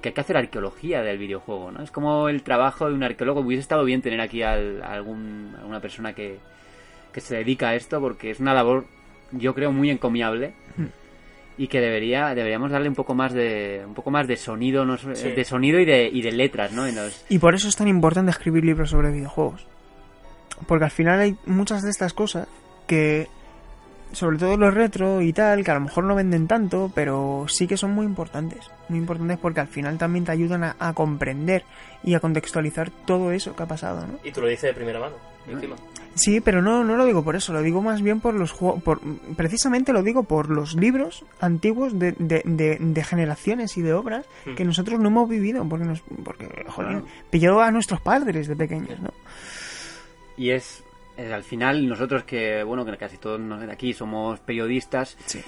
que 0.00 0.08
hay 0.10 0.14
que 0.14 0.20
hacer 0.20 0.36
arqueología 0.36 1.02
del 1.02 1.18
videojuego, 1.18 1.70
¿no? 1.72 1.82
Es 1.82 1.90
como 1.90 2.28
el 2.28 2.42
trabajo 2.42 2.88
de 2.88 2.94
un 2.94 3.02
arqueólogo. 3.02 3.40
Hubiese 3.40 3.60
estado 3.62 3.84
bien 3.84 4.02
tener 4.02 4.20
aquí 4.20 4.42
al- 4.42 4.82
a 4.82 4.92
algún, 4.92 5.54
alguna 5.58 5.80
persona 5.80 6.12
que, 6.14 6.38
que 7.12 7.20
se 7.20 7.36
dedica 7.36 7.70
a 7.70 7.74
esto 7.74 8.00
porque 8.00 8.30
es 8.30 8.40
una 8.40 8.54
labor, 8.54 8.86
yo 9.32 9.54
creo, 9.54 9.72
muy 9.72 9.90
encomiable 9.90 10.54
y 11.58 11.68
que 11.68 11.80
debería 11.80 12.34
deberíamos 12.34 12.70
darle 12.70 12.88
un 12.88 12.94
poco 12.94 13.14
más 13.14 13.34
de 13.34 13.82
un 13.86 13.92
poco 13.94 14.10
más 14.10 14.26
de 14.26 14.36
sonido, 14.36 14.84
no 14.86 14.96
Sí. 14.96 15.08
de 15.32 15.44
sonido 15.44 15.78
y 15.78 15.84
de, 15.84 16.08
y 16.10 16.22
de 16.22 16.32
letras, 16.32 16.72
¿no? 16.72 16.86
En 16.86 16.96
los- 16.96 17.24
Y 17.28 17.38
por 17.38 17.54
eso 17.54 17.68
es 17.68 17.76
tan 17.76 17.88
importante 17.88 18.30
escribir 18.30 18.64
libros 18.64 18.90
sobre 18.90 19.10
videojuegos. 19.12 19.66
Porque 20.66 20.84
al 20.84 20.90
final 20.90 21.20
hay 21.20 21.36
muchas 21.46 21.82
de 21.82 21.90
estas 21.90 22.12
cosas 22.14 22.46
que, 22.86 23.26
sobre 24.12 24.38
todo 24.38 24.56
los 24.56 24.74
retro 24.74 25.20
y 25.22 25.32
tal, 25.32 25.64
que 25.64 25.70
a 25.70 25.74
lo 25.74 25.80
mejor 25.80 26.04
no 26.04 26.14
venden 26.14 26.46
tanto, 26.46 26.90
pero 26.94 27.46
sí 27.48 27.66
que 27.66 27.76
son 27.76 27.92
muy 27.92 28.06
importantes. 28.06 28.70
Muy 28.88 28.98
importantes 28.98 29.38
porque 29.38 29.60
al 29.60 29.68
final 29.68 29.98
también 29.98 30.24
te 30.24 30.32
ayudan 30.32 30.64
a, 30.64 30.76
a 30.78 30.92
comprender 30.92 31.64
y 32.02 32.14
a 32.14 32.20
contextualizar 32.20 32.90
todo 33.06 33.32
eso 33.32 33.54
que 33.54 33.62
ha 33.62 33.66
pasado, 33.66 34.06
¿no? 34.06 34.18
Y 34.24 34.32
tú 34.32 34.40
lo 34.40 34.48
dices 34.48 34.62
de 34.70 34.74
primera 34.74 34.98
mano, 35.00 35.14
encima. 35.48 35.76
Sí, 36.16 36.40
pero 36.40 36.60
no, 36.60 36.82
no 36.82 36.96
lo 36.96 37.04
digo 37.04 37.22
por 37.22 37.36
eso, 37.36 37.52
lo 37.52 37.62
digo 37.62 37.80
más 37.82 38.02
bien 38.02 38.20
por 38.20 38.34
los 38.34 38.50
juegos, 38.50 38.82
por, 38.82 39.00
precisamente 39.36 39.92
lo 39.92 40.02
digo 40.02 40.24
por 40.24 40.50
los 40.50 40.74
libros 40.74 41.24
antiguos 41.40 41.96
de, 42.00 42.12
de, 42.18 42.42
de, 42.44 42.78
de 42.80 43.04
generaciones 43.04 43.76
y 43.78 43.82
de 43.82 43.92
obras 43.94 44.26
Hmm. 44.44 44.54
que 44.56 44.64
nosotros 44.64 44.98
no 44.98 45.08
hemos 45.08 45.28
vivido, 45.28 45.64
porque 45.68 45.84
nos, 45.84 46.00
porque, 46.24 46.48
Claro. 46.74 47.04
pilló 47.30 47.60
a 47.60 47.70
nuestros 47.70 48.00
padres 48.00 48.48
de 48.48 48.56
pequeños, 48.56 48.98
¿no? 49.00 49.10
y 50.36 50.50
es, 50.50 50.82
es 51.26 51.30
al 51.32 51.44
final 51.44 51.86
nosotros 51.88 52.24
que 52.24 52.62
bueno 52.62 52.84
que 52.84 52.96
casi 52.96 53.16
todos 53.18 53.38
nos- 53.40 53.60
de 53.60 53.70
aquí 53.72 53.92
somos 53.92 54.40
periodistas 54.40 55.16
Sí. 55.26 55.40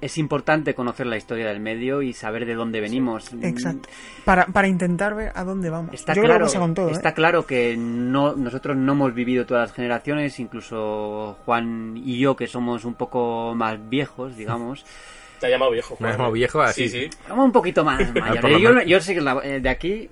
es 0.00 0.18
importante 0.18 0.74
conocer 0.74 1.06
la 1.06 1.16
historia 1.16 1.46
del 1.46 1.60
medio 1.60 2.02
y 2.02 2.12
saber 2.12 2.44
de 2.44 2.54
dónde 2.54 2.80
venimos. 2.80 3.32
Exacto. 3.40 3.88
Para, 4.24 4.46
para 4.46 4.66
intentar 4.66 5.14
ver 5.14 5.30
a 5.34 5.44
dónde 5.44 5.70
vamos. 5.70 5.94
Está 5.94 6.12
Yo 6.14 6.22
claro, 6.22 6.46
que 6.46 6.74
todo, 6.74 6.88
¿eh? 6.88 6.92
está 6.92 7.14
claro 7.14 7.46
que 7.46 7.76
no, 7.76 8.34
nosotros 8.34 8.76
no 8.76 8.92
hemos 8.94 9.14
vivido 9.14 9.46
todas 9.46 9.68
las 9.68 9.76
generaciones, 9.76 10.40
incluso 10.40 11.36
Juan 11.44 11.94
y 11.96 12.18
yo 12.18 12.34
que 12.34 12.46
somos 12.48 12.84
un 12.84 12.94
poco 12.94 13.54
más 13.54 13.78
viejos, 13.88 14.36
digamos, 14.36 14.84
Te 15.38 15.46
ha 15.46 15.50
llamado 15.50 15.70
viejo. 15.72 15.96
Me 16.00 16.06
ha 16.06 16.10
Juan. 16.10 16.12
llamado 16.18 16.32
viejo 16.32 16.60
así. 16.62 16.88
Sí, 16.88 17.10
un 17.36 17.52
poquito 17.52 17.84
más 17.84 17.98
lo 18.14 18.58
Yo, 18.58 18.82
yo 18.82 19.00
sé 19.00 19.14
que 19.14 19.20
la- 19.20 19.40
eh, 19.44 19.60
de 19.60 19.68
aquí 19.68 20.08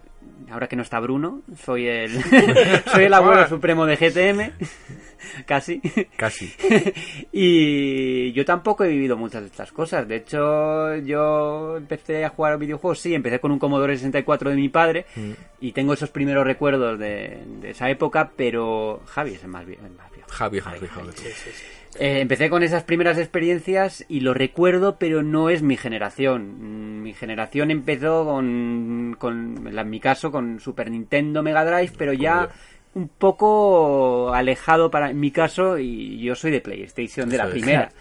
ahora 0.51 0.67
que 0.69 0.77
no 0.77 0.83
está 0.83 1.01
Bruno, 1.01 1.43
soy 1.65 1.87
el, 1.87 2.11
soy 2.93 3.05
el 3.05 3.15
abuelo 3.15 3.49
supremo 3.49 3.87
de 3.87 3.97
GTM. 3.97 4.53
Casi. 5.47 5.81
Casi. 6.17 6.53
y 7.33 8.33
yo 8.33 8.45
tampoco 8.45 8.85
he 8.85 8.89
vivido 8.89 9.17
muchas 9.17 9.43
de 9.43 9.49
estas 9.49 9.71
cosas. 9.71 10.09
De 10.09 10.17
hecho, 10.17 10.97
yo 10.97 11.77
empecé 11.77 12.25
a 12.25 12.31
jugar 12.31 12.59
videojuegos, 12.59 13.01
sí, 13.01 13.15
empecé 13.15 13.39
con 13.39 13.51
un 13.51 13.59
Commodore 13.59 13.97
64 13.97 14.51
de 14.51 14.57
mi 14.57 14.69
padre 14.69 15.07
Mm. 15.17 15.31
y 15.61 15.73
tengo 15.73 15.93
esos 15.93 16.11
primeros 16.11 16.45
recuerdos 16.45 16.99
de, 16.99 17.43
de 17.61 17.71
esa 17.71 17.91
época, 17.91 18.31
pero 18.37 19.03
Javi 19.07 19.35
es 19.35 19.43
el 19.43 19.49
más, 19.51 19.67
el 19.67 19.79
más 19.91 20.11
viejo. 20.13 20.29
Javi 20.31 20.61
tú. 20.61 21.13
Sí, 21.15 21.29
sí, 21.35 21.51
sí. 21.53 21.65
Eh, 21.99 22.21
empecé 22.21 22.49
con 22.49 22.63
esas 22.63 22.85
primeras 22.85 23.19
experiencias 23.19 24.05
y 24.09 24.21
lo 24.21 24.33
recuerdo, 24.33 24.97
pero 24.97 25.23
no 25.23 25.51
es 25.51 25.63
mi 25.63 25.77
generación. 25.77 27.03
Mi 27.03 27.13
generación 27.15 27.71
empezó 27.71 28.25
con, 28.25 29.17
con 29.19 29.67
en 29.77 29.91
mi 29.91 30.01
caso, 30.01 30.31
con 30.31 30.61
Super 30.61 30.91
Nintendo, 30.91 31.43
Mega 31.43 31.65
Drive, 31.65 31.93
pero 31.99 32.13
ya 32.13 32.49
un 32.95 33.09
poco 33.09 34.33
alejado 34.33 34.91
para 34.91 35.11
en 35.11 35.21
mi 35.21 35.31
caso 35.31 35.79
y 35.79 36.21
yo 36.21 36.35
soy 36.35 36.51
de 36.53 36.61
PlayStation, 36.61 37.29
de 37.29 37.37
la 37.39 37.45
es. 37.45 37.51
primera. 37.51 37.91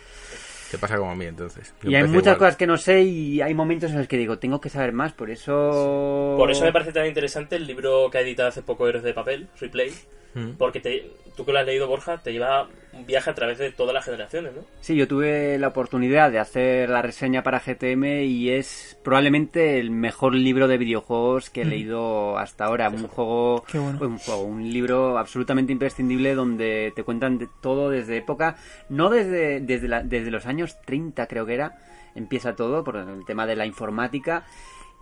Te 0.72 0.78
pasa 0.78 0.98
como 0.98 1.10
a 1.10 1.16
mí 1.16 1.26
entonces. 1.26 1.74
Yo 1.82 1.90
Y 1.90 1.96
hay 1.96 2.04
muchas 2.04 2.36
igual. 2.36 2.38
cosas 2.38 2.56
que 2.58 2.68
no 2.68 2.78
sé 2.78 3.02
y 3.02 3.42
hay 3.42 3.56
momentos 3.56 3.90
en 3.90 3.98
los 3.98 4.08
que 4.08 4.18
digo, 4.18 4.38
tengo 4.38 4.62
que 4.62 4.70
saber 4.70 4.94
más, 4.94 5.14
por 5.14 5.32
eso... 5.32 6.36
Por 6.38 6.52
eso 6.52 6.64
me 6.64 6.72
parece 6.72 6.92
tan 6.92 7.08
interesante 7.08 7.56
el 7.56 7.66
libro 7.66 8.08
que 8.12 8.20
ha 8.20 8.22
editado 8.22 8.50
hace 8.50 8.62
poco 8.62 8.88
Héroes 8.88 9.04
de 9.04 9.16
Papel, 9.16 9.48
Replay, 9.60 9.92
Mm. 10.36 10.52
porque 10.58 10.80
te, 10.80 11.10
tú 11.36 11.44
que 11.46 11.52
lo 11.52 11.60
has 11.60 11.66
leído, 11.66 11.88
Borja, 11.88 12.18
te 12.20 12.32
lleva 12.32 12.68
un 12.94 13.06
viaje 13.06 13.30
a 13.30 13.34
través 13.36 13.58
de 13.58 13.72
todas 13.72 13.94
las 13.94 14.06
generaciones, 14.06 14.54
¿no? 14.56 14.62
Sí, 14.82 14.96
yo 14.96 15.08
tuve 15.08 15.58
la 15.58 15.70
oportunidad 15.70 16.32
de 16.32 16.38
hacer 16.40 16.90
la 16.90 17.02
reseña 17.02 17.42
para 17.44 17.60
GTM 17.60 18.24
y 18.26 18.50
es 18.50 18.98
probablemente 19.04 19.80
el 19.80 19.90
mejor 19.92 20.36
libro 20.36 20.68
de 20.68 20.78
videojuegos 20.78 21.50
que 21.50 21.62
he 21.62 21.66
leído 21.66 22.38
hasta 22.38 22.66
ahora. 22.66 22.90
Un 22.90 23.08
juego, 23.08 23.64
bueno. 23.74 24.00
un 24.02 24.18
juego, 24.20 24.42
un 24.44 24.72
libro 24.72 25.18
absolutamente 25.18 25.72
imprescindible 25.72 26.36
donde 26.36 26.94
te 26.96 27.04
cuentan 27.04 27.38
de 27.38 27.48
todo 27.62 27.90
desde 27.90 28.18
época, 28.18 28.58
no 28.90 29.10
desde 29.10 29.60
desde, 29.62 29.88
la- 29.88 30.04
desde 30.04 30.30
los 30.32 30.46
años 30.46 30.78
30 30.86 31.28
creo 31.28 31.46
que 31.46 31.54
era, 31.56 31.78
empieza 32.16 32.56
todo 32.56 32.84
por 32.84 32.98
el 32.98 33.26
tema 33.26 33.46
de 33.48 33.56
la 33.56 33.66
informática 33.66 34.46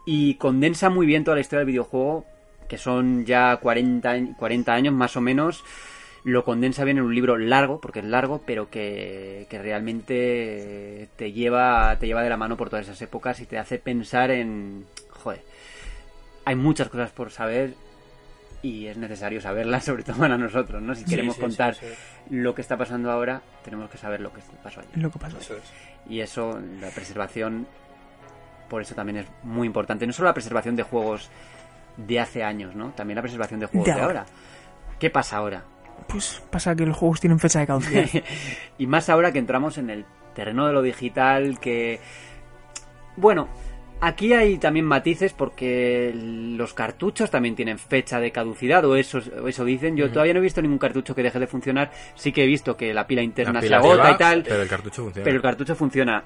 y 0.05 0.35
condensa 0.35 0.89
muy 0.89 1.05
bien 1.05 1.23
toda 1.23 1.35
la 1.35 1.41
historia 1.41 1.59
del 1.59 1.67
videojuego, 1.67 2.25
que 2.67 2.77
son 2.77 3.25
ya 3.25 3.55
40, 3.57 4.11
añ- 4.15 4.35
40 4.35 4.73
años 4.73 4.93
más 4.93 5.15
o 5.17 5.21
menos 5.21 5.63
lo 6.23 6.43
condensa 6.43 6.83
bien 6.83 6.97
en 6.97 7.03
un 7.05 7.15
libro 7.15 7.37
largo, 7.37 7.79
porque 7.79 7.99
es 7.99 8.05
largo, 8.05 8.41
pero 8.45 8.69
que, 8.69 9.47
que 9.49 9.59
realmente 9.61 11.07
te 11.15 11.31
lleva, 11.31 11.95
te 11.99 12.07
lleva 12.07 12.21
de 12.23 12.29
la 12.29 12.37
mano 12.37 12.57
por 12.57 12.69
todas 12.69 12.85
esas 12.85 13.01
épocas 13.01 13.39
y 13.39 13.45
te 13.45 13.57
hace 13.57 13.79
pensar 13.79 14.31
en, 14.31 14.85
joder, 15.09 15.41
hay 16.45 16.55
muchas 16.55 16.89
cosas 16.89 17.11
por 17.11 17.31
saber 17.31 17.75
y 18.61 18.87
es 18.87 18.97
necesario 18.97 19.39
saberlas, 19.39 19.85
sobre 19.85 20.03
todo 20.03 20.17
para 20.17 20.37
nosotros, 20.37 20.81
¿no? 20.81 20.95
Si 20.95 21.05
queremos 21.05 21.35
sí, 21.35 21.41
contar 21.41 21.75
sí, 21.75 21.85
lo 22.29 22.53
que 22.55 22.61
está 22.61 22.75
pasando 22.77 23.09
ahora, 23.11 23.41
tenemos 23.63 23.89
que 23.89 23.97
saber 23.97 24.19
lo 24.19 24.33
que 24.33 24.41
pasó 24.63 24.81
ayer. 24.81 24.97
lo 24.97 25.09
que 25.11 25.19
pasó. 25.19 25.37
Eso 25.37 25.55
es. 25.55 25.63
Y 26.09 26.19
eso, 26.21 26.59
la 26.81 26.89
preservación, 26.89 27.67
por 28.69 28.81
eso 28.81 28.95
también 28.95 29.17
es 29.19 29.27
muy 29.43 29.65
importante. 29.67 30.05
No 30.05 30.11
solo 30.13 30.27
la 30.27 30.33
preservación 30.33 30.75
de 30.75 30.83
juegos 30.83 31.29
de 31.97 32.19
hace 32.19 32.43
años, 32.43 32.75
¿no? 32.75 32.91
También 32.91 33.15
la 33.15 33.21
preservación 33.21 33.59
de 33.59 33.65
juegos 33.65 33.85
De 33.85 33.93
de, 33.93 34.01
ahora. 34.01 34.19
ahora. 34.21 34.31
¿Qué 34.99 35.09
pasa 35.09 35.37
ahora? 35.37 35.63
Pues 36.07 36.41
pasa 36.49 36.75
que 36.75 36.85
los 36.85 36.95
juegos 36.95 37.19
tienen 37.19 37.39
fecha 37.39 37.59
de 37.59 37.67
caducidad. 37.67 38.05
y 38.77 38.87
más 38.87 39.09
ahora 39.09 39.31
que 39.31 39.39
entramos 39.39 39.77
en 39.77 39.89
el 39.89 40.05
terreno 40.33 40.67
de 40.67 40.73
lo 40.73 40.81
digital, 40.81 41.59
que... 41.59 41.99
Bueno, 43.15 43.47
aquí 44.01 44.33
hay 44.33 44.57
también 44.57 44.85
matices 44.85 45.33
porque 45.33 46.11
los 46.15 46.73
cartuchos 46.73 47.29
también 47.31 47.55
tienen 47.55 47.77
fecha 47.79 48.19
de 48.19 48.31
caducidad, 48.31 48.83
o 48.85 48.95
eso, 48.95 49.19
o 49.41 49.47
eso 49.47 49.65
dicen. 49.65 49.95
Yo 49.97 50.09
todavía 50.09 50.33
no 50.33 50.39
he 50.39 50.43
visto 50.43 50.61
ningún 50.61 50.77
cartucho 50.77 51.13
que 51.15 51.23
deje 51.23 51.39
de 51.39 51.47
funcionar. 51.47 51.91
Sí 52.15 52.31
que 52.31 52.43
he 52.43 52.47
visto 52.47 52.75
que 52.77 52.93
la 52.93 53.07
pila 53.07 53.21
interna 53.21 53.53
La 53.53 53.61
se 53.61 53.73
agota 53.75 53.95
lleva, 54.03 54.11
y 54.11 54.17
tal, 54.17 54.43
Pero 54.43 54.61
el 54.61 54.67
cartucho 54.69 55.03
funciona. 55.03 55.23
pero 55.23 55.35
el 55.35 55.41
cartucho 55.41 55.75
funciona. 55.75 56.23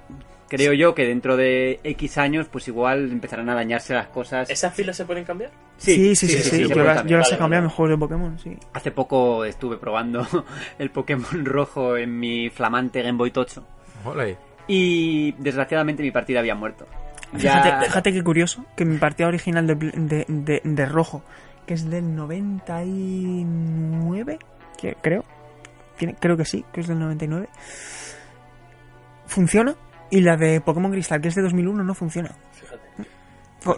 Creo 0.47 0.73
yo 0.73 0.93
que 0.93 1.05
dentro 1.05 1.37
de 1.37 1.79
X 1.81 2.17
años, 2.17 2.47
pues 2.51 2.67
igual 2.67 3.09
empezarán 3.09 3.47
a 3.49 3.55
dañarse 3.55 3.93
las 3.93 4.07
cosas. 4.07 4.49
¿Esas 4.49 4.73
filas 4.73 4.97
se 4.97 5.05
pueden 5.05 5.23
cambiar? 5.23 5.49
Sí, 5.77 6.13
sí, 6.13 6.27
sí. 6.27 6.39
sí, 6.39 6.67
Yo, 6.67 6.83
las, 6.83 7.05
yo 7.05 7.17
las 7.17 7.27
Vale, 7.27 7.35
he 7.35 7.37
cambiado 7.37 7.47
vale. 7.47 7.63
en 7.63 7.69
juegos 7.69 7.89
de 7.91 7.97
Pokémon, 7.97 8.37
sí. 8.37 8.57
Hace 8.73 8.91
poco 8.91 9.45
estuve 9.45 9.77
probando 9.77 10.27
el 10.77 10.91
Pokémon 10.91 11.45
rojo 11.45 11.95
en 11.95 12.19
mi 12.19 12.49
flamante 12.49 13.01
Game 13.01 13.17
Boy 13.17 13.31
Tocho. 13.31 13.63
Y 14.67 15.31
desgraciadamente 15.37 16.03
mi 16.03 16.11
partida 16.11 16.39
había 16.39 16.55
muerto. 16.55 16.85
Fíjate, 17.37 17.85
fíjate 17.85 18.13
qué 18.13 18.23
curioso, 18.23 18.65
que 18.75 18.85
mi 18.85 18.97
partida 18.97 19.27
original 19.27 19.67
de, 19.67 19.75
de, 19.75 20.25
de- 20.27 20.61
de 20.63 20.85
rojo, 20.85 21.23
que 21.65 21.73
es 21.75 21.89
del 21.89 22.15
99, 22.15 24.39
que 24.77 24.95
creo, 25.01 25.23
tiene, 25.97 26.15
creo 26.19 26.35
que 26.37 26.45
sí, 26.45 26.65
que 26.73 26.81
es 26.81 26.87
del 26.87 26.99
99, 26.99 27.47
funciona, 29.27 29.75
y 30.09 30.21
la 30.21 30.37
de 30.37 30.61
Pokémon 30.61 30.91
Cristal, 30.91 31.21
que 31.21 31.29
es 31.29 31.35
de 31.35 31.41
2001, 31.41 31.83
no 31.83 31.93
funciona. 31.93 32.31
Fíjate. 32.51 32.81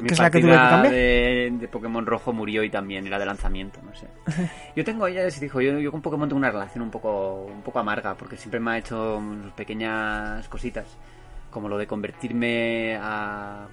Mi 0.01 0.08
que 0.08 0.14
es 0.14 0.20
la 0.20 0.32
que 0.32 0.39
tuve 0.39 0.51
que 0.51 0.58
cambiar. 0.58 0.93
De, 0.93 1.51
de 1.60 1.68
Pokémon 1.68 2.06
rojo 2.06 2.32
murió 2.32 2.64
y 2.64 2.70
también 2.70 3.06
era 3.06 3.20
de 3.20 3.26
lanzamiento, 3.26 3.80
no 3.84 3.93
sé. 3.93 4.08
Yo 4.76 4.84
tengo, 4.86 5.08
ya 5.10 5.24
les 5.24 5.39
dijo, 5.39 5.60
yo, 5.62 5.78
yo 5.78 5.91
con 5.91 6.01
Pokémon 6.01 6.28
tengo 6.30 6.38
una 6.38 6.51
relación 6.51 6.84
un 6.84 6.89
poco, 6.89 7.45
un 7.54 7.62
poco 7.62 7.80
amarga, 7.80 8.16
porque 8.16 8.38
siempre 8.38 8.60
me 8.62 8.72
ha 8.72 8.78
hecho 8.78 9.20
mm, 9.20 9.49
pequeñas 9.58 10.47
cositas, 10.47 10.86
como 11.54 11.70
lo 11.70 11.78
de 11.78 11.88
convertirme 11.88 12.97
a 12.99 13.68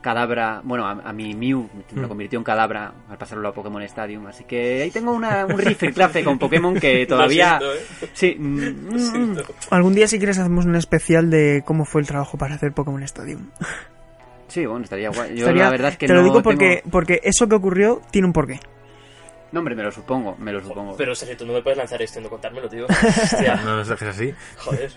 Cadabra, 0.00 0.60
bueno, 0.62 0.86
a, 0.86 0.92
a 0.92 1.12
mi 1.12 1.34
Mew 1.34 1.68
me 1.92 2.00
lo 2.02 2.08
convirtió 2.08 2.38
en 2.38 2.44
Cadabra 2.44 2.92
al 3.10 3.18
pasarlo 3.18 3.48
a 3.48 3.52
Pokémon 3.52 3.82
Stadium, 3.82 4.26
así 4.28 4.44
que 4.44 4.82
ahí 4.82 4.90
tengo 4.92 5.10
una, 5.12 5.44
un 5.46 5.58
rifle 5.58 5.92
con 6.22 6.38
Pokémon 6.38 6.74
que 6.74 7.06
todavía... 7.06 7.58
Lo 7.60 7.72
siento, 7.72 8.06
¿eh? 8.06 8.10
Sí, 8.12 8.36
mm, 8.38 9.34
Lo. 9.36 9.42
Algún 9.70 9.94
día 9.94 10.06
si 10.06 10.18
quieres 10.18 10.38
hacemos 10.38 10.64
un 10.64 10.76
especial 10.76 11.28
de 11.28 11.62
cómo 11.66 11.84
fue 11.84 12.00
el 12.02 12.06
trabajo 12.06 12.38
para 12.38 12.54
hacer 12.54 12.72
Pokémon 12.72 13.02
Stadium. 13.02 13.50
sí, 14.46 14.64
bueno, 14.64 14.84
estaría 14.84 15.08
guay. 15.10 15.30
Yo 15.30 15.38
Estaría- 15.46 15.64
la 15.64 15.70
verdad 15.70 15.88
es 15.90 15.98
que 15.98 16.06
te 16.06 16.12
no 16.12 16.20
lo 16.20 16.24
digo 16.24 16.40
porque, 16.42 16.76
tengo- 16.82 16.90
porque 16.92 17.20
eso 17.24 17.48
que 17.48 17.56
ocurrió 17.56 18.00
tiene 18.12 18.26
un 18.28 18.32
porqué. 18.32 18.60
No, 19.50 19.58
hombre, 19.60 19.74
me 19.74 19.82
lo 19.82 19.90
supongo, 19.90 20.36
me 20.38 20.52
lo 20.52 20.60
supongo. 20.62 20.96
Pero 20.96 21.14
Sergio, 21.16 21.36
tú 21.36 21.46
no 21.46 21.52
me 21.52 21.62
puedes 21.62 21.78
lanzar 21.78 22.00
esto 22.02 22.20
y 22.20 22.22
no 22.22 22.28
contármelo, 22.28 22.68
tío. 22.68 22.86
Hostia, 22.86 23.56
No 23.64 23.76
nos 23.78 23.88
dejes 23.88 24.08
así. 24.08 24.32
joder. 24.58 24.92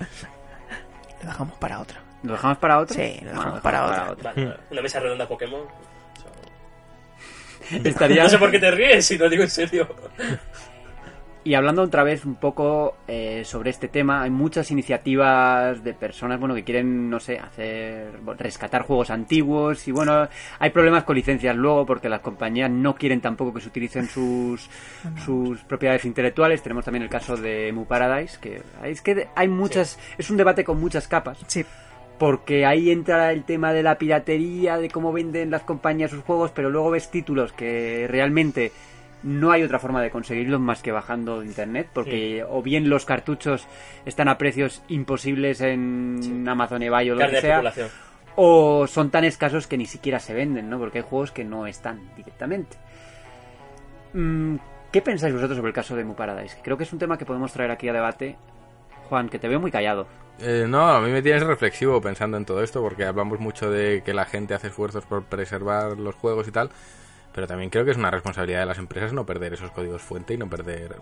Lo 1.23 1.29
dejamos 1.29 1.57
para 1.57 1.79
otra. 1.79 1.99
¿Lo 2.23 2.33
dejamos 2.33 2.57
para 2.57 2.79
otro? 2.79 2.95
Sí, 2.95 3.15
lo 3.21 3.25
Bueno, 3.25 3.39
dejamos 3.39 3.61
para 3.61 4.11
otra. 4.11 4.33
Vale, 4.33 4.55
una 4.71 4.81
mesa 4.81 4.99
redonda 4.99 5.27
Pokémon. 5.27 5.61
Estaría... 7.83 8.23
No 8.23 8.29
sé 8.29 8.37
por 8.37 8.51
qué 8.51 8.59
te 8.59 8.71
ríes, 8.71 9.05
si 9.05 9.17
lo 9.17 9.29
digo 9.29 9.43
en 9.43 9.49
serio. 9.49 9.87
Y 11.41 11.53
hablando 11.53 11.83
otra 11.83 12.03
vez 12.03 12.25
un 12.25 12.35
poco 12.35 12.97
eh, 13.07 13.43
sobre 13.45 13.69
este 13.69 13.87
tema, 13.87 14.21
hay 14.21 14.29
muchas 14.29 14.71
iniciativas 14.71 15.81
de 15.83 15.93
personas 15.93 16.37
bueno 16.37 16.53
que 16.53 16.65
quieren, 16.65 17.09
no 17.09 17.19
sé, 17.21 17.39
hacer 17.39 18.11
rescatar 18.37 18.81
juegos 18.81 19.09
antiguos 19.09 19.87
y 19.87 19.93
bueno, 19.93 20.27
hay 20.59 20.69
problemas 20.71 21.05
con 21.05 21.15
licencias 21.15 21.55
luego 21.55 21.85
porque 21.85 22.09
las 22.09 22.19
compañías 22.19 22.69
no 22.69 22.93
quieren 22.93 23.21
tampoco 23.21 23.53
que 23.53 23.61
se 23.61 23.69
utilicen 23.69 24.07
sus 24.07 24.69
sus 25.25 25.61
propiedades 25.61 26.03
intelectuales. 26.03 26.61
Tenemos 26.61 26.83
también 26.83 27.03
el 27.03 27.09
caso 27.09 27.37
de 27.37 27.71
Mu 27.71 27.85
Paradise, 27.85 28.37
que 28.39 28.61
es 28.83 29.01
que 29.01 29.29
hay 29.33 29.47
muchas, 29.47 29.97
es 30.17 30.29
un 30.29 30.35
debate 30.35 30.65
con 30.65 30.79
muchas 30.79 31.07
capas. 31.07 31.39
Sí. 31.47 31.65
Porque 32.19 32.65
ahí 32.65 32.91
entra 32.91 33.31
el 33.31 33.43
tema 33.43 33.71
de 33.73 33.81
la 33.81 33.97
piratería, 33.97 34.77
de 34.77 34.89
cómo 34.89 35.13
venden 35.13 35.51
las 35.51 35.63
compañías 35.63 36.11
sus 36.11 36.23
juegos, 36.23 36.51
pero 36.51 36.69
luego 36.69 36.91
ves 36.91 37.09
títulos 37.09 37.53
que 37.53 38.05
realmente 38.09 38.71
no 39.23 39.51
hay 39.51 39.63
otra 39.63 39.79
forma 39.79 40.01
de 40.01 40.11
conseguirlos 40.11 40.59
más 40.59 40.81
que 40.81 40.91
bajando 40.91 41.39
de 41.39 41.47
internet, 41.47 41.89
porque 41.93 42.43
o 42.47 42.61
bien 42.61 42.89
los 42.89 43.05
cartuchos 43.05 43.67
están 44.05 44.27
a 44.27 44.37
precios 44.37 44.83
imposibles 44.89 45.61
en 45.61 46.19
Sí. 46.21 46.43
Amazon 46.47 46.83
eBay 46.83 47.09
o 47.09 47.13
lo 47.15 47.19
Carne 47.19 47.41
que 47.41 47.47
de 47.47 47.71
sea, 47.71 47.89
o 48.35 48.87
son 48.87 49.09
tan 49.09 49.23
escasos 49.23 49.67
que 49.67 49.77
ni 49.77 49.85
siquiera 49.85 50.19
se 50.19 50.33
venden, 50.33 50.69
¿no? 50.69 50.77
Porque 50.79 50.99
hay 50.99 51.03
juegos 51.03 51.31
que 51.31 51.43
no 51.43 51.67
están 51.67 51.99
directamente. 52.15 52.77
Mm, 54.13 54.55
¿Qué 54.91 55.01
pensáis 55.01 55.33
vosotros 55.33 55.57
sobre 55.57 55.69
el 55.69 55.75
caso 55.75 55.95
de 55.95 56.03
Mu 56.03 56.15
Paradise? 56.15 56.57
Creo 56.63 56.77
que 56.77 56.83
es 56.83 56.93
un 56.93 56.99
tema 56.99 57.17
que 57.17 57.25
podemos 57.25 57.51
traer 57.53 57.71
aquí 57.71 57.87
a 57.87 57.93
debate. 57.93 58.37
Juan, 59.09 59.27
que 59.27 59.39
te 59.39 59.47
veo 59.47 59.59
muy 59.59 59.71
callado. 59.71 60.07
Eh, 60.39 60.65
no, 60.69 60.87
a 60.87 61.01
mí 61.01 61.11
me 61.11 61.21
tienes 61.21 61.43
reflexivo 61.43 61.99
pensando 61.99 62.37
en 62.37 62.45
todo 62.45 62.63
esto, 62.63 62.81
porque 62.81 63.03
hablamos 63.03 63.39
mucho 63.39 63.69
de 63.69 64.03
que 64.05 64.13
la 64.13 64.25
gente 64.25 64.53
hace 64.53 64.67
esfuerzos 64.67 65.05
por 65.05 65.23
preservar 65.23 65.97
los 65.97 66.15
juegos 66.15 66.47
y 66.47 66.51
tal, 66.51 66.69
pero 67.39 67.47
también 67.47 67.69
creo 67.69 67.85
que 67.85 67.91
es 67.91 67.97
una 67.97 68.11
responsabilidad 68.11 68.59
de 68.59 68.65
las 68.65 68.77
empresas 68.79 69.13
no 69.13 69.25
perder 69.25 69.53
esos 69.53 69.71
códigos 69.71 70.01
fuente 70.01 70.33
y 70.33 70.37
no 70.37 70.49
perder... 70.49 70.93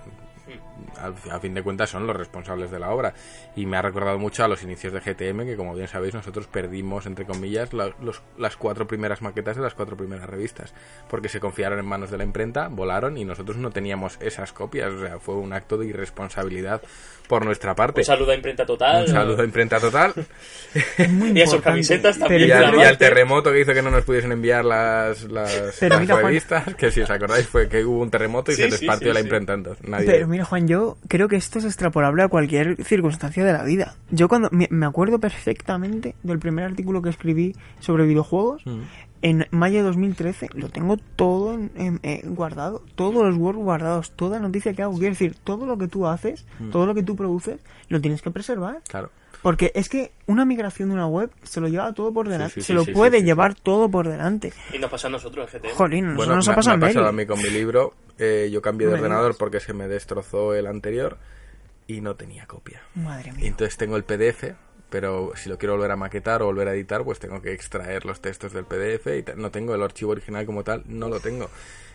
al- 1.01 1.15
A 1.31 1.39
fin 1.39 1.55
de 1.55 1.63
cuentas 1.63 1.89
son 1.89 2.05
los 2.05 2.15
responsables 2.15 2.69
de 2.69 2.77
la 2.77 2.91
obra. 2.91 3.15
Y 3.55 3.65
me 3.65 3.75
ha 3.77 3.81
recordado 3.81 4.19
mucho 4.19 4.43
a 4.43 4.47
los 4.47 4.61
inicios 4.61 4.93
de 4.93 4.99
GTM, 4.99 5.45
que 5.47 5.55
como 5.55 5.73
bien 5.73 5.87
sabéis 5.87 6.13
nosotros 6.13 6.45
perdimos, 6.45 7.07
entre 7.07 7.25
comillas, 7.25 7.73
la- 7.73 7.91
los- 8.03 8.21
las 8.37 8.55
cuatro 8.55 8.85
primeras 8.85 9.23
maquetas 9.23 9.55
de 9.55 9.63
las 9.63 9.73
cuatro 9.73 9.97
primeras 9.97 10.29
revistas, 10.29 10.75
porque 11.09 11.27
se 11.27 11.39
confiaron 11.39 11.79
en 11.79 11.85
manos 11.87 12.11
de 12.11 12.19
la 12.19 12.23
imprenta, 12.23 12.67
volaron 12.67 13.17
y 13.17 13.25
nosotros 13.25 13.57
no 13.57 13.71
teníamos 13.71 14.19
esas 14.21 14.53
copias. 14.53 14.91
O 14.93 14.99
sea, 14.99 15.17
fue 15.17 15.33
un 15.33 15.53
acto 15.53 15.75
de 15.75 15.87
irresponsabilidad 15.87 16.83
por 17.27 17.43
nuestra 17.45 17.73
parte. 17.75 18.01
Un 18.01 18.05
saludo 18.05 18.31
a 18.31 18.35
Imprenta 18.35 18.65
Total. 18.65 19.01
Un 19.01 19.07
saludo 19.09 19.41
a 19.41 19.45
imprenta 19.45 19.79
total. 19.79 20.13
Muy 21.09 21.31
Y 21.37 21.41
a 21.41 21.47
sus 21.47 21.61
camisetas 21.61 22.17
también. 22.17 22.47
y, 22.47 22.51
al, 22.51 22.73
y 22.75 22.83
al 22.83 22.97
terremoto 22.97 23.51
que 23.51 23.59
hizo 23.61 23.73
que 23.73 23.81
no 23.81 23.91
nos 23.91 24.05
pudiesen 24.05 24.31
enviar 24.31 24.63
las, 24.63 25.23
las, 25.23 25.75
Pero 25.79 25.95
las 25.95 26.01
mira, 26.01 26.15
Juan, 26.31 26.63
que 26.77 26.91
si 26.91 27.01
os 27.01 27.09
acordáis 27.09 27.47
fue 27.47 27.67
que 27.69 27.83
hubo 27.85 28.01
un 28.01 28.09
terremoto 28.09 28.51
y 28.51 28.55
Sí, 28.55 28.61
se 28.63 28.69
les 28.69 28.79
sí, 28.79 28.85
partió 28.85 29.09
sí, 29.09 29.13
la 29.13 29.19
sí. 29.19 29.25
imprenta. 29.25 29.53
Entonces, 29.53 29.87
nadie... 29.87 30.05
Pero 30.05 30.27
mira, 30.27 30.45
Juan, 30.45 30.67
yo 30.67 30.97
creo 31.07 31.27
que 31.27 31.35
esto 31.35 31.59
es 31.59 31.65
extrapolable 31.65 32.23
a 32.23 32.27
cualquier 32.27 32.83
circunstancia 32.83 33.43
de 33.45 33.53
la 33.53 33.63
vida. 33.63 33.95
Yo 34.11 34.27
cuando 34.27 34.49
me 34.51 34.67
me 34.69 34.85
acuerdo 34.85 35.19
perfectamente 35.19 36.15
del 36.23 36.39
primer 36.39 36.65
artículo 36.65 37.01
que 37.01 37.09
escribí 37.09 37.55
sobre 37.79 38.05
videojuegos, 38.05 38.65
Mm. 38.65 38.81
en 39.23 39.45
mayo 39.51 39.77
de 39.79 39.83
2013, 39.83 40.49
lo 40.53 40.69
tengo 40.69 40.97
todo 41.15 41.53
en- 41.55 41.71
en- 41.75 41.99
eh, 42.03 42.21
guardado, 42.25 42.83
todos 42.95 43.25
los 43.25 43.35
Word 43.37 43.55
guardados, 43.57 44.11
toda 44.11 44.39
noticia 44.39 44.73
que 44.73 44.83
hago. 44.83 44.93
Quiero 44.97 45.13
decir, 45.13 45.35
todo 45.43 45.65
lo 45.65 45.77
que 45.77 45.87
tú 45.87 46.05
haces, 46.07 46.45
Mm. 46.59 46.69
todo 46.69 46.85
lo 46.85 46.93
que 46.93 47.01
tú 47.03 47.15
produces, 47.15 47.59
lo 47.89 47.99
tienes 48.01 48.21
que 48.21 48.29
preservar. 48.31 48.81
Claro. 48.87 49.09
Porque 49.41 49.71
es 49.75 49.87
que 49.89 50.11
una 50.25 50.45
migración 50.45 50.89
de 50.89 50.95
una 50.95 51.07
web 51.07 51.29
se 51.43 51.61
lo 51.61 51.67
lleva 51.67 51.93
todo 51.93 52.11
por 52.13 52.27
delante, 52.27 52.55
sí, 52.55 52.61
sí, 52.61 52.67
se 52.67 52.73
lo 52.73 52.83
sí, 52.83 52.91
puede 52.91 53.17
sí, 53.17 53.19
sí, 53.19 53.25
llevar 53.25 53.53
todo 53.55 53.89
por 53.89 54.07
delante. 54.07 54.51
Y 54.73 54.79
nos 54.79 54.89
pasa 54.89 55.07
a 55.07 55.11
nosotros 55.11 55.53
en 55.53 55.61
GT. 55.61 55.69
Jolín, 55.75 56.15
Bueno, 56.15 56.35
nos 56.35 56.47
me, 56.47 56.53
ha 56.53 56.55
pasado 56.55 56.77
me 56.77 56.85
ha 56.85 56.89
en 56.89 56.93
pasado 56.95 57.09
a 57.09 57.11
mí 57.13 57.25
con 57.25 57.41
mi 57.41 57.49
libro. 57.49 57.93
eh, 58.17 58.49
yo 58.51 58.61
cambié 58.61 58.87
de 58.87 58.93
No 58.93 58.97
me 58.97 59.03
ordenador 59.03 59.27
digas. 59.31 59.37
porque 59.37 59.59
se 59.59 59.73
me 59.73 59.87
destrozó 59.87 60.53
el 60.55 60.65
anterior 60.67 61.17
y 61.85 62.01
no 62.01 62.15
tenía 62.15 62.45
copia. 62.47 62.81
Madre 62.95 63.29
Y 63.29 63.33
mía. 63.37 63.47
entonces 63.47 63.77
tengo 63.77 63.95
el 63.95 64.03
PDF, 64.03 64.55
pero 64.89 65.31
si 65.35 65.49
lo 65.49 65.57
quiero 65.57 65.75
volver 65.75 65.91
a 65.91 65.95
maquetar 65.95 66.41
o 66.41 66.45
volver 66.45 66.67
a 66.67 66.73
editar, 66.73 67.03
pues 67.03 67.19
tengo 67.19 67.41
que 67.41 67.53
extraer 67.53 68.05
los 68.05 68.19
textos 68.21 68.53
del 68.53 68.65
PDF 68.65 69.07
y 69.07 69.23
no 69.39 69.51
tengo 69.51 69.75
el 69.75 69.83
archivo 69.83 70.11
original 70.11 70.45
como 70.45 70.63
tal, 70.63 70.83
no 70.87 71.09
lo 71.09 71.19
tengo. 71.19 71.49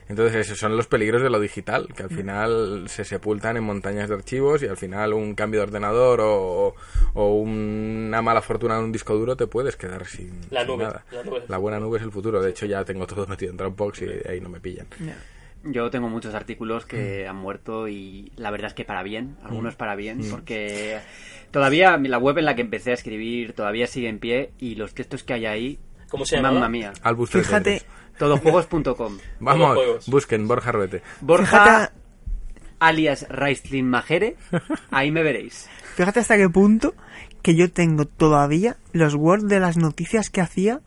Entonces 0.09 0.47
esos 0.47 0.59
son 0.59 0.77
los 0.77 0.87
peligros 0.89 1.23
de 1.23 1.31
lo 1.31 1.39
digital, 1.41 1.89
que 1.97 2.03
al 2.03 2.11
Mm. 2.11 2.17
final 2.17 2.85
se 2.89 3.05
sepultan 3.05 3.57
en 3.57 3.65
montañas 3.65 4.09
de 4.09 4.15
archivos 4.17 4.63
y 4.63 4.67
al 4.67 4.77
final 4.77 5.13
un 5.15 5.35
cambio 5.35 5.61
de 5.61 5.67
ordenador 5.67 6.21
o, 6.23 6.75
o 7.15 7.35
una 7.37 8.21
mala 8.21 8.43
fortuna 8.43 8.77
en 8.79 8.85
un 8.85 8.93
disco 8.93 9.15
duro 9.15 9.37
te 9.37 9.47
puedes 9.47 9.77
quedar 9.77 10.05
sin, 10.07 10.33
La 10.51 10.61
sin 10.61 10.69
nube, 10.73 10.85
nada. 10.85 11.05
la 11.13 11.23
nube. 11.25 11.43
La 11.49 11.59
buena 11.59 11.79
nube 11.81 11.99
es 11.99 12.05
el 12.05 12.11
futuro, 12.13 12.43
de 12.43 12.51
hecho 12.51 12.67
ya 12.67 12.85
tengo 12.85 13.07
todo 13.07 13.27
metido 13.29 13.53
en 13.53 13.57
Dropbox 13.57 14.03
y 14.03 14.07
ahí 14.29 14.41
no 14.41 14.49
me 14.49 14.61
pillan. 14.61 14.87
Yo 15.65 15.91
tengo 15.91 16.09
muchos 16.09 16.35
artículos 16.35 16.85
que 16.87 17.29
han 17.29 17.37
muerto 17.37 17.87
y 17.89 18.33
la 18.37 18.51
verdad 18.51 18.67
es 18.69 18.75
que 18.75 18.85
para 18.85 19.05
bien, 19.05 19.37
algunos 19.45 19.77
para 19.77 19.95
bien, 19.95 20.19
porque 20.29 20.99
todavía 21.53 21.97
la 21.99 22.19
web 22.19 22.39
en 22.39 22.47
la 22.47 22.57
que 22.57 22.63
empecé 22.63 22.91
a 22.91 22.95
escribir 22.95 23.53
todavía 23.53 23.87
sigue 23.87 24.09
en 24.09 24.19
pie 24.19 24.51
y 24.59 24.75
los 24.75 24.93
textos 24.95 25.23
que 25.23 25.35
hay 25.35 25.47
ahí, 25.47 25.79
¿Cómo 26.11 26.27
se 26.27 26.43
mamma 26.43 26.69
mía, 26.69 26.93
Albus 27.03 27.31
Fíjate, 27.31 27.81
33. 27.81 28.02
todojuegos.com. 28.19 29.19
Vamos, 29.41 30.07
busquen 30.07 30.47
Borja 30.49 30.73
Ruete. 30.73 31.03
Borja, 31.21 31.47
Fíjate- 31.65 31.93
alias 32.81 33.27
Raistlin 33.29 33.89
Majere, 33.89 34.37
ahí 34.91 35.11
me 35.11 35.23
veréis. 35.23 35.69
Fíjate 35.95 36.21
hasta 36.21 36.37
qué 36.37 36.49
punto 36.49 36.95
que 37.43 37.55
yo 37.55 37.71
tengo 37.71 38.05
todavía 38.07 38.77
los 38.93 39.15
Word 39.15 39.45
de 39.47 39.61
las 39.61 39.77
noticias 39.77 40.31
que 40.31 40.41
hacía 40.41 40.81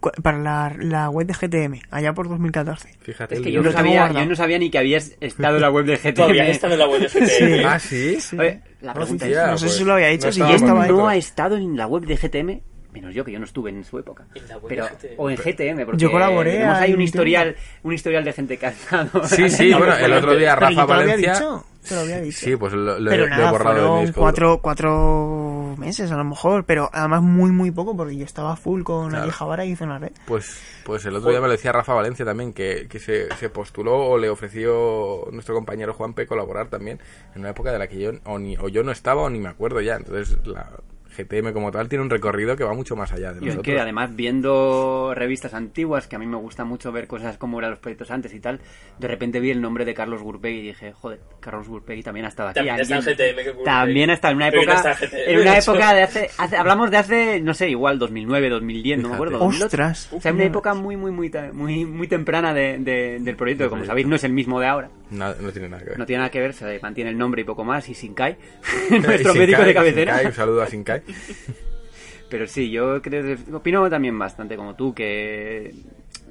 cu- 0.00 0.10
para 0.22 0.38
la, 0.38 0.74
la 0.78 1.10
web 1.10 1.26
de 1.26 1.34
GTM, 1.34 1.80
allá 1.90 2.12
por 2.14 2.28
2014. 2.28 2.96
Fíjate. 3.00 3.34
Es 3.34 3.38
el 3.38 3.44
que 3.44 3.52
yo 3.52 3.60
no, 3.60 3.64
lo 3.64 3.70
tengo 3.70 3.78
sabía, 3.84 4.00
guardado. 4.00 4.20
yo 4.24 4.30
no 4.30 4.36
sabía 4.36 4.58
ni 4.58 4.70
que 4.70 4.78
habías 4.78 5.12
estado 5.20 5.56
en 5.56 5.62
la 5.62 5.70
web 5.70 5.84
de 5.86 5.96
GTM. 5.96 6.14
Todavía 6.14 6.48
está 6.48 6.72
en 6.72 6.78
la 6.78 6.88
web 6.88 7.00
de 7.02 7.08
GT. 7.08 7.28
Sí. 7.28 7.62
Ah, 7.64 7.78
sí. 7.78 8.18
Oye, 8.38 8.62
la 8.80 8.94
pregunta 8.94 9.24
Hostia, 9.26 9.44
es, 9.44 9.50
no 9.50 9.58
sé 9.58 9.64
pues, 9.66 9.76
si 9.76 9.84
lo 9.84 9.92
había 9.94 10.08
hecho, 10.08 10.32
si 10.32 10.40
con 10.40 10.50
estaba 10.50 10.82
ahí. 10.84 10.90
no 10.90 11.08
ha 11.08 11.16
estado 11.16 11.56
en 11.56 11.76
la 11.76 11.86
web 11.86 12.04
de 12.04 12.16
GTM, 12.16 12.60
menos 12.92 13.14
yo 13.14 13.24
que 13.24 13.32
yo 13.32 13.38
no 13.38 13.44
estuve 13.44 13.70
en 13.70 13.84
su 13.84 13.98
época. 13.98 14.26
En 14.34 14.48
la 14.48 14.56
web 14.58 14.66
pero, 14.68 14.86
GTM. 14.86 15.14
o 15.18 15.30
en 15.30 15.36
GTM, 15.36 15.84
porque 15.84 15.98
Yo 16.02 16.10
colaboré 16.10 16.52
tenemos 16.52 16.76
ahí 16.78 16.84
ahí 16.88 16.94
un 16.94 17.02
historial, 17.02 17.56
un 17.82 17.92
historial 17.92 18.24
de 18.24 18.32
gente 18.32 18.54
estado. 18.54 19.24
Sí, 19.26 19.48
sí, 19.50 19.72
bueno, 19.74 19.94
el 19.96 20.12
otro 20.12 20.34
día 20.36 20.54
Pero 20.56 20.60
Rafa 20.68 20.70
yo 20.72 20.86
te 20.86 20.92
lo 20.92 20.94
había 21.00 21.06
Valencia. 21.12 21.32
dicho, 21.34 21.64
te 21.88 21.94
lo 21.94 22.00
había 22.00 22.20
dicho. 22.20 22.38
Sí, 22.38 22.56
pues 22.56 22.72
lo, 22.72 22.98
lo 22.98 23.10
he- 23.10 23.14
pero 23.14 23.26
lo 23.26 23.34
he 23.34 23.50
borrado 23.50 23.76
fueron 23.76 24.00
disco 24.06 24.20
cuatro, 24.20 24.60
cuatro 24.62 25.74
meses 25.78 26.10
a 26.10 26.16
lo 26.16 26.24
mejor, 26.24 26.64
pero 26.64 26.88
además 26.92 27.22
muy 27.22 27.50
muy 27.52 27.70
poco 27.70 27.96
porque 27.96 28.16
yo 28.16 28.24
estaba 28.24 28.56
full 28.56 28.82
con 28.82 29.10
Claro. 29.10 29.22
Ali 29.24 29.32
Javara 29.32 29.64
y 29.64 29.76
Zona 29.76 29.98
Red. 29.98 30.12
Pues, 30.26 30.60
pues 30.84 31.04
el 31.04 31.14
otro 31.16 31.30
día 31.30 31.40
me 31.40 31.46
lo 31.46 31.52
decía 31.52 31.72
Rafa 31.72 31.94
Valencia 31.94 32.24
también, 32.24 32.52
que, 32.52 32.86
que 32.88 32.98
se, 32.98 33.28
se 33.36 33.50
postuló 33.50 33.96
o 33.96 34.18
le 34.18 34.28
ofreció 34.30 35.28
nuestro 35.30 35.54
compañero 35.54 35.92
Juanpe 35.94 36.26
colaborar 36.26 36.68
también 36.68 36.98
en 37.34 37.40
una 37.42 37.50
época 37.50 37.70
de 37.70 37.78
la 37.78 37.86
que 37.86 37.98
yo 37.98 38.12
o, 38.24 38.38
ni, 38.38 38.56
o 38.56 38.68
yo 38.68 38.82
no 38.82 38.92
estaba 38.92 39.22
o 39.22 39.30
ni 39.30 39.38
me 39.38 39.48
acuerdo 39.48 39.80
ya. 39.80 39.96
Entonces 39.96 40.36
la 40.46 40.70
GTM 41.18 41.52
como 41.52 41.70
tal 41.70 41.88
tiene 41.88 42.02
un 42.04 42.10
recorrido 42.10 42.56
que 42.56 42.64
va 42.64 42.74
mucho 42.74 42.96
más 42.96 43.12
allá 43.12 43.32
de 43.32 43.40
Y 43.40 43.48
es 43.48 43.54
nosotros. 43.56 43.64
que 43.64 43.80
además 43.80 44.14
viendo 44.16 45.12
revistas 45.14 45.54
antiguas, 45.54 46.06
que 46.06 46.16
a 46.16 46.18
mí 46.18 46.26
me 46.26 46.36
gusta 46.36 46.64
mucho 46.64 46.92
ver 46.92 47.06
cosas 47.06 47.38
como 47.38 47.58
eran 47.58 47.70
los 47.72 47.80
proyectos 47.80 48.10
antes 48.10 48.32
y 48.34 48.40
tal, 48.40 48.60
de 48.98 49.08
repente 49.08 49.40
vi 49.40 49.50
el 49.50 49.60
nombre 49.60 49.84
de 49.84 49.94
Carlos 49.94 50.22
Gurpegui 50.22 50.58
y 50.58 50.62
dije, 50.68 50.92
joder, 50.92 51.20
Carlos 51.40 51.68
Gurpegui 51.68 52.02
también 52.02 52.26
ha 52.26 52.28
estado 52.28 52.50
aquí. 52.50 52.56
También 52.60 52.80
está 52.80 52.94
en 52.96 53.02
GTM 53.02 53.36
que. 53.44 53.64
También 53.64 54.10
ha 54.10 54.14
estado 54.14 54.32
en 54.32 54.36
una 54.36 54.50
no 54.50 54.56
época, 54.62 54.90
en 54.92 55.08
GTM, 55.08 55.16
en 55.30 55.40
una 55.40 55.58
época 55.58 55.94
de 55.94 56.02
hace, 56.02 56.30
hace- 56.38 56.56
hablamos 56.56 56.90
de 56.90 56.96
hace, 56.96 57.40
no 57.40 57.54
sé, 57.54 57.68
igual 57.68 57.98
2009, 57.98 58.48
2010, 58.50 58.98
no 58.98 59.02
me 59.02 59.08
Fíjate. 59.08 59.14
acuerdo. 59.16 59.38
2008. 59.38 59.64
Ostras. 59.66 60.08
O 60.12 60.20
sea, 60.20 60.32
una 60.32 60.44
época 60.44 60.74
muy, 60.74 60.96
muy, 60.96 61.10
muy, 61.10 61.30
muy, 61.52 61.84
muy 61.84 62.08
temprana 62.08 62.54
de- 62.54 62.78
de- 62.78 63.18
del 63.20 63.36
proyecto, 63.36 63.64
que 63.64 63.70
como 63.70 63.84
sabéis 63.84 64.06
no 64.06 64.16
es 64.16 64.24
el 64.24 64.32
mismo 64.32 64.60
de 64.60 64.66
ahora. 64.66 64.90
No 65.10 65.34
tiene 65.52 65.68
nada 65.68 65.82
que 65.82 65.90
ver. 65.90 65.98
No 65.98 66.06
tiene 66.06 66.18
nada 66.18 66.30
que 66.30 66.40
ver, 66.40 66.54
se 66.54 66.80
mantiene 66.80 67.10
el 67.10 67.18
nombre 67.18 67.42
y 67.42 67.44
poco 67.44 67.64
más, 67.64 67.88
y 67.88 67.94
Sinkai, 67.94 68.36
Y 68.90 68.98
nuestro 68.98 69.32
Sinkai, 69.32 69.38
médico 69.38 69.62
de 69.62 69.74
cabecera. 69.74 70.12
Sinkai, 70.14 70.26
un 70.26 70.34
saludo 70.34 70.62
a 70.62 70.66
Sinkai. 70.66 71.02
Pero 72.28 72.46
sí, 72.46 72.70
yo 72.70 73.00
creo, 73.00 73.36
opino 73.54 73.88
también 73.88 74.18
bastante 74.18 74.56
como 74.56 74.74
tú, 74.74 74.94
que 74.94 75.74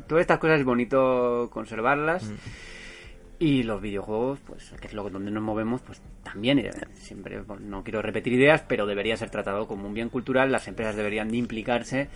todas 0.07 0.21
estas 0.21 0.37
cosas 0.37 0.59
es 0.59 0.65
bonito 0.65 1.49
conservarlas. 1.51 2.23
Mm. 2.23 2.35
Y 3.39 3.63
los 3.63 3.79
videojuegos, 3.81 4.39
pues, 4.47 4.73
que 4.81 4.87
es 4.87 4.93
lo 4.93 5.07
donde 5.11 5.29
nos 5.29 5.43
movemos, 5.43 5.81
pues 5.81 6.01
también, 6.23 6.57
eh, 6.57 6.71
siempre, 6.95 7.41
bueno, 7.41 7.61
no 7.67 7.83
quiero 7.83 8.01
repetir 8.01 8.33
ideas, 8.33 8.63
pero 8.67 8.87
debería 8.87 9.15
ser 9.15 9.29
tratado 9.29 9.67
como 9.67 9.87
un 9.87 9.93
bien 9.93 10.09
cultural, 10.09 10.51
las 10.51 10.67
empresas 10.67 10.95
deberían 10.95 11.29
de 11.29 11.37
implicarse, 11.37 12.07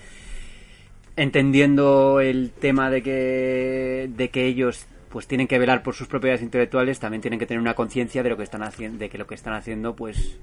entendiendo 1.16 2.22
el 2.22 2.50
tema 2.50 2.90
de 2.90 3.04
que, 3.04 4.10
de 4.16 4.30
que 4.30 4.48
ellos 4.48 4.88
pues 5.12 5.28
tienen 5.28 5.48
que 5.48 5.60
velar 5.60 5.84
por 5.84 5.94
sus 5.96 6.08
propiedades 6.08 6.42
intelectuales, 6.42 7.00
también 7.00 7.22
tienen 7.22 7.40
que 7.40 7.46
tener 7.46 7.60
una 7.62 7.74
conciencia 7.76 8.24
de 8.24 8.30
lo 8.30 8.38
que 8.38 8.44
están 8.44 8.64
haciendo, 8.64 8.98
de 9.00 9.10
que 9.10 9.18
lo 9.18 9.28
que 9.28 9.36
están 9.36 9.54
haciendo, 9.54 9.96
pues 9.96 10.38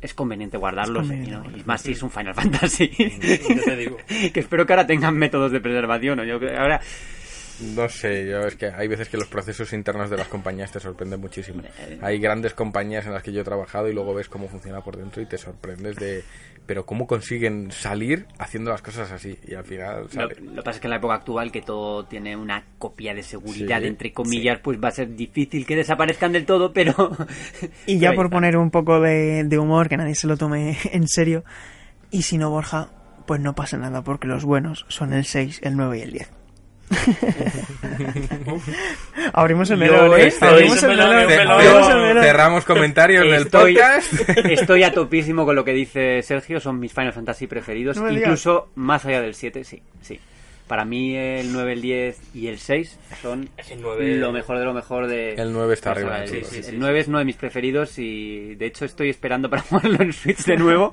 es 0.00 0.14
conveniente 0.14 0.56
guardarlos, 0.56 1.04
Es 1.04 1.08
conveniente 1.10 1.48
y 1.48 1.52
no- 1.52 1.58
y 1.58 1.64
más 1.64 1.82
si 1.82 1.92
es 1.92 2.02
un 2.02 2.10
Final 2.10 2.34
Fantasy. 2.34 2.90
Yo 3.56 3.62
te 3.64 3.76
digo. 3.76 3.96
que 4.32 4.40
espero 4.40 4.64
que 4.66 4.72
ahora 4.72 4.86
tengan 4.86 5.16
métodos 5.16 5.52
de 5.52 5.60
preservación, 5.60 6.20
o 6.20 6.24
yo 6.24 6.38
creo- 6.38 6.58
ahora 6.60 6.80
No 7.74 7.86
sé, 7.90 8.26
yo 8.26 8.40
es 8.46 8.56
que 8.56 8.66
hay 8.66 8.88
veces 8.88 9.10
que 9.10 9.18
los 9.18 9.28
procesos 9.28 9.72
internos 9.74 10.08
de 10.08 10.16
las 10.16 10.28
compañías 10.28 10.72
te 10.72 10.80
sorprenden 10.80 11.20
muchísimo. 11.20 11.62
Eh. 11.80 11.98
Hay 12.00 12.18
grandes 12.18 12.54
compañías 12.54 13.04
en 13.04 13.12
las 13.12 13.22
que 13.22 13.32
yo 13.32 13.42
he 13.42 13.44
trabajado 13.44 13.88
y 13.88 13.92
luego 13.92 14.14
ves 14.14 14.28
cómo 14.30 14.48
funciona 14.48 14.80
por 14.80 14.96
dentro 14.96 15.20
y 15.20 15.26
te 15.26 15.36
sorprendes 15.36 15.96
de, 15.96 16.24
pero 16.70 16.86
cómo 16.86 17.08
consiguen 17.08 17.72
salir 17.72 18.28
haciendo 18.38 18.70
las 18.70 18.80
cosas 18.80 19.10
así 19.10 19.36
y 19.44 19.54
al 19.54 19.64
final 19.64 20.02
Lo, 20.02 20.08
sale. 20.08 20.36
lo 20.40 20.54
que 20.54 20.62
pasa 20.62 20.70
es 20.76 20.78
que 20.80 20.86
en 20.86 20.90
la 20.90 20.96
época 20.98 21.14
actual 21.14 21.50
que 21.50 21.62
todo 21.62 22.04
tiene 22.04 22.36
una 22.36 22.62
copia 22.78 23.12
de 23.12 23.24
seguridad, 23.24 23.80
Sí, 23.80 23.88
entre 23.88 24.12
comillas, 24.12 24.60
pues 24.62 24.78
va 24.80 24.86
a 24.86 24.92
ser 24.92 25.16
difícil 25.16 25.66
que 25.66 25.74
desaparezcan 25.74 26.30
del 26.30 26.46
todo, 26.46 26.72
pero... 26.72 26.94
Y 27.86 27.98
ya 27.98 28.12
por 28.12 28.26
está. 28.26 28.36
poner 28.36 28.56
un 28.56 28.70
poco 28.70 29.00
de, 29.00 29.42
de 29.42 29.58
humor, 29.58 29.88
que 29.88 29.96
nadie 29.96 30.14
se 30.14 30.28
lo 30.28 30.36
tome 30.36 30.76
en 30.92 31.08
serio, 31.08 31.42
y 32.12 32.22
si 32.22 32.38
no 32.38 32.50
Borja, 32.50 32.90
pues 33.26 33.40
no 33.40 33.56
pasa 33.56 33.76
nada, 33.76 34.04
porque 34.04 34.28
los 34.28 34.44
buenos 34.44 34.86
son 34.86 35.12
el 35.12 35.24
6, 35.24 35.62
el 35.64 35.76
9 35.76 35.98
y 35.98 36.02
el 36.02 36.12
10. 36.12 36.30
Abrimos 39.32 39.70
el 39.70 39.78
melón, 39.78 40.18
¿eh? 40.18 40.26
estoy- 40.28 40.48
Abrimos 40.48 40.82
el 40.82 40.96
melón. 40.96 42.22
Cerramos 42.22 42.64
comentarios 42.64 43.24
del 43.24 43.42
Estoy, 43.42 43.74
podcast. 43.74 44.12
estoy 44.46 44.82
a 44.82 44.92
topísimo 44.92 45.44
con 45.44 45.56
lo 45.56 45.64
que 45.64 45.72
dice 45.72 46.22
Sergio, 46.22 46.60
son 46.60 46.78
mis 46.80 46.92
Final 46.92 47.12
Fantasy 47.12 47.46
preferidos, 47.46 47.96
No 47.96 48.10
incluso 48.10 48.68
más 48.74 49.04
allá 49.06 49.20
del 49.22 49.34
7, 49.34 49.64
sí, 49.64 49.82
sí. 50.00 50.20
Para 50.66 50.84
mí 50.84 51.16
el 51.16 51.52
9, 51.52 51.72
el 51.72 51.82
10 51.82 52.20
y 52.34 52.46
el 52.46 52.58
6 52.60 52.96
son 53.20 53.48
el 53.70 53.82
9 53.82 54.16
lo 54.18 54.30
mejor 54.30 54.56
de 54.58 54.64
lo 54.64 54.72
mejor 54.72 55.08
de... 55.08 55.34
El 55.34 55.52
9 55.52 55.74
está 55.74 55.90
arriba 55.90 56.20
del- 56.20 56.30
todos. 56.30 56.46
sí, 56.46 56.52
sí, 56.52 56.56
El 56.58 56.64
sí, 56.64 56.76
9 56.78 57.00
es 57.00 57.08
uno 57.08 57.18
de 57.18 57.24
mis 57.24 57.34
preferidos 57.34 57.98
y 57.98 58.54
de 58.54 58.66
hecho 58.66 58.84
estoy 58.84 59.10
esperando 59.10 59.50
para 59.50 59.62
jugarlo 59.68 60.00
en 60.00 60.12
Switch 60.12 60.44
de 60.44 60.56
nuevo, 60.56 60.92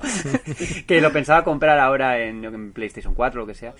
que 0.86 1.00
lo 1.00 1.12
pensaba 1.12 1.44
comprar 1.44 1.78
ahora 1.78 2.18
en, 2.18 2.44
en 2.44 2.72
PlayStation 2.72 3.14
4 3.14 3.40
o 3.40 3.44
lo 3.44 3.46
que 3.46 3.54
sea. 3.56 3.72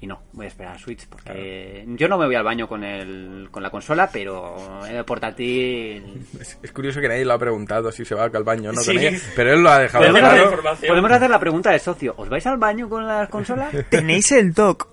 Y 0.00 0.06
no, 0.06 0.22
voy 0.32 0.44
a 0.44 0.48
esperar 0.48 0.76
a 0.76 0.78
Switch 0.78 1.08
porque 1.08 1.84
yo 1.96 2.06
no 2.08 2.18
me 2.18 2.26
voy 2.26 2.34
al 2.36 2.44
baño 2.44 2.68
con 2.68 2.84
el 2.84 3.48
con 3.50 3.62
la 3.64 3.70
consola, 3.70 4.08
pero 4.12 4.86
el 4.86 5.04
portátil 5.04 6.22
Es, 6.40 6.56
es 6.62 6.72
curioso 6.72 7.00
que 7.00 7.08
nadie 7.08 7.24
lo 7.24 7.32
ha 7.34 7.38
preguntado 7.38 7.90
si 7.90 8.04
se 8.04 8.14
va 8.14 8.24
al 8.24 8.44
baño 8.44 8.70
o 8.70 8.72
no 8.72 8.80
Sí. 8.80 8.94
con 8.94 8.98
ella, 8.98 9.18
pero 9.34 9.52
él 9.54 9.60
lo 9.62 9.70
ha 9.70 9.78
dejado 9.80 10.04
¿Podemos 10.06 10.20
claro. 10.30 10.70
hacer- 10.70 10.88
podemos 10.88 11.10
hacer 11.10 11.30
la 11.30 11.40
pregunta 11.40 11.70
de 11.72 11.78
socio. 11.80 12.14
¿Os 12.16 12.28
vais 12.28 12.46
al 12.46 12.58
baño 12.58 12.88
con 12.88 13.06
las 13.06 13.28
consolas? 13.28 13.72
¿Tenéis 13.90 14.30
el 14.32 14.52
dock 14.52 14.88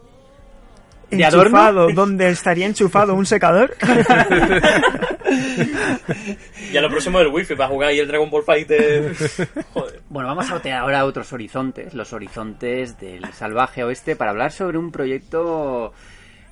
¿De 1.11 1.23
adorno? 1.25 1.45
enchufado 1.57 1.87
donde 1.93 2.29
estaría 2.29 2.65
enchufado 2.65 3.13
un 3.13 3.25
secador? 3.25 3.75
Y 6.71 6.77
a 6.77 6.81
lo 6.81 6.89
próximo 6.89 7.19
del 7.19 7.27
wifi 7.29 7.55
para 7.55 7.69
jugar 7.69 7.89
ahí 7.89 7.99
el 7.99 8.07
Dragon 8.07 8.29
Ball 8.29 8.43
Fighter. 8.43 9.13
Joder. 9.73 10.01
Bueno, 10.09 10.27
vamos 10.29 10.49
a 10.49 10.55
otear 10.55 10.79
ahora 10.79 11.05
otros 11.05 11.31
horizontes, 11.33 11.93
los 11.93 12.13
horizontes 12.13 12.99
del 12.99 13.25
salvaje 13.33 13.83
oeste, 13.83 14.15
para 14.15 14.31
hablar 14.31 14.51
sobre 14.51 14.77
un 14.77 14.91
proyecto 14.91 15.93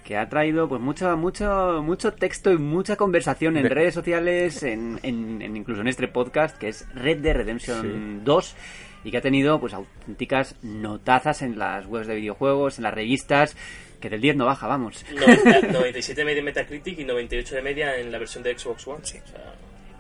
que 0.03 0.17
ha 0.17 0.27
traído 0.27 0.67
pues 0.67 0.81
mucho 0.81 1.15
mucho 1.15 1.81
mucho 1.83 2.11
texto 2.13 2.51
y 2.51 2.57
mucha 2.57 2.95
conversación 2.97 3.55
en 3.57 3.63
De- 3.63 3.69
redes 3.69 3.93
sociales, 3.93 4.61
en, 4.63 4.99
en- 5.03 5.41
en- 5.41 5.55
incluso 5.57 5.81
en 5.81 5.87
este 5.87 6.07
podcast, 6.07 6.57
que 6.57 6.69
es 6.69 6.85
Red 6.93 7.19
Dead 7.19 7.35
Redemption 7.35 8.23
2. 8.23 8.55
Y 9.03 9.11
que 9.11 9.17
ha 9.17 9.21
tenido 9.21 9.59
pues 9.59 9.73
auténticas 9.73 10.55
notazas 10.61 11.41
en 11.41 11.59
las 11.59 11.85
webs 11.85 12.07
de 12.07 12.15
videojuegos, 12.15 12.77
en 12.77 12.83
las 12.83 12.93
revistas, 12.93 13.55
que 13.99 14.09
del 14.09 14.21
10 14.21 14.35
no 14.37 14.45
baja, 14.45 14.67
vamos. 14.67 15.05
97 15.13 16.21
de 16.21 16.25
media 16.25 16.39
en 16.39 16.45
Metacritic 16.45 16.99
y 16.99 17.05
98 17.05 17.55
de 17.55 17.61
media 17.61 17.97
en 17.97 18.11
la 18.11 18.17
versión 18.17 18.43
de 18.43 18.57
Xbox 18.57 18.87
One. 18.87 18.99
Sí. 19.03 19.19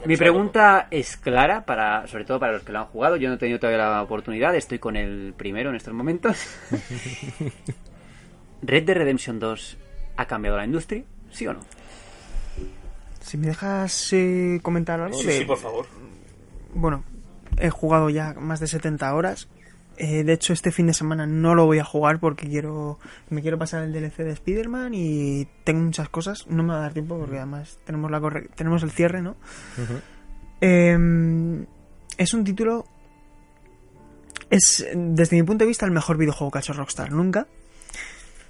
Mi 0.05 0.17
pregunta 0.17 0.87
es 0.91 1.15
clara, 1.15 1.65
para, 1.65 2.05
sobre 2.07 2.25
todo 2.25 2.39
para 2.39 2.53
los 2.53 2.63
que 2.63 2.73
lo 2.73 2.79
han 2.79 2.85
jugado. 2.85 3.15
Yo 3.15 3.29
no 3.29 3.35
he 3.35 3.37
tenido 3.37 3.59
todavía 3.59 3.85
la 3.85 4.01
oportunidad, 4.03 4.53
estoy 4.55 4.79
con 4.79 4.97
el 4.97 5.33
primero 5.37 5.69
en 5.69 5.77
estos 5.77 5.93
momentos. 5.93 6.37
¿Red 8.61 8.83
Dead 8.83 8.97
Redemption 8.97 9.39
2 9.39 9.77
ha 10.17 10.25
cambiado 10.25 10.57
la 10.57 10.65
industria? 10.65 11.03
¿Sí 11.31 11.47
o 11.47 11.53
no? 11.53 11.61
Si 13.21 13.37
me 13.37 13.47
dejas 13.47 14.11
eh, 14.11 14.59
comentar 14.61 14.99
algo. 14.99 15.17
Sí, 15.17 15.31
sí, 15.31 15.45
por 15.45 15.57
favor. 15.57 15.85
Bueno, 16.73 17.05
he 17.59 17.69
jugado 17.69 18.09
ya 18.09 18.33
más 18.33 18.59
de 18.59 18.67
70 18.67 19.13
horas. 19.13 19.47
Eh, 19.97 20.23
de 20.23 20.33
hecho, 20.33 20.53
este 20.53 20.71
fin 20.71 20.87
de 20.87 20.93
semana 20.93 21.27
no 21.27 21.53
lo 21.53 21.65
voy 21.65 21.77
a 21.77 21.83
jugar 21.83 22.19
porque 22.19 22.47
quiero 22.47 22.97
me 23.29 23.41
quiero 23.41 23.59
pasar 23.59 23.83
el 23.83 23.93
DLC 23.93 24.23
de 24.23 24.31
Spider-Man 24.31 24.93
y 24.95 25.47
tengo 25.63 25.81
muchas 25.81 26.09
cosas. 26.09 26.47
No 26.47 26.63
me 26.63 26.73
va 26.73 26.79
a 26.79 26.81
dar 26.81 26.93
tiempo 26.93 27.17
porque 27.17 27.37
además 27.37 27.79
tenemos 27.85 28.09
la 28.09 28.21
tenemos 28.55 28.81
el 28.83 28.91
cierre, 28.91 29.21
¿no? 29.21 29.35
Em, 30.61 31.65
es 32.17 32.33
un 32.33 32.43
título... 32.43 32.85
Es, 34.49 34.85
desde 34.95 35.35
mi 35.35 35.43
punto 35.43 35.63
de 35.63 35.67
vista, 35.67 35.85
el 35.85 35.91
mejor 35.91 36.17
videojuego 36.17 36.51
que 36.51 36.57
ha 36.59 36.61
hecho 36.61 36.73
Rockstar 36.73 37.11
nunca. 37.11 37.47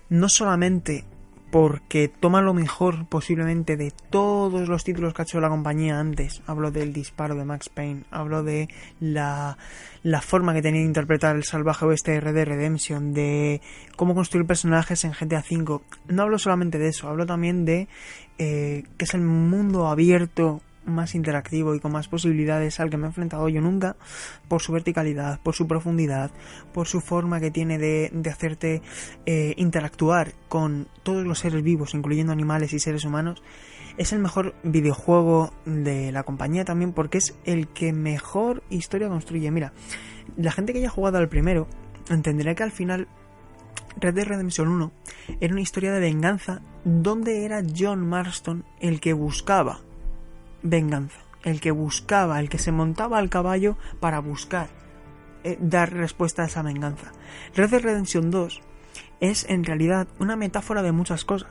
No 0.10 0.30
solamente 0.30 1.06
porque 1.54 2.08
toma 2.08 2.42
lo 2.42 2.56
mejor 2.56 3.06
posiblemente 3.06 3.78
de 3.78 3.94
todos 4.10 4.68
los 4.68 4.84
títulos 4.84 5.14
que 5.14 5.22
ha 5.22 5.26
hecho 5.26 5.40
la 5.40 5.50
compañía 5.50 6.00
antes. 6.00 6.42
Hablo 6.48 6.72
del 6.72 6.94
disparo 6.94 7.36
de 7.36 7.46
Max 7.46 7.70
Payne, 7.70 8.06
hablo 8.10 8.42
de 8.42 8.70
la, 9.00 9.60
la 10.02 10.22
forma 10.22 10.56
que 10.56 10.64
tenía 10.64 10.82
de 10.82 10.88
interpretar 10.88 11.36
el 11.36 11.44
salvaje 11.44 11.86
oeste 11.86 12.14
de 12.14 12.22
Red 12.22 12.46
Redemption, 12.46 13.14
de 13.14 13.62
cómo 13.96 14.16
construir 14.16 14.48
personajes 14.48 15.06
en 15.06 15.12
GTA 15.12 15.44
V. 15.48 15.82
No 16.08 16.24
hablo 16.24 16.40
solamente 16.40 16.80
de 16.80 16.88
eso, 16.88 17.08
hablo 17.08 17.28
también 17.28 17.66
de 17.66 17.88
eh, 18.40 18.86
que 18.98 19.06
es 19.06 19.14
el 19.14 19.22
mundo 19.22 19.90
abierto 19.90 20.60
más 20.85 21.15
interactivo 21.15 21.76
y 21.76 21.80
con 21.80 21.91
más 21.91 22.07
posibilidades 22.07 22.80
al 22.80 22.89
que 22.89 22.97
me 22.97 23.05
he 23.05 23.07
enfrentado 23.07 23.47
yo 23.49 23.61
nunca, 23.61 23.95
por 24.47 24.61
su 24.61 24.72
verticalidad, 24.72 25.39
por 25.41 25.55
su 25.55 25.68
profundidad, 25.68 26.31
por 26.73 26.88
su 26.88 27.01
forma 27.01 27.39
que 27.39 27.51
tiene 27.51 27.77
de, 27.77 28.11
hacerte 28.30 28.81
eh, 29.26 29.53
interactuar 29.57 30.34
con 30.47 30.88
todos 31.03 31.26
los 31.26 31.39
seres 31.39 31.64
vivos, 31.64 31.93
incluyendo 31.93 32.31
animales 32.31 32.73
y 32.73 32.80
seres 32.80 33.05
humanos. 33.05 33.41
Es 33.97 34.11
el 34.11 34.19
mejor 34.19 34.55
videojuego 34.64 35.53
de 35.65 36.11
la 36.11 36.23
compañía 36.23 36.65
también 36.65 36.93
porque 36.93 37.19
es 37.19 37.35
el 37.45 37.68
que 37.68 37.93
mejor 37.93 38.64
historia 38.69 39.07
construye. 39.07 39.51
Mira, 39.51 39.72
la 40.35 40.51
gente 40.51 40.73
que 40.73 40.80
haya 40.80 40.89
jugado 40.89 41.19
al 41.19 41.30
primero 41.30 41.68
entenderá 42.10 42.55
que 42.55 42.64
al 42.64 42.72
final 42.72 43.07
Red 43.97 44.15
Dead 44.15 44.26
Redemption 44.26 44.68
1 44.68 44.91
era 45.39 45.53
una 45.53 45.61
historia 45.61 45.93
de 45.93 45.99
venganza 45.99 46.61
donde 46.84 47.45
era 47.45 47.61
John 47.76 48.07
Marston 48.07 48.65
el 48.80 48.99
que 48.99 49.14
buscaba 49.14 49.81
venganza, 50.64 51.19
el 51.44 51.61
que 51.61 51.72
buscaba, 51.72 52.40
el 52.40 52.49
que 52.49 52.57
se 52.57 52.72
montaba 52.72 53.19
al 53.19 53.30
caballo 53.30 53.77
para 53.99 54.19
buscar 54.19 54.69
eh, 55.44 55.57
dar 55.60 55.94
respuesta 55.94 56.44
a 56.44 56.45
esa 56.45 56.61
venganza. 56.61 57.11
Red 57.56 57.69
Dead 57.69 57.81
Redemption 57.81 58.31
2 58.31 58.61
es 59.19 59.45
en 59.49 59.64
realidad 59.64 60.07
una 60.19 60.35
metáfora 60.35 60.81
de 60.81 60.91
muchas 60.91 61.26
cosas. 61.26 61.49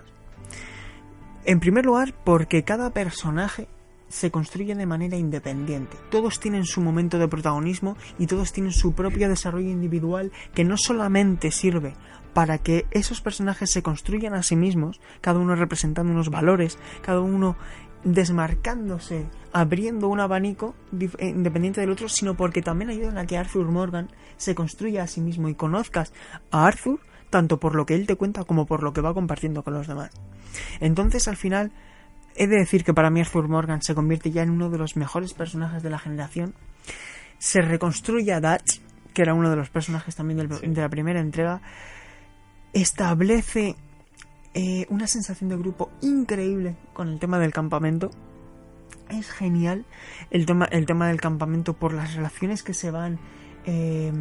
En 1.45 1.61
primer 1.61 1.85
lugar, 1.85 2.15
porque 2.25 2.65
cada 2.65 2.91
personaje 2.91 3.69
se 4.09 4.31
construye 4.31 4.75
de 4.75 4.87
manera 4.87 5.17
independiente. 5.17 5.97
Todos 6.11 6.39
tienen 6.39 6.67
su 6.67 6.81
momento 6.83 7.19
de 7.19 7.29
protagonismo 7.29 7.97
y 8.19 8.27
todos 8.27 8.53
tienen 8.53 8.73
su 8.73 8.93
propio 8.93 9.29
desarrollo 9.29 9.71
individual 9.71 10.33
que 10.55 10.65
no 10.65 10.77
solamente 10.77 11.51
sirve 11.51 11.95
para 12.35 12.59
que 12.59 12.87
esos 12.91 13.21
personajes 13.21 13.71
se 13.71 13.83
construyan 13.83 14.35
a 14.35 14.43
sí 14.43 14.55
mismos, 14.57 15.01
cada 15.21 15.39
uno 15.39 15.55
representando 15.55 16.13
unos 16.13 16.31
valores, 16.31 16.79
cada 17.03 17.21
uno 17.21 17.57
desmarcándose, 18.05 19.27
abriendo 19.53 20.09
un 20.09 20.21
abanico 20.21 20.75
eh, 20.99 21.29
independiente 21.29 21.81
del 21.81 21.91
otro, 21.91 22.09
sino 22.09 22.37
porque 22.37 22.63
también 22.63 22.91
ayudan 22.91 23.19
a 23.19 23.27
que 23.27 23.37
Arthur 23.37 23.71
Morgan 23.71 24.09
se 24.37 24.55
construya 24.55 25.05
a 25.05 25.07
sí 25.07 25.21
mismo 25.21 25.49
y 25.49 25.55
conozcas 25.55 26.13
a 26.51 26.67
Arthur 26.67 27.01
tanto 27.31 27.59
por 27.59 27.75
lo 27.75 27.87
que 27.87 27.95
él 27.95 28.07
te 28.07 28.17
cuenta 28.17 28.45
como 28.45 28.67
por 28.67 28.83
lo 28.83 28.93
que 28.93 29.01
va 29.01 29.15
compartiendo 29.15 29.63
con 29.63 29.73
los 29.73 29.87
demás. 29.87 30.11
Entonces, 30.81 31.29
al 31.29 31.37
final, 31.37 31.73
he 32.37 32.47
de 32.47 32.59
decir 32.59 32.85
que 32.85 32.93
para 32.93 33.09
mí 33.09 33.21
Arthur 33.21 33.49
Morgan 33.49 33.81
se 33.81 33.95
convierte 33.95 34.31
ya 34.31 34.43
en 34.43 34.51
uno 34.51 34.69
de 34.69 34.77
los 34.77 34.97
mejores 34.97 35.33
personajes 35.33 35.83
de 35.83 35.89
la 35.89 35.99
generación. 35.99 36.55
Se 37.39 37.63
reconstruye 37.63 38.33
a 38.35 38.41
Dutch, 38.41 38.81
que 39.15 39.23
era 39.23 39.33
uno 39.33 39.49
de 39.49 39.57
los 39.57 39.71
personajes 39.71 40.15
también 40.15 40.47
de 40.47 40.81
la 40.81 40.89
primera 40.91 41.21
entrega. 41.21 41.63
Establece 42.75 43.77
eh, 44.55 44.87
una 44.91 45.07
sensación 45.07 45.49
de 45.49 45.57
grupo 45.57 45.91
increíble 46.03 46.77
con 46.93 47.09
el 47.09 47.19
tema 47.19 47.39
del 47.39 47.53
campamento. 47.53 48.11
Es 49.09 49.31
genial 49.31 49.85
el 50.31 50.47
tema, 50.47 50.67
el 50.67 50.87
tema 50.87 51.09
del 51.09 51.21
campamento 51.21 51.75
por 51.75 51.93
las 51.93 52.15
relaciones 52.15 52.63
que 52.63 52.75
se 52.75 52.91
van 52.91 53.19
eh, 53.65 54.13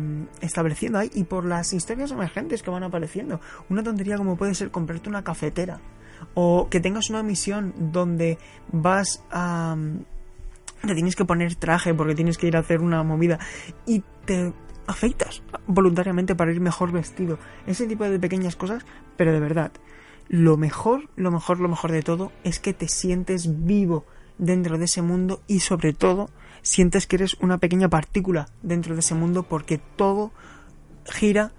estableciendo 0.42 1.00
ahí 1.00 1.10
y 1.14 1.24
por 1.24 1.46
las 1.46 1.74
historias 1.74 2.12
emergentes 2.12 2.64
que 2.64 2.70
van 2.70 2.84
apareciendo. 2.84 3.42
Una 3.70 3.84
tontería 3.84 4.18
como 4.18 4.38
puede 4.38 4.56
ser 4.56 4.72
comprarte 4.72 5.10
una 5.10 5.24
cafetera 5.24 5.80
o 6.34 6.68
que 6.70 6.80
tengas 6.80 7.10
una 7.10 7.24
misión 7.24 7.74
donde 7.92 8.38
vas 8.72 9.24
a... 9.32 9.76
te 10.82 10.94
tienes 10.94 11.16
que 11.16 11.26
poner 11.26 11.56
traje 11.56 11.94
porque 11.94 12.16
tienes 12.16 12.38
que 12.38 12.48
ir 12.48 12.56
a 12.56 12.60
hacer 12.60 12.82
una 12.82 13.04
movida 13.04 13.40
y 13.86 14.04
te 14.26 14.54
afeitas 14.88 15.42
voluntariamente 15.68 16.36
para 16.36 16.52
ir 16.52 16.62
mejor 16.62 16.92
vestido. 16.92 17.40
Ese 17.66 17.88
tipo 17.88 18.04
de 18.04 18.20
pequeñas 18.20 18.56
cosas, 18.56 18.86
pero 19.18 19.32
de 19.32 19.40
verdad, 19.40 19.72
lo 20.32 20.56
mejor, 20.56 21.10
lo 21.18 21.30
mejor, 21.30 21.60
lo 21.60 21.68
mejor 21.68 21.92
de 21.92 22.04
todo 22.04 22.32
es 22.46 22.62
que 22.62 22.74
te 22.74 22.88
sientes 22.88 23.66
vivo 23.66 24.06
dentro 24.38 24.78
de 24.78 24.86
ese 24.86 25.02
mundo 25.02 25.42
y 25.46 25.60
sobre 25.60 25.92
todo 25.92 26.30
sientes 26.62 27.06
que 27.06 27.18
eres 27.18 27.36
una 27.42 27.58
pequeña 27.58 27.90
partícula 27.90 28.48
dentro 28.64 28.94
de 28.94 29.02
ese 29.02 29.14
mundo 29.14 29.44
porque 29.44 29.78
todo 29.98 30.32
gira 31.04 31.52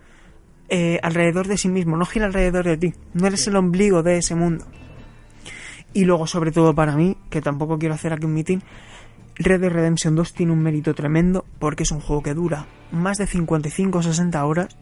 eh, 0.71 0.99
alrededor 1.03 1.49
de 1.49 1.59
sí 1.59 1.69
mismo, 1.69 1.99
no 1.99 2.07
gira 2.07 2.25
alrededor 2.25 2.65
de 2.65 2.79
ti, 2.79 2.95
no 3.13 3.27
eres 3.27 3.47
el 3.47 3.57
ombligo 3.57 4.03
de 4.03 4.17
ese 4.17 4.35
mundo. 4.35 4.65
Y 5.93 6.07
luego, 6.07 6.27
sobre 6.27 6.51
todo 6.51 6.75
para 6.75 6.97
mí, 6.97 7.19
que 7.29 7.43
tampoco 7.43 7.79
quiero 7.79 7.95
hacer 7.95 8.15
aquí 8.15 8.25
un 8.25 8.33
meeting, 8.33 8.61
Red 9.35 9.61
Dead 9.61 9.71
Redemption 9.71 10.15
2 10.15 10.33
tiene 10.33 10.53
un 10.53 10.63
mérito 10.63 10.95
tremendo 10.95 11.45
porque 11.59 11.83
es 11.83 11.91
un 11.91 12.01
juego 12.01 12.23
que 12.23 12.33
dura 12.33 12.69
más 12.91 13.19
de 13.19 13.27
55 13.27 13.99
o 13.99 14.03
60 14.03 14.43
horas 14.47 14.79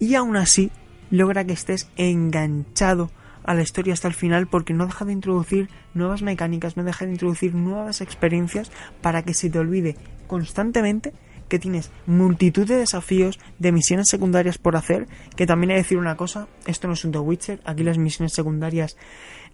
y 0.00 0.16
aún 0.16 0.36
así 0.36 0.72
logra 1.10 1.44
que 1.44 1.52
estés 1.52 1.88
enganchado 1.96 3.10
a 3.44 3.54
la 3.54 3.62
historia 3.62 3.94
hasta 3.94 4.08
el 4.08 4.14
final 4.14 4.48
porque 4.48 4.74
no 4.74 4.86
deja 4.86 5.04
de 5.04 5.12
introducir 5.12 5.68
nuevas 5.94 6.22
mecánicas, 6.22 6.76
no 6.76 6.84
deja 6.84 7.06
de 7.06 7.12
introducir 7.12 7.54
nuevas 7.54 8.00
experiencias 8.00 8.70
para 9.00 9.22
que 9.22 9.34
se 9.34 9.50
te 9.50 9.58
olvide 9.58 9.96
constantemente 10.26 11.12
que 11.48 11.58
tienes 11.58 11.90
multitud 12.06 12.66
de 12.66 12.76
desafíos, 12.76 13.38
de 13.58 13.72
misiones 13.72 14.08
secundarias 14.08 14.58
por 14.58 14.76
hacer, 14.76 15.06
que 15.36 15.46
también 15.46 15.70
hay 15.70 15.76
que 15.76 15.82
decir 15.82 15.98
una 15.98 16.16
cosa, 16.16 16.48
esto 16.66 16.88
no 16.88 16.94
es 16.94 17.04
un 17.04 17.12
The 17.12 17.18
Witcher, 17.18 17.60
aquí 17.64 17.84
las 17.84 17.98
misiones 17.98 18.32
secundarias 18.32 18.96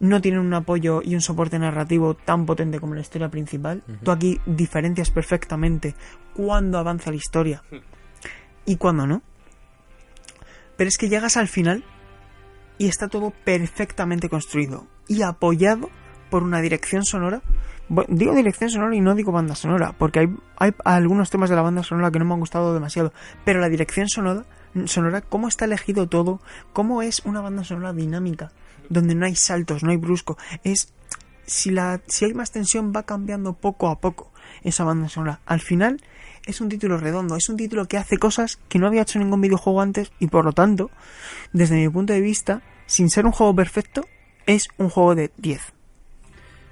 no 0.01 0.21
tienen 0.21 0.41
un 0.41 0.55
apoyo 0.55 1.03
y 1.05 1.15
un 1.15 1.21
soporte 1.21 1.59
narrativo 1.59 2.15
tan 2.15 2.47
potente 2.47 2.81
como 2.81 2.95
la 2.95 3.03
historia 3.03 3.29
principal. 3.29 3.83
Tú 4.03 4.11
aquí 4.11 4.41
diferencias 4.47 5.11
perfectamente 5.11 5.95
cuándo 6.35 6.79
avanza 6.79 7.11
la 7.11 7.17
historia 7.17 7.63
y 8.65 8.77
cuándo 8.77 9.07
no. 9.07 9.23
Pero 10.77 10.89
es 10.89 10.99
que 10.99 11.09
llegas 11.09 11.37
al 11.37 11.49
final 11.49 11.85
y 12.79 12.89
está 12.89 13.09
todo 13.09 13.33
perfectamente 13.45 14.29
construido 14.29 14.87
y 15.09 15.23
apoyado 15.23 15.91
por 16.31 16.43
una 16.43 16.61
dirección 16.61 17.05
sonora. 17.05 17.43
Digo 18.09 18.35
dirección 18.35 18.71
sonora 18.71 18.97
y 18.97 19.01
no 19.01 19.15
digo 19.15 19.33
banda 19.33 19.55
sonora, 19.55 19.95
porque 19.99 20.21
hay, 20.21 20.29
hay 20.59 20.73
algunos 20.85 21.29
temas 21.29 21.51
de 21.51 21.57
la 21.57 21.63
banda 21.63 21.83
sonora 21.83 22.11
que 22.11 22.19
no 22.19 22.25
me 22.25 22.33
han 22.33 22.41
gustado 22.41 22.73
demasiado, 22.73 23.13
pero 23.45 23.61
la 23.61 23.69
dirección 23.69 24.09
sonora, 24.09 24.45
sonora, 24.87 25.21
cómo 25.21 25.49
está 25.49 25.67
elegido 25.67 26.09
todo, 26.09 26.41
cómo 26.73 27.03
es 27.03 27.21
una 27.27 27.43
banda 27.43 27.65
sonora 27.65 27.93
dinámica, 27.93 28.51
donde 28.89 29.15
no 29.15 29.27
hay 29.27 29.37
saltos, 29.37 29.83
no 29.83 29.91
hay 29.91 29.99
brusco, 29.99 30.39
es 30.65 30.95
si 31.45 31.71
la 31.71 32.01
si 32.07 32.25
hay 32.25 32.35
más 32.35 32.51
tensión 32.51 32.93
va 32.97 33.03
cambiando 33.03 33.53
poco 33.55 33.89
a 33.89 34.01
poco 34.01 34.33
esa 34.63 34.85
banda 34.85 35.09
sonora. 35.09 35.41
Al 35.45 35.61
final 35.61 36.01
es 36.47 36.61
un 36.61 36.69
título 36.69 36.97
redondo, 36.97 37.37
es 37.37 37.49
un 37.49 37.57
título 37.57 37.87
que 37.87 37.97
hace 37.97 38.19
cosas 38.19 38.59
que 38.69 38.79
no 38.79 38.87
había 38.87 39.03
hecho 39.03 39.19
ningún 39.19 39.41
videojuego 39.41 39.81
antes 39.81 40.13
y 40.19 40.29
por 40.29 40.45
lo 40.45 40.53
tanto, 40.53 40.91
desde 41.53 41.77
mi 41.77 41.89
punto 41.89 42.13
de 42.13 42.21
vista, 42.21 42.63
sin 42.87 43.11
ser 43.11 43.27
un 43.27 43.33
juego 43.33 43.55
perfecto, 43.55 44.07
es 44.47 44.69
un 44.79 44.89
juego 44.89 45.15
de 45.15 45.31
10. 45.37 45.73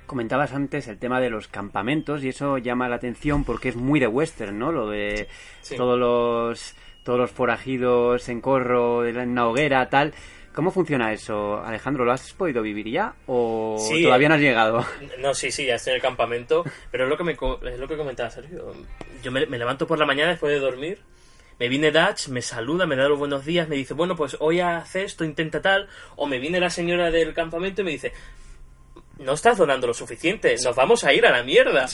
Comentabas 0.06 0.52
antes 0.52 0.88
el 0.88 0.98
tema 0.98 1.20
de 1.20 1.30
los 1.30 1.46
campamentos 1.46 2.24
y 2.24 2.30
eso 2.30 2.58
llama 2.58 2.88
la 2.88 2.96
atención 2.96 3.44
porque 3.44 3.68
es 3.68 3.76
muy 3.76 4.00
de 4.00 4.08
western, 4.08 4.58
¿no? 4.58 4.72
Lo 4.72 4.88
de 4.88 5.28
todos 5.76 5.98
los 5.98 6.74
todos 7.04 7.18
los 7.18 7.30
forajidos 7.30 8.28
en 8.28 8.40
corro, 8.40 9.06
en 9.06 9.16
una 9.16 9.46
hoguera, 9.46 9.88
tal. 9.88 10.12
¿Cómo 10.54 10.72
funciona 10.72 11.12
eso, 11.12 11.62
Alejandro? 11.64 12.04
¿Lo 12.04 12.12
has 12.12 12.32
podido 12.32 12.60
vivir 12.60 12.88
ya 12.88 13.14
o 13.26 13.76
todavía 14.02 14.28
no 14.28 14.34
has 14.34 14.40
llegado? 14.40 14.84
No, 15.18 15.32
sí, 15.32 15.50
sí, 15.50 15.66
ya 15.66 15.76
estoy 15.76 15.92
en 15.92 15.96
el 15.96 16.02
campamento, 16.02 16.64
pero 16.90 17.04
es 17.04 17.10
lo 17.10 17.16
que, 17.16 17.24
me, 17.24 17.32
es 17.32 17.78
lo 17.78 17.86
que 17.86 17.96
comentaba 17.96 18.30
Sergio. 18.30 18.74
Yo 19.22 19.30
me, 19.30 19.46
levanto 19.46 19.86
por 19.86 19.98
la 19.98 20.06
mañana 20.06 20.30
después 20.30 20.52
de 20.52 20.60
dormir 20.60 20.98
me 21.58 21.68
viene 21.68 21.90
Dutch, 21.90 22.28
me 22.28 22.40
saluda, 22.40 22.86
me 22.86 22.96
da 22.96 23.06
los 23.06 23.18
buenos 23.18 23.44
días, 23.44 23.68
me 23.68 23.76
dice, 23.76 23.92
bueno, 23.92 24.16
pues 24.16 24.34
hoy 24.40 24.60
hace 24.60 25.04
esto, 25.04 25.24
intenta 25.24 25.60
tal, 25.60 25.90
o 26.16 26.26
me 26.26 26.38
viene 26.38 26.58
la 26.58 26.70
señora 26.70 27.10
del 27.10 27.34
campamento 27.34 27.82
y 27.82 27.84
me 27.84 27.90
dice, 27.90 28.14
no 29.18 29.34
estás 29.34 29.58
donando 29.58 29.86
lo 29.86 29.92
suficiente, 29.92 30.54
nos 30.64 30.74
vamos 30.74 31.04
a 31.04 31.12
ir 31.12 31.26
a 31.26 31.30
la 31.30 31.42
mierda. 31.42 31.86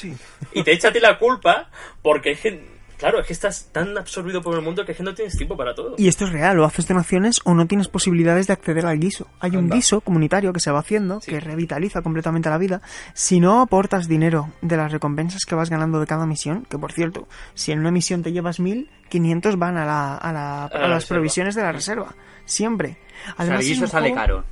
Y 0.53 0.63
te 0.63 0.73
echa 0.73 0.89
a 0.89 0.93
ti 0.93 1.01
la 1.01 1.19
culpa 1.19 1.69
porque 2.01 2.31
es 2.31 2.41
que, 2.41 2.76
claro, 2.99 3.21
es 3.21 3.27
que 3.27 3.33
estás 3.33 3.69
tan 3.73 3.97
absorbido 3.99 4.43
por 4.43 4.55
el 4.57 4.63
mundo 4.63 4.85
que 4.85 4.93
es 4.93 4.99
que 4.99 5.05
no 5.05 5.15
tienes 5.15 5.37
tiempo 5.37 5.57
para 5.57 5.75
todo. 5.75 5.95
Y 5.99 6.09
esto 6.09 6.25
es 6.27 6.33
real, 6.33 6.59
o 6.61 6.65
haces 6.65 6.87
donaciones 6.89 7.41
o 7.45 7.55
no 7.55 7.67
tienes 7.67 7.89
posibilidades 7.89 8.47
de 8.47 8.53
acceder 8.55 8.87
al 8.87 8.99
guiso. 8.99 9.27
Hay 9.41 9.57
un 9.57 9.69
guiso 9.71 10.01
comunitario 10.01 10.53
que 10.53 10.61
se 10.61 10.71
va 10.71 10.81
haciendo, 10.81 11.21
Sí. 11.21 11.31
que 11.31 11.41
revitaliza 11.41 12.03
completamente 12.03 12.49
la 12.51 12.59
vida. 12.59 12.81
Si 13.15 13.41
no 13.41 13.61
aportas 13.61 14.09
dinero 14.09 14.51
de 14.63 14.77
las 14.77 14.93
recompensas 14.93 15.45
que 15.45 15.55
vas 15.55 15.71
ganando 15.71 16.01
de 16.01 16.07
cada 16.07 16.27
misión, 16.27 16.67
que 16.69 16.79
por 16.79 16.93
cierto, 16.93 17.29
si 17.55 17.73
en 17.73 17.81
una 17.81 17.91
misión 17.91 18.23
te 18.23 18.33
llevas 18.33 18.61
mil, 18.61 18.91
500 19.09 19.59
van 19.59 19.77
a, 19.77 19.85
la, 19.85 20.17
a, 20.17 20.33
la- 20.33 20.65
a 20.67 20.79
la 20.79 20.89
las 20.89 21.03
reserva. 21.03 21.17
provisiones 21.19 21.55
de 21.55 21.63
la 21.63 21.73
reserva. 21.73 22.15
Siempre. 22.45 22.99
O 22.99 23.25
sea, 23.27 23.33
el 23.47 23.51
Además, 23.51 23.65
guiso 23.67 23.87
sale 23.87 24.09
juego- 24.11 24.17
caro. 24.23 24.45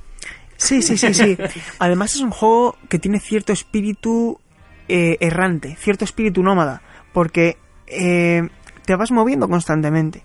Sí, 0.57 0.81
sí, 0.81 0.97
sí, 0.97 1.13
sí. 1.13 1.37
Además 1.79 2.15
es 2.15 2.21
un 2.21 2.31
juego 2.31 2.77
que 2.89 2.97
tiene 2.99 3.19
cierto 3.19 3.51
espíritu 3.51 4.39
eh, 4.87 5.17
errante, 5.19 5.75
cierto 5.77 6.05
espíritu 6.05 6.41
nómada, 6.43 6.81
porque 7.11 7.57
eh, 7.87 8.47
te 8.85 8.95
vas 8.95 9.11
moviendo 9.11 9.47
constantemente. 9.47 10.23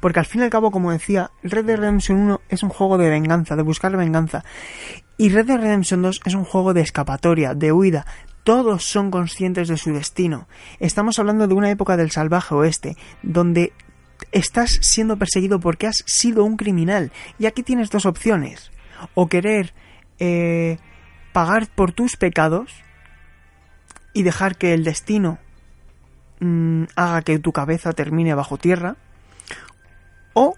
Porque 0.00 0.18
al 0.18 0.26
fin 0.26 0.40
y 0.40 0.44
al 0.44 0.50
cabo, 0.50 0.70
como 0.70 0.92
decía, 0.92 1.30
Red 1.42 1.66
Dead 1.66 1.76
Redemption 1.76 2.18
1 2.18 2.40
es 2.48 2.62
un 2.62 2.70
juego 2.70 2.96
de 2.96 3.10
venganza, 3.10 3.54
de 3.54 3.62
buscar 3.62 3.94
venganza. 3.96 4.44
Y 5.18 5.28
Red 5.28 5.46
Dead 5.46 5.60
Redemption 5.60 6.00
2 6.00 6.22
es 6.24 6.34
un 6.34 6.44
juego 6.44 6.72
de 6.72 6.80
escapatoria, 6.80 7.54
de 7.54 7.70
huida. 7.72 8.06
Todos 8.42 8.84
son 8.84 9.10
conscientes 9.10 9.68
de 9.68 9.76
su 9.76 9.92
destino. 9.92 10.48
Estamos 10.78 11.18
hablando 11.18 11.46
de 11.46 11.54
una 11.54 11.70
época 11.70 11.98
del 11.98 12.10
salvaje 12.10 12.54
oeste, 12.54 12.96
donde 13.22 13.74
estás 14.32 14.78
siendo 14.80 15.18
perseguido 15.18 15.60
porque 15.60 15.86
has 15.86 16.02
sido 16.06 16.44
un 16.44 16.56
criminal. 16.56 17.12
Y 17.38 17.44
aquí 17.44 17.62
tienes 17.62 17.90
dos 17.90 18.06
opciones. 18.06 18.70
O 19.12 19.28
querer 19.28 19.74
eh, 20.18 20.78
pagar 21.32 21.68
por 21.74 21.92
tus 21.92 22.16
pecados 22.16 22.72
y 24.14 24.22
dejar 24.22 24.56
que 24.56 24.72
el 24.72 24.84
destino 24.84 25.38
mm, 26.40 26.84
haga 26.96 27.22
que 27.22 27.38
tu 27.38 27.52
cabeza 27.52 27.92
termine 27.92 28.34
bajo 28.34 28.58
tierra. 28.58 28.96
O 30.32 30.56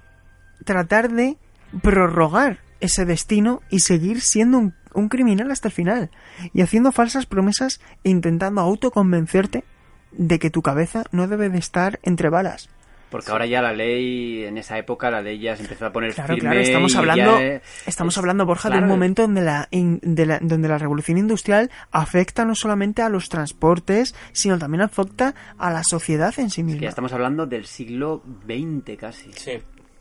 tratar 0.64 1.10
de 1.10 1.36
prorrogar 1.82 2.58
ese 2.80 3.04
destino 3.04 3.62
y 3.70 3.80
seguir 3.80 4.20
siendo 4.20 4.58
un, 4.58 4.74
un 4.94 5.08
criminal 5.08 5.50
hasta 5.50 5.68
el 5.68 5.74
final. 5.74 6.10
Y 6.52 6.62
haciendo 6.62 6.92
falsas 6.92 7.26
promesas 7.26 7.80
e 8.04 8.10
intentando 8.10 8.60
autoconvencerte 8.60 9.64
de 10.12 10.38
que 10.38 10.50
tu 10.50 10.62
cabeza 10.62 11.04
no 11.12 11.26
debe 11.26 11.48
de 11.48 11.58
estar 11.58 11.98
entre 12.02 12.28
balas. 12.28 12.68
Porque 13.12 13.30
ahora 13.30 13.46
ya 13.46 13.62
la 13.62 13.72
ley, 13.72 14.42
en 14.44 14.58
esa 14.58 14.76
época, 14.78 15.08
la 15.10 15.22
ley 15.22 15.38
ya 15.38 15.54
se 15.54 15.62
empezó 15.62 15.86
a 15.86 15.92
poner 15.92 16.12
Claro, 16.14 16.34
firme. 16.34 16.48
claro, 16.50 16.60
estamos 16.60 16.96
hablando, 16.96 17.38
ya, 17.40 17.60
estamos 17.86 18.14
es- 18.14 18.18
hablando, 18.18 18.44
Borja, 18.46 18.68
de 18.68 18.72
claro, 18.72 18.86
un 18.86 18.90
momento 18.90 19.22
donde 19.22 19.42
la, 19.42 19.68
in- 19.70 20.00
de 20.02 20.26
la- 20.26 20.38
donde 20.40 20.66
la 20.66 20.78
revolución 20.78 21.18
industrial 21.18 21.70
afecta 21.92 22.44
no 22.44 22.54
solamente 22.56 23.02
a 23.02 23.08
los 23.08 23.28
transportes, 23.28 24.14
sino 24.32 24.58
también 24.58 24.80
afecta 24.80 25.34
a 25.58 25.70
la 25.70 25.84
sociedad 25.84 26.34
en 26.38 26.50
sí 26.50 26.62
que 26.62 26.64
misma. 26.64 26.80
ya 26.82 26.88
estamos 26.88 27.12
hablando 27.12 27.46
del 27.46 27.66
siglo 27.66 28.22
XX 28.46 28.96
casi. 28.96 29.30
Sí. 29.34 29.52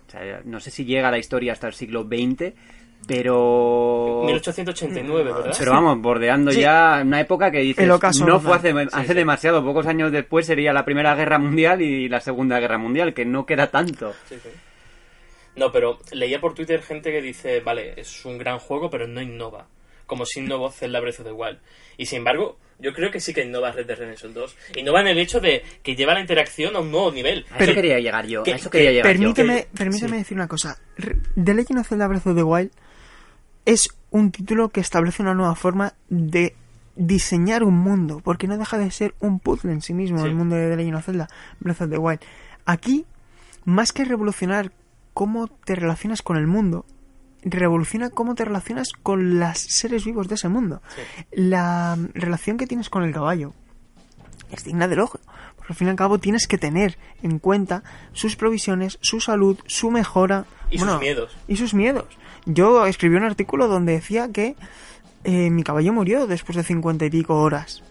O 0.08 0.12
sea, 0.12 0.42
no 0.46 0.60
sé 0.60 0.72
si 0.72 0.84
llega 0.86 1.12
la 1.12 1.18
historia 1.20 1.54
hasta 1.54 1.68
el 1.68 1.74
siglo 1.74 2.04
XX, 2.04 2.54
pero... 3.08 4.24
1889, 4.26 5.24
¿verdad? 5.34 5.56
Pero 5.58 5.72
vamos, 5.72 6.00
bordeando 6.02 6.52
Sí. 6.52 6.62
ya 6.62 7.02
una 7.06 7.20
época 7.22 7.52
que 7.52 7.60
dices, 7.60 7.84
El 7.84 7.92
ocaso 7.92 8.26
no 8.26 8.40
fue 8.40 8.56
hace, 8.56 8.74
hace 8.92 9.08
sí. 9.08 9.14
demasiado, 9.14 9.64
pocos 9.64 9.88
años 9.88 10.12
después 10.12 10.46
sería 10.46 10.74
la 10.74 10.86
Primera 10.86 11.16
Guerra 11.16 11.40
Mundial 11.40 11.82
y 11.82 12.08
la 12.10 12.20
Segunda 12.20 12.60
Guerra 12.60 12.78
Mundial, 12.78 13.14
que 13.14 13.26
no 13.26 13.46
queda 13.46 13.68
tanto. 13.72 14.14
Sí, 14.30 14.36
sí. 14.42 14.50
No, 15.56 15.72
pero 15.72 16.00
leía 16.14 16.40
por 16.40 16.54
Twitter 16.54 16.82
gente 16.82 17.12
que 17.12 17.22
dice, 17.22 17.60
vale, 17.60 17.94
es 18.00 18.24
un 18.26 18.38
gran 18.38 18.60
juego, 18.60 18.90
pero 18.90 19.08
no 19.08 19.22
innova. 19.22 19.68
Como 20.06 20.26
si 20.26 20.40
innovó 20.42 20.72
Zelda 20.72 21.00
Breath 21.00 21.20
of 21.20 21.26
the 21.26 21.32
Wild. 21.32 21.58
Y 21.98 22.06
sin 22.06 22.20
embargo, 22.20 22.58
yo 22.80 22.94
creo 22.94 23.12
que 23.12 23.20
sí 23.20 23.34
que 23.34 23.44
innova 23.46 23.72
Red 23.72 23.86
Dead 23.86 23.98
Redemption 23.98 24.34
2. 24.34 24.58
Innova 24.78 25.02
en 25.02 25.08
el 25.08 25.18
hecho 25.20 25.40
de 25.40 25.64
que 25.84 25.96
lleva 25.96 26.14
la 26.14 26.20
interacción 26.22 26.76
a 26.76 26.80
un 26.80 26.92
nuevo 26.92 27.12
nivel. 27.12 27.46
A 27.52 27.58
Pero- 27.58 27.72
eso 27.72 27.76
quería 27.82 28.00
llegar 28.00 28.26
yo, 28.26 28.44
que- 28.44 28.54
a 28.54 28.56
eso 28.56 28.70
quería 28.70 28.92
llegar 28.92 29.14
yo. 29.14 29.20
Permíteme, 29.20 29.64
que- 29.64 29.78
permíteme 29.78 30.12
sí. 30.12 30.18
decir 30.18 30.36
una 30.38 30.48
cosa. 30.48 30.78
The 31.36 31.54
Legend 31.54 31.80
of 31.80 31.88
Zelda 31.88 32.08
Breath 32.08 32.28
of 32.28 32.36
the 32.36 32.44
Wild 32.44 32.72
es 33.66 33.90
un 34.10 34.32
título 34.32 34.70
que 34.70 34.80
establece 34.82 35.22
una 35.22 35.34
nueva 35.34 35.56
forma 35.56 35.94
de 36.10 36.56
diseñar 36.96 37.64
un 37.64 37.76
mundo, 37.76 38.22
porque 38.24 38.48
no 38.48 38.58
deja 38.58 38.78
de 38.78 38.92
ser 38.92 39.16
un 39.20 39.40
puzzle 39.40 39.72
en 39.72 39.82
sí 39.82 39.94
mismo, 39.94 40.20
Sí. 40.20 40.26
el 40.26 40.36
mundo 40.36 40.56
de 40.56 40.70
The 40.70 40.76
Legend 40.78 40.98
of 40.98 41.06
Zelda 41.06 41.28
Breath 41.60 41.82
of 41.82 41.90
the 41.90 41.98
Wild. 41.98 42.20
Aquí, 42.66 43.06
más 43.66 43.94
que 43.94 44.06
revolucionar 44.06 44.72
cómo 45.14 45.48
te 45.48 45.76
relacionas 45.76 46.22
con 46.22 46.38
el 46.38 46.48
mundo, 46.48 46.86
revoluciona 47.44 48.10
cómo 48.10 48.36
te 48.36 48.46
relacionas 48.46 48.92
con 48.92 49.40
los 49.40 49.58
seres 49.58 50.06
vivos 50.06 50.28
de 50.28 50.36
ese 50.36 50.50
mundo. 50.50 50.82
La 51.32 51.98
relación 52.14 52.58
que 52.58 52.68
tienes 52.68 52.90
con 52.90 53.04
el 53.04 53.14
caballo 53.14 53.54
es 54.52 54.64
digna 54.64 54.88
del 54.88 55.00
ojo. 55.00 55.20
Porque 55.56 55.74
al 55.74 55.76
fin 55.76 55.88
y 55.88 55.92
al 55.92 55.96
cabo 55.96 56.18
tienes 56.20 56.48
que 56.48 56.58
tener 56.58 56.98
en 57.24 57.40
cuenta 57.40 57.84
sus 58.14 58.36
provisiones, 58.36 58.98
su 59.02 59.22
salud, 59.22 59.58
su 59.68 59.92
mejora. 59.92 60.46
Y 60.70 60.78
sus 60.80 61.00
miedos. 61.00 61.36
Y 61.48 61.58
sus 61.58 61.74
miedos. 61.74 62.06
Yo 62.46 62.86
escribí 62.86 63.16
un 63.16 63.24
artículo 63.24 63.68
donde 63.68 63.94
decía 63.94 64.30
que 64.32 64.56
eh, 65.24 65.50
mi 65.50 65.64
caballo 65.64 65.94
murió 65.94 66.28
después 66.28 66.56
de 66.56 66.64
cincuenta 66.64 67.06
y 67.06 67.10
pico 67.10 67.36
horas. 67.38 67.84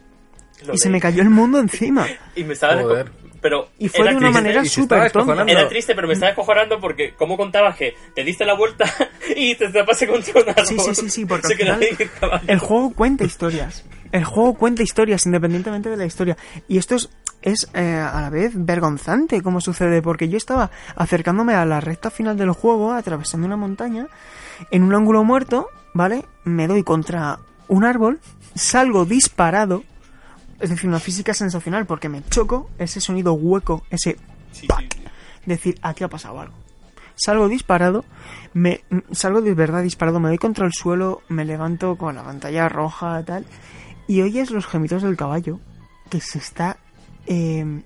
Lo 0.67 0.75
y 0.75 0.79
se 0.79 0.91
me 0.91 1.01
cayó 1.01 1.23
el 1.23 1.31
mundo 1.31 1.59
encima. 1.59 2.07
Y 2.37 2.45
me 2.45 2.55
estaba... 2.55 2.81
Joder. 2.83 3.11
Pero 3.41 3.71
Y 3.79 3.89
fue 3.89 4.01
de 4.05 4.11
una 4.11 4.19
triste. 4.19 4.35
manera 4.35 4.65
súper 4.67 5.11
tonta. 5.11 5.45
Era 5.47 5.67
triste, 5.67 5.95
pero 5.95 6.07
me 6.07 6.13
estaba 6.13 6.33
descojonando 6.33 6.79
porque 6.79 7.15
como 7.15 7.39
contabas 7.39 7.75
que 7.75 7.95
te 8.15 8.23
diste 8.23 8.45
la 8.45 8.53
vuelta 8.55 8.85
y 9.35 9.55
te 9.55 9.69
tapaste 9.71 10.07
contra 10.07 10.43
un 10.43 10.49
árbol. 10.51 10.67
Sí, 10.67 10.79
sí, 10.79 10.95
sí, 10.95 11.11
sí, 11.11 11.25
porque 11.25 11.47
al 11.47 11.55
final 11.55 11.81
el 12.47 12.59
juego 12.59 12.93
cuenta 12.93 13.25
historias. 13.25 13.83
El 14.13 14.25
juego 14.25 14.55
cuenta 14.55 14.83
historias 14.83 15.27
independientemente 15.27 15.91
de 15.91 15.97
la 15.97 16.07
historia. 16.07 16.37
Y 16.69 16.79
esto 16.79 16.97
es, 16.97 17.11
es 17.43 17.69
eh, 17.75 17.95
a 17.97 18.23
la 18.23 18.31
vez 18.31 18.53
vergonzante 18.55 19.43
como 19.43 19.61
sucede, 19.61 20.03
porque 20.03 20.29
yo 20.29 20.37
estaba 20.37 20.71
acercándome 20.97 21.55
a 21.55 21.65
la 21.65 21.81
recta 21.81 22.11
final 22.11 22.37
del 22.37 22.53
juego, 22.53 22.93
atravesando 22.93 23.47
una 23.47 23.57
montaña, 23.57 24.09
en 24.71 24.83
un 24.83 24.95
ángulo 24.95 25.25
muerto, 25.25 25.69
¿vale? 25.95 26.25
Me 26.45 26.67
doy 26.67 26.83
contra 26.83 27.39
un 27.69 27.85
árbol, 27.85 28.21
salgo 28.55 29.05
disparado, 29.05 29.85
es 30.59 30.71
decir, 30.71 30.89
una 30.89 31.01
física 31.01 31.33
sensacional, 31.35 31.87
porque 31.87 32.09
me 32.09 32.23
choco, 32.29 32.69
ese 32.79 33.01
sonido 33.01 33.33
hueco, 33.35 33.85
ese 33.91 34.17
decir, 35.47 35.79
aquí 35.83 36.05
ha 36.05 36.09
pasado 36.09 36.41
algo. 36.41 36.55
Salgo 37.15 37.49
disparado, 37.49 38.05
me 38.55 38.83
salgo 39.13 39.43
de 39.43 39.55
verdad 39.55 39.83
disparado, 39.83 40.21
me 40.21 40.29
doy 40.29 40.39
contra 40.39 40.67
el 40.67 40.73
suelo, 40.73 41.23
me 41.29 41.45
levanto 41.45 41.97
con 41.97 42.15
la 42.15 42.23
pantalla 42.23 42.69
roja 42.69 43.23
tal, 43.25 43.45
y 44.11 44.23
oyes 44.23 44.51
los 44.51 44.67
gemidos 44.67 45.03
del 45.03 45.17
caballo 45.17 45.61
que 46.11 46.21
se 46.21 46.39
está 46.39 46.77
eh, 47.27 47.83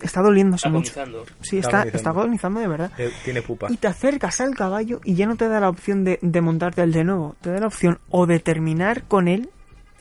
está 0.00 0.22
doliéndose 0.22 0.68
mucho. 0.68 0.92
Agonizando. 1.00 1.26
Sí, 1.42 1.58
Está 1.58 1.68
está, 1.68 1.78
agonizando. 1.80 1.96
está 1.96 2.10
agonizando 2.10 2.60
de 2.60 2.68
verdad. 2.68 2.92
Eh, 2.98 3.12
Tiene 3.24 3.42
pupa. 3.42 3.66
Y 3.70 3.76
te 3.78 3.88
acercas 3.88 4.40
al 4.40 4.54
caballo 4.54 5.00
y 5.04 5.14
ya 5.14 5.26
no 5.26 5.36
te 5.36 5.48
da 5.48 5.58
la 5.60 5.68
opción 5.68 6.04
de, 6.04 6.18
de 6.22 6.40
montarte 6.40 6.82
al 6.82 6.92
de 6.92 7.02
nuevo. 7.04 7.34
Te 7.40 7.50
da 7.50 7.58
la 7.60 7.66
opción 7.66 7.98
o 8.10 8.26
de 8.26 8.38
terminar 8.38 9.02
con 9.08 9.26
él, 9.26 9.50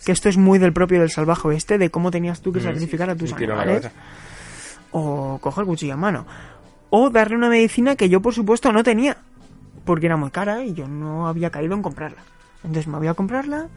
que 0.06 0.12
esto 0.12 0.30
es 0.30 0.38
muy 0.38 0.60
del 0.60 0.74
propio 0.74 1.00
del 1.00 1.10
salvaje 1.10 1.48
oeste, 1.48 1.78
de 1.80 1.90
cómo 1.90 2.12
tenías 2.12 2.42
tú 2.42 2.52
que 2.54 2.60
Mm, 2.60 2.64
sacrificar 2.64 3.10
a 3.10 3.16
tus 3.16 3.34
animales 3.34 3.90
o 4.92 5.40
coger 5.42 5.66
cuchillo 5.66 5.94
en 5.96 6.00
mano. 6.00 6.26
O 6.92 7.10
darle 7.10 7.36
una 7.36 7.50
medicina 7.50 7.96
que 7.96 8.08
yo, 8.08 8.22
por 8.22 8.34
supuesto, 8.36 8.72
no 8.72 8.84
tenía. 8.84 9.18
Porque 9.84 10.06
era 10.06 10.16
muy 10.18 10.30
cara 10.30 10.64
y 10.64 10.74
yo 10.74 10.88
no 10.88 11.28
había 11.28 11.50
caído 11.50 11.74
en 11.74 11.82
comprarla. 11.82 12.22
Entonces 12.64 12.88
me 12.88 12.98
voy 13.00 13.08
a 13.08 13.14
comprarla. 13.16 13.68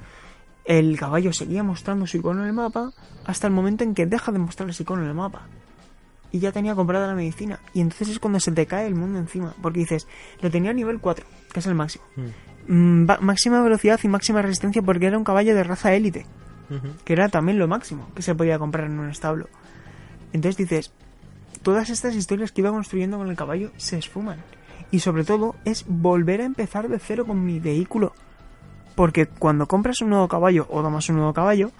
El 0.70 0.96
caballo 0.96 1.32
seguía 1.32 1.64
mostrando 1.64 2.06
su 2.06 2.18
icono 2.18 2.42
en 2.42 2.46
el 2.46 2.52
mapa 2.52 2.92
hasta 3.26 3.48
el 3.48 3.52
momento 3.52 3.82
en 3.82 3.92
que 3.92 4.06
deja 4.06 4.30
de 4.30 4.38
mostrar 4.38 4.70
ese 4.70 4.84
icono 4.84 5.02
en 5.02 5.08
el 5.08 5.14
mapa. 5.14 5.48
Y 6.30 6.38
ya 6.38 6.52
tenía 6.52 6.76
comprada 6.76 7.08
la 7.08 7.14
medicina. 7.16 7.58
Y 7.74 7.80
entonces 7.80 8.08
es 8.10 8.18
cuando 8.20 8.38
se 8.38 8.52
te 8.52 8.66
cae 8.66 8.86
el 8.86 8.94
mundo 8.94 9.18
encima. 9.18 9.52
Porque 9.60 9.80
dices, 9.80 10.06
lo 10.40 10.48
tenía 10.48 10.70
a 10.70 10.74
nivel 10.74 11.00
4, 11.00 11.26
que 11.52 11.58
es 11.58 11.66
el 11.66 11.74
máximo. 11.74 12.04
Mm, 12.68 13.04
va- 13.10 13.18
máxima 13.20 13.60
velocidad 13.62 13.98
y 14.04 14.06
máxima 14.08 14.42
resistencia 14.42 14.80
porque 14.80 15.06
era 15.06 15.18
un 15.18 15.24
caballo 15.24 15.56
de 15.56 15.64
raza 15.64 15.92
élite 15.92 16.24
que 17.04 17.14
era 17.14 17.28
también 17.28 17.58
lo 17.58 17.66
máximo 17.66 18.06
que 18.14 18.22
se 18.22 18.36
podía 18.36 18.60
comprar 18.60 18.86
en 18.86 19.00
un 19.00 19.08
establo. 19.10 19.48
Entonces 20.32 20.56
dices, 20.56 20.92
todas 21.62 21.90
estas 21.90 22.14
historias 22.14 22.52
que 22.52 22.60
iba 22.60 22.70
construyendo 22.70 23.18
con 23.18 23.28
el 23.28 23.34
caballo 23.34 23.72
se 23.76 23.98
esfuman. 23.98 24.38
Y 24.92 25.00
sobre 25.00 25.24
todo 25.24 25.56
es 25.64 25.84
volver 25.88 26.40
a 26.42 26.44
empezar 26.44 26.88
de 26.88 27.00
cero 27.00 27.26
con 27.26 27.44
mi 27.44 27.58
vehículo. 27.58 28.12
Porque 28.94 29.26
cuando 29.26 29.66
compras 29.66 30.00
un 30.00 30.10
nuevo 30.10 30.28
caballo 30.28 30.66
o 30.70 30.82
tomas 30.82 31.08
un 31.08 31.16
nuevo 31.16 31.32
caballo, 31.32 31.70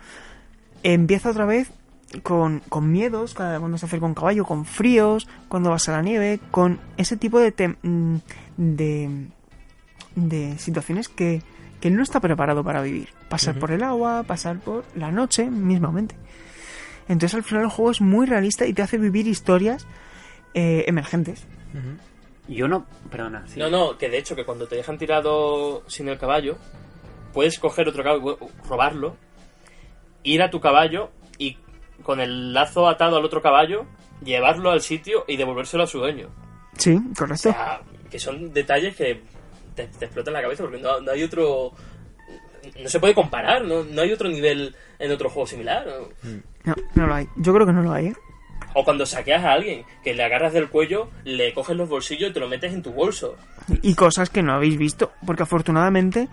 empieza 0.82 1.30
otra 1.30 1.44
vez 1.44 1.70
con, 2.22 2.60
con 2.68 2.90
miedos 2.90 3.34
cada 3.34 3.58
cuando 3.60 3.78
se 3.78 3.86
acerca 3.86 4.06
un 4.06 4.14
caballo, 4.14 4.44
con 4.44 4.64
fríos, 4.64 5.28
cuando 5.48 5.70
vas 5.70 5.88
a 5.88 5.92
la 5.92 6.02
nieve, 6.02 6.40
con 6.50 6.80
ese 6.96 7.16
tipo 7.16 7.38
de, 7.38 7.54
tem- 7.54 7.76
mm, 7.82 8.16
de, 8.56 9.26
de 10.16 10.58
situaciones 10.58 11.08
que, 11.08 11.42
que 11.80 11.90
no 11.90 12.02
está 12.02 12.20
preparado 12.20 12.64
para 12.64 12.82
vivir. 12.82 13.08
Pasar 13.28 13.58
por 13.58 13.70
el 13.70 13.82
agua, 13.82 14.22
pasar 14.24 14.58
por 14.58 14.84
la 14.96 15.10
noche 15.12 15.50
mismamente. 15.50 16.14
Entonces 17.08 17.34
al 17.34 17.42
final 17.42 17.64
el 17.64 17.70
juego 17.70 17.90
es 17.90 18.00
muy 18.00 18.26
realista 18.26 18.66
y 18.66 18.72
te 18.72 18.82
hace 18.82 18.96
vivir 18.98 19.26
historias 19.26 19.86
eh, 20.54 20.84
emergentes. 20.86 21.44
Yo 22.48 22.66
no, 22.66 22.84
perdona. 23.10 23.44
sí. 23.46 23.58
No, 23.60 23.70
no, 23.70 23.96
que 23.98 24.08
de 24.08 24.18
hecho 24.18 24.34
que 24.34 24.44
cuando 24.44 24.66
te 24.66 24.74
dejan 24.74 24.98
tirado 24.98 25.84
sin 25.88 26.08
el 26.08 26.18
caballo, 26.18 26.56
puedes 27.32 27.58
coger 27.58 27.88
otro 27.88 28.02
caballo, 28.02 28.38
robarlo, 28.68 29.16
ir 30.22 30.42
a 30.42 30.50
tu 30.50 30.60
caballo 30.60 31.10
y 31.38 31.56
con 32.02 32.20
el 32.20 32.52
lazo 32.52 32.88
atado 32.88 33.16
al 33.16 33.24
otro 33.24 33.42
caballo, 33.42 33.86
llevarlo 34.24 34.70
al 34.70 34.80
sitio 34.80 35.24
y 35.28 35.36
devolvérselo 35.36 35.84
a 35.84 35.86
su 35.86 35.98
dueño. 35.98 36.28
Sí, 36.78 36.94
O 36.96 37.14
correcto. 37.16 37.50
sea, 37.50 37.80
que 38.10 38.18
son 38.18 38.52
detalles 38.52 38.96
que 38.96 39.22
te, 39.74 39.86
te 39.86 40.04
explotan 40.06 40.34
la 40.34 40.42
cabeza 40.42 40.62
porque 40.64 40.78
no, 40.78 41.00
no 41.00 41.10
hay 41.12 41.22
otro... 41.22 41.72
No 42.82 42.88
se 42.90 43.00
puede 43.00 43.14
comparar, 43.14 43.64
no, 43.64 43.84
no 43.84 44.02
hay 44.02 44.12
otro 44.12 44.28
nivel 44.28 44.74
en 44.98 45.10
otro 45.12 45.30
juego 45.30 45.46
similar. 45.46 45.86
¿no? 45.86 46.40
No, 46.64 46.74
no 46.94 47.06
lo 47.06 47.14
hay. 47.14 47.26
Yo 47.36 47.54
creo 47.54 47.66
que 47.66 47.72
no 47.72 47.82
lo 47.82 47.92
hay. 47.92 48.08
¿eh? 48.08 48.14
O 48.74 48.84
cuando 48.84 49.06
saqueas 49.06 49.42
a 49.44 49.52
alguien, 49.52 49.84
que 50.04 50.12
le 50.14 50.22
agarras 50.22 50.52
del 50.52 50.68
cuello, 50.68 51.08
le 51.24 51.54
coges 51.54 51.74
los 51.76 51.88
bolsillos 51.88 52.30
y 52.30 52.32
te 52.34 52.40
lo 52.40 52.48
metes 52.48 52.72
en 52.74 52.82
tu 52.82 52.92
bolso. 52.92 53.36
Y 53.82 53.94
cosas 53.94 54.28
que 54.28 54.42
no 54.42 54.52
habéis 54.52 54.76
visto. 54.76 55.10
Porque 55.26 55.42
afortunadamente, 55.44 56.28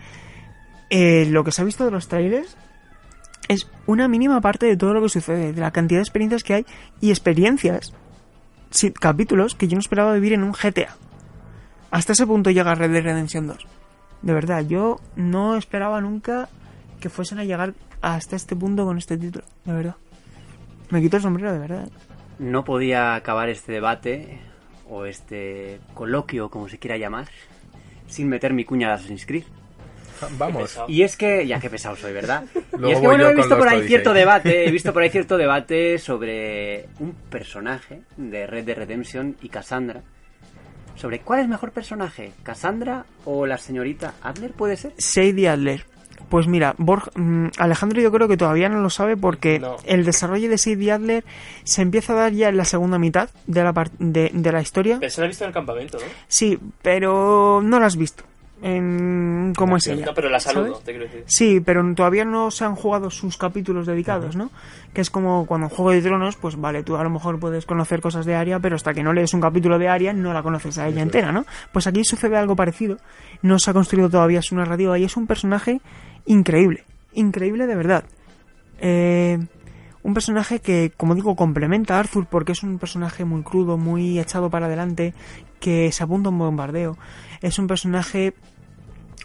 eh, 0.90 1.26
lo 1.30 1.44
que 1.44 1.52
se 1.52 1.62
ha 1.62 1.66
visto 1.66 1.86
de 1.86 1.92
los 1.92 2.08
trailers 2.08 2.56
es 3.48 3.70
una 3.86 4.08
mínima 4.08 4.42
parte 4.42 4.66
de 4.66 4.78
todo 4.78 4.94
lo 4.94 5.02
que 5.02 5.10
sucede, 5.10 5.54
de 5.54 5.62
la 5.62 5.72
cantidad 5.72 6.00
de 6.00 6.04
experiencias 6.04 6.44
que 6.44 6.54
hay 6.56 6.66
y 7.02 7.10
experiencias, 7.10 7.94
capítulos 9.00 9.56
que 9.56 9.68
yo 9.68 9.76
no 9.76 9.80
esperaba 9.80 10.14
vivir 10.14 10.34
en 10.34 10.44
un 10.44 10.52
GTA. 10.52 10.96
Hasta 11.92 12.14
ese 12.14 12.28
punto 12.28 12.52
llega 12.52 12.76
Red 12.76 12.92
Dead 12.92 13.04
Redemption 13.04 13.48
2. 13.48 13.58
De 14.22 14.34
verdad, 14.34 14.66
yo 14.66 15.00
no 15.16 15.56
esperaba 15.56 16.02
nunca 16.02 16.50
que 17.00 17.10
fuesen 17.10 17.40
a 17.40 17.46
llegar 17.46 17.74
hasta 18.02 18.36
este 18.36 18.56
punto 18.56 18.86
con 18.86 18.98
este 18.98 19.18
título, 19.18 19.46
de 19.66 19.74
verdad. 19.74 19.96
Me 20.90 21.02
quito 21.02 21.18
el 21.18 21.24
sombrero, 21.24 21.54
de 21.54 21.60
verdad. 21.60 21.90
No 22.40 22.64
podía 22.64 23.16
acabar 23.16 23.50
este 23.50 23.74
debate 23.74 24.40
o 24.90 25.06
este 25.06 25.80
coloquio, 25.94 26.50
como 26.50 26.70
se 26.70 26.78
quiera 26.78 26.98
llamar, 26.98 27.28
sin 28.08 28.30
meter 28.30 28.54
mi 28.54 28.66
cuña 28.66 28.90
de 28.90 28.94
Assassin's 28.96 29.26
Creed. 29.26 29.44
Vamos. 30.38 30.80
Y 30.88 31.04
es 31.04 31.16
que, 31.18 31.46
ya 31.48 31.60
que 31.60 31.70
pesado 31.70 31.96
soy, 31.96 32.14
¿verdad? 32.14 32.44
Luego 32.72 32.88
y 32.90 32.92
es 32.94 33.00
que 33.00 33.08
bueno, 33.08 33.28
he 33.30 33.36
visto 33.36 33.58
por 33.58 33.68
ahí 33.68 33.88
cierto 33.88 34.14
debate, 34.14 34.68
he 34.68 34.72
visto 34.72 34.94
por 34.94 35.02
ahí 35.04 35.10
cierto 35.12 35.38
debate 35.38 35.98
sobre 36.00 36.88
un 37.00 37.14
personaje 37.30 38.02
de 38.18 38.48
Red 38.48 38.66
Dead 38.66 38.78
Redemption 38.78 39.36
y 39.42 39.50
Cassandra. 39.50 40.02
Sobre 40.96 41.20
cuál 41.20 41.42
es 41.42 41.48
mejor 41.48 41.72
personaje, 41.72 42.32
Cassandra 42.44 43.06
o 43.26 43.46
la 43.46 43.58
señorita 43.60 44.16
Adler, 44.24 44.52
¿puede 44.54 44.78
ser? 44.78 44.94
Sadie 44.98 45.48
Adler. 45.50 45.86
Pues 46.30 46.48
mira, 46.48 46.74
Borg, 46.80 47.12
mm, 47.16 47.50
Alejandro 47.60 48.02
yo 48.02 48.12
creo 48.12 48.28
que 48.28 48.36
todavía 48.36 48.68
no 48.68 48.82
lo 48.82 48.90
sabe 48.90 49.16
porque 49.16 49.60
No. 49.60 49.78
el 49.86 50.04
desarrollo 50.04 50.50
de 50.50 50.58
Sadie 50.58 50.92
Adler 50.92 51.24
se 51.64 51.84
empieza 51.84 52.14
a 52.14 52.16
dar 52.16 52.34
ya 52.34 52.50
en 52.50 52.58
la 52.58 52.66
segunda 52.66 52.98
mitad 52.98 53.30
de 53.46 53.64
la, 53.64 53.74
de, 54.00 54.32
de 54.34 54.52
la 54.52 54.60
historia. 54.62 54.98
Pero 55.00 55.12
se 55.12 55.22
la 55.22 55.26
ha 55.26 55.28
visto 55.28 55.44
en 55.44 55.50
el 55.50 55.54
campamento, 55.54 56.00
¿no? 56.00 56.06
Sí, 56.28 56.58
pero 56.82 57.62
no 57.64 57.80
la 57.80 57.86
has 57.86 57.96
visto. 57.96 58.24
En 58.62 59.54
cómo 59.56 59.78
es 59.78 59.86
ella. 59.88 60.08
No, 60.08 60.14
pero 60.16 60.30
la 60.30 60.40
saludo, 60.40 60.68
¿sabes? 60.68 60.84
te 60.84 60.92
quiero 60.92 61.06
decir. 61.06 61.24
Sí, 61.28 61.62
pero 61.64 61.84
todavía 61.94 62.26
no 62.26 62.50
se 62.50 62.66
han 62.66 62.76
jugado 62.76 63.12
sus 63.12 63.38
capítulos 63.38 63.86
dedicados, 63.86 64.36
¿no? 64.36 64.50
Que 64.94 65.02
es 65.02 65.12
como 65.12 65.46
cuando 65.46 65.68
en 65.68 65.70
Juego 65.70 65.92
de 65.92 66.02
Tronos, 66.02 66.38
pues 66.38 66.56
vale, 66.56 66.82
tú 66.82 66.96
a 66.96 67.04
lo 67.04 67.10
mejor 67.12 67.40
puedes 67.40 67.68
conocer 67.68 68.02
cosas 68.02 68.26
de 68.26 68.36
Arya, 68.36 68.60
pero 68.60 68.76
hasta 68.76 68.96
que 68.96 69.04
no 69.04 69.14
lees 69.14 69.34
un 69.36 69.42
capítulo 69.42 69.78
de 69.78 69.90
Arya 69.90 70.12
no 70.12 70.34
la 70.34 70.42
conoces 70.42 70.80
a 70.80 70.88
ella 70.88 71.04
entera, 71.04 71.32
¿no? 71.32 71.46
Pues 71.72 71.86
aquí 71.86 72.04
sucede 72.04 72.36
algo 72.36 72.56
parecido. 72.56 72.98
No 73.44 73.60
se 73.60 73.70
ha 73.70 73.74
construido 73.74 74.10
todavía 74.10 74.42
su 74.42 74.56
narrativa 74.56 74.98
y 74.98 75.04
es 75.04 75.16
un 75.18 75.28
personaje 75.28 75.80
increíble. 76.26 76.84
Increíble 77.14 77.68
de 77.68 77.76
verdad. 77.76 78.06
Eh, 78.80 79.38
un 80.04 80.14
personaje 80.14 80.60
que, 80.60 80.94
como 80.96 81.16
digo, 81.16 81.36
complementa 81.36 81.96
a 81.96 82.00
Arthur 82.00 82.28
porque 82.28 82.54
es 82.54 82.64
un 82.64 82.80
personaje 82.80 83.26
muy 83.26 83.44
crudo, 83.44 83.78
muy 83.78 84.20
echado 84.20 84.50
para 84.50 84.68
adelante, 84.68 85.14
que 85.60 85.92
se 85.92 86.04
apunta 86.04 86.30
a 86.30 86.32
un 86.32 86.40
bombardeo. 86.40 86.98
Es 87.42 87.60
un 87.60 87.68
personaje 87.68 88.34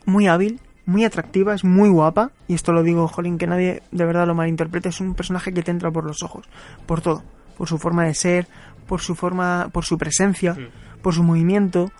muy 0.04 0.26
hábil, 0.26 0.60
muy 0.86 1.04
atractiva, 1.04 1.54
es 1.54 1.64
muy 1.64 1.88
guapa, 1.88 2.30
y 2.48 2.54
esto 2.54 2.72
lo 2.72 2.82
digo, 2.82 3.06
Jolín, 3.08 3.38
que 3.38 3.46
nadie 3.46 3.82
de 3.90 4.04
verdad 4.04 4.26
lo 4.26 4.34
malinterprete, 4.34 4.88
es 4.88 5.00
un 5.00 5.14
personaje 5.14 5.52
que 5.52 5.62
te 5.62 5.70
entra 5.70 5.90
por 5.90 6.04
los 6.04 6.22
ojos, 6.22 6.46
por 6.86 7.00
todo, 7.00 7.22
por 7.56 7.68
su 7.68 7.78
forma 7.78 8.04
de 8.04 8.14
ser, 8.14 8.48
por 8.86 9.00
su 9.00 9.14
forma, 9.14 9.68
por 9.72 9.84
su 9.84 9.98
presencia, 9.98 10.56
por 11.02 11.14
su 11.14 11.22
movimiento, 11.22 11.92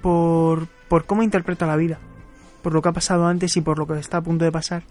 por, 0.00 0.66
por 0.88 1.04
cómo 1.04 1.22
interpreta 1.22 1.66
la 1.66 1.76
vida, 1.76 1.98
por 2.62 2.72
lo 2.72 2.82
que 2.82 2.88
ha 2.88 2.92
pasado 2.92 3.26
antes 3.26 3.56
y 3.56 3.60
por 3.60 3.78
lo 3.78 3.86
que 3.86 3.98
está 3.98 4.18
a 4.18 4.22
punto 4.22 4.44
de 4.44 4.52
pasar. 4.52 4.82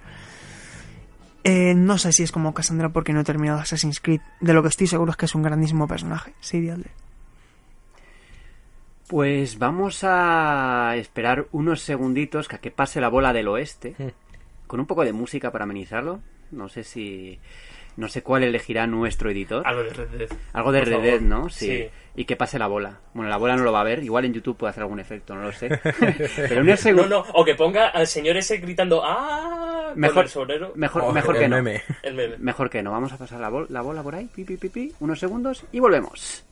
Eh, 1.43 1.73
no 1.73 1.97
sé 1.97 2.11
si 2.11 2.21
es 2.21 2.31
como 2.31 2.53
Cassandra 2.53 2.89
porque 2.89 3.13
no 3.13 3.21
he 3.21 3.23
terminado 3.23 3.59
Assassin's 3.59 3.99
Creed. 3.99 4.21
De 4.41 4.53
lo 4.53 4.61
que 4.61 4.69
estoy 4.69 4.85
seguro 4.85 5.11
es 5.11 5.17
que 5.17 5.25
es 5.25 5.33
un 5.33 5.41
grandísimo 5.41 5.87
personaje. 5.87 6.33
Sí, 6.39 6.69
Adler. 6.69 6.91
Pues 9.11 9.59
vamos 9.59 10.05
a 10.05 10.93
esperar 10.95 11.45
unos 11.51 11.81
segunditos 11.81 12.47
que 12.47 12.55
a 12.55 12.59
que 12.59 12.71
pase 12.71 13.01
la 13.01 13.09
bola 13.09 13.33
del 13.33 13.49
oeste, 13.49 13.93
con 14.67 14.79
un 14.79 14.85
poco 14.85 15.03
de 15.03 15.11
música 15.11 15.51
para 15.51 15.65
amenizarlo. 15.65 16.21
No 16.51 16.69
sé 16.69 16.85
si... 16.85 17.37
No 17.97 18.07
sé 18.07 18.23
cuál 18.23 18.43
elegirá 18.43 18.87
nuestro 18.87 19.29
editor. 19.29 19.67
Algo 19.67 19.83
de 19.83 19.89
Red 19.89 20.07
Dead. 20.17 20.29
Algo 20.53 20.71
de 20.71 20.79
por 20.79 20.87
Red 20.87 20.93
favor. 20.95 21.11
Dead, 21.11 21.19
¿no? 21.19 21.49
Sí. 21.49 21.65
Sí. 21.67 21.89
Y 22.15 22.23
que 22.23 22.37
pase 22.37 22.57
la 22.57 22.67
bola. 22.67 22.99
Bueno, 23.13 23.29
la 23.29 23.35
bola 23.35 23.57
no 23.57 23.63
lo 23.65 23.73
va 23.73 23.81
a 23.81 23.83
ver. 23.83 24.01
Igual 24.01 24.23
en 24.23 24.33
YouTube 24.33 24.55
puede 24.55 24.69
hacer 24.71 24.83
algún 24.83 25.01
efecto, 25.01 25.35
no 25.35 25.41
lo 25.41 25.51
sé. 25.51 25.67
Pero 26.47 26.61
unos 26.61 26.65
No, 26.65 26.77
segundos... 26.77 27.09
no, 27.27 27.33
o 27.33 27.43
que 27.43 27.55
ponga 27.55 27.89
al 27.89 28.07
señor 28.07 28.37
ese 28.37 28.59
gritando 28.59 29.01
¡Ah! 29.03 29.87
con 29.91 29.99
Mejor, 29.99 30.23
el 30.23 30.29
sombrero. 30.29 30.71
mejor, 30.75 31.01
Oh, 31.05 31.11
mejor 31.11 31.35
el 31.35 31.41
que 31.41 31.49
no. 31.49 31.57
meme. 31.57 31.81
El 32.01 32.13
meme. 32.15 32.37
Mejor 32.37 32.69
que 32.69 32.81
no. 32.81 32.91
Vamos 32.91 33.11
a 33.11 33.17
pasar 33.17 33.41
la, 33.41 33.49
bol- 33.49 33.67
la 33.69 33.81
bola 33.81 34.01
por 34.03 34.15
ahí. 34.15 34.29
Pi, 34.33 34.45
pi, 34.45 34.55
pi, 34.55 34.69
pi. 34.69 34.93
Unos 35.01 35.19
segundos 35.19 35.65
y 35.73 35.81
volvemos. 35.81 36.45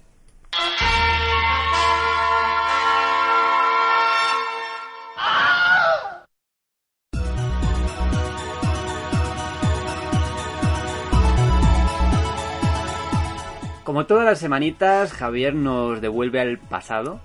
Como 13.90 14.06
todas 14.06 14.24
las 14.24 14.38
semanitas, 14.38 15.11
Javier 15.14 15.56
nos 15.56 15.99
devuelve 15.99 16.40
al 16.40 16.60
pasado. 16.60 17.22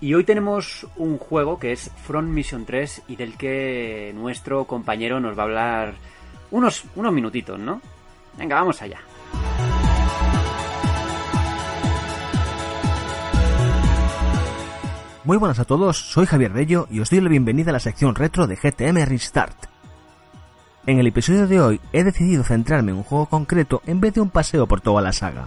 Y 0.00 0.14
hoy 0.14 0.24
tenemos 0.24 0.88
un 0.96 1.18
juego 1.18 1.60
que 1.60 1.70
es 1.70 1.88
Front 2.04 2.30
Mission 2.30 2.64
3 2.64 3.02
y 3.06 3.14
del 3.14 3.36
que 3.36 4.10
nuestro 4.16 4.64
compañero 4.64 5.20
nos 5.20 5.38
va 5.38 5.42
a 5.42 5.44
hablar 5.44 5.94
unos, 6.50 6.84
unos 6.96 7.12
minutitos, 7.12 7.60
¿no? 7.60 7.80
Venga, 8.36 8.56
vamos 8.56 8.82
allá. 8.82 8.98
Muy 15.22 15.36
buenas 15.36 15.60
a 15.60 15.64
todos, 15.64 15.96
soy 15.96 16.26
Javier 16.26 16.52
Bello 16.52 16.88
y 16.90 16.98
os 16.98 17.10
doy 17.10 17.20
la 17.20 17.28
bienvenida 17.28 17.70
a 17.70 17.74
la 17.74 17.78
sección 17.78 18.16
retro 18.16 18.48
de 18.48 18.56
GTM 18.56 19.04
Restart. 19.06 19.66
En 20.86 20.98
el 20.98 21.06
episodio 21.06 21.46
de 21.46 21.60
hoy 21.60 21.80
he 21.92 22.02
decidido 22.02 22.42
centrarme 22.42 22.90
en 22.90 22.96
un 22.96 23.04
juego 23.04 23.26
concreto 23.26 23.80
en 23.86 24.00
vez 24.00 24.14
de 24.14 24.22
un 24.22 24.30
paseo 24.30 24.66
por 24.66 24.80
toda 24.80 25.02
la 25.02 25.12
saga. 25.12 25.46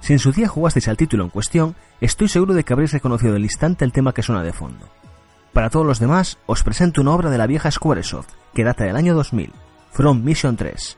Si 0.00 0.12
en 0.12 0.18
su 0.18 0.32
día 0.32 0.48
jugasteis 0.48 0.88
al 0.88 0.96
título 0.96 1.24
en 1.24 1.30
cuestión, 1.30 1.76
estoy 2.00 2.28
seguro 2.28 2.54
de 2.54 2.64
que 2.64 2.72
habréis 2.72 2.92
reconocido 2.92 3.36
al 3.36 3.42
instante 3.42 3.84
el 3.84 3.92
tema 3.92 4.12
que 4.12 4.22
suena 4.22 4.42
de 4.42 4.52
fondo. 4.52 4.88
Para 5.52 5.70
todos 5.70 5.86
los 5.86 5.98
demás, 5.98 6.38
os 6.46 6.62
presento 6.62 7.00
una 7.00 7.12
obra 7.12 7.30
de 7.30 7.38
la 7.38 7.46
vieja 7.46 7.70
Squaresoft, 7.70 8.28
que 8.54 8.64
data 8.64 8.84
del 8.84 8.96
año 8.96 9.14
2000, 9.14 9.52
From 9.92 10.22
Mission 10.22 10.56
3. 10.56 10.96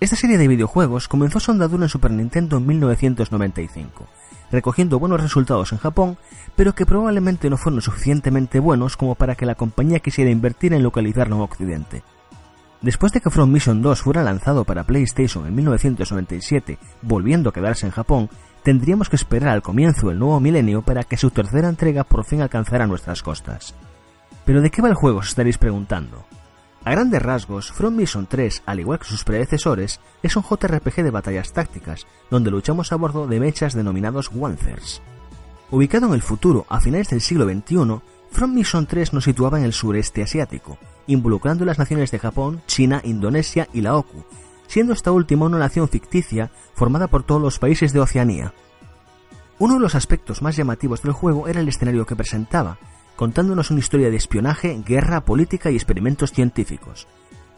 Esta 0.00 0.16
serie 0.16 0.38
de 0.38 0.48
videojuegos 0.48 1.08
comenzó 1.08 1.40
su 1.40 1.50
andadura 1.50 1.84
en 1.84 1.88
Super 1.88 2.10
Nintendo 2.10 2.56
en 2.56 2.66
1995, 2.66 4.06
recogiendo 4.50 4.98
buenos 4.98 5.20
resultados 5.20 5.72
en 5.72 5.78
Japón, 5.78 6.16
pero 6.56 6.74
que 6.74 6.86
probablemente 6.86 7.50
no 7.50 7.56
fueron 7.56 7.82
suficientemente 7.82 8.60
buenos 8.60 8.96
como 8.96 9.14
para 9.14 9.34
que 9.34 9.46
la 9.46 9.56
compañía 9.56 10.00
quisiera 10.00 10.30
invertir 10.30 10.72
en 10.72 10.82
localizarlo 10.82 11.36
en 11.36 11.42
Occidente. 11.42 12.02
Después 12.80 13.12
de 13.12 13.20
que 13.20 13.30
From 13.30 13.50
Mission 13.50 13.82
2 13.82 14.02
fuera 14.02 14.22
lanzado 14.22 14.64
para 14.64 14.84
PlayStation 14.84 15.46
en 15.46 15.54
1997, 15.54 16.78
volviendo 17.02 17.50
a 17.50 17.52
quedarse 17.52 17.86
en 17.86 17.92
Japón, 17.92 18.30
tendríamos 18.62 19.08
que 19.08 19.16
esperar 19.16 19.50
al 19.50 19.62
comienzo 19.62 20.08
del 20.08 20.18
nuevo 20.18 20.38
milenio 20.38 20.82
para 20.82 21.02
que 21.02 21.16
su 21.16 21.30
tercera 21.30 21.68
entrega 21.68 22.04
por 22.04 22.24
fin 22.24 22.40
alcanzara 22.40 22.86
nuestras 22.86 23.22
costas. 23.22 23.74
¿Pero 24.44 24.60
de 24.60 24.70
qué 24.70 24.80
va 24.80 24.88
el 24.88 24.94
juego? 24.94 25.18
os 25.18 25.28
estaréis 25.28 25.58
preguntando. 25.58 26.24
A 26.84 26.92
grandes 26.92 27.20
rasgos, 27.20 27.72
From 27.72 27.96
Mission 27.96 28.26
3, 28.26 28.62
al 28.64 28.78
igual 28.78 29.00
que 29.00 29.06
sus 29.06 29.24
predecesores, 29.24 30.00
es 30.22 30.36
un 30.36 30.44
JRPG 30.44 31.02
de 31.02 31.10
batallas 31.10 31.52
tácticas, 31.52 32.06
donde 32.30 32.50
luchamos 32.52 32.92
a 32.92 32.96
bordo 32.96 33.26
de 33.26 33.40
mechas 33.40 33.74
denominados 33.74 34.30
Wanthers. 34.32 35.02
Ubicado 35.70 36.06
en 36.06 36.14
el 36.14 36.22
futuro, 36.22 36.64
a 36.70 36.80
finales 36.80 37.08
del 37.08 37.20
siglo 37.20 37.44
XXI, 37.44 38.00
From 38.30 38.54
Mission 38.54 38.86
3 38.86 39.12
nos 39.12 39.24
situaba 39.24 39.58
en 39.58 39.64
el 39.64 39.72
sureste 39.72 40.22
asiático, 40.22 40.78
involucrando 41.06 41.64
las 41.64 41.78
naciones 41.78 42.10
de 42.10 42.18
Japón, 42.18 42.62
China, 42.66 43.00
Indonesia 43.04 43.68
y 43.72 43.80
la 43.80 43.96
OKU, 43.96 44.24
siendo 44.66 44.92
esta 44.92 45.10
última 45.10 45.46
una 45.46 45.58
nación 45.58 45.88
ficticia 45.88 46.50
formada 46.74 47.08
por 47.08 47.24
todos 47.24 47.40
los 47.40 47.58
países 47.58 47.92
de 47.92 48.00
Oceanía. 48.00 48.52
Uno 49.58 49.74
de 49.74 49.80
los 49.80 49.96
aspectos 49.96 50.40
más 50.40 50.56
llamativos 50.56 51.02
del 51.02 51.12
juego 51.12 51.48
era 51.48 51.60
el 51.60 51.68
escenario 51.68 52.06
que 52.06 52.14
presentaba, 52.14 52.78
contándonos 53.16 53.72
una 53.72 53.80
historia 53.80 54.10
de 54.10 54.16
espionaje, 54.16 54.80
guerra, 54.86 55.24
política 55.24 55.70
y 55.70 55.74
experimentos 55.74 56.30
científicos. 56.30 57.08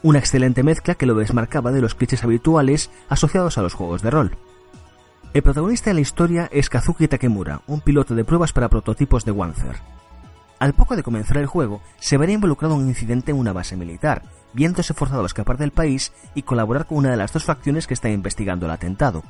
Una 0.02 0.18
excelente 0.18 0.62
mezcla 0.62 0.94
que 0.94 1.04
lo 1.04 1.14
desmarcaba 1.14 1.72
de 1.72 1.82
los 1.82 1.94
clichés 1.94 2.24
habituales 2.24 2.90
asociados 3.10 3.58
a 3.58 3.62
los 3.62 3.74
juegos 3.74 4.00
de 4.00 4.10
rol. 4.10 4.38
El 5.34 5.42
protagonista 5.42 5.90
de 5.90 5.94
la 5.94 6.00
historia 6.00 6.48
es 6.50 6.70
Kazuki 6.70 7.06
Takemura, 7.06 7.60
un 7.66 7.82
piloto 7.82 8.14
de 8.14 8.24
pruebas 8.24 8.54
para 8.54 8.70
prototipos 8.70 9.26
de 9.26 9.32
Wanzer. 9.32 9.99
Al 10.60 10.74
poco 10.74 10.94
de 10.94 11.02
comenzar 11.02 11.38
el 11.38 11.46
juego, 11.46 11.80
se 11.98 12.18
verá 12.18 12.32
involucrado 12.32 12.74
en 12.74 12.82
un 12.82 12.88
incidente 12.88 13.30
en 13.30 13.38
una 13.38 13.54
base 13.54 13.78
militar, 13.78 14.24
viéndose 14.52 14.92
forzado 14.92 15.22
a 15.22 15.26
escapar 15.26 15.56
del 15.56 15.70
país 15.70 16.12
y 16.34 16.42
colaborar 16.42 16.84
con 16.84 16.98
una 16.98 17.10
de 17.10 17.16
las 17.16 17.32
dos 17.32 17.44
facciones 17.44 17.86
que 17.86 17.94
están 17.94 18.12
investigando 18.12 18.66
el 18.66 18.72
atentado. 18.72 19.24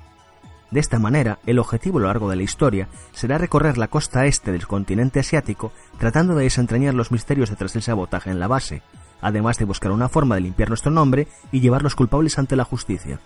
De 0.72 0.80
esta 0.80 0.98
manera, 0.98 1.38
el 1.46 1.60
objetivo 1.60 1.98
a 1.98 2.00
lo 2.00 2.06
largo 2.08 2.28
de 2.28 2.34
la 2.34 2.42
historia 2.42 2.88
será 3.12 3.38
recorrer 3.38 3.78
la 3.78 3.86
costa 3.86 4.26
este 4.26 4.50
del 4.50 4.66
continente 4.66 5.20
asiático 5.20 5.70
tratando 5.98 6.34
de 6.34 6.44
desentrañar 6.44 6.94
los 6.94 7.12
misterios 7.12 7.48
detrás 7.48 7.74
del 7.74 7.82
sabotaje 7.82 8.30
en 8.30 8.40
la 8.40 8.48
base, 8.48 8.82
además 9.20 9.56
de 9.56 9.66
buscar 9.66 9.92
una 9.92 10.08
forma 10.08 10.34
de 10.34 10.40
limpiar 10.40 10.68
nuestro 10.68 10.90
nombre 10.90 11.28
y 11.52 11.60
llevar 11.60 11.84
los 11.84 11.94
culpables 11.94 12.40
ante 12.40 12.56
la 12.56 12.64
justicia. 12.64 13.20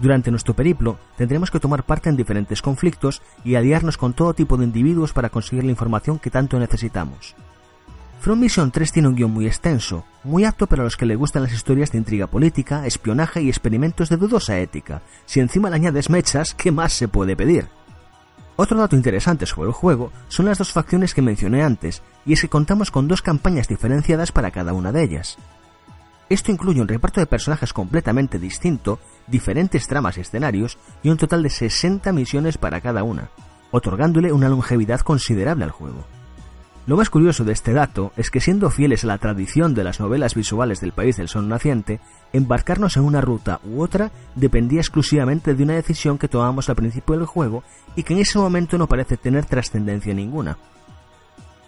Durante 0.00 0.30
nuestro 0.30 0.54
periplo 0.54 0.98
tendremos 1.16 1.50
que 1.50 1.60
tomar 1.60 1.84
parte 1.84 2.08
en 2.08 2.16
diferentes 2.16 2.62
conflictos 2.62 3.22
y 3.44 3.54
aliarnos 3.54 3.96
con 3.96 4.12
todo 4.12 4.34
tipo 4.34 4.56
de 4.56 4.64
individuos 4.64 5.12
para 5.12 5.30
conseguir 5.30 5.64
la 5.64 5.70
información 5.70 6.18
que 6.18 6.30
tanto 6.30 6.58
necesitamos. 6.58 7.34
From 8.20 8.40
Mission 8.40 8.70
3 8.70 8.90
tiene 8.90 9.08
un 9.08 9.16
guion 9.16 9.30
muy 9.30 9.46
extenso, 9.46 10.04
muy 10.24 10.44
apto 10.44 10.66
para 10.66 10.82
los 10.82 10.96
que 10.96 11.04
le 11.04 11.14
gustan 11.14 11.42
las 11.42 11.52
historias 11.52 11.92
de 11.92 11.98
intriga 11.98 12.26
política, 12.26 12.86
espionaje 12.86 13.42
y 13.42 13.48
experimentos 13.48 14.08
de 14.08 14.16
dudosa 14.16 14.58
ética. 14.58 15.02
Si 15.26 15.40
encima 15.40 15.68
le 15.68 15.76
añades 15.76 16.08
mechas, 16.08 16.54
¿qué 16.54 16.72
más 16.72 16.94
se 16.94 17.06
puede 17.06 17.36
pedir? 17.36 17.68
Otro 18.56 18.78
dato 18.78 18.96
interesante 18.96 19.44
sobre 19.44 19.68
el 19.68 19.74
juego 19.74 20.10
son 20.28 20.46
las 20.46 20.56
dos 20.56 20.72
facciones 20.72 21.12
que 21.12 21.20
mencioné 21.20 21.62
antes, 21.62 22.02
y 22.24 22.32
es 22.32 22.40
que 22.40 22.48
contamos 22.48 22.90
con 22.90 23.08
dos 23.08 23.20
campañas 23.20 23.68
diferenciadas 23.68 24.32
para 24.32 24.52
cada 24.52 24.72
una 24.72 24.90
de 24.90 25.02
ellas. 25.02 25.36
Esto 26.28 26.50
incluye 26.50 26.80
un 26.80 26.88
reparto 26.88 27.20
de 27.20 27.26
personajes 27.26 27.72
completamente 27.72 28.38
distinto, 28.38 28.98
diferentes 29.26 29.86
tramas 29.86 30.16
y 30.16 30.22
escenarios 30.22 30.78
y 31.02 31.10
un 31.10 31.18
total 31.18 31.42
de 31.42 31.50
60 31.50 32.12
misiones 32.12 32.56
para 32.56 32.80
cada 32.80 33.02
una, 33.02 33.28
otorgándole 33.70 34.32
una 34.32 34.48
longevidad 34.48 35.00
considerable 35.00 35.64
al 35.64 35.70
juego. 35.70 36.04
Lo 36.86 36.98
más 36.98 37.08
curioso 37.08 37.44
de 37.44 37.52
este 37.52 37.72
dato 37.72 38.12
es 38.16 38.30
que 38.30 38.40
siendo 38.40 38.68
fieles 38.68 39.04
a 39.04 39.06
la 39.06 39.16
tradición 39.16 39.74
de 39.74 39.84
las 39.84 40.00
novelas 40.00 40.34
visuales 40.34 40.80
del 40.80 40.92
país 40.92 41.16
del 41.16 41.28
sol 41.28 41.48
naciente, 41.48 41.98
embarcarnos 42.34 42.98
en 42.98 43.04
una 43.04 43.22
ruta 43.22 43.60
u 43.64 43.80
otra 43.80 44.10
dependía 44.34 44.80
exclusivamente 44.80 45.54
de 45.54 45.62
una 45.62 45.74
decisión 45.74 46.18
que 46.18 46.28
tomábamos 46.28 46.68
al 46.68 46.76
principio 46.76 47.16
del 47.16 47.24
juego 47.24 47.64
y 47.96 48.02
que 48.02 48.12
en 48.12 48.20
ese 48.20 48.38
momento 48.38 48.76
no 48.76 48.86
parece 48.86 49.16
tener 49.16 49.46
trascendencia 49.46 50.12
ninguna. 50.12 50.58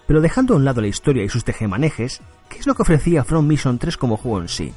Pero 0.06 0.20
dejando 0.20 0.54
a 0.54 0.56
un 0.56 0.64
lado 0.64 0.80
la 0.80 0.86
historia 0.86 1.24
y 1.24 1.28
sus 1.28 1.44
tejemanejes, 1.44 2.20
¿qué 2.48 2.58
es 2.58 2.66
lo 2.66 2.74
que 2.74 2.82
ofrecía 2.82 3.24
From 3.24 3.46
Mission 3.46 3.78
3 3.78 3.96
como 3.96 4.16
juego 4.16 4.40
en 4.40 4.48
sí? 4.48 4.72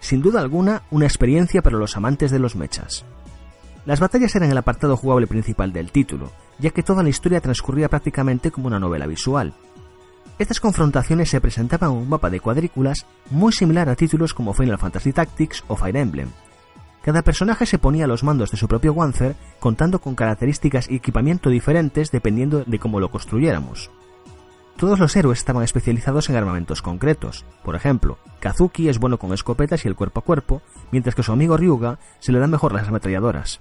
Sin 0.00 0.22
duda 0.22 0.40
alguna, 0.40 0.82
una 0.90 1.06
experiencia 1.06 1.62
para 1.62 1.78
los 1.78 1.96
amantes 1.96 2.30
de 2.30 2.38
los 2.38 2.56
mechas. 2.56 3.04
Las 3.84 3.98
batallas 3.98 4.34
eran 4.36 4.50
el 4.50 4.58
apartado 4.58 4.96
jugable 4.96 5.26
principal 5.26 5.72
del 5.72 5.90
título, 5.90 6.30
ya 6.58 6.70
que 6.70 6.84
toda 6.84 7.02
la 7.02 7.08
historia 7.08 7.40
transcurría 7.40 7.88
prácticamente 7.88 8.52
como 8.52 8.68
una 8.68 8.78
novela 8.78 9.06
visual. 9.06 9.54
Estas 10.38 10.60
confrontaciones 10.60 11.30
se 11.30 11.40
presentaban 11.40 11.90
en 11.90 11.96
un 11.98 12.08
mapa 12.08 12.30
de 12.30 12.40
cuadrículas 12.40 13.06
muy 13.30 13.52
similar 13.52 13.88
a 13.88 13.96
títulos 13.96 14.34
como 14.34 14.54
Final 14.54 14.78
Fantasy 14.78 15.12
Tactics 15.12 15.64
o 15.66 15.76
Fire 15.76 15.96
Emblem. 15.96 16.28
Cada 17.02 17.22
personaje 17.22 17.66
se 17.66 17.78
ponía 17.78 18.04
a 18.04 18.08
los 18.08 18.22
mandos 18.22 18.52
de 18.52 18.56
su 18.56 18.68
propio 18.68 18.92
Wanzer, 18.92 19.34
contando 19.58 20.00
con 20.00 20.14
características 20.14 20.88
y 20.88 20.96
equipamiento 20.96 21.50
diferentes 21.50 22.12
dependiendo 22.12 22.62
de 22.64 22.78
cómo 22.78 23.00
lo 23.00 23.10
construyéramos. 23.10 23.90
Todos 24.76 24.98
los 24.98 25.14
héroes 25.14 25.38
estaban 25.38 25.62
especializados 25.62 26.28
en 26.28 26.36
armamentos 26.36 26.82
concretos. 26.82 27.44
Por 27.62 27.76
ejemplo, 27.76 28.18
Kazuki 28.40 28.88
es 28.88 28.98
bueno 28.98 29.18
con 29.18 29.32
escopetas 29.32 29.84
y 29.84 29.88
el 29.88 29.94
cuerpo 29.94 30.20
a 30.20 30.24
cuerpo, 30.24 30.62
mientras 30.90 31.14
que 31.14 31.22
su 31.22 31.32
amigo 31.32 31.56
Ryuga 31.56 31.98
se 32.18 32.32
le 32.32 32.38
dan 32.38 32.50
mejor 32.50 32.72
las 32.72 32.88
ametralladoras. 32.88 33.60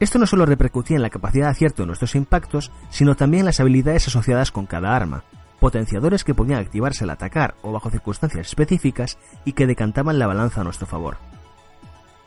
Esto 0.00 0.18
no 0.18 0.26
solo 0.26 0.46
repercutía 0.46 0.96
en 0.96 1.02
la 1.02 1.10
capacidad 1.10 1.46
de 1.46 1.50
acierto 1.50 1.82
de 1.82 1.88
nuestros 1.88 2.14
impactos, 2.14 2.72
sino 2.88 3.16
también 3.16 3.40
en 3.40 3.46
las 3.46 3.60
habilidades 3.60 4.08
asociadas 4.08 4.50
con 4.50 4.64
cada 4.64 4.96
arma, 4.96 5.24
potenciadores 5.60 6.24
que 6.24 6.34
podían 6.34 6.58
activarse 6.58 7.04
al 7.04 7.10
atacar 7.10 7.54
o 7.60 7.70
bajo 7.70 7.90
circunstancias 7.90 8.46
específicas 8.46 9.18
y 9.44 9.52
que 9.52 9.66
decantaban 9.66 10.18
la 10.18 10.26
balanza 10.26 10.62
a 10.62 10.64
nuestro 10.64 10.86
favor. 10.86 11.18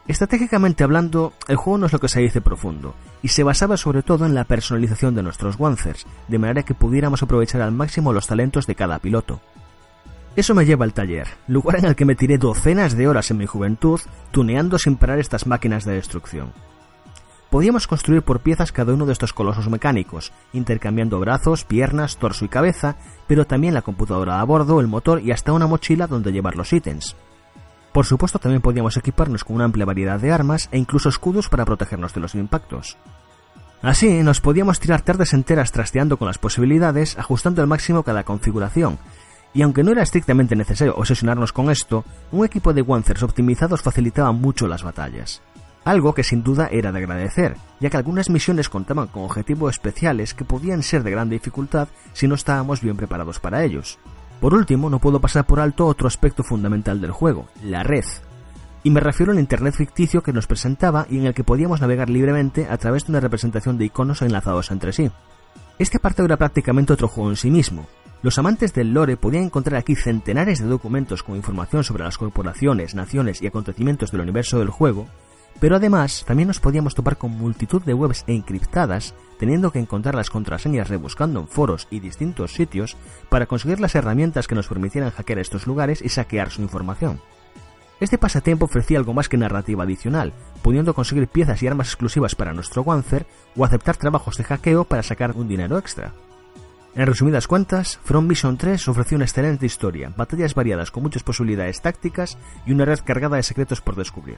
Estratégicamente 0.07 0.84
hablando, 0.84 1.31
el 1.47 1.55
juego 1.55 1.77
no 1.77 1.85
es 1.85 1.93
lo 1.93 1.99
que 1.99 2.09
se 2.09 2.19
dice 2.19 2.41
profundo, 2.41 2.93
y 3.21 3.30
se 3.30 3.43
basaba 3.43 3.77
sobre 3.77 4.03
todo 4.03 4.25
en 4.25 4.35
la 4.35 4.43
personalización 4.43 5.15
de 5.15 5.23
nuestros 5.23 5.57
Wancers, 5.57 6.05
de 6.27 6.39
manera 6.39 6.63
que 6.63 6.73
pudiéramos 6.73 7.23
aprovechar 7.23 7.61
al 7.61 7.71
máximo 7.71 8.11
los 8.11 8.27
talentos 8.27 8.67
de 8.67 8.75
cada 8.75 8.99
piloto. 8.99 9.39
Eso 10.35 10.55
me 10.55 10.65
lleva 10.65 10.84
al 10.84 10.93
taller, 10.93 11.27
lugar 11.47 11.77
en 11.77 11.85
el 11.85 11.95
que 11.95 12.05
me 12.05 12.15
tiré 12.15 12.38
docenas 12.38 12.97
de 12.97 13.07
horas 13.07 13.31
en 13.31 13.38
mi 13.38 13.45
juventud 13.45 14.01
tuneando 14.31 14.77
sin 14.77 14.97
parar 14.97 15.19
estas 15.19 15.47
máquinas 15.47 15.85
de 15.85 15.93
destrucción. 15.93 16.51
Podíamos 17.49 17.88
construir 17.88 18.23
por 18.23 18.39
piezas 18.39 18.71
cada 18.71 18.93
uno 18.93 19.05
de 19.05 19.13
estos 19.13 19.31
colosos 19.31 19.69
mecánicos, 19.69 20.34
intercambiando 20.53 21.19
brazos, 21.19 21.63
piernas, 21.63 22.17
torso 22.17 22.45
y 22.45 22.49
cabeza, 22.49 22.95
pero 23.27 23.45
también 23.45 23.75
la 23.75 23.84
computadora 23.84 24.41
a 24.41 24.43
bordo, 24.43 24.81
el 24.81 24.88
motor 24.88 25.21
y 25.21 25.31
hasta 25.31 25.53
una 25.53 25.67
mochila 25.67 26.07
donde 26.07 26.31
llevar 26.31 26.55
los 26.55 26.73
ítems. 26.73 27.15
Por 27.94 28.06
supuesto, 28.07 28.40
también 28.40 28.61
podíamos 28.61 28.98
equiparnos 28.98 29.44
con 29.44 29.56
una 29.56 29.65
amplia 29.65 29.86
variedad 29.86 30.20
de 30.20 30.32
armas 30.32 30.68
e 30.72 30.80
incluso 30.80 31.10
escudos 31.10 31.48
para 31.48 31.64
protegernos 31.64 32.14
de 32.14 32.22
los 32.22 32.34
impactos. 32.34 32.98
Así, 33.84 34.24
nos 34.24 34.41
podíamos 34.41 34.80
tirar 34.80 35.02
tardes 35.02 35.34
enteras 35.34 35.72
trasteando 35.72 36.18
con 36.18 36.28
las 36.28 36.40
posibilidades, 36.40 37.18
ajustando 37.20 37.61
al 37.61 37.68
máximo 37.68 38.02
cada 38.03 38.24
configuración, 38.24 38.98
y 39.53 39.61
aunque 39.61 39.84
no 39.84 39.91
era 39.91 40.02
estrictamente 40.02 40.56
necesario 40.56 40.95
obsesionarnos 40.95 41.53
con 41.53 41.70
esto, 41.70 42.03
un 42.32 42.45
equipo 42.45 42.74
de 42.74 42.82
Wancers 42.82 43.22
optimizados 43.22 43.84
facilitaba 43.84 44.32
mucho 44.32 44.68
las 44.68 44.84
batallas. 44.84 45.41
Algo 45.86 46.14
que 46.14 46.24
sin 46.24 46.44
duda 46.44 46.70
era 46.72 46.91
de 46.91 46.99
agradecer, 46.99 47.57
ya 47.80 47.90
que 47.90 47.98
algunas 47.98 48.30
misiones 48.30 48.70
contaban 48.70 49.07
con 49.07 49.24
objetivos 49.24 49.74
especiales 49.74 50.34
que 50.34 50.45
podían 50.45 50.82
ser 50.82 51.03
de 51.03 51.11
gran 51.11 51.30
dificultad 51.30 51.90
si 52.14 52.28
no 52.28 52.36
estábamos 52.36 52.82
bien 52.82 52.95
preparados 52.95 53.40
para 53.40 53.64
ellos. 53.64 53.99
Por 54.44 54.56
último, 54.56 54.90
no 54.90 54.99
puedo 54.99 55.22
pasar 55.22 55.45
por 55.45 55.61
alto 55.61 55.88
otro 55.88 56.06
aspecto 56.06 56.44
fundamental 56.44 56.99
del 56.99 57.11
juego, 57.11 57.48
la 57.64 57.82
red. 57.82 58.03
Y 58.84 58.90
me 58.90 58.99
refiero 58.99 59.32
al 59.32 59.40
Internet 59.40 59.74
ficticio 59.74 60.22
que 60.22 60.34
nos 60.34 60.48
presentaba 60.48 61.07
y 61.10 61.18
en 61.18 61.28
el 61.28 61.34
que 61.34 61.45
podíamos 61.45 61.80
navegar 61.80 62.10
libremente 62.10 62.68
a 62.70 62.78
través 62.78 63.06
de 63.06 63.14
una 63.14 63.22
representación 63.22 63.78
de 63.78 63.86
iconos 63.86 64.22
enlazados 64.22 64.70
entre 64.72 64.91
sí. 64.91 65.10
Este 65.80 65.95
apartado 65.95 66.26
era 66.26 66.36
prácticamente 66.36 66.91
otro 66.91 67.07
juego 67.07 67.30
en 67.30 67.38
sí 67.38 67.49
mismo. 67.49 67.88
Los 68.22 68.38
amantes 68.38 68.74
del 68.74 68.94
lore 68.94 69.15
podían 69.15 69.45
encontrar 69.45 69.80
aquí 69.80 69.95
centenares 69.95 70.60
de 70.60 70.68
documentos 70.68 71.24
con 71.24 71.38
información 71.38 71.86
sobre 71.86 72.03
las 72.03 72.18
corporaciones, 72.18 72.95
naciones 72.95 73.41
y 73.41 73.48
acontecimientos 73.48 74.11
del 74.11 74.20
universo 74.20 74.60
del 74.60 74.72
juego, 74.72 75.07
pero 75.61 75.78
además 75.78 76.26
también 76.28 76.48
nos 76.48 76.60
podíamos 76.60 76.95
topar 76.95 77.15
con 77.15 77.32
multitud 77.32 77.82
de 77.84 77.94
webs 77.94 78.26
encriptadas, 78.28 79.15
teniendo 79.38 79.72
que 79.72 79.80
encontrar 79.80 80.15
las 80.15 80.30
contraseñas 80.30 80.89
rebuscando 80.89 81.39
en 81.39 81.47
foros 81.47 81.88
y 81.89 81.99
distintos 81.99 82.53
sitios 82.53 82.97
para 83.30 83.45
conseguir 83.45 83.80
las 83.80 83.95
herramientas 83.95 84.47
que 84.47 84.55
nos 84.55 84.68
permitieran 84.68 85.11
hackear 85.11 85.39
estos 85.39 85.68
lugares 85.68 86.01
y 86.01 86.10
saquear 86.10 86.49
su 86.49 86.61
información. 86.61 87.22
Este 87.99 88.18
pasatiempo 88.18 88.65
ofrecía 88.65 88.97
algo 88.97 89.14
más 89.14 89.30
que 89.30 89.38
narrativa 89.38 89.84
adicional, 89.84 90.34
pudiendo 90.61 90.93
conseguir 90.93 91.27
piezas 91.27 91.64
y 91.64 91.68
armas 91.68 91.88
exclusivas 91.88 92.35
para 92.35 92.53
nuestro 92.53 92.81
Wanzer 92.81 93.26
o 93.55 93.64
aceptar 93.64 93.97
trabajos 93.97 94.35
de 94.38 94.43
hackeo 94.43 94.84
para 94.84 95.03
sacar 95.03 95.31
un 95.35 95.47
dinero 95.47 95.77
extra. 95.77 96.14
En 96.95 97.07
resumidas 97.07 97.47
cuentas, 97.47 97.99
From 98.03 98.27
Mission 98.27 98.57
3 98.57 98.88
ofreció 98.88 99.15
una 99.15 99.26
excelente 99.26 99.65
historia, 99.65 100.14
batallas 100.15 100.53
variadas 100.53 100.91
con 100.91 101.01
muchas 101.01 101.23
posibilidades 101.23 101.81
tácticas 101.81 102.38
y 102.65 102.72
una 102.72 102.85
red 102.85 102.99
cargada 103.03 103.38
de 103.38 103.43
secretos 103.43 103.81
por 103.81 103.95
descubrir. 103.95 104.38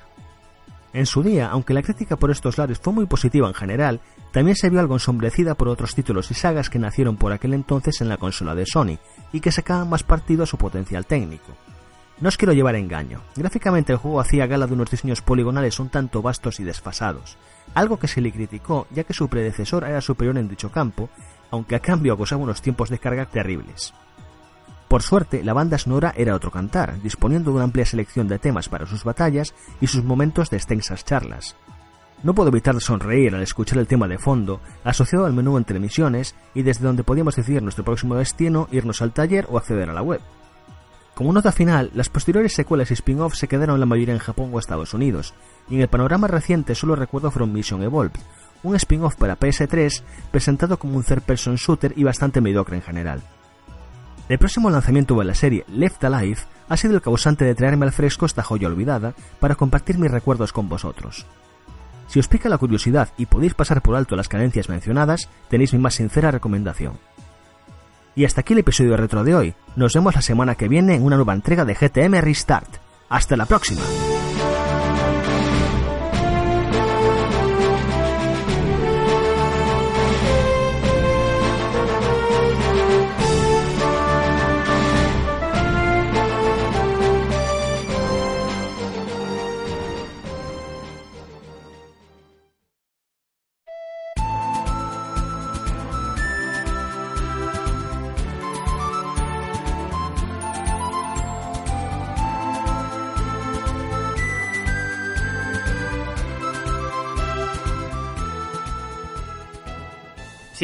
En 0.95 1.05
su 1.05 1.23
día, 1.23 1.49
aunque 1.49 1.73
la 1.73 1.81
crítica 1.81 2.15
por 2.15 2.31
estos 2.31 2.57
lares 2.57 2.79
fue 2.79 2.93
muy 2.93 3.05
positiva 3.05 3.49
en 3.49 3.53
general, 3.53 3.99
también 4.31 4.55
se 4.55 4.69
vio 4.69 4.79
algo 4.79 4.95
ensombrecida 4.95 5.53
por 5.53 5.67
otros 5.67 5.93
títulos 5.93 6.31
y 6.31 6.35
sagas 6.35 6.69
que 6.69 6.79
nacieron 6.79 7.17
por 7.17 7.33
aquel 7.33 7.53
entonces 7.53 7.99
en 7.99 8.07
la 8.07 8.15
consola 8.15 8.55
de 8.55 8.65
Sony 8.65 8.97
y 9.33 9.41
que 9.41 9.51
sacaban 9.51 9.89
más 9.89 10.03
partido 10.03 10.43
a 10.43 10.45
su 10.45 10.57
potencial 10.57 11.05
técnico. 11.05 11.51
No 12.21 12.29
os 12.29 12.37
quiero 12.37 12.53
llevar 12.53 12.75
a 12.75 12.77
engaño, 12.77 13.19
gráficamente 13.35 13.91
el 13.91 13.97
juego 13.97 14.21
hacía 14.21 14.47
gala 14.47 14.67
de 14.67 14.73
unos 14.73 14.89
diseños 14.89 15.21
poligonales 15.21 15.81
un 15.81 15.89
tanto 15.89 16.21
vastos 16.21 16.61
y 16.61 16.63
desfasados, 16.63 17.35
algo 17.73 17.99
que 17.99 18.07
se 18.07 18.21
le 18.21 18.31
criticó 18.31 18.87
ya 18.89 19.03
que 19.03 19.13
su 19.13 19.27
predecesor 19.27 19.83
era 19.83 19.99
superior 19.99 20.37
en 20.37 20.47
dicho 20.47 20.71
campo, 20.71 21.09
aunque 21.51 21.75
a 21.75 21.81
cambio 21.81 22.13
acosaba 22.13 22.41
unos 22.41 22.61
tiempos 22.61 22.89
de 22.89 22.99
carga 22.99 23.25
terribles. 23.25 23.93
Por 24.87 25.01
suerte, 25.01 25.43
la 25.43 25.53
banda 25.53 25.77
sonora 25.77 26.13
era 26.15 26.35
otro 26.35 26.51
cantar, 26.51 27.01
disponiendo 27.01 27.51
de 27.51 27.55
una 27.55 27.65
amplia 27.65 27.85
selección 27.85 28.27
de 28.27 28.39
temas 28.39 28.69
para 28.69 28.85
sus 28.85 29.03
batallas 29.03 29.53
y 29.81 29.87
sus 29.87 30.03
momentos 30.03 30.49
de 30.49 30.57
extensas 30.57 31.03
charlas. 31.03 31.55
No 32.23 32.33
puedo 32.33 32.49
evitar 32.49 32.79
sonreír 32.79 33.35
al 33.35 33.41
escuchar 33.41 33.77
el 33.77 33.87
tema 33.87 34.07
de 34.07 34.17
fondo, 34.17 34.61
asociado 34.83 35.25
al 35.25 35.33
menú 35.33 35.57
entre 35.57 35.79
misiones 35.79 36.35
y 36.53 36.61
desde 36.63 36.85
donde 36.85 37.03
podíamos 37.03 37.35
decidir 37.35 37.61
nuestro 37.61 37.83
próximo 37.83 38.15
destino, 38.15 38.67
irnos 38.71 39.01
al 39.01 39.11
taller 39.11 39.47
o 39.49 39.57
acceder 39.57 39.89
a 39.89 39.93
la 39.93 40.01
web. 40.01 40.21
Como 41.13 41.31
nota 41.31 41.51
final, 41.51 41.91
las 41.93 42.09
posteriores 42.09 42.53
secuelas 42.53 42.91
y 42.91 42.93
spin-offs 42.93 43.39
se 43.39 43.47
quedaron 43.47 43.79
la 43.79 43.85
mayoría 43.85 44.13
en 44.13 44.19
Japón 44.19 44.49
o 44.53 44.59
Estados 44.59 44.93
Unidos, 44.93 45.33
y 45.69 45.75
en 45.75 45.81
el 45.81 45.87
panorama 45.87 46.27
reciente 46.27 46.75
solo 46.75 46.95
recuerdo 46.95 47.31
From 47.31 47.51
Mission 47.51 47.83
Evolved, 47.83 48.19
un 48.63 48.75
spin-off 48.75 49.15
para 49.15 49.39
PS3 49.39 50.03
presentado 50.31 50.77
como 50.77 50.97
un 50.97 51.03
third-person 51.03 51.55
shooter 51.55 51.93
y 51.95 52.03
bastante 52.03 52.41
mediocre 52.41 52.75
en 52.75 52.81
general. 52.81 53.23
El 54.27 54.39
próximo 54.39 54.69
lanzamiento 54.69 55.15
de 55.15 55.25
la 55.25 55.35
serie 55.35 55.65
Left 55.67 56.03
Alive 56.03 56.39
ha 56.67 56.77
sido 56.77 56.95
el 56.95 57.01
causante 57.01 57.45
de 57.45 57.53
traerme 57.53 57.85
al 57.85 57.91
fresco 57.91 58.25
esta 58.25 58.41
joya 58.41 58.67
olvidada 58.67 59.13
para 59.39 59.55
compartir 59.55 59.99
mis 59.99 60.09
recuerdos 60.09 60.51
con 60.51 60.67
vosotros. 60.67 61.25
Si 62.07 62.19
os 62.19 62.27
pica 62.27 62.49
la 62.49 62.57
curiosidad 62.57 63.09
y 63.17 63.27
podéis 63.27 63.53
pasar 63.53 63.81
por 63.81 63.95
alto 63.95 64.15
las 64.15 64.29
carencias 64.29 64.69
mencionadas, 64.69 65.29
tenéis 65.49 65.73
mi 65.73 65.79
más 65.79 65.95
sincera 65.95 66.31
recomendación. 66.31 66.93
Y 68.15 68.25
hasta 68.25 68.41
aquí 68.41 68.53
el 68.53 68.59
episodio 68.59 68.95
retro 68.95 69.23
de 69.23 69.35
hoy. 69.35 69.53
Nos 69.75 69.93
vemos 69.93 70.15
la 70.15 70.21
semana 70.21 70.55
que 70.55 70.69
viene 70.69 70.95
en 70.95 71.03
una 71.03 71.17
nueva 71.17 71.33
entrega 71.33 71.65
de 71.65 71.75
GTM 71.75 72.21
Restart. 72.21 72.77
Hasta 73.09 73.35
la 73.35 73.45
próxima. 73.45 73.81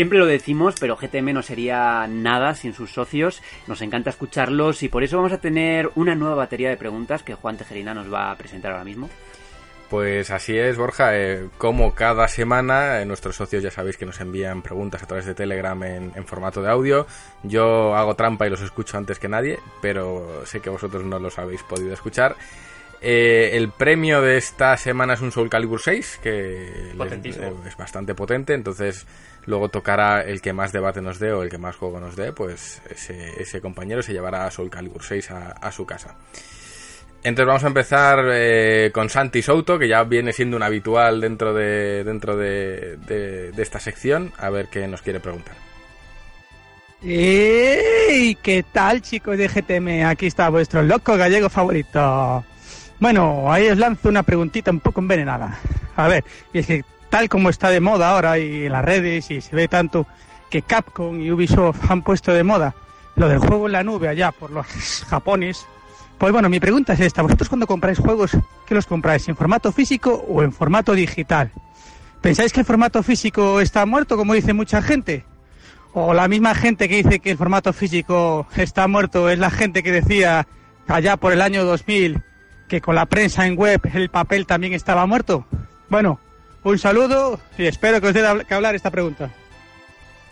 Siempre 0.02 0.18
lo 0.18 0.26
decimos, 0.26 0.74
pero 0.80 0.98
GTM 0.98 1.32
no 1.32 1.44
sería 1.44 2.08
nada 2.08 2.56
sin 2.56 2.74
sus 2.74 2.92
socios. 2.92 3.44
Nos 3.68 3.84
encanta 3.84 4.10
escucharlos 4.10 4.82
y 4.82 4.90
por 4.90 5.04
eso 5.04 5.18
vamos 5.18 5.32
a 5.32 5.38
tener 5.38 5.92
una 5.94 6.16
nueva 6.16 6.34
batería 6.34 6.70
de 6.70 6.76
preguntas 6.76 7.22
que 7.22 7.36
Juan 7.36 7.56
Tejerina 7.56 7.94
nos 7.94 8.12
va 8.12 8.32
a 8.32 8.36
presentar 8.36 8.72
ahora 8.72 8.84
mismo. 8.84 9.12
Pues 9.92 10.32
así 10.32 10.58
es, 10.58 10.76
Borja. 10.76 11.16
Eh, 11.16 11.50
como 11.60 11.94
cada 11.94 12.28
semana, 12.28 13.00
eh, 13.00 13.06
nuestros 13.06 13.36
socios 13.36 13.62
ya 13.62 13.70
sabéis 13.70 13.96
que 13.96 14.08
nos 14.08 14.20
envían 14.22 14.64
preguntas 14.64 15.04
a 15.04 15.06
través 15.06 15.28
de 15.28 15.36
Telegram 15.36 15.84
en, 15.84 16.12
en, 16.16 16.26
formato 16.26 16.64
de 16.64 16.72
audio. 16.72 17.06
Yo 17.44 17.96
hago 17.96 18.16
trampa 18.16 18.48
y 18.48 18.50
los 18.50 18.62
escucho 18.62 18.98
antes 18.98 19.20
que 19.20 19.30
nadie, 19.30 19.60
pero 19.84 20.42
sé 20.46 20.62
que 20.62 20.72
vosotros 20.72 21.06
no 21.06 21.20
los 21.20 21.38
habéis 21.38 21.62
podido 21.62 21.94
escuchar. 21.94 22.36
Eh, 23.04 23.58
el 23.58 23.70
premio 23.70 24.22
de 24.22 24.38
esta 24.38 24.78
semana 24.78 25.16
es 25.16 25.22
un 25.22 25.32
Soul 25.32 25.50
Calibur 25.50 25.82
6, 25.82 26.20
que 26.22 26.92
es 26.92 27.78
bastante 27.78 28.14
potente, 28.14 28.54
entonces 28.54 29.08
luego 29.46 29.70
tocará 29.70 30.22
el 30.22 30.42
que 30.42 30.54
más 30.54 30.72
debate 30.72 31.02
nos 31.02 31.20
dé 31.20 31.32
o 31.32 31.44
el 31.44 31.50
que 31.50 31.58
más 31.58 31.76
juego 31.76 32.00
nos 32.00 32.16
dé, 32.16 32.32
pues 32.32 32.82
ese, 32.90 33.42
ese 33.42 33.62
compañero 33.62 34.02
se 34.02 34.14
llevará 34.14 34.46
a 34.46 34.52
Soul 34.52 34.70
Calibur 34.70 35.04
6 35.04 35.32
a, 35.32 35.52
a 35.52 35.72
su 35.72 35.86
casa. 35.86 36.16
Entonces 37.24 37.48
vamos 37.48 37.64
a 37.64 37.68
empezar 37.68 38.20
eh, 38.32 38.90
con 38.92 39.10
Santi 39.10 39.42
Souto, 39.44 39.78
que 39.78 39.88
ya 39.88 40.04
viene 40.04 40.34
siendo 40.34 40.58
un 40.58 40.64
habitual 40.64 41.22
dentro 41.22 41.54
de 41.54 42.04
dentro 42.04 42.36
de, 42.36 42.98
de, 42.98 43.52
de 43.52 43.62
esta 43.62 43.80
sección, 43.80 44.34
a 44.38 44.50
ver 44.50 44.70
qué 44.70 44.88
nos 44.88 45.04
quiere 45.04 45.20
preguntar. 45.20 45.56
¡Ey! 47.04 48.36
¿Qué 48.42 48.64
tal, 48.72 49.02
chicos 49.02 49.38
de 49.38 49.48
GTM? 49.48 50.06
Aquí 50.08 50.28
está 50.28 50.50
vuestro 50.50 50.82
loco 50.84 51.16
gallego 51.16 51.50
favorito. 51.50 52.44
Bueno, 53.00 53.52
ahí 53.52 53.68
os 53.70 53.78
lanzo 53.78 54.10
una 54.10 54.22
preguntita 54.24 54.70
un 54.70 54.80
poco 54.80 55.00
envenenada. 55.02 55.60
A 55.96 56.08
ver, 56.08 56.24
y 56.54 56.60
es 56.60 56.68
que 56.68 56.84
tal 57.12 57.30
como 57.30 57.50
está 57.50 57.70
de 57.70 57.82
moda 57.82 58.10
ahora 58.10 58.40
y 58.40 58.66
en 58.66 58.72
las 58.72 58.84
redes 58.84 59.30
y 59.30 59.42
se 59.42 59.56
ve 59.56 59.68
tanto 59.68 60.08
que 60.50 60.62
Capcom 60.64 61.20
y 61.20 61.30
Ubisoft 61.30 61.92
han 61.92 62.02
puesto 62.02 62.34
de 62.34 62.44
moda 62.44 62.74
lo 63.16 63.28
del 63.28 63.40
juego 63.40 63.68
en 63.68 63.74
la 63.74 63.84
nube 63.84 64.08
allá 64.08 64.32
por 64.32 64.50
los 64.50 64.66
japones, 65.10 65.68
pues 66.18 66.32
bueno, 66.32 66.50
mi 66.50 66.60
pregunta 66.60 66.94
es 66.94 67.02
esta. 67.02 67.22
¿Vosotros 67.22 67.50
cuando 67.50 67.68
compráis 67.68 68.00
juegos, 68.00 68.32
qué 68.66 68.74
los 68.74 68.86
compráis? 68.86 69.28
¿En 69.28 69.36
formato 69.36 69.72
físico 69.72 70.24
o 70.28 70.42
en 70.42 70.54
formato 70.54 70.94
digital? 70.94 71.52
¿Pensáis 72.22 72.54
que 72.54 72.62
el 72.62 72.66
formato 72.66 73.04
físico 73.04 73.60
está 73.60 73.86
muerto, 73.86 74.16
como 74.16 74.34
dice 74.34 74.54
mucha 74.54 74.82
gente? 74.82 75.26
¿O 75.94 76.14
la 76.14 76.30
misma 76.30 76.56
gente 76.56 76.88
que 76.88 77.04
dice 77.04 77.20
que 77.20 77.32
el 77.32 77.38
formato 77.38 77.74
físico 77.74 78.48
está 78.56 78.88
muerto 78.88 79.30
es 79.30 79.38
la 79.38 79.52
gente 79.52 79.84
que 79.84 79.92
decía 79.92 80.48
allá 80.88 81.18
por 81.18 81.34
el 81.34 81.42
año 81.42 81.66
2000 81.66 82.24
que 82.70 82.80
con 82.80 82.96
la 82.96 83.06
prensa 83.06 83.46
en 83.46 83.58
web 83.58 83.82
el 83.94 84.10
papel 84.10 84.46
también 84.46 84.72
estaba 84.72 85.06
muerto? 85.06 85.46
Bueno, 85.90 86.22
un 86.64 86.80
saludo 86.80 87.40
y 87.58 87.66
espero 87.66 88.00
que 88.02 88.08
os 88.08 88.14
dé 88.14 88.46
que 88.48 88.54
hablar 88.54 88.76
esta 88.76 88.92
pregunta 88.92 89.30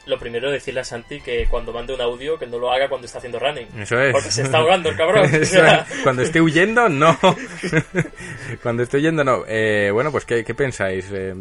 lo 0.09 0.17
primero 0.17 0.51
decirle 0.51 0.81
a 0.81 0.83
Santi 0.83 1.21
que 1.21 1.45
cuando 1.47 1.71
mande 1.71 1.93
un 1.93 2.01
audio 2.01 2.37
que 2.37 2.47
no 2.47 2.57
lo 2.57 2.71
haga 2.71 2.89
cuando 2.89 3.05
está 3.05 3.19
haciendo 3.19 3.39
running. 3.39 3.67
Eso 3.77 3.99
es. 4.01 4.11
Porque 4.11 4.31
se 4.31 4.41
está 4.41 4.57
ahogando 4.57 4.89
el 4.89 4.97
cabrón. 4.97 5.29
cuando 6.03 6.23
esté 6.23 6.41
huyendo, 6.41 6.89
no. 6.89 7.17
cuando 8.63 8.83
esté 8.83 8.97
huyendo, 8.97 9.23
no. 9.23 9.43
Eh, 9.47 9.91
bueno, 9.93 10.11
pues 10.11 10.25
¿qué, 10.25 10.43
qué 10.43 10.55
pensáis? 10.55 11.07
Eh, 11.11 11.35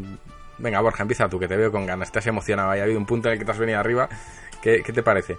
venga, 0.59 0.81
Borja, 0.83 1.03
empieza 1.03 1.29
tú, 1.29 1.39
que 1.39 1.49
te 1.49 1.57
veo 1.57 1.73
con 1.73 1.87
ganas. 1.87 2.09
Estás 2.09 2.27
emocionado. 2.27 2.71
Ha 2.71 2.83
habido 2.83 2.99
un 2.99 3.07
punto 3.07 3.29
en 3.29 3.35
el 3.35 3.39
que 3.39 3.47
te 3.47 3.51
has 3.51 3.59
venido 3.59 3.81
arriba. 3.81 4.09
¿Qué, 4.63 4.83
¿Qué 4.83 4.93
te 4.93 5.03
parece? 5.03 5.39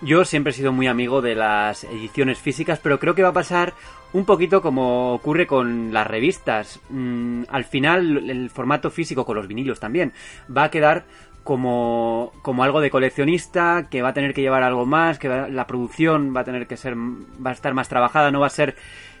Yo 0.00 0.24
siempre 0.24 0.50
he 0.50 0.54
sido 0.54 0.72
muy 0.72 0.88
amigo 0.88 1.22
de 1.22 1.36
las 1.36 1.84
ediciones 1.84 2.38
físicas, 2.38 2.80
pero 2.82 2.98
creo 2.98 3.14
que 3.14 3.22
va 3.22 3.28
a 3.28 3.32
pasar 3.34 3.72
un 4.14 4.24
poquito 4.24 4.62
como 4.62 5.12
ocurre 5.12 5.46
con 5.46 5.92
las 5.92 6.06
revistas. 6.06 6.80
Mm, 6.88 7.42
al 7.48 7.64
final, 7.64 8.30
el 8.30 8.48
formato 8.48 8.90
físico, 8.90 9.26
con 9.26 9.36
los 9.36 9.48
vinilos 9.48 9.80
también, 9.80 10.12
va 10.56 10.64
a 10.64 10.70
quedar 10.70 11.04
como, 11.42 12.32
como 12.40 12.62
algo 12.62 12.80
de 12.80 12.90
coleccionista, 12.90 13.88
que 13.90 14.02
va 14.02 14.10
a 14.10 14.14
tener 14.14 14.32
que 14.32 14.40
llevar 14.40 14.62
algo 14.62 14.86
más, 14.86 15.18
que 15.18 15.28
va, 15.28 15.48
la 15.48 15.66
producción 15.66 16.34
va 16.34 16.40
a 16.40 16.44
tener 16.44 16.66
que 16.68 16.76
ser, 16.76 16.96
va 16.96 17.50
a 17.50 17.52
estar 17.52 17.74
más 17.74 17.88
trabajada, 17.88 18.30
no 18.30 18.40
va 18.40 18.46
a 18.46 18.50
ser 18.50 18.76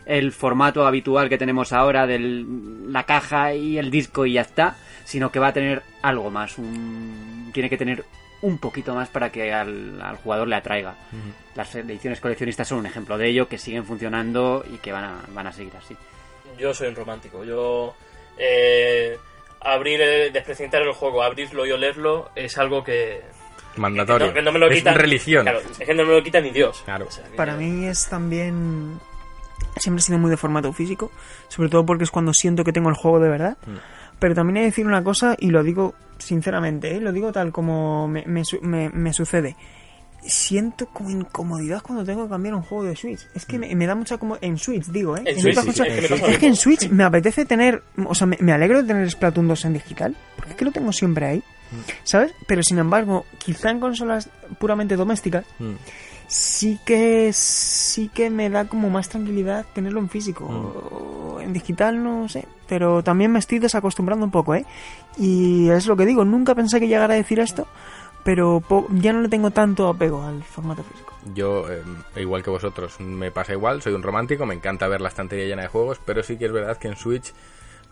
el 0.06 0.32
formato 0.32 0.86
habitual 0.86 1.28
que 1.28 1.38
tenemos 1.38 1.72
ahora 1.72 2.06
de 2.06 2.44
la 2.88 3.02
caja 3.02 3.52
y 3.54 3.78
el 3.78 3.90
disco 3.90 4.26
y 4.26 4.34
ya 4.34 4.42
está, 4.42 4.76
sino 5.04 5.32
que 5.32 5.40
va 5.40 5.48
a 5.48 5.52
tener 5.52 5.82
algo 6.02 6.30
más, 6.30 6.56
tiene 7.52 7.68
que 7.68 7.76
tener 7.76 8.04
un 8.44 8.58
poquito 8.58 8.94
más 8.94 9.08
para 9.08 9.30
que 9.30 9.52
al, 9.52 10.00
al 10.00 10.16
jugador 10.16 10.48
le 10.48 10.56
atraiga. 10.56 10.90
Uh 11.12 11.16
-huh. 11.16 11.56
Las 11.56 11.74
ediciones 11.74 12.20
coleccionistas 12.20 12.68
son 12.68 12.78
un 12.78 12.86
ejemplo 12.86 13.16
de 13.18 13.28
ello, 13.28 13.48
que 13.48 13.58
siguen 13.58 13.84
funcionando 13.84 14.64
y 14.72 14.78
que 14.78 14.92
van 14.92 15.04
a, 15.04 15.20
van 15.34 15.46
a 15.46 15.52
seguir 15.52 15.72
así. 15.76 15.96
Yo 16.58 16.72
soy 16.74 16.88
un 16.88 16.94
romántico, 16.96 17.44
yo... 17.44 17.94
Eh 18.38 19.16
abrir, 19.66 19.98
eh, 20.02 20.30
desprecintar 20.30 20.82
el 20.82 20.92
juego, 20.92 21.22
abrirlo 21.22 21.64
y 21.64 21.72
olerlo 21.72 22.30
es 22.34 22.58
algo 22.58 22.84
que... 22.84 23.22
Mandatorio. 23.76 24.26
Que 24.26 24.32
no, 24.32 24.34
que 24.34 24.42
no 24.42 24.52
me 24.52 24.58
lo 24.58 24.66
es 24.68 24.76
quitan, 24.76 24.94
religión. 24.94 25.42
Claro, 25.44 25.60
es 25.60 25.86
que 25.86 25.94
no 25.94 26.04
me 26.04 26.12
lo 26.12 26.22
quita 26.22 26.40
ni 26.40 26.50
Dios. 26.50 26.82
Claro. 26.84 27.06
O 27.08 27.10
sea, 27.10 27.24
que- 27.24 27.36
Para 27.36 27.56
mí 27.56 27.86
es 27.86 28.06
también... 28.08 29.00
Siempre 29.78 30.00
he 30.00 30.04
sido 30.04 30.18
muy 30.18 30.30
de 30.30 30.36
formato 30.36 30.70
físico, 30.72 31.10
sobre 31.48 31.68
todo 31.70 31.84
porque 31.86 32.04
es 32.04 32.10
cuando 32.10 32.34
siento 32.34 32.62
que 32.62 32.72
tengo 32.72 32.90
el 32.90 32.94
juego 32.94 33.20
de 33.20 33.30
verdad. 33.30 33.56
Mm. 33.66 33.76
Pero 34.18 34.34
también 34.34 34.58
he 34.58 34.60
de 34.60 34.66
decir 34.66 34.86
una 34.86 35.02
cosa, 35.02 35.34
y 35.38 35.48
lo 35.50 35.62
digo 35.62 35.94
sinceramente, 36.18 36.96
¿eh? 36.96 37.00
lo 37.00 37.12
digo 37.12 37.32
tal 37.32 37.52
como 37.52 38.06
me, 38.08 38.24
me 38.26 38.42
me- 38.62 38.88
me 38.90 39.12
sucede. 39.12 39.56
Siento 40.26 40.86
como 40.86 41.10
incomodidad 41.10 41.82
cuando 41.82 42.02
tengo 42.02 42.24
que 42.24 42.30
cambiar 42.30 42.54
un 42.54 42.62
juego 42.62 42.84
de 42.84 42.96
Switch. 42.96 43.26
Es 43.34 43.44
que 43.44 43.58
me, 43.58 43.86
da 43.86 43.94
mucha 43.94 44.16
como 44.16 44.38
en 44.40 44.56
Switch, 44.56 44.86
digo, 44.86 45.18
¿eh? 45.18 45.22
En 45.26 45.36
En 45.36 45.40
Switch, 45.42 45.58
otras 45.58 45.74
sí, 45.76 45.82
cosas- 45.82 45.86
sí, 45.86 45.92
es 46.32 46.38
que 46.38 46.46
es 46.46 46.52
en. 46.52 46.56
Switch 46.56 46.88
me 46.88 47.04
apetece 47.04 47.44
tener, 47.44 47.82
o 48.06 48.14
sea, 48.14 48.26
me, 48.26 48.38
me 48.40 48.52
alegro 48.52 48.80
de 48.80 48.88
tener 48.88 49.10
Splatoon 49.10 49.46
2 49.48 49.64
en 49.66 49.72
digital, 49.74 50.16
porque 50.36 50.52
es 50.52 50.56
que 50.56 50.64
lo 50.64 50.72
tengo 50.72 50.92
siempre 50.94 51.26
ahí, 51.26 51.42
¿sabes? 52.04 52.32
Pero 52.46 52.62
sin 52.62 52.78
embargo, 52.78 53.26
quizá 53.36 53.70
en 53.70 53.80
consolas 53.80 54.30
puramente 54.58 54.96
domésticas, 54.96 55.44
Mm. 55.58 55.72
Sí 56.26 56.78
que 56.84 57.32
sí 57.32 58.08
que 58.08 58.30
me 58.30 58.50
da 58.50 58.66
como 58.66 58.90
más 58.90 59.08
tranquilidad 59.08 59.66
tenerlo 59.74 60.00
en 60.00 60.08
físico. 60.08 60.44
O 60.44 61.40
en 61.40 61.52
digital 61.52 62.02
no 62.02 62.28
sé 62.28 62.46
pero 62.66 63.02
también 63.02 63.30
me 63.30 63.38
estoy 63.38 63.58
desacostumbrando 63.58 64.24
un 64.24 64.30
poco 64.30 64.54
eh 64.54 64.64
y 65.18 65.68
es 65.68 65.86
lo 65.86 65.96
que 65.96 66.06
digo 66.06 66.24
nunca 66.24 66.54
pensé 66.54 66.80
que 66.80 66.88
llegara 66.88 67.14
a 67.14 67.16
decir 67.16 67.38
esto 67.38 67.66
pero 68.24 68.62
ya 68.90 69.12
no 69.12 69.20
le 69.20 69.28
tengo 69.28 69.50
tanto 69.50 69.86
apego 69.86 70.22
al 70.22 70.42
formato 70.42 70.82
físico. 70.82 71.12
Yo, 71.34 71.70
eh, 71.70 71.82
igual 72.16 72.42
que 72.42 72.50
vosotros, 72.50 72.98
me 72.98 73.30
pasa 73.30 73.52
igual, 73.52 73.82
soy 73.82 73.92
un 73.92 74.02
romántico, 74.02 74.46
me 74.46 74.54
encanta 74.54 74.88
ver 74.88 75.02
la 75.02 75.08
estantería 75.08 75.44
llena 75.44 75.62
de 75.62 75.68
juegos, 75.68 76.00
pero 76.04 76.22
sí 76.22 76.38
que 76.38 76.46
es 76.46 76.52
verdad 76.52 76.78
que 76.78 76.88
en 76.88 76.96
Switch 76.96 77.34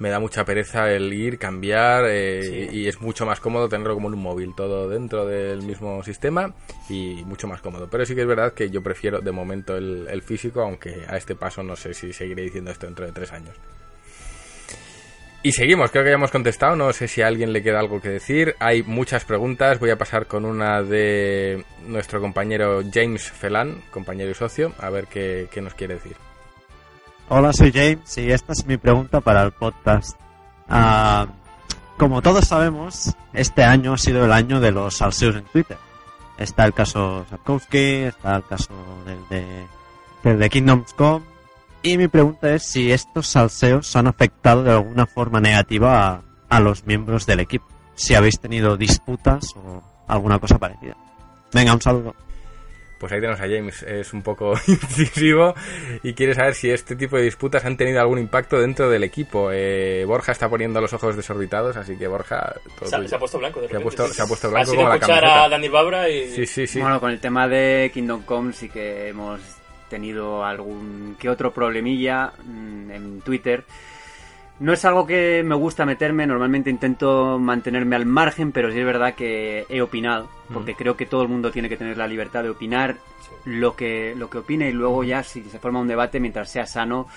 me 0.02 0.10
da 0.10 0.18
mucha 0.18 0.44
pereza 0.44 0.90
el 0.90 1.12
ir, 1.12 1.38
cambiar, 1.38 2.06
eh, 2.08 2.68
y 2.72 2.88
es 2.88 3.00
mucho 3.00 3.24
más 3.24 3.38
cómodo 3.38 3.68
tenerlo 3.68 3.94
como 3.94 4.08
en 4.08 4.14
un 4.14 4.22
móvil, 4.22 4.52
todo 4.52 4.88
dentro 4.88 5.26
del 5.26 5.62
mismo 5.62 6.02
sistema 6.02 6.52
y 6.88 7.22
mucho 7.24 7.46
más 7.46 7.60
cómodo. 7.60 7.86
Pero 7.88 8.04
sí 8.04 8.16
que 8.16 8.22
es 8.22 8.26
verdad 8.26 8.52
que 8.52 8.68
yo 8.68 8.82
prefiero 8.82 9.20
de 9.20 9.30
momento 9.30 9.76
el, 9.76 10.08
el 10.10 10.22
físico, 10.22 10.60
aunque 10.60 11.04
a 11.08 11.16
este 11.16 11.36
paso 11.36 11.62
no 11.62 11.76
sé 11.76 11.94
si 11.94 12.12
seguiré 12.12 12.42
diciendo 12.42 12.72
esto 12.72 12.86
dentro 12.86 13.06
de 13.06 13.12
tres 13.12 13.32
años. 13.32 13.54
Y 15.44 15.52
seguimos, 15.52 15.92
creo 15.92 16.02
que 16.02 16.10
ya 16.10 16.16
hemos 16.16 16.32
contestado, 16.32 16.74
no 16.74 16.92
sé 16.92 17.06
si 17.06 17.22
a 17.22 17.28
alguien 17.28 17.52
le 17.52 17.62
queda 17.62 17.78
algo 17.78 18.00
que 18.00 18.08
decir. 18.08 18.56
Hay 18.58 18.82
muchas 18.82 19.24
preguntas, 19.24 19.78
voy 19.78 19.90
a 19.90 19.98
pasar 19.98 20.26
con 20.26 20.44
una 20.44 20.82
de 20.82 21.64
nuestro 21.86 22.20
compañero 22.20 22.82
James 22.92 23.30
Felan, 23.30 23.82
compañero 23.92 24.32
y 24.32 24.34
socio, 24.34 24.72
a 24.78 24.90
ver 24.90 25.06
qué, 25.06 25.46
qué 25.52 25.60
nos 25.60 25.74
quiere 25.74 25.94
decir. 25.94 26.16
Hola, 27.34 27.54
soy 27.54 27.72
James 27.72 28.18
y 28.18 28.30
esta 28.30 28.52
es 28.52 28.66
mi 28.66 28.76
pregunta 28.76 29.22
para 29.22 29.42
el 29.42 29.52
podcast. 29.52 30.20
Ah, 30.68 31.26
como 31.96 32.20
todos 32.20 32.46
sabemos, 32.46 33.16
este 33.32 33.64
año 33.64 33.94
ha 33.94 33.96
sido 33.96 34.26
el 34.26 34.32
año 34.32 34.60
de 34.60 34.70
los 34.70 34.98
salseos 34.98 35.36
en 35.36 35.44
Twitter. 35.44 35.78
Está 36.36 36.66
el 36.66 36.74
caso 36.74 37.24
Sapkowski, 37.30 38.02
está 38.02 38.36
el 38.36 38.44
caso 38.44 38.74
del 39.06 39.26
de, 39.30 39.66
del 40.22 40.38
de 40.40 40.50
Kingdoms. 40.50 40.94
Y 41.82 41.96
mi 41.96 42.06
pregunta 42.06 42.52
es 42.52 42.64
si 42.64 42.92
estos 42.92 43.28
salseos 43.28 43.96
han 43.96 44.09
afectado 44.09 44.62
de 44.62 44.72
alguna 44.72 45.06
forma 45.06 45.40
negativa 45.40 46.22
a 46.50 46.60
los 46.60 46.84
miembros 46.84 47.24
del 47.24 47.40
equipo. 47.40 47.64
Si 47.94 48.14
habéis 48.14 48.40
tenido 48.40 48.76
disputas 48.76 49.56
o 49.56 49.82
alguna 50.06 50.38
cosa 50.38 50.59
parecida. 50.59 50.98
Venga, 51.50 51.72
un 51.72 51.80
saludo. 51.80 52.14
Pues 53.02 53.10
ahí 53.10 53.20
tenemos 53.20 53.40
a 53.40 53.48
James, 53.48 53.82
es 53.82 54.12
un 54.12 54.22
poco 54.22 54.52
incisivo 54.68 55.56
y 56.04 56.14
quiere 56.14 56.36
saber 56.36 56.54
si 56.54 56.70
este 56.70 56.94
tipo 56.94 57.16
de 57.16 57.24
disputas 57.24 57.64
han 57.64 57.76
tenido 57.76 58.00
algún 58.00 58.20
impacto 58.20 58.60
dentro 58.60 58.88
del 58.88 59.02
equipo. 59.02 59.50
Eh, 59.50 60.04
Borja 60.06 60.30
está 60.30 60.48
poniendo 60.48 60.80
los 60.80 60.92
ojos 60.92 61.16
desorbitados, 61.16 61.76
así 61.76 61.96
que 61.96 62.06
Borja... 62.06 62.54
todo 62.78 62.88
se, 62.88 62.94
ha, 62.94 63.08
se, 63.08 63.16
ha, 63.16 63.18
puesto 63.18 63.38
blanco. 63.38 63.60
De 63.60 63.66
se, 63.66 63.76
ha 63.76 63.80
puesto, 63.80 64.06
se 64.06 64.22
ha 64.22 64.26
puesto 64.26 64.50
blanco 64.52 64.76
como 64.76 64.88
la 64.88 65.00
camiseta. 65.00 65.42
a 65.42 65.48
Dani 65.48 65.68
Babra 65.68 66.08
y... 66.08 66.28
Sí, 66.28 66.46
sí, 66.46 66.68
sí. 66.68 66.80
Bueno, 66.80 67.00
con 67.00 67.10
el 67.10 67.18
tema 67.18 67.48
de 67.48 67.90
Kingdom 67.92 68.22
Come 68.22 68.52
sí 68.52 68.68
que 68.68 69.08
hemos 69.08 69.40
tenido 69.90 70.44
algún 70.44 71.16
que 71.18 71.28
otro 71.28 71.52
problemilla 71.52 72.34
mm, 72.44 72.90
en 72.92 73.20
Twitter. 73.22 73.64
No 74.62 74.72
es 74.72 74.84
algo 74.84 75.09
que 75.09 75.43
me 75.44 75.56
gusta 75.56 75.84
meterme, 75.84 76.24
normalmente 76.24 76.70
intento 76.70 77.36
mantenerme 77.40 77.97
al 77.97 78.06
margen, 78.06 78.52
pero 78.52 78.70
sí 78.70 78.78
es 78.78 78.86
verdad 78.86 79.16
que 79.16 79.66
he 79.68 79.82
opinado, 79.82 80.30
porque 80.55 80.76
creo 80.76 80.97
que 80.97 81.05
todo 81.05 81.22
el 81.22 81.28
mundo 81.28 81.51
tiene 81.51 81.68
que 81.68 81.76
tener 81.76 81.98
la 81.98 82.06
libertad 82.06 82.44
de 82.44 82.51
opinar 82.51 82.94
lo 83.44 83.74
que, 83.74 84.14
lo 84.16 84.30
que 84.30 84.39
opine 84.39 84.68
y 84.68 84.72
luego 84.72 85.02
ya 85.02 85.24
si 85.24 85.43
se 85.43 85.59
forma 85.59 85.80
un 85.80 85.89
debate 85.89 86.20
mientras 86.20 86.48
sea 86.48 86.64
sano, 86.64 87.09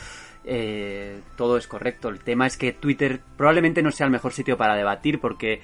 eh, 0.44 1.20
todo 1.36 1.58
es 1.58 1.68
correcto. 1.68 2.10
El 2.10 2.22
tema 2.22 2.48
es 2.48 2.58
que 2.58 2.74
Twitter 2.74 3.22
probablemente 3.38 3.84
no 3.84 3.92
sea 3.92 4.08
el 4.08 4.12
mejor 4.12 4.34
sitio 4.34 4.58
para 4.58 4.76
debatir 4.76 5.20
porque 5.20 5.62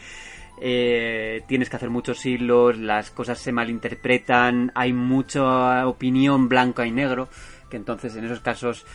eh, 0.62 1.42
tienes 1.48 1.68
que 1.68 1.78
hacer 1.78 1.90
muchos 1.90 2.24
hilos, 2.28 2.78
las 2.78 3.10
cosas 3.10 3.40
se 3.40 3.52
malinterpretan, 3.52 4.72
hay 4.76 4.94
mucha 4.94 5.88
opinión 5.88 6.48
blanca 6.48 6.86
y 6.86 6.92
negro, 6.92 7.28
que 7.72 7.78
entonces 7.78 8.16
en 8.16 8.26
esos 8.26 8.42
casos 8.42 8.86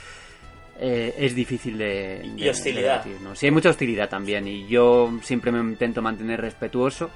eh, 0.78 1.14
es 1.18 1.34
difícil 1.34 1.78
de, 1.78 2.32
y 2.36 2.48
hostilidad. 2.48 3.04
¿no? 3.22 3.34
Sí, 3.34 3.46
hay 3.46 3.52
mucha 3.52 3.70
hostilidad 3.70 4.08
también 4.08 4.46
y 4.46 4.66
yo 4.66 5.10
siempre 5.22 5.50
me 5.52 5.60
intento 5.60 6.02
mantener 6.02 6.40
respetuoso. 6.40 7.10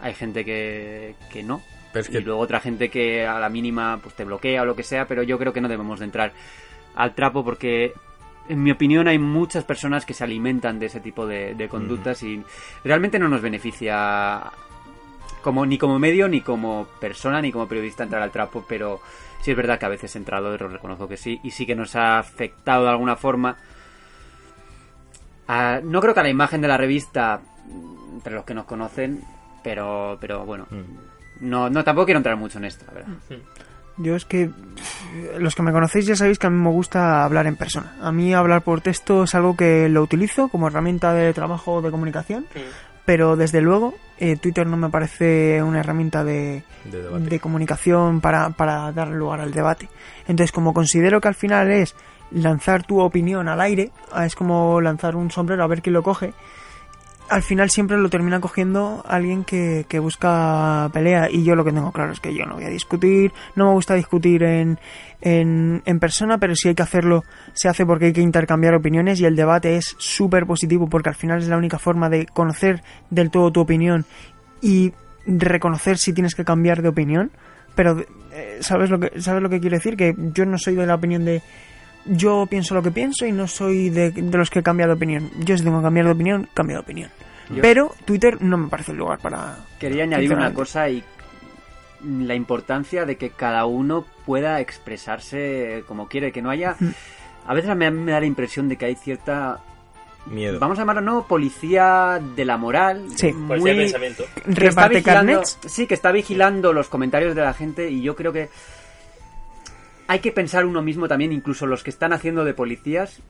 Hay 0.00 0.14
gente 0.14 0.44
que, 0.44 1.14
que 1.30 1.42
no. 1.42 1.62
y 1.94 2.18
luego 2.20 2.40
otra 2.40 2.60
gente 2.60 2.88
que 2.88 3.26
a 3.26 3.38
la 3.38 3.48
mínima 3.48 4.00
pues 4.02 4.14
te 4.14 4.24
bloquea 4.24 4.62
o 4.62 4.64
lo 4.64 4.74
que 4.74 4.82
sea, 4.82 5.06
pero 5.06 5.22
yo 5.22 5.38
creo 5.38 5.52
que 5.52 5.60
no 5.60 5.68
debemos 5.68 5.98
de 5.98 6.06
entrar 6.06 6.32
al 6.94 7.14
trapo 7.14 7.44
porque 7.44 7.92
en 8.48 8.62
mi 8.62 8.70
opinión 8.70 9.08
hay 9.08 9.18
muchas 9.18 9.64
personas 9.64 10.04
que 10.04 10.14
se 10.14 10.24
alimentan 10.24 10.78
de 10.78 10.86
ese 10.86 11.00
tipo 11.00 11.26
de, 11.26 11.68
conductas 11.70 12.22
y 12.22 12.42
realmente 12.84 13.18
no 13.18 13.28
nos 13.28 13.40
beneficia 13.40 14.42
como 15.42 15.66
ni 15.66 15.78
como 15.78 15.98
medio 15.98 16.28
ni 16.28 16.40
como 16.40 16.86
persona 17.00 17.40
ni 17.40 17.52
como 17.52 17.68
periodista 17.68 18.04
entrar 18.04 18.22
al 18.22 18.30
trapo, 18.30 18.64
pero 18.68 19.00
Sí 19.44 19.50
es 19.50 19.56
verdad 19.58 19.78
que 19.78 19.84
a 19.84 19.90
veces 19.90 20.16
he 20.16 20.18
entrado, 20.18 20.56
lo 20.56 20.68
reconozco 20.68 21.06
que 21.06 21.18
sí, 21.18 21.38
y 21.42 21.50
sí 21.50 21.66
que 21.66 21.74
nos 21.74 21.96
ha 21.96 22.18
afectado 22.18 22.84
de 22.84 22.90
alguna 22.92 23.14
forma. 23.14 23.58
no 25.82 26.00
creo 26.00 26.14
que 26.14 26.20
a 26.20 26.22
la 26.22 26.30
imagen 26.30 26.62
de 26.62 26.68
la 26.68 26.78
revista, 26.78 27.42
entre 28.14 28.32
los 28.32 28.46
que 28.46 28.54
nos 28.54 28.64
conocen, 28.64 29.22
pero, 29.62 30.16
pero 30.18 30.46
bueno, 30.46 30.66
mm. 30.70 31.46
no, 31.46 31.68
no 31.68 31.84
tampoco 31.84 32.06
quiero 32.06 32.20
entrar 32.20 32.38
mucho 32.38 32.56
en 32.56 32.64
esto, 32.64 32.86
la 32.86 32.94
verdad. 32.94 33.08
Mm. 33.28 34.02
Yo 34.02 34.16
es 34.16 34.24
que 34.24 34.48
los 35.38 35.54
que 35.54 35.62
me 35.62 35.72
conocéis 35.72 36.06
ya 36.06 36.16
sabéis 36.16 36.38
que 36.38 36.46
a 36.46 36.50
mí 36.50 36.58
me 36.58 36.70
gusta 36.70 37.22
hablar 37.22 37.46
en 37.46 37.56
persona. 37.56 37.96
A 38.00 38.12
mí 38.12 38.32
hablar 38.32 38.62
por 38.62 38.80
texto 38.80 39.24
es 39.24 39.34
algo 39.34 39.58
que 39.58 39.90
lo 39.90 40.00
utilizo 40.00 40.48
como 40.48 40.68
herramienta 40.68 41.12
de 41.12 41.34
trabajo 41.34 41.82
de 41.82 41.90
comunicación, 41.90 42.46
pero 43.04 43.36
desde 43.36 43.60
luego 43.60 43.94
eh, 44.18 44.36
Twitter 44.36 44.66
no 44.66 44.76
me 44.76 44.88
parece 44.90 45.62
una 45.62 45.80
herramienta 45.80 46.24
de, 46.24 46.62
de, 46.84 47.40
comunicación 47.40 48.20
para, 48.20 48.50
para 48.50 48.92
dar 48.92 49.08
lugar 49.08 49.40
al 49.40 49.52
debate. 49.52 49.88
Entonces, 50.28 50.52
como 50.52 50.72
considero 50.72 51.20
que 51.20 51.28
al 51.28 51.34
final 51.34 51.70
es 51.70 51.94
lanzar 52.30 52.84
tu 52.84 53.00
opinión 53.00 53.48
al 53.48 53.60
aire, 53.60 53.90
es 54.24 54.34
como 54.34 54.80
lanzar 54.80 55.16
un 55.16 55.30
sombrero 55.30 55.64
a 55.64 55.66
ver 55.66 55.82
quién 55.82 55.94
lo 55.94 56.02
coge, 56.02 56.32
al 57.28 57.42
final 57.42 57.70
siempre 57.70 57.96
lo 57.96 58.08
termina 58.10 58.40
cogiendo 58.40 59.02
alguien 59.06 59.44
que, 59.44 59.86
que, 59.88 59.98
busca 59.98 60.90
pelea. 60.92 61.28
Y 61.30 61.44
yo 61.44 61.54
lo 61.54 61.64
que 61.64 61.72
tengo 61.72 61.92
claro 61.92 62.12
es 62.12 62.20
que 62.20 62.34
yo 62.34 62.44
no 62.44 62.54
voy 62.54 62.64
a 62.64 62.68
discutir, 62.68 63.32
no 63.56 63.66
me 63.66 63.72
gusta 63.72 63.94
discutir 63.94 64.42
en, 64.42 64.78
en, 65.20 65.82
en 65.84 66.00
persona, 66.00 66.38
pero 66.38 66.54
si 66.54 66.68
hay 66.68 66.74
que 66.74 66.82
hacerlo, 66.82 67.24
se 67.52 67.68
hace 67.68 67.86
porque 67.86 68.06
hay 68.06 68.12
que 68.12 68.20
intercambiar 68.20 68.74
opiniones. 68.74 69.20
Y 69.20 69.24
el 69.24 69.36
debate 69.36 69.76
es 69.76 69.94
súper 69.98 70.46
positivo 70.46 70.88
porque 70.88 71.08
al 71.08 71.14
final 71.14 71.38
es 71.38 71.48
la 71.48 71.56
única 71.56 71.78
forma 71.78 72.08
de 72.08 72.26
conocer 72.26 72.82
del 73.10 73.30
todo 73.30 73.50
tu 73.50 73.60
opinión 73.60 74.04
y 74.60 74.92
reconocer 75.26 75.98
si 75.98 76.12
tienes 76.12 76.34
que 76.34 76.44
cambiar 76.44 76.82
de 76.82 76.88
opinión, 76.88 77.30
pero 77.74 78.00
eh, 78.32 78.58
¿sabes 78.60 78.90
lo 78.90 79.00
que 79.00 79.20
sabes 79.20 79.42
lo 79.42 79.50
que 79.50 79.60
quiero 79.60 79.76
decir? 79.76 79.96
Que 79.96 80.14
yo 80.16 80.44
no 80.46 80.58
soy 80.58 80.74
de 80.74 80.86
la 80.86 80.94
opinión 80.94 81.24
de 81.24 81.42
yo 82.06 82.46
pienso 82.48 82.74
lo 82.74 82.82
que 82.82 82.90
pienso 82.90 83.26
y 83.26 83.32
no 83.32 83.46
soy 83.46 83.90
de, 83.90 84.12
los 84.32 84.50
que 84.50 84.62
cambia 84.62 84.86
de 84.86 84.92
opinión. 84.92 85.30
Yo 85.38 85.56
si 85.56 85.64
tengo 85.64 85.78
que 85.78 85.84
cambiar 85.84 86.06
de 86.06 86.12
opinión, 86.12 86.48
cambio 86.54 86.76
de 86.76 86.82
opinión. 86.82 87.10
Pero 87.60 87.94
Twitter 88.04 88.40
no 88.40 88.56
me 88.56 88.68
parece 88.68 88.92
el 88.92 88.98
lugar 88.98 89.18
para... 89.18 89.58
Quería 89.78 90.04
añadir 90.04 90.32
una 90.32 90.52
cosa 90.54 90.88
y 90.88 91.04
la 92.02 92.34
importancia 92.34 93.04
de 93.04 93.16
que 93.16 93.30
cada 93.30 93.66
uno 93.66 94.06
pueda 94.24 94.60
expresarse 94.60 95.84
como 95.86 96.08
quiere, 96.08 96.32
que 96.32 96.42
no 96.42 96.50
haya... 96.50 96.76
Mm. 96.78 96.90
A 97.46 97.52
veces 97.52 97.76
me, 97.76 97.90
da 97.90 98.20
la 98.20 98.26
impresión 98.26 98.70
de 98.70 98.76
que 98.76 98.86
hay 98.86 98.94
cierta 98.94 99.60
miedo. 100.26 100.58
Vamos 100.58 100.78
a 100.78 100.82
llamarlo, 100.82 101.02
¿no? 101.02 101.26
Policía 101.26 102.18
de 102.34 102.44
la 102.46 102.56
moral. 102.56 103.06
Sí. 103.14 103.34
Muy, 103.34 103.58
Policía 103.58 103.74
de 103.74 103.80
pensamiento. 103.82 104.24
Que 104.56 104.66
está 104.66 104.88
vigilando, 104.88 105.42
sí, 105.44 105.86
que 105.86 105.94
está 105.94 106.10
vigilando 106.10 106.72
los 106.72 106.88
comentarios 106.88 107.34
de 107.34 107.42
la 107.42 107.52
gente 107.52 107.90
y 107.90 108.00
yo 108.00 108.16
creo 108.16 108.32
que 108.32 108.48
hay 110.06 110.18
que 110.20 110.32
pensar 110.32 110.66
uno 110.66 110.82
mismo 110.82 111.08
también, 111.08 111.32
incluso 111.32 111.66
los 111.66 111.82
que 111.82 111.90
están 111.90 112.12
haciendo 112.12 112.44
de 112.44 112.54
policías, 112.54 113.20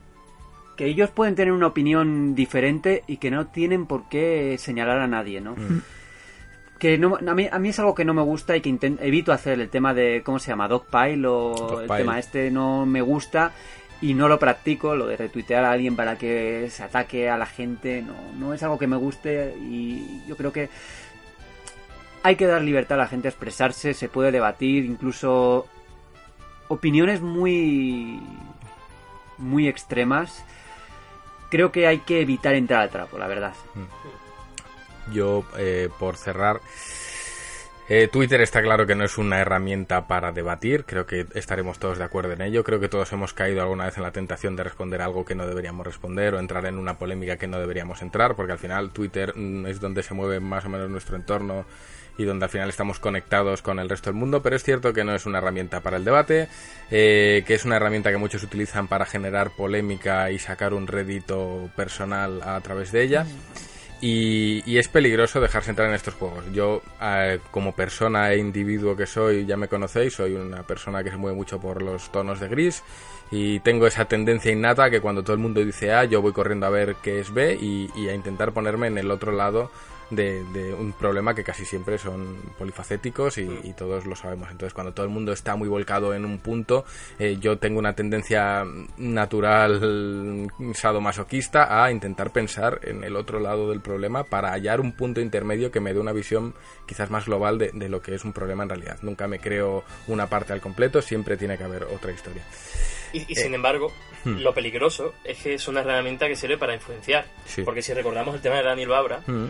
que 0.75 0.85
ellos 0.85 1.09
pueden 1.09 1.35
tener 1.35 1.53
una 1.53 1.67
opinión 1.67 2.35
diferente 2.35 3.03
y 3.07 3.17
que 3.17 3.31
no 3.31 3.47
tienen 3.47 3.85
por 3.85 4.09
qué 4.09 4.57
señalar 4.59 4.99
a 4.99 5.07
nadie, 5.07 5.41
¿no? 5.41 5.51
Mm. 5.55 5.81
Que 6.79 6.97
no, 6.97 7.15
a, 7.15 7.33
mí, 7.33 7.47
a 7.49 7.57
mí 7.57 7.69
es 7.69 7.79
algo 7.79 7.95
que 7.95 8.03
no 8.03 8.13
me 8.13 8.21
gusta 8.21 8.57
y 8.57 8.61
que 8.61 8.77
evito 8.99 9.31
hacer 9.31 9.61
el 9.61 9.69
tema 9.69 9.93
de, 9.93 10.21
¿cómo 10.25 10.39
se 10.39 10.51
llama? 10.51 10.67
Dogpile 10.67 11.25
o 11.25 11.81
el 11.81 11.87
tema 11.87 12.19
este 12.19 12.51
no 12.51 12.85
me 12.85 13.01
gusta 13.01 13.53
y 14.01 14.13
no 14.13 14.27
lo 14.27 14.37
practico, 14.37 14.93
lo 14.93 15.07
de 15.07 15.15
retuitear 15.15 15.63
a 15.63 15.71
alguien 15.71 15.95
para 15.95 16.17
que 16.17 16.67
se 16.69 16.83
ataque 16.83 17.29
a 17.29 17.37
la 17.37 17.45
gente, 17.45 18.01
no, 18.01 18.13
no 18.37 18.53
es 18.53 18.61
algo 18.61 18.77
que 18.77 18.87
me 18.87 18.97
guste 18.97 19.55
y 19.57 20.25
yo 20.27 20.35
creo 20.35 20.51
que 20.51 20.69
hay 22.23 22.35
que 22.35 22.45
dar 22.45 22.61
libertad 22.61 22.99
a 22.99 23.03
la 23.03 23.07
gente 23.07 23.29
a 23.29 23.31
expresarse, 23.31 23.93
se 23.93 24.09
puede 24.09 24.31
debatir, 24.31 24.83
incluso 24.83 25.67
opiniones 26.67 27.21
muy 27.21 28.21
muy 29.37 29.67
extremas 29.67 30.43
creo 31.49 31.71
que 31.71 31.87
hay 31.87 31.99
que 31.99 32.21
evitar 32.21 32.55
entrar 32.55 32.81
al 32.81 32.89
trapo 32.89 33.17
la 33.17 33.27
verdad 33.27 33.53
mm. 33.75 35.13
yo 35.13 35.43
eh, 35.57 35.89
por 35.99 36.17
cerrar 36.17 36.61
eh, 37.87 38.07
Twitter 38.07 38.41
está 38.41 38.63
claro 38.63 38.87
que 38.87 38.95
no 38.95 39.03
es 39.03 39.19
una 39.19 39.39
herramienta 39.39 40.07
para 40.07 40.31
debatir, 40.31 40.85
creo 40.85 41.05
que 41.05 41.27
estaremos 41.35 41.77
todos 41.77 41.99
de 41.99 42.03
acuerdo 42.03 42.33
en 42.33 42.41
ello, 42.41 42.63
creo 42.63 42.79
que 42.79 42.89
todos 42.89 43.13
hemos 43.13 43.33
caído 43.33 43.61
alguna 43.61 43.85
vez 43.85 43.95
en 43.97 44.01
la 44.01 44.11
tentación 44.11 44.55
de 44.55 44.63
responder 44.63 45.03
algo 45.03 45.23
que 45.23 45.35
no 45.35 45.45
deberíamos 45.45 45.85
responder 45.85 46.33
o 46.33 46.39
entrar 46.39 46.65
en 46.65 46.79
una 46.79 46.97
polémica 46.97 47.37
que 47.37 47.45
no 47.45 47.59
deberíamos 47.59 48.01
entrar, 48.01 48.35
porque 48.35 48.53
al 48.53 48.57
final 48.57 48.89
Twitter 48.89 49.37
mm, 49.37 49.67
es 49.67 49.79
donde 49.79 50.01
se 50.01 50.15
mueve 50.15 50.39
más 50.39 50.65
o 50.65 50.69
menos 50.69 50.89
nuestro 50.89 51.15
entorno 51.15 51.65
y 52.17 52.23
donde 52.23 52.45
al 52.45 52.51
final 52.51 52.69
estamos 52.69 52.99
conectados 52.99 53.61
con 53.61 53.79
el 53.79 53.89
resto 53.89 54.09
del 54.09 54.19
mundo, 54.19 54.41
pero 54.41 54.55
es 54.55 54.63
cierto 54.63 54.93
que 54.93 55.03
no 55.03 55.15
es 55.15 55.25
una 55.25 55.39
herramienta 55.39 55.81
para 55.81 55.97
el 55.97 56.05
debate, 56.05 56.47
eh, 56.89 57.43
que 57.45 57.53
es 57.53 57.65
una 57.65 57.75
herramienta 57.75 58.11
que 58.11 58.17
muchos 58.17 58.43
utilizan 58.43 58.87
para 58.87 59.05
generar 59.05 59.51
polémica 59.51 60.31
y 60.31 60.39
sacar 60.39 60.73
un 60.73 60.87
rédito 60.87 61.69
personal 61.75 62.41
a 62.43 62.59
través 62.61 62.91
de 62.91 63.03
ella. 63.03 63.25
Y, 64.01 64.77
es 64.77 64.87
peligroso 64.87 65.39
dejarse 65.39 65.71
entrar 65.71 65.87
en 65.87 65.95
estos 65.95 66.13
juegos. 66.13 66.43
Yo, 66.53 66.81
eh, 67.01 67.39
como 67.49 67.73
persona 67.73 68.31
e 68.31 68.37
individuo 68.37 68.95
que 68.95 69.07
soy, 69.07 69.45
ya 69.45 69.57
me 69.57 69.67
conocéis, 69.67 70.13
soy 70.13 70.35
una 70.35 70.63
persona 70.63 71.03
que 71.03 71.09
se 71.09 71.17
mueve 71.17 71.35
mucho 71.35 71.59
por 71.59 71.81
los 71.81 72.11
tonos 72.11 72.39
de 72.39 72.47
gris 72.47 72.83
y 73.31 73.59
tengo 73.61 73.87
esa 73.87 74.05
tendencia 74.05 74.51
innata 74.51 74.89
que 74.89 75.01
cuando 75.01 75.23
todo 75.23 75.33
el 75.33 75.39
mundo 75.39 75.63
dice 75.63 75.93
A, 75.93 76.03
yo 76.03 76.21
voy 76.21 76.33
corriendo 76.33 76.67
a 76.67 76.69
ver 76.69 76.97
qué 77.01 77.19
es 77.19 77.33
B 77.33 77.57
y 77.59 78.07
a 78.07 78.13
intentar 78.13 78.51
ponerme 78.51 78.87
en 78.87 78.99
el 78.99 79.09
otro 79.09 79.31
lado 79.31 79.71
de, 80.09 80.75
un 80.77 80.93
problema 80.93 81.33
que 81.33 81.43
casi 81.43 81.65
siempre 81.65 81.97
son 81.97 82.37
polifacéticos 82.57 83.37
y, 83.37 83.73
todos 83.75 84.05
lo 84.05 84.15
sabemos. 84.15 84.49
Entonces, 84.51 84.73
cuando 84.73 84.93
todo 84.93 85.05
el 85.05 85.11
mundo 85.11 85.33
está 85.33 85.55
muy 85.55 85.67
volcado 85.67 86.13
en 86.13 86.23
un 86.23 86.39
punto, 86.39 86.85
eh, 87.19 87.37
yo 87.39 87.57
tengo 87.57 87.79
una 87.79 87.93
tendencia 87.93 88.63
natural 88.97 90.49
sadomasoquista 90.73 91.83
a 91.83 91.91
intentar 91.91 92.31
pensar 92.31 92.79
en 92.83 93.03
el 93.03 93.15
otro 93.15 93.39
lado 93.39 93.69
del 93.69 93.81
problema 93.81 94.23
para 94.23 94.51
hallar 94.51 94.79
un 94.79 94.93
punto 94.93 95.19
intermedio 95.19 95.71
que 95.71 95.81
me 95.81 95.93
dé 95.93 95.99
una 95.99 96.13
visión 96.13 96.53
quizás 96.85 97.09
más 97.09 97.25
global 97.25 97.57
de, 97.57 97.89
lo 97.89 98.01
que 98.01 98.15
es 98.15 98.23
un 98.23 98.33
problema 98.33 98.63
en 98.63 98.69
realidad. 98.69 98.97
Nunca 99.01 99.27
me 99.27 99.39
creo 99.39 99.83
una 100.07 100.27
parte 100.27 100.53
al 100.53 100.61
completo, 100.61 101.01
siempre 101.01 101.37
tiene 101.37 101.57
que 101.57 101.63
haber 101.63 101.83
otra 101.83 102.11
historia. 102.11 102.43
Y, 103.11 103.35
sin 103.35 103.53
eh, 103.53 103.55
embargo, 103.55 103.91
hmm. 104.23 104.39
lo 104.39 104.53
peligroso 104.53 105.13
es 105.23 105.37
que 105.37 105.53
es 105.53 105.67
una 105.67 105.81
herramienta 105.81 106.27
que 106.27 106.35
sirve 106.35 106.57
para 106.57 106.73
influenciar. 106.73 107.25
Porque 107.63 107.81
si 107.81 107.93
recordamos 107.93 108.35
el 108.35 108.41
tema 108.41 108.57
de 108.57 108.63
Daniel 108.63 108.89
Babra, 108.89 109.21
hmm 109.25 109.47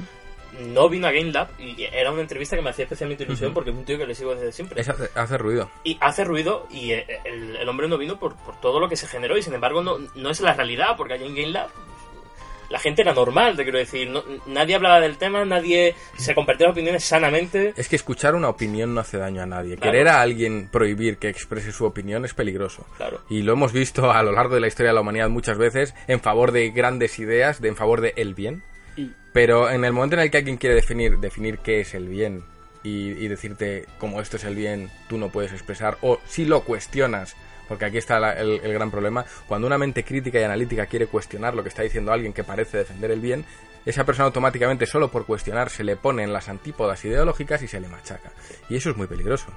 no 0.60 0.90
vino 0.90 1.08
a 1.08 1.12
Game 1.12 1.32
Lab 1.32 1.50
y 1.60 1.84
era 1.84 2.12
una 2.12 2.22
entrevista 2.22 2.56
que 2.56 2.62
me 2.62 2.70
hacía 2.70 2.84
especialmente 2.84 3.24
ilusión 3.24 3.54
porque 3.54 3.70
es 3.70 3.76
un 3.76 3.86
tío 3.86 3.98
que 3.98 4.06
le 4.06 4.16
sigo 4.16 4.36
desde 4.36 4.52
siempre. 4.52 4.82
hace, 4.82 5.38
ruido. 5.38 5.70
Y 5.84 5.98
hace 6.02 6.24
ruido 6.24 6.68
y 6.70 6.92
eh, 6.92 7.06
el, 7.26 7.68
hombre 7.68 7.88
no 7.88 7.98
vino 7.98 8.20
por, 8.20 8.36
todo 8.62 8.80
lo 8.80 8.90
que 8.90 8.96
se 8.96 9.08
generó 9.08 9.38
y 9.38 9.42
sin 9.42 9.54
embargo 9.54 9.82
no, 9.82 9.98
no 10.16 10.30
es 10.30 10.42
la 10.42 10.54
realidad 10.54 10.96
porque 10.98 11.14
allá 11.14 11.26
en 11.26 11.36
Game 11.36 11.52
Lab 11.52 11.70
la 12.70 12.80
gente 12.80 13.02
era 13.02 13.14
normal, 13.14 13.56
te 13.56 13.64
quiero 13.64 13.78
decir. 13.78 14.10
No, 14.10 14.24
nadie 14.48 14.76
hablaba 14.76 15.00
del 15.00 15.18
tema, 15.18 15.46
nadie 15.46 15.96
se 16.18 16.34
compartía 16.34 16.70
opiniones 16.70 17.04
sanamente. 17.04 17.74
Es 17.78 17.88
que 17.88 17.96
escuchar 17.96 18.36
una 18.36 18.50
opinión 18.50 18.94
no 18.94 19.02
hace 19.02 19.18
daño 19.18 19.42
a 19.42 19.46
nadie. 19.46 19.76
Claro. 19.76 19.92
Querer 19.92 20.08
a 20.08 20.22
alguien 20.22 20.68
prohibir 20.72 21.18
que 21.18 21.30
exprese 21.30 21.72
su 21.72 21.86
opinión 21.86 22.26
es 22.26 22.34
peligroso. 22.34 22.86
Claro. 22.98 23.22
Y 23.30 23.44
lo 23.44 23.54
hemos 23.54 23.72
visto 23.72 24.12
a 24.12 24.24
lo 24.24 24.32
largo 24.32 24.56
de 24.56 24.62
la 24.62 24.68
historia 24.68 24.90
de 24.90 24.96
la 24.96 25.02
humanidad 25.02 25.30
muchas 25.30 25.58
veces 25.58 25.94
en 26.08 26.20
favor 26.20 26.52
de 26.52 26.70
grandes 26.72 27.20
ideas, 27.20 27.62
de 27.62 27.70
en 27.70 27.76
favor 27.76 28.02
de 28.02 28.14
el 28.18 28.34
bien. 28.34 28.64
Y- 28.96 29.12
Pero 29.34 29.70
en 29.70 29.84
el 29.86 29.92
momento 29.94 30.16
en 30.16 30.22
el 30.22 30.32
que 30.32 30.38
alguien 30.38 30.58
quiere 30.58 30.76
definir, 30.76 31.18
definir 31.20 31.60
qué 31.60 31.82
es 31.82 31.94
el 31.94 32.08
bien 32.08 32.44
y, 32.84 33.12
y 33.12 33.28
decirte 33.28 33.86
como 34.00 34.22
esto 34.22 34.38
es 34.38 34.44
el 34.46 34.56
bien, 34.56 34.90
tú 35.10 35.18
no 35.18 35.30
puedes 35.30 35.52
expresar, 35.52 35.98
o 36.02 36.20
si 36.26 36.46
lo 36.46 36.62
cuestionas, 36.62 37.36
porque 37.68 37.86
aquí 37.86 37.98
está 37.98 38.20
la- 38.20 38.34
el, 38.34 38.62
el 38.64 38.74
gran 38.74 38.92
problema, 38.92 39.26
cuando 39.48 39.68
una 39.68 39.78
mente 39.78 40.04
crítica 40.04 40.40
y 40.40 40.44
analítica 40.44 40.86
quiere 40.86 41.08
cuestionar 41.08 41.54
lo 41.56 41.64
que 41.64 41.70
está 41.70 41.82
diciendo 41.82 42.14
alguien 42.14 42.32
que 42.34 42.44
parece 42.44 42.78
defender 42.78 43.12
el 43.12 43.20
bien, 43.20 43.44
esa 43.86 44.04
persona 44.06 44.26
automáticamente 44.28 44.86
solo 44.86 45.12
por 45.12 45.26
cuestionar 45.26 45.70
se 45.70 45.84
le 45.84 45.96
pone 45.96 46.24
en 46.24 46.32
las 46.34 46.48
antípodas 46.50 47.04
ideológicas 47.06 47.62
y 47.62 47.68
se 47.68 47.80
le 47.80 47.88
machaca. 47.88 48.32
Y 48.70 48.78
eso 48.78 48.90
es 48.92 48.98
muy 48.98 49.08
peligroso. 49.08 49.48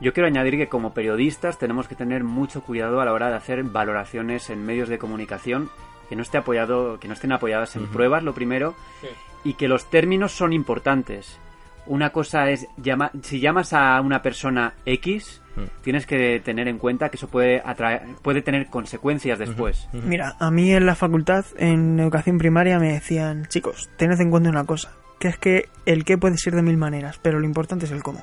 Yo 0.00 0.12
quiero 0.12 0.26
añadir 0.26 0.56
que 0.58 0.68
como 0.68 0.92
periodistas 0.94 1.58
tenemos 1.58 1.88
que 1.88 1.94
tener 1.94 2.22
mucho 2.24 2.62
cuidado 2.62 3.00
a 3.00 3.04
la 3.06 3.12
hora 3.12 3.28
de 3.30 3.36
hacer 3.36 3.62
valoraciones 3.64 4.50
en 4.50 4.64
medios 4.64 4.88
de 4.90 4.98
comunicación 4.98 5.70
que 6.08 6.16
no 6.16 6.22
esté 6.22 6.38
apoyado, 6.38 6.98
que 7.00 7.08
no 7.08 7.14
estén 7.14 7.32
apoyadas 7.32 7.76
en 7.76 7.86
pruebas, 7.86 8.22
lo 8.22 8.34
primero, 8.34 8.74
Sí. 9.00 9.08
y 9.50 9.54
que 9.54 9.68
los 9.68 9.88
términos 9.90 10.32
son 10.32 10.52
importantes. 10.52 11.38
Una 11.86 12.10
cosa 12.10 12.50
es 12.50 12.66
llama, 12.76 13.10
si 13.22 13.38
llamas 13.40 13.72
a 13.72 14.00
una 14.00 14.20
persona 14.22 14.74
X, 14.86 15.40
Mm. 15.56 15.60
tienes 15.82 16.04
que 16.06 16.40
tener 16.40 16.66
en 16.68 16.78
cuenta 16.78 17.08
que 17.08 17.16
eso 17.16 17.28
puede 17.28 17.62
atraer, 17.64 18.02
puede 18.22 18.42
tener 18.42 18.66
consecuencias 18.66 19.38
después. 19.38 19.88
Mira, 19.92 20.34
a 20.40 20.50
mí 20.50 20.72
en 20.74 20.84
la 20.84 20.94
facultad, 20.96 21.44
en 21.56 21.98
educación 22.00 22.38
primaria, 22.38 22.78
me 22.78 22.92
decían, 22.92 23.46
chicos, 23.46 23.88
tened 23.96 24.20
en 24.20 24.30
cuenta 24.30 24.50
una 24.50 24.64
cosa, 24.64 24.90
que 25.20 25.28
es 25.28 25.38
que 25.38 25.68
el 25.86 26.04
qué 26.04 26.18
puede 26.18 26.36
ser 26.38 26.54
de 26.56 26.62
mil 26.62 26.76
maneras, 26.76 27.18
pero 27.22 27.38
lo 27.38 27.46
importante 27.46 27.86
es 27.86 27.92
el 27.92 28.02
cómo. 28.02 28.22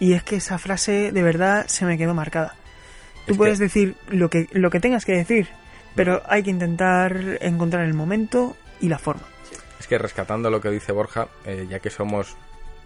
Y 0.00 0.12
es 0.14 0.22
que 0.24 0.36
esa 0.36 0.58
frase 0.58 1.12
de 1.12 1.22
verdad 1.22 1.64
se 1.68 1.86
me 1.86 1.96
quedó 1.96 2.12
marcada. 2.12 2.54
Tú 3.26 3.32
Es 3.32 3.38
puedes 3.38 3.58
que- 3.58 3.64
decir 3.64 3.94
lo 4.10 4.28
que, 4.28 4.48
lo 4.52 4.68
que 4.68 4.80
tengas 4.80 5.04
que 5.06 5.12
decir, 5.12 5.48
pero 5.94 6.22
hay 6.26 6.42
que 6.42 6.50
intentar 6.50 7.38
encontrar 7.40 7.84
el 7.84 7.94
momento 7.94 8.56
y 8.80 8.88
la 8.88 8.98
forma. 8.98 9.22
Es 9.78 9.86
que 9.86 9.98
rescatando 9.98 10.50
lo 10.50 10.60
que 10.60 10.70
dice 10.70 10.92
Borja, 10.92 11.28
eh, 11.44 11.66
ya 11.68 11.80
que 11.80 11.90
somos 11.90 12.36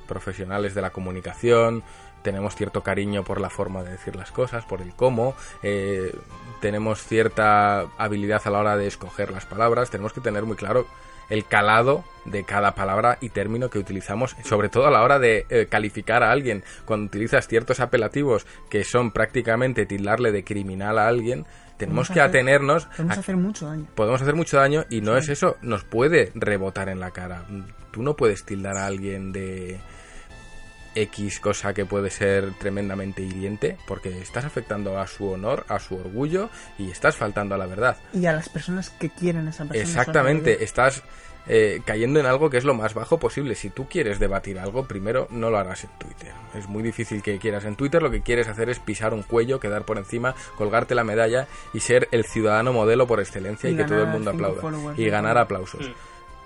profesionales 0.06 0.74
de 0.74 0.82
la 0.82 0.90
comunicación, 0.90 1.82
tenemos 2.22 2.56
cierto 2.56 2.82
cariño 2.82 3.24
por 3.24 3.40
la 3.40 3.50
forma 3.50 3.82
de 3.82 3.92
decir 3.92 4.16
las 4.16 4.30
cosas, 4.30 4.64
por 4.64 4.80
el 4.80 4.94
cómo, 4.94 5.34
eh, 5.62 6.14
tenemos 6.60 7.02
cierta 7.02 7.86
habilidad 7.98 8.42
a 8.44 8.50
la 8.50 8.58
hora 8.58 8.76
de 8.76 8.86
escoger 8.86 9.30
las 9.30 9.46
palabras, 9.46 9.90
tenemos 9.90 10.12
que 10.12 10.20
tener 10.20 10.44
muy 10.44 10.56
claro 10.56 10.86
el 11.28 11.44
calado 11.46 12.04
de 12.24 12.44
cada 12.44 12.74
palabra 12.74 13.18
y 13.20 13.30
término 13.30 13.70
que 13.70 13.78
utilizamos, 13.78 14.36
sobre 14.44 14.68
todo 14.68 14.86
a 14.86 14.90
la 14.90 15.02
hora 15.02 15.18
de 15.18 15.46
eh, 15.48 15.66
calificar 15.70 16.22
a 16.22 16.30
alguien. 16.30 16.62
Cuando 16.84 17.06
utilizas 17.06 17.48
ciertos 17.48 17.80
apelativos 17.80 18.46
que 18.70 18.84
son 18.84 19.10
prácticamente 19.12 19.86
tildarle 19.86 20.30
de 20.32 20.44
criminal 20.44 20.98
a 20.98 21.08
alguien, 21.08 21.46
tenemos 21.78 22.08
Podemos 22.08 22.10
que 22.10 22.20
hacer- 22.20 22.28
atenernos 22.40 22.84
Podemos 22.86 23.16
a 23.16 23.20
hacer 23.20 23.36
mucho 23.36 23.66
daño. 23.66 23.86
podemos 23.94 24.20
hacer 24.22 24.34
mucho 24.34 24.56
daño 24.56 24.84
y 24.90 25.00
no 25.00 25.16
es 25.16 25.28
eso, 25.28 25.56
nos 25.62 25.84
puede 25.84 26.32
rebotar 26.34 26.88
en 26.88 27.00
la 27.00 27.12
cara. 27.12 27.44
Tú 27.92 28.02
no 28.02 28.14
puedes 28.16 28.44
tildar 28.44 28.76
a 28.76 28.86
alguien 28.86 29.32
de 29.32 29.78
X 31.02 31.40
cosa 31.40 31.74
que 31.74 31.84
puede 31.84 32.10
ser 32.10 32.52
tremendamente 32.54 33.22
hiriente 33.22 33.76
porque 33.86 34.20
estás 34.20 34.44
afectando 34.44 34.98
a 34.98 35.06
su 35.06 35.28
honor, 35.28 35.64
a 35.68 35.78
su 35.78 35.96
orgullo 35.96 36.50
y 36.78 36.90
estás 36.90 37.16
faltando 37.16 37.54
a 37.54 37.58
la 37.58 37.66
verdad. 37.66 37.96
Y 38.12 38.26
a 38.26 38.32
las 38.32 38.48
personas 38.48 38.90
que 38.90 39.10
quieren 39.10 39.46
a 39.46 39.50
esa 39.50 39.64
persona. 39.64 39.82
Exactamente, 39.82 40.64
estás 40.64 41.02
eh, 41.50 41.80
cayendo 41.84 42.20
en 42.20 42.26
algo 42.26 42.50
que 42.50 42.58
es 42.58 42.64
lo 42.64 42.74
más 42.74 42.92
bajo 42.92 43.18
posible. 43.18 43.54
Si 43.54 43.70
tú 43.70 43.88
quieres 43.88 44.18
debatir 44.18 44.58
algo, 44.58 44.86
primero 44.86 45.28
no 45.30 45.48
lo 45.48 45.58
harás 45.58 45.84
en 45.84 45.90
Twitter. 45.98 46.32
Es 46.54 46.68
muy 46.68 46.82
difícil 46.82 47.22
que 47.22 47.38
quieras 47.38 47.64
en 47.64 47.74
Twitter, 47.74 48.02
lo 48.02 48.10
que 48.10 48.20
quieres 48.20 48.48
hacer 48.48 48.68
es 48.68 48.78
pisar 48.78 49.14
un 49.14 49.22
cuello, 49.22 49.58
quedar 49.58 49.84
por 49.84 49.96
encima, 49.96 50.34
colgarte 50.56 50.94
la 50.94 51.04
medalla 51.04 51.48
y 51.72 51.80
ser 51.80 52.08
el 52.10 52.24
ciudadano 52.24 52.72
modelo 52.74 53.06
por 53.06 53.20
excelencia 53.20 53.70
y, 53.70 53.72
Y 53.72 53.76
que 53.76 53.84
todo 53.84 54.02
el 54.02 54.08
mundo 54.08 54.30
aplauda. 54.30 54.94
Y 54.96 55.08
ganar 55.08 55.38
aplausos. 55.38 55.88
Mm. 55.88 55.92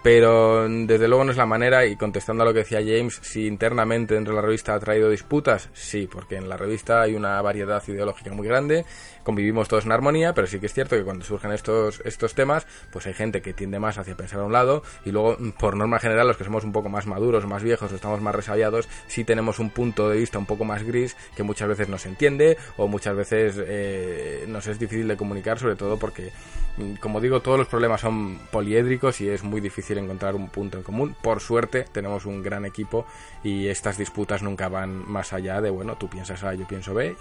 Pero 0.03 0.69
desde 0.69 1.07
luego 1.07 1.25
no 1.25 1.31
es 1.31 1.37
la 1.37 1.47
manera 1.47 1.87
y 1.87 1.95
contestando 1.95 2.43
a 2.43 2.47
lo 2.47 2.53
que 2.53 2.61
decía 2.61 2.81
James, 2.81 3.21
si 3.23 3.47
internamente 3.47 4.15
dentro 4.15 4.35
de 4.35 4.41
la 4.41 4.47
revista 4.47 4.75
ha 4.75 4.81
traído 4.81 5.09
disputas, 5.09 5.69
sí, 5.73 6.09
porque 6.11 6.37
en 6.37 6.49
la 6.49 6.57
revista 6.57 7.03
hay 7.03 7.15
una 7.15 7.41
variedad 7.41 7.81
ideológica 7.87 8.33
muy 8.33 8.49
grande, 8.49 8.85
convivimos 9.23 9.69
todos 9.69 9.85
en 9.85 9.93
armonía, 9.93 10.35
pero 10.35 10.47
sí 10.47 10.61
que 10.61 10.67
es 10.67 10.75
cierto 10.75 10.97
que 10.97 11.05
cuando 11.05 11.25
surgen 11.25 11.53
estos, 11.53 12.01
estos 12.05 12.35
temas, 12.35 12.67
pues 12.91 13.07
hay 13.07 13.15
gente 13.15 13.43
que 13.43 13.53
tiende 13.53 13.79
más 13.79 13.99
hacia 13.99 14.17
pensar 14.17 14.41
a 14.41 14.45
un 14.45 14.53
lado 14.53 14.83
y 15.05 15.11
luego, 15.11 15.37
mm, 15.39 15.51
por 15.53 15.77
norma 15.77 15.99
general, 15.99 16.27
los 16.27 16.37
que 16.37 16.45
somos 16.45 16.65
un 16.65 16.73
poco 16.73 16.89
más 16.89 17.07
maduros, 17.07 17.47
más 17.47 17.63
viejos 17.63 17.93
estamos 17.93 18.21
más 18.21 18.35
resabiados, 18.35 18.89
sí 19.07 19.25
tenemos 19.25 19.59
un 19.59 19.71
punto 19.71 20.09
de 20.09 20.19
vista 20.19 20.39
un 20.39 20.47
poco 20.47 20.65
más 20.65 20.83
gris 20.83 21.17
que 21.37 21.43
muchas 21.43 21.69
veces 21.69 21.89
no 21.89 21.99
se 21.99 22.09
entiende 22.09 22.57
o 22.77 22.89
muchas 22.89 23.17
veces 23.17 23.57
eh, 23.59 24.45
nos 24.49 24.67
es 24.67 24.79
difícil 24.79 25.09
de 25.09 25.17
comunicar, 25.17 25.59
sobre 25.59 25.77
todo 25.77 25.99
porque, 25.99 26.33
mm, 26.77 26.95
como 26.95 27.21
digo, 27.21 27.41
todos 27.41 27.59
los 27.59 27.69
problemas 27.69 28.01
son 28.01 28.39
poliédricos 28.51 29.21
y 29.21 29.29
es 29.29 29.43
muy 29.43 29.61
difícil 29.61 29.99
encontrar 29.99 30.35
un 30.35 30.49
punto 30.49 30.79
en 30.79 30.85
común. 30.85 31.17
Por 31.23 31.41
suerte, 31.41 31.85
tenemos 31.93 32.27
un 32.27 32.43
gran 32.43 32.65
equipo 32.65 33.07
y 33.43 33.69
estas 33.69 33.99
disputas 33.99 34.43
nunca 34.43 34.69
van 34.69 35.11
más 35.11 35.33
allá 35.33 35.61
de, 35.61 35.71
bueno, 35.71 35.97
tú 35.97 36.09
piensas 36.09 36.43
A, 36.45 36.55
yo 36.55 36.67
pienso 36.67 36.95
B 36.95 37.15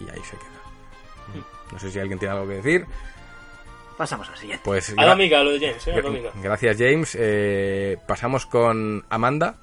y 0.00 0.10
ahí 0.10 0.22
se 0.24 0.36
queda. 0.36 0.65
No 1.72 1.78
sé 1.78 1.90
si 1.90 1.98
alguien 1.98 2.18
tiene 2.18 2.34
algo 2.34 2.48
que 2.48 2.54
decir. 2.54 2.86
Pasamos 3.96 4.28
al 4.28 4.36
siguiente. 4.36 4.62
Pues 4.64 4.94
A 4.96 5.04
la 5.06 5.12
amiga, 5.12 5.42
lo 5.42 5.52
de 5.52 5.60
James, 5.60 5.86
¿eh? 5.86 5.94
A 5.94 6.02
la 6.02 6.08
amiga. 6.08 6.30
gracias 6.42 6.76
James. 6.78 7.16
Eh, 7.18 7.96
pasamos 8.06 8.44
con 8.46 9.04
Amanda 9.08 9.56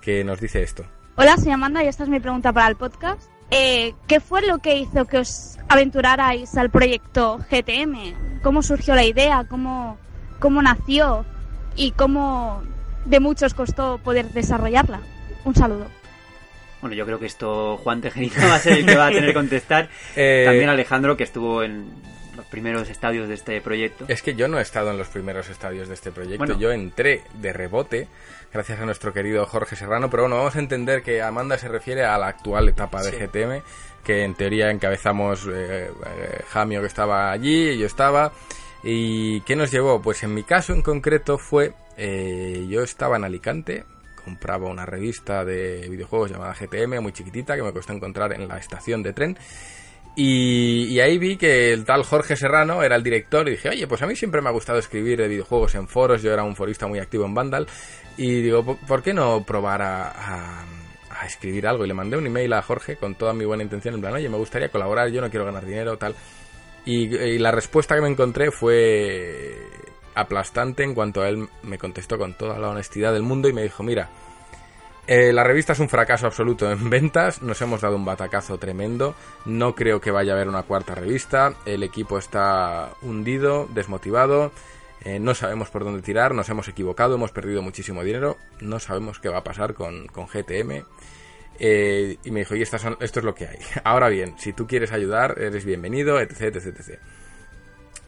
que 0.00 0.24
nos 0.24 0.40
dice 0.40 0.62
esto. 0.62 0.84
Hola, 1.16 1.36
soy 1.36 1.52
Amanda 1.52 1.84
y 1.84 1.88
esta 1.88 2.02
es 2.02 2.08
mi 2.08 2.18
pregunta 2.18 2.52
para 2.52 2.68
el 2.68 2.76
podcast. 2.76 3.22
Eh, 3.50 3.94
¿Qué 4.08 4.20
fue 4.20 4.42
lo 4.46 4.58
que 4.58 4.76
hizo 4.78 5.04
que 5.04 5.18
os 5.18 5.58
aventurarais 5.68 6.56
al 6.56 6.70
proyecto 6.70 7.38
GTM? 7.50 8.40
¿Cómo 8.42 8.62
surgió 8.62 8.94
la 8.94 9.04
idea? 9.04 9.44
¿Cómo, 9.48 9.98
cómo 10.40 10.60
nació? 10.62 11.24
¿Y 11.76 11.92
cómo 11.92 12.62
de 13.04 13.20
muchos 13.20 13.54
costó 13.54 13.98
poder 13.98 14.30
desarrollarla? 14.32 15.00
Un 15.44 15.54
saludo. 15.54 15.86
Bueno, 16.84 16.96
yo 16.96 17.06
creo 17.06 17.18
que 17.18 17.24
esto 17.24 17.78
Juan 17.78 18.02
Tejerino 18.02 18.34
va 18.46 18.56
a 18.56 18.58
ser 18.58 18.74
el 18.74 18.84
que 18.84 18.94
va 18.94 19.06
a 19.06 19.10
tener 19.10 19.30
que 19.30 19.32
contestar. 19.32 19.88
Eh, 20.16 20.42
También 20.44 20.68
Alejandro, 20.68 21.16
que 21.16 21.24
estuvo 21.24 21.62
en 21.62 21.90
los 22.36 22.44
primeros 22.44 22.90
estadios 22.90 23.26
de 23.26 23.32
este 23.32 23.58
proyecto. 23.62 24.04
Es 24.08 24.20
que 24.20 24.34
yo 24.34 24.48
no 24.48 24.58
he 24.58 24.62
estado 24.62 24.90
en 24.90 24.98
los 24.98 25.08
primeros 25.08 25.48
estadios 25.48 25.88
de 25.88 25.94
este 25.94 26.12
proyecto. 26.12 26.44
Bueno. 26.44 26.60
Yo 26.60 26.72
entré 26.72 27.22
de 27.40 27.54
rebote, 27.54 28.06
gracias 28.52 28.80
a 28.80 28.84
nuestro 28.84 29.14
querido 29.14 29.46
Jorge 29.46 29.76
Serrano. 29.76 30.10
Pero 30.10 30.24
bueno, 30.24 30.36
vamos 30.36 30.56
a 30.56 30.58
entender 30.58 31.02
que 31.02 31.22
Amanda 31.22 31.56
se 31.56 31.68
refiere 31.68 32.04
a 32.04 32.18
la 32.18 32.26
actual 32.28 32.68
etapa 32.68 33.02
de 33.02 33.12
Sí. 33.12 33.16
GTM, 33.16 33.62
que 34.04 34.22
en 34.24 34.34
teoría 34.34 34.70
encabezamos 34.70 35.46
eh, 35.50 35.88
eh, 35.88 36.40
Jamio, 36.50 36.82
que 36.82 36.86
estaba 36.88 37.32
allí, 37.32 37.70
y 37.70 37.78
yo 37.78 37.86
estaba. 37.86 38.30
¿Y 38.82 39.40
qué 39.40 39.56
nos 39.56 39.70
llevó? 39.70 40.02
Pues 40.02 40.22
en 40.22 40.34
mi 40.34 40.42
caso 40.42 40.74
en 40.74 40.82
concreto 40.82 41.38
fue. 41.38 41.72
eh, 41.96 42.66
yo 42.68 42.82
estaba 42.82 43.16
en 43.16 43.24
Alicante. 43.24 43.84
Compraba 44.24 44.68
una 44.68 44.86
revista 44.86 45.44
de 45.44 45.86
videojuegos 45.88 46.30
llamada 46.30 46.54
GTM, 46.54 47.00
muy 47.00 47.12
chiquitita, 47.12 47.56
que 47.56 47.62
me 47.62 47.72
costó 47.72 47.92
encontrar 47.92 48.32
en 48.32 48.48
la 48.48 48.58
estación 48.58 49.02
de 49.02 49.12
tren. 49.12 49.36
Y, 50.16 51.00
ahí 51.00 51.18
vi 51.18 51.36
que 51.36 51.72
el 51.72 51.84
tal 51.84 52.04
Jorge 52.04 52.36
Serrano 52.36 52.82
era 52.84 52.94
el 52.94 53.02
director 53.02 53.48
y 53.48 53.52
dije, 53.52 53.68
oye, 53.70 53.86
pues 53.88 54.00
a 54.02 54.06
mí 54.06 54.14
siempre 54.14 54.40
me 54.40 54.48
ha 54.48 54.52
gustado 54.52 54.78
escribir 54.78 55.18
de 55.18 55.26
videojuegos 55.26 55.74
en 55.74 55.88
foros, 55.88 56.22
yo 56.22 56.32
era 56.32 56.44
un 56.44 56.54
forista 56.54 56.86
muy 56.86 57.00
activo 57.00 57.24
en 57.24 57.34
Vandal 57.34 57.66
y 58.16 58.40
digo, 58.42 58.64
"¿Por- 58.64 58.76
¿por 58.78 59.02
qué 59.02 59.12
no 59.12 59.42
probar 59.44 59.82
a, 59.82 60.64
escribir 61.26 61.66
algo? 61.66 61.84
Y 61.84 61.88
le 61.88 61.94
mandé 61.94 62.16
un 62.16 62.26
email 62.26 62.52
a 62.52 62.62
Jorge 62.62 62.96
con 62.96 63.14
toda 63.16 63.32
mi 63.32 63.44
buena 63.44 63.62
intención, 63.64 63.94
en 63.94 64.00
plan, 64.02 64.12
oye, 64.14 64.28
me 64.28 64.36
gustaría 64.36 64.68
colaborar, 64.68 65.08
yo 65.08 65.20
no 65.20 65.30
quiero 65.30 65.46
ganar 65.46 65.64
dinero, 65.66 65.96
tal. 65.96 66.14
Y 66.84 67.38
la 67.38 67.50
respuesta 67.50 67.94
que 67.94 68.02
me 68.02 68.08
encontré 68.10 68.50
fue 68.50 69.56
aplastante 70.14 70.82
en 70.82 70.94
cuanto 70.94 71.22
a 71.22 71.28
él 71.28 71.48
me 71.62 71.78
contestó 71.78 72.18
con 72.18 72.34
toda 72.34 72.58
la 72.58 72.68
honestidad 72.68 73.12
del 73.12 73.22
mundo 73.22 73.48
y 73.48 73.52
me 73.52 73.62
dijo, 73.62 73.82
mira, 73.82 74.10
eh, 75.06 75.32
la 75.32 75.44
revista 75.44 75.74
es 75.74 75.80
un 75.80 75.88
fracaso 75.88 76.26
absoluto 76.26 76.70
en 76.70 76.88
ventas, 76.88 77.42
nos 77.42 77.60
hemos 77.60 77.82
dado 77.82 77.96
un 77.96 78.06
batacazo 78.06 78.58
tremendo, 78.58 79.14
no 79.44 79.74
creo 79.74 80.00
que 80.00 80.10
vaya 80.10 80.32
a 80.32 80.36
haber 80.36 80.48
una 80.48 80.62
cuarta 80.62 80.94
revista, 80.94 81.54
el 81.66 81.82
equipo 81.82 82.16
está 82.18 82.90
hundido, 83.02 83.68
desmotivado, 83.74 84.50
eh, 85.04 85.18
no 85.20 85.34
sabemos 85.34 85.68
por 85.68 85.84
dónde 85.84 86.00
tirar, 86.00 86.34
nos 86.34 86.48
hemos 86.48 86.68
equivocado, 86.68 87.16
hemos 87.16 87.32
perdido 87.32 87.60
muchísimo 87.60 88.02
dinero, 88.02 88.38
no 88.60 88.80
sabemos 88.80 89.20
qué 89.20 89.28
va 89.28 89.38
a 89.38 89.44
pasar 89.44 89.74
con, 89.74 90.06
con 90.06 90.26
GTM. 90.26 90.84
Eh, 91.58 92.16
y 92.24 92.30
me 92.30 92.40
dijo, 92.40 92.56
y 92.56 92.62
esto 92.62 92.76
es 93.00 93.22
lo 93.22 93.34
que 93.34 93.46
hay. 93.46 93.58
Ahora 93.84 94.08
bien, 94.08 94.34
si 94.38 94.52
tú 94.52 94.66
quieres 94.66 94.92
ayudar, 94.92 95.36
eres 95.38 95.64
bienvenido, 95.64 96.18
etc, 96.18 96.56
etc, 96.56 96.66
etc. 96.66 97.00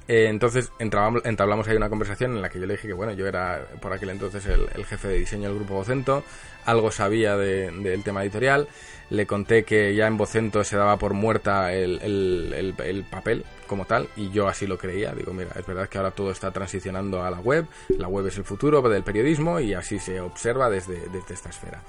Eh, 0.08 0.26
entonces 0.28 0.70
entablamos 0.78 1.66
ahí 1.66 1.76
una 1.76 1.88
conversación 1.88 2.36
en 2.36 2.42
la 2.42 2.48
que 2.48 2.60
yo 2.60 2.66
le 2.66 2.74
dije 2.74 2.86
que 2.86 2.94
bueno, 2.94 3.12
yo 3.12 3.26
era 3.26 3.66
por 3.80 3.92
aquel 3.92 4.10
entonces 4.10 4.46
el, 4.46 4.84
jefe 4.84 5.08
de 5.08 5.18
diseño 5.18 5.48
del 5.48 5.56
grupo 5.58 5.74
Vocento, 5.74 6.22
algo 6.64 6.92
sabía 6.92 7.36
de- 7.36 7.72
del 7.72 8.04
tema 8.04 8.22
editorial, 8.22 8.68
le 9.10 9.26
conté 9.26 9.64
que 9.64 9.94
ya 9.96 10.06
en 10.06 10.16
Vocento 10.16 10.62
se 10.62 10.76
daba 10.76 10.96
por 10.96 11.12
muerta 11.12 11.72
el, 11.72 11.98
el- 12.02 12.52
el- 12.54 12.74
el 12.86 13.02
papel 13.04 13.44
como 13.66 13.84
tal 13.84 14.08
y 14.16 14.30
yo 14.30 14.46
así 14.46 14.68
lo 14.68 14.78
creía, 14.78 15.12
digo 15.12 15.32
mira, 15.32 15.50
es 15.58 15.66
verdad 15.66 15.88
que 15.88 15.98
ahora 15.98 16.12
todo 16.12 16.30
está 16.30 16.52
transicionando 16.52 17.24
a 17.24 17.30
la 17.30 17.40
web, 17.40 17.66
la 17.88 18.06
web 18.06 18.28
es 18.28 18.36
el 18.38 18.44
futuro 18.44 18.80
del 18.88 19.02
periodismo 19.02 19.58
y 19.58 19.74
así 19.74 19.98
se 19.98 20.20
observa 20.20 20.70
desde 20.70 21.02
esta 21.28 21.48
esfera. 21.48 21.82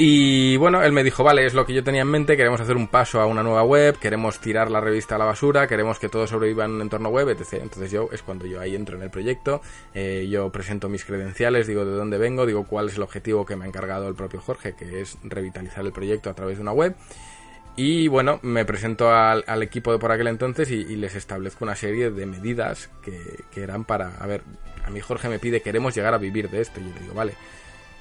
Y 0.00 0.56
bueno, 0.58 0.80
él 0.84 0.92
me 0.92 1.02
dijo, 1.02 1.24
vale, 1.24 1.44
es 1.44 1.54
lo 1.54 1.66
que 1.66 1.74
yo 1.74 1.82
tenía 1.82 2.02
en 2.02 2.08
mente, 2.08 2.36
queremos 2.36 2.60
hacer 2.60 2.76
un 2.76 2.86
paso 2.86 3.20
a 3.20 3.26
una 3.26 3.42
nueva 3.42 3.64
web, 3.64 3.98
queremos 3.98 4.38
tirar 4.38 4.70
la 4.70 4.80
revista 4.80 5.16
a 5.16 5.18
la 5.18 5.24
basura, 5.24 5.66
queremos 5.66 5.98
que 5.98 6.08
todo 6.08 6.24
sobreviva 6.28 6.64
en 6.66 6.70
un 6.70 6.82
entorno 6.82 7.08
web, 7.08 7.28
etc. 7.30 7.54
Entonces 7.54 7.90
yo 7.90 8.08
es 8.12 8.22
cuando 8.22 8.46
yo 8.46 8.60
ahí 8.60 8.76
entro 8.76 8.96
en 8.96 9.02
el 9.02 9.10
proyecto, 9.10 9.60
eh, 9.92 10.28
yo 10.30 10.52
presento 10.52 10.88
mis 10.88 11.04
credenciales, 11.04 11.66
digo 11.66 11.84
de 11.84 11.90
dónde 11.90 12.16
vengo, 12.16 12.46
digo 12.46 12.64
cuál 12.64 12.90
es 12.90 12.94
el 12.94 13.02
objetivo 13.02 13.44
que 13.44 13.56
me 13.56 13.64
ha 13.64 13.68
encargado 13.68 14.06
el 14.06 14.14
propio 14.14 14.40
Jorge, 14.40 14.76
que 14.76 15.00
es 15.00 15.18
revitalizar 15.24 15.84
el 15.84 15.90
proyecto 15.90 16.30
a 16.30 16.34
través 16.34 16.58
de 16.58 16.62
una 16.62 16.72
web. 16.72 16.94
Y 17.74 18.06
bueno, 18.06 18.38
me 18.42 18.64
presento 18.64 19.10
al, 19.10 19.42
al 19.48 19.64
equipo 19.64 19.90
de 19.90 19.98
por 19.98 20.12
aquel 20.12 20.28
entonces 20.28 20.70
y, 20.70 20.94
les 20.94 21.16
establezco 21.16 21.64
una 21.64 21.74
serie 21.74 22.12
de 22.12 22.24
medidas 22.24 22.88
que, 23.02 23.18
que 23.50 23.64
eran 23.64 23.84
para, 23.84 24.16
a 24.20 24.26
ver, 24.28 24.42
a 24.84 24.90
mí 24.90 25.00
Jorge 25.00 25.28
me 25.28 25.40
pide, 25.40 25.60
queremos 25.60 25.92
llegar 25.92 26.14
a 26.14 26.18
vivir 26.18 26.48
de 26.50 26.60
esto. 26.60 26.78
Y 26.78 26.84
yo 26.84 26.94
le 26.94 27.00
digo, 27.00 27.14
vale, 27.14 27.34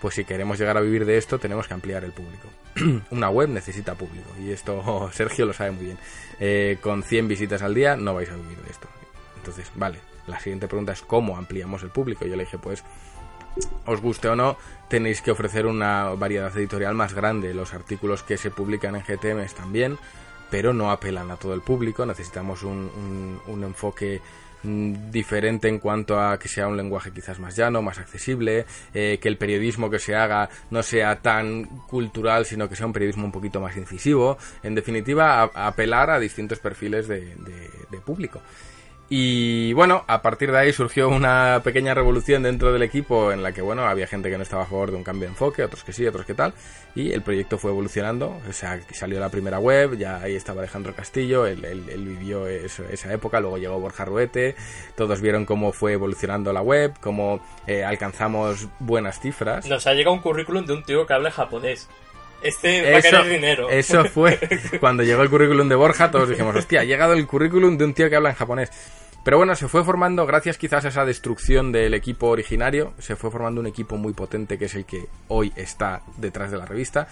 pues 0.02 0.15
si 0.15 0.26
queremos 0.26 0.60
llegar 0.60 0.78
a 0.78 0.82
vivir 0.82 1.06
de 1.06 1.18
esto 1.18 1.40
tenemos 1.40 1.68
que 1.68 1.74
ampliar 1.74 2.03
el 2.03 2.11
público. 2.11 2.48
Una 3.11 3.30
web 3.30 3.49
necesita 3.49 3.95
público 3.95 4.30
y 4.40 4.52
esto 4.52 5.10
Sergio 5.14 5.45
lo 5.45 5.53
sabe 5.53 5.72
muy 5.72 5.86
bien. 5.86 5.98
Eh, 6.40 6.78
con 6.82 7.03
100 7.03 7.28
visitas 7.28 7.61
al 7.61 7.74
día 7.74 7.95
no 7.95 8.14
vais 8.14 8.30
a 8.30 8.36
vivir 8.36 8.57
de 8.60 8.69
esto. 8.72 8.88
Entonces, 9.38 9.72
vale, 9.76 9.99
la 10.28 10.40
siguiente 10.40 10.68
pregunta 10.68 10.91
es 10.94 11.02
cómo 11.02 11.38
ampliamos 11.38 11.82
el 11.84 11.90
público. 11.90 12.26
Yo 12.26 12.36
le 12.36 12.44
dije, 12.44 12.57
pues 12.57 12.84
os 13.86 14.02
guste 14.02 14.28
o 14.28 14.36
no, 14.36 14.57
tenéis 14.88 15.22
que 15.22 15.32
ofrecer 15.32 15.65
una 15.65 16.10
variedad 16.10 16.56
editorial 16.56 16.94
más 16.94 17.14
grande. 17.14 17.53
Los 17.53 17.74
artículos 17.74 18.22
que 18.24 18.38
se 18.38 18.52
publican 18.52 18.95
en 18.95 19.03
GTM 19.03 19.40
están 19.40 19.72
bien, 19.74 19.98
pero 20.52 20.74
no 20.74 20.91
apelan 20.91 21.32
a 21.32 21.38
todo 21.38 21.53
el 21.56 21.61
público. 21.61 22.06
Necesitamos 22.06 22.61
un, 22.64 22.91
un- 22.95 23.41
un 23.48 23.64
enfoque 23.64 24.22
diferente 24.63 25.67
en 25.67 25.79
cuanto 25.79 26.19
a 26.19 26.38
que 26.39 26.47
sea 26.47 26.67
un 26.67 26.77
lenguaje 26.77 27.11
quizás 27.11 27.39
más 27.39 27.55
llano, 27.55 27.81
más 27.81 27.99
accesible, 27.99 28.65
eh, 28.93 29.19
que 29.21 29.27
el 29.27 29.38
periodismo 29.38 29.89
que 29.89 29.99
se 29.99 30.15
haga 30.15 30.49
no 30.71 30.84
sea 30.84 31.19
tan 31.21 31.65
cultural, 31.88 32.45
sino 32.45 32.67
que 32.67 32.75
sea 32.75 32.85
un 32.85 32.93
periodismo 32.93 33.25
un 33.25 33.31
poquito 33.31 33.61
más 33.61 33.77
incisivo. 33.77 34.38
En 34.63 34.75
definitiva, 34.75 35.43
apelar 35.43 36.09
a 36.09 36.19
distintos 36.19 36.59
perfiles 36.59 37.07
de- 37.07 37.35
de- 37.35 37.69
de 37.89 37.97
público. 37.99 38.41
Y 39.09 39.71
bueno, 39.71 40.03
a 40.07 40.21
partir 40.21 40.51
de 40.51 40.57
ahí 40.59 40.73
surgió 40.73 41.07
una 41.07 41.61
pequeña 41.63 41.93
revolución 41.93 42.43
dentro 42.43 42.73
del 42.73 42.84
equipo 42.84 43.31
en 43.31 43.41
la 43.41 43.53
que, 43.53 43.61
bueno, 43.61 43.84
había 43.85 44.05
gente 44.05 44.29
que 44.29 44.35
no 44.35 44.43
estaba 44.43 44.63
a 44.63 44.65
favor 44.65 44.91
de 44.91 44.97
un 44.97 45.03
cambio 45.05 45.27
de 45.27 45.31
enfoque, 45.31 45.63
otros 45.63 45.85
que 45.85 45.93
sí, 45.93 46.05
otros 46.05 46.25
que 46.25 46.34
tal, 46.34 46.53
y 46.93 47.13
el 47.13 47.21
proyecto 47.21 47.57
fue 47.57 47.71
evolucionando, 47.71 48.41
o 48.49 48.51
sea, 48.51 48.81
salió 48.91 49.17
la 49.21 49.29
primera 49.29 49.59
web, 49.59 49.97
ya 49.97 50.17
ahí 50.17 50.35
estaba 50.35 50.59
Alejandro 50.59 50.93
Castillo, 50.93 51.45
él, 51.45 51.63
él- 51.63 51.85
vivió 52.07 52.47
esa 52.47 53.13
época, 53.13 53.39
luego 53.39 53.57
llegó 53.57 53.79
Borja 53.79 54.03
Ruete, 54.03 54.55
todos 54.95 55.21
vieron 55.21 55.45
cómo 55.45 55.71
fue 55.71 55.93
evolucionando 55.93 56.51
la 56.51 56.61
web, 56.61 56.93
cómo 56.99 57.39
eh, 57.65 57.85
alcanzamos 57.85 58.67
buenas 58.79 59.19
cifras. 59.21 59.65
Nos 59.67 59.88
ha 59.88 59.93
llegado 59.93 60.15
un 60.15 60.21
currículum 60.21 60.65
de 60.65 60.73
un 60.73 60.84
tío 60.84 61.05
que 61.07 61.13
habla 61.13 61.31
japonés. 61.31 61.88
Este 62.41 62.81
va 62.91 62.97
a 62.97 62.99
Eso, 62.99 63.09
querer 63.09 63.30
dinero. 63.30 63.69
eso 63.69 64.05
fue 64.05 64.39
cuando 64.80 65.03
llegó 65.03 65.23
el 65.23 65.30
currículum 65.30 65.68
de 65.68 65.76
Borja, 65.76 66.11
todos 66.11 66.30
dijimos, 66.30 66.55
hostia, 66.55 66.81
ha 66.81 66.84
llegado 66.84 67.14
el 67.14 67.26
currículum 67.26 67.77
de 67.77 67.85
un 67.85 67.93
tío 67.93 68.09
que 68.09 68.15
habla 68.15 68.30
en 68.30 68.35
japonés. 68.35 68.72
Pero 69.23 69.38
bueno, 69.38 69.55
se 69.55 69.68
fue 69.68 69.84
formando, 69.84 70.26
gracias 70.26 70.57
quizás 70.57 70.85
a 70.85 70.88
esa 70.88 71.03
destrucción 71.03 71.73
del 71.73 71.93
equipo 71.93 72.27
originario, 72.27 72.93
se 72.97 73.18
fue 73.18 73.30
formando 73.30 73.59
un 73.59 73.68
equipo 73.68 73.97
muy 73.97 74.14
potente 74.14 74.57
que 74.57 74.65
es 74.65 74.76
el 74.76 74.85
que 74.85 75.07
hoy 75.27 75.51
está 75.57 76.01
detrás 76.15 76.49
de 76.51 76.57
la 76.57 76.65
revista. 76.65 77.09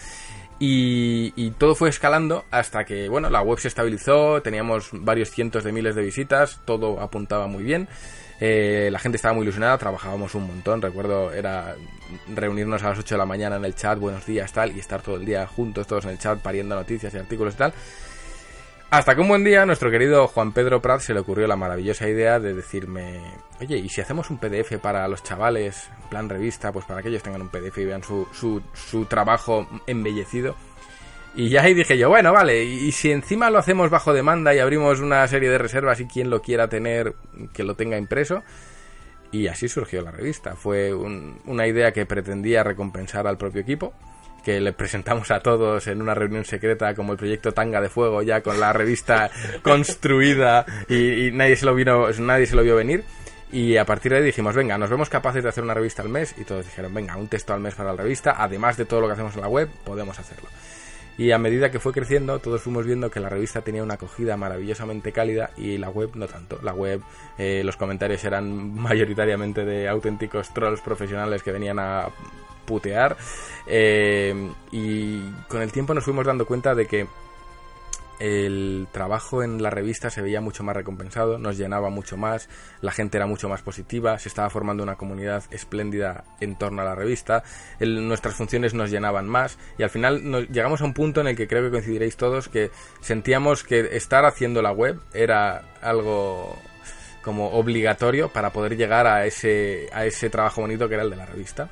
Y, 0.58 1.34
y 1.36 1.52
todo 1.52 1.76
fue 1.76 1.90
escalando 1.90 2.46
hasta 2.50 2.86
que, 2.86 3.10
bueno, 3.10 3.30
la 3.30 3.42
web 3.42 3.60
se 3.60 3.68
estabilizó, 3.68 4.42
teníamos 4.42 4.92
varios 4.94 5.30
cientos 5.30 5.66
de 5.66 5.74
miles 5.74 5.96
de 5.96 6.04
visitas, 6.04 6.62
todo 6.64 7.02
apuntaba 7.02 7.48
muy 7.48 7.64
bien. 7.64 7.90
Eh, 8.40 8.90
la 8.92 9.00
gente 9.00 9.16
estaba 9.16 9.34
muy 9.34 9.44
ilusionada, 9.44 9.78
trabajábamos 9.78 10.36
un 10.36 10.48
montón. 10.48 10.82
Recuerdo, 10.82 11.32
era 11.32 11.76
reunirnos 12.34 12.84
a 12.84 12.90
las 12.90 13.00
8 13.00 13.16
de 13.16 13.20
la 13.20 13.26
mañana 13.26 13.56
en 13.56 13.66
el 13.66 13.76
chat, 13.76 13.98
buenos 14.00 14.26
días, 14.26 14.52
tal, 14.52 14.76
y 14.76 14.80
estar 14.80 15.02
todo 15.02 15.16
el 15.16 15.26
día 15.26 15.48
juntos, 15.48 15.88
todos 15.88 16.06
en 16.06 16.12
el 16.12 16.20
chat, 16.20 16.40
pariendo 16.40 16.76
noticias 16.76 17.14
y 17.14 17.18
artículos 17.18 17.54
y 17.54 17.58
tal. 17.58 17.74
Hasta 18.92 19.16
que 19.16 19.22
un 19.22 19.28
buen 19.28 19.44
día 19.44 19.66
nuestro 19.66 19.90
querido 19.90 20.28
Juan 20.28 20.54
Pedro 20.54 20.82
Prat 20.82 21.02
se 21.02 21.14
le 21.14 21.20
ocurrió 21.20 21.48
la 21.48 21.56
maravillosa 21.56 22.08
idea 22.08 22.40
de 22.40 22.54
decirme, 22.54 23.20
oye, 23.60 23.78
¿y 23.78 23.90
si 23.90 24.00
hacemos 24.00 24.30
un 24.30 24.38
PDF 24.38 24.78
para 24.80 25.08
los 25.08 25.24
chavales, 25.24 25.90
en 26.04 26.10
plan 26.10 26.30
revista, 26.30 26.72
pues 26.72 26.86
para 26.86 27.02
que 27.02 27.10
ellos 27.10 27.24
tengan 27.24 27.42
un 27.42 27.50
PDF 27.50 27.78
y 27.80 27.86
vean 27.86 28.04
su, 28.04 28.28
su, 28.32 28.62
su 28.74 29.06
trabajo 29.06 29.68
embellecido? 29.88 30.56
Y 31.38 31.50
ya 31.50 31.64
ahí 31.64 31.74
dije 31.74 31.98
yo, 31.98 32.08
bueno, 32.10 32.32
vale, 32.32 32.64
y 32.64 32.92
si 32.94 33.12
encima 33.12 33.50
lo 33.50 33.58
hacemos 33.60 33.90
bajo 33.90 34.14
demanda 34.14 34.56
y 34.56 34.60
abrimos 34.60 35.02
una 35.02 35.28
serie 35.28 35.50
de 35.50 35.58
reservas 35.58 36.00
y 36.00 36.06
quien 36.06 36.30
lo 36.30 36.42
quiera 36.42 36.70
tener, 36.70 37.14
que 37.54 37.64
lo 37.64 37.76
tenga 37.76 37.98
impreso. 37.98 38.42
Y 39.32 39.48
así 39.48 39.68
surgió 39.68 40.02
la 40.02 40.12
revista. 40.12 40.56
Fue 40.56 40.94
un- 40.94 41.42
una 41.46 41.68
idea 41.68 41.92
que 41.92 42.06
pretendía 42.06 42.64
recompensar 42.64 43.28
al 43.28 43.38
propio 43.38 43.62
equipo, 43.62 43.94
que 44.46 44.62
le 44.62 44.72
presentamos 44.72 45.30
a 45.32 45.42
todos 45.42 45.88
en 45.88 46.02
una 46.02 46.14
reunión 46.14 46.46
secreta 46.46 46.94
como 46.96 47.12
el 47.12 47.18
proyecto 47.18 47.52
Tanga 47.52 47.82
de 47.82 47.90
Fuego, 47.90 48.22
ya 48.22 48.40
con 48.42 48.58
la 48.58 48.72
revista 48.72 49.30
construida 49.62 50.66
y, 50.88 51.28
y 51.28 51.32
nadie, 51.32 51.58
se 51.58 51.66
lo 51.66 51.76
vino, 51.76 52.08
nadie 52.20 52.46
se 52.46 52.56
lo 52.56 52.64
vio 52.64 52.78
venir. 52.78 53.04
Y 53.52 53.76
a 53.78 53.86
partir 53.86 54.12
de 54.14 54.20
ahí 54.20 54.24
dijimos, 54.24 54.56
venga, 54.56 54.78
nos 54.78 54.90
vemos 54.90 55.10
capaces 55.10 55.44
de 55.44 55.50
hacer 55.50 55.64
una 55.66 55.74
revista 55.74 56.02
al 56.02 56.10
mes. 56.10 56.34
Y 56.38 56.46
todos 56.46 56.66
dijeron, 56.66 56.94
venga, 56.94 57.18
un 57.18 57.28
texto 57.28 57.54
al 57.54 57.60
mes 57.60 57.76
para 57.76 57.92
la 57.94 58.04
revista, 58.04 58.36
además 58.38 58.78
de 58.78 58.86
todo 58.86 59.02
lo 59.02 59.08
que 59.08 59.14
hacemos 59.14 59.36
en 59.36 59.42
la 59.42 59.48
web, 59.50 59.70
podemos 59.84 60.18
hacerlo. 60.18 60.48
Y 61.18 61.32
a 61.32 61.38
medida 61.38 61.72
que 61.72 61.80
fue 61.80 61.94
creciendo, 61.94 62.40
todos 62.40 62.62
fuimos 62.62 62.86
viendo 62.86 63.10
que 63.10 63.20
la 63.20 63.30
revista 63.30 63.62
tenía 63.62 63.84
una 63.84 63.94
acogida 63.94 64.36
maravillosamente 64.36 65.12
cálida 65.12 65.52
y 65.56 65.78
la 65.78 65.90
web 65.90 66.12
no 66.16 66.28
tanto. 66.28 66.60
La 66.62 66.74
web, 66.74 67.02
eh, 67.38 67.62
los 67.64 67.78
comentarios 67.78 68.24
eran 68.26 68.76
mayoritariamente 68.80 69.64
de 69.64 69.88
auténticos 69.88 70.54
trolls 70.54 70.82
profesionales 70.82 71.44
que 71.44 71.52
venían 71.52 71.80
a 71.80 72.10
putear. 72.66 73.16
eh, 73.68 74.52
y 74.72 75.22
con 75.48 75.62
el 75.62 75.72
tiempo 75.72 75.94
nos 75.94 76.04
fuimos 76.04 76.26
dando 76.26 76.46
cuenta 76.46 76.76
de 76.76 76.86
que 76.86 77.08
el 78.20 78.88
trabajo 78.92 79.44
en 79.44 79.62
la 79.62 79.70
revista 79.70 80.10
se 80.10 80.22
veía 80.22 80.42
mucho 80.42 80.64
más 80.64 80.76
recompensado, 80.76 81.38
nos 81.38 81.58
llenaba 81.58 81.90
mucho 81.90 82.18
más, 82.18 82.48
la 82.82 82.92
gente 82.92 83.18
era 83.18 83.26
mucho 83.28 83.50
más 83.50 83.62
positiva, 83.62 84.18
se 84.20 84.30
estaba 84.30 84.50
formando 84.50 84.84
una 84.84 84.96
comunidad 84.96 85.44
espléndida 85.52 86.24
en 86.40 86.56
torno 86.58 86.82
a 86.82 86.86
la 86.86 86.96
revista, 86.96 87.44
el- 87.80 88.08
nuestras 88.08 88.36
funciones 88.36 88.74
nos 88.74 88.90
llenaban 88.92 89.28
más 89.28 89.58
y 89.78 89.84
al 89.84 89.90
final 89.90 90.30
nos, 90.30 90.48
llegamos 90.50 90.82
a 90.82 90.86
un 90.86 90.94
punto 90.94 91.22
en 91.22 91.28
el 91.28 91.36
que 91.36 91.48
creo 91.48 91.64
que 91.64 91.72
coincidiréis 91.72 92.16
todos 92.18 92.48
que 92.50 92.72
sentíamos 93.02 93.64
que 93.64 93.96
estar 93.98 94.26
haciendo 94.26 94.62
la 94.62 94.72
web 94.72 95.00
era 95.14 95.64
algo 95.82 96.58
como 97.22 97.50
obligatorio 97.54 98.30
para 98.30 98.52
poder 98.52 98.78
llegar 98.78 99.08
a 99.08 99.26
ese, 99.26 99.88
a 99.92 100.06
ese 100.06 100.30
trabajo 100.30 100.62
bonito 100.62 100.88
que 100.88 100.94
era 100.94 101.04
el 101.04 101.10
de 101.10 101.16
la 101.16 101.26
revista. 101.26 101.70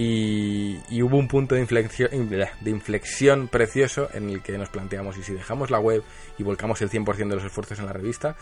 Y, 0.00 0.78
y 0.90 1.02
hubo 1.02 1.16
un 1.16 1.26
punto 1.26 1.56
de 1.56 1.60
inflexión, 1.60 2.10
de 2.30 2.70
inflexión 2.70 3.48
precioso 3.48 4.08
en 4.14 4.30
el 4.30 4.42
que 4.42 4.56
nos 4.56 4.68
planteamos 4.68 5.18
y 5.18 5.24
si 5.24 5.32
dejamos 5.32 5.72
la 5.72 5.80
web 5.80 6.04
y 6.38 6.44
volcamos 6.44 6.80
el 6.82 6.88
100% 6.88 7.16
de 7.16 7.34
los 7.34 7.44
esfuerzos 7.44 7.80
en 7.80 7.86
la 7.86 7.92
revista, 7.92 8.36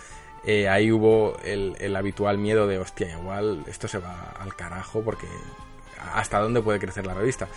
eh, 0.44 0.68
ahí 0.68 0.92
hubo 0.92 1.38
el, 1.44 1.74
el 1.80 1.96
habitual 1.96 2.36
miedo 2.36 2.66
de, 2.66 2.78
hostia, 2.78 3.10
igual 3.10 3.64
esto 3.68 3.88
se 3.88 3.96
va 3.98 4.34
al 4.38 4.54
carajo 4.54 5.00
porque 5.02 5.26
hasta 6.12 6.40
dónde 6.40 6.60
puede 6.60 6.78
crecer 6.78 7.06
la 7.06 7.14
revista. 7.14 7.48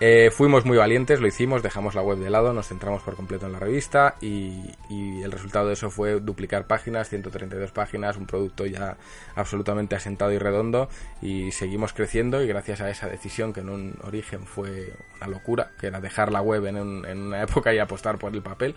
Eh, 0.00 0.30
fuimos 0.32 0.64
muy 0.64 0.76
valientes, 0.76 1.20
lo 1.20 1.28
hicimos, 1.28 1.62
dejamos 1.62 1.94
la 1.94 2.02
web 2.02 2.18
de 2.18 2.28
lado, 2.28 2.52
nos 2.52 2.66
centramos 2.68 3.02
por 3.02 3.14
completo 3.14 3.46
en 3.46 3.52
la 3.52 3.60
revista 3.60 4.16
y, 4.20 4.60
el 4.90 5.30
resultado 5.32 5.68
de 5.68 5.74
eso 5.74 5.88
fue 5.90 6.20
duplicar 6.20 6.66
páginas, 6.66 7.08
132 7.08 7.70
páginas, 7.70 8.16
un 8.16 8.26
producto 8.26 8.66
ya 8.66 8.96
absolutamente 9.36 9.94
asentado 9.96 10.32
y 10.32 10.38
redondo 10.38 10.88
y 11.22 11.50
seguimos 11.52 11.92
creciendo 11.94 12.42
y 12.42 12.46
gracias 12.48 12.80
a 12.82 12.90
esa 12.90 13.08
decisión 13.08 13.52
que 13.54 13.60
en 13.60 13.70
un 13.70 13.96
origen 14.02 14.44
fue 14.46 14.92
una 15.16 15.28
locura, 15.28 15.70
que 15.80 15.86
era 15.86 16.00
dejar 16.00 16.30
la 16.30 16.42
web 16.42 16.66
en, 16.66 16.76
un- 16.76 17.06
en 17.06 17.20
una 17.22 17.42
época 17.44 17.72
y 17.72 17.78
apostar 17.78 18.18
por 18.18 18.34
el 18.34 18.42
papel 18.42 18.74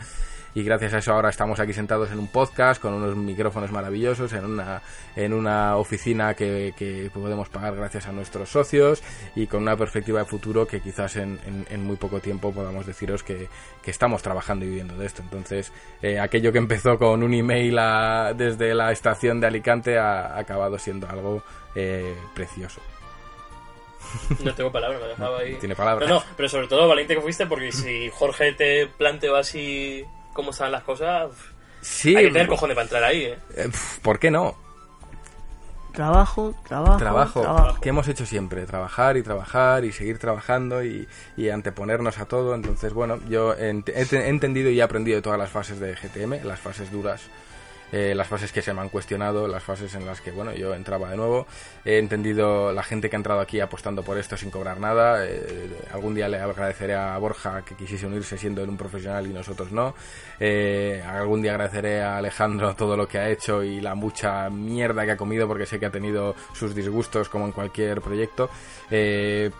y 0.58 0.64
gracias 0.64 0.92
a 0.96 0.98
eso 0.98 1.14
ahora 1.14 1.30
estamos 1.30 1.60
aquí 1.60 1.72
sentados 1.72 2.10
en 2.10 2.18
un 2.18 2.28
podcast 2.30 2.82
con 2.82 2.94
unos 2.94 3.16
micrófonos 3.16 3.72
maravillosos 3.72 4.34
en 4.34 4.44
una 4.46 4.82
en 5.16 5.34
una 5.34 5.78
oficina 5.78 6.34
que, 6.34 6.74
que 6.76 7.12
podemos 7.14 7.48
pagar 7.50 7.76
gracias 7.76 8.08
a 8.08 8.12
nuestros 8.12 8.50
socios 8.50 9.04
y 9.36 9.46
con 9.46 9.62
una 9.62 9.78
perspectiva 9.78 10.20
de 10.20 10.26
futuro 10.26 10.66
que 10.66 10.82
quizás 10.82 11.16
en, 11.18 11.40
en- 11.46 11.68
en 11.70 11.84
muy 11.86 11.96
poco 11.98 12.22
tiempo 12.22 12.52
podamos 12.52 12.88
deciros 12.88 13.22
que, 13.22 13.50
que 13.84 13.92
estamos 13.92 14.24
trabajando 14.24 14.66
y 14.66 14.70
viviendo 14.70 14.98
de 14.98 15.06
esto. 15.06 15.22
Entonces 15.22 15.72
eh, 16.02 16.20
aquello 16.20 16.52
que 16.52 16.58
empezó 16.58 16.98
con 16.98 17.22
un 17.22 17.34
email 17.36 17.78
a- 17.78 18.34
desde 18.36 18.74
la 18.74 18.92
estación 18.92 19.40
de 19.40 19.48
Alicante 19.48 20.00
ha 20.00 20.40
acabado 20.40 20.80
siendo 20.80 21.08
algo 21.08 21.44
eh, 21.76 22.16
precioso. 22.34 22.82
No 24.44 24.56
tengo 24.56 24.72
palabras, 24.72 25.02
me 25.02 25.08
dejaba 25.10 25.40
ahí. 25.40 25.56
tiene 25.60 25.76
palabras. 25.76 26.08
No, 26.10 26.16
no, 26.16 26.24
pero 26.36 26.48
sobre 26.50 26.68
todo 26.68 26.88
valiente 26.88 27.14
que 27.14 27.22
fuiste 27.22 27.46
porque 27.46 27.72
si 27.72 28.10
Jorge 28.10 28.54
te 28.54 28.88
planteó 28.88 29.36
así 29.36 30.06
cómo 30.38 30.52
estaban 30.52 30.72
las 30.72 30.84
cosas, 30.84 31.32
Sí, 31.82 32.16
Hay 32.16 32.26
que 32.28 32.32
tener 32.32 32.48
cojones 32.48 32.76
para 32.76 32.84
entrar 32.86 33.04
ahí, 33.04 33.24
¿eh? 33.26 33.38
eh, 33.56 33.70
¿por 34.02 34.18
qué 34.20 34.32
no? 34.32 34.56
Trabajo, 35.94 36.54
trabajo, 36.68 36.98
trabajo, 36.98 37.42
trabajo. 37.42 37.82
que 37.82 37.90
hemos 37.90 38.08
hecho 38.08 38.24
siempre, 38.26 38.66
trabajar 38.68 39.18
y 39.18 39.24
trabajar 39.24 39.84
y 39.84 39.92
seguir 39.92 40.20
trabajando 40.20 40.84
y, 40.84 41.08
y 41.36 41.50
anteponernos 41.50 42.20
a 42.20 42.26
todo. 42.26 42.54
Entonces, 42.54 42.94
bueno, 42.94 43.20
yo 43.28 43.54
he, 43.56 43.72
ent- 43.74 43.92
he 43.96 44.06
te- 44.06 44.20
he 44.26 44.30
entendido 44.30 44.70
y 44.70 44.80
he 44.80 44.84
aprendido 44.84 45.16
de 45.16 45.22
todas 45.24 45.40
las 45.40 45.50
fases 45.50 45.80
de 45.80 45.96
GTM, 45.96 46.44
las 46.46 46.60
fases 46.60 46.92
duras, 46.92 47.24
eh, 47.92 48.14
las 48.16 48.28
fases 48.28 48.52
que 48.52 48.62
se 48.62 48.74
me 48.74 48.82
han 48.82 48.90
cuestionado, 48.90 49.48
las 49.48 49.64
fases 49.64 49.94
en 49.96 50.06
las 50.06 50.22
que, 50.22 50.32
bueno, 50.32 50.54
yo 50.54 50.74
entraba 50.74 51.10
de 51.10 51.18
nuevo. 51.18 51.48
He 51.86 51.98
entendido 51.98 52.74
la 52.74 52.84
gente 52.84 53.10
que 53.10 53.16
ha 53.16 53.20
entrado 53.20 53.40
aquí 53.40 53.60
apostando 53.60 54.04
por 54.04 54.18
esto 54.18 54.36
sin 54.38 54.52
cobrar 54.52 54.80
nada. 54.80 55.26
eh, 55.26 55.70
algún 55.94 56.16
día 56.16 56.28
le 56.28 56.38
agradeceré 56.38 56.96
a 56.96 57.18
Borja 57.18 57.64
que 57.64 57.76
quisiese 57.76 58.06
unirse 58.06 58.38
siendo 58.38 58.64
él 58.64 58.70
un 58.70 58.78
profesional 58.78 59.26
y 59.28 59.34
nosotros 59.34 59.72
no. 59.72 59.96
Eh, 60.40 61.04
algún 61.08 61.42
día 61.42 61.52
agradeceré 61.52 62.02
a 62.02 62.18
Alejandro 62.18 62.76
todo 62.76 62.98
lo 62.98 63.08
que 63.08 63.18
ha 63.18 63.30
hecho 63.30 63.64
y 63.64 63.82
la 63.82 63.96
mucha 63.96 64.50
mierda 64.50 65.06
que 65.06 65.12
ha 65.12 65.18
comido 65.18 65.48
porque 65.48 65.66
sé 65.66 65.80
que 65.80 65.86
ha 65.86 65.92
tenido 65.92 66.36
sus 66.54 66.76
disgustos 66.76 67.30
como 67.30 67.46
en 67.46 67.52
cualquier 67.52 68.02
proyecto. 68.02 68.50
Eh, 68.92 69.52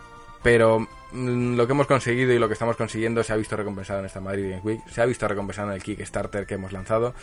pero 0.42 0.80
mm, 1.12 1.56
lo 1.56 1.66
que 1.66 1.72
hemos 1.72 1.86
conseguido 1.86 2.32
y 2.32 2.38
lo 2.38 2.48
que 2.48 2.54
estamos 2.54 2.76
consiguiendo 2.76 3.22
se 3.22 3.32
ha 3.32 3.36
visto 3.36 3.56
recompensado 3.56 4.00
en 4.00 4.06
esta 4.06 4.20
Madrid 4.20 4.50
Games 4.50 4.64
Week, 4.64 4.80
se 4.88 5.00
ha 5.00 5.06
visto 5.06 5.26
recompensado 5.26 5.68
en 5.68 5.74
el 5.74 5.82
Kickstarter 5.82 6.46
que 6.46 6.54
hemos 6.54 6.72
lanzado. 6.72 7.14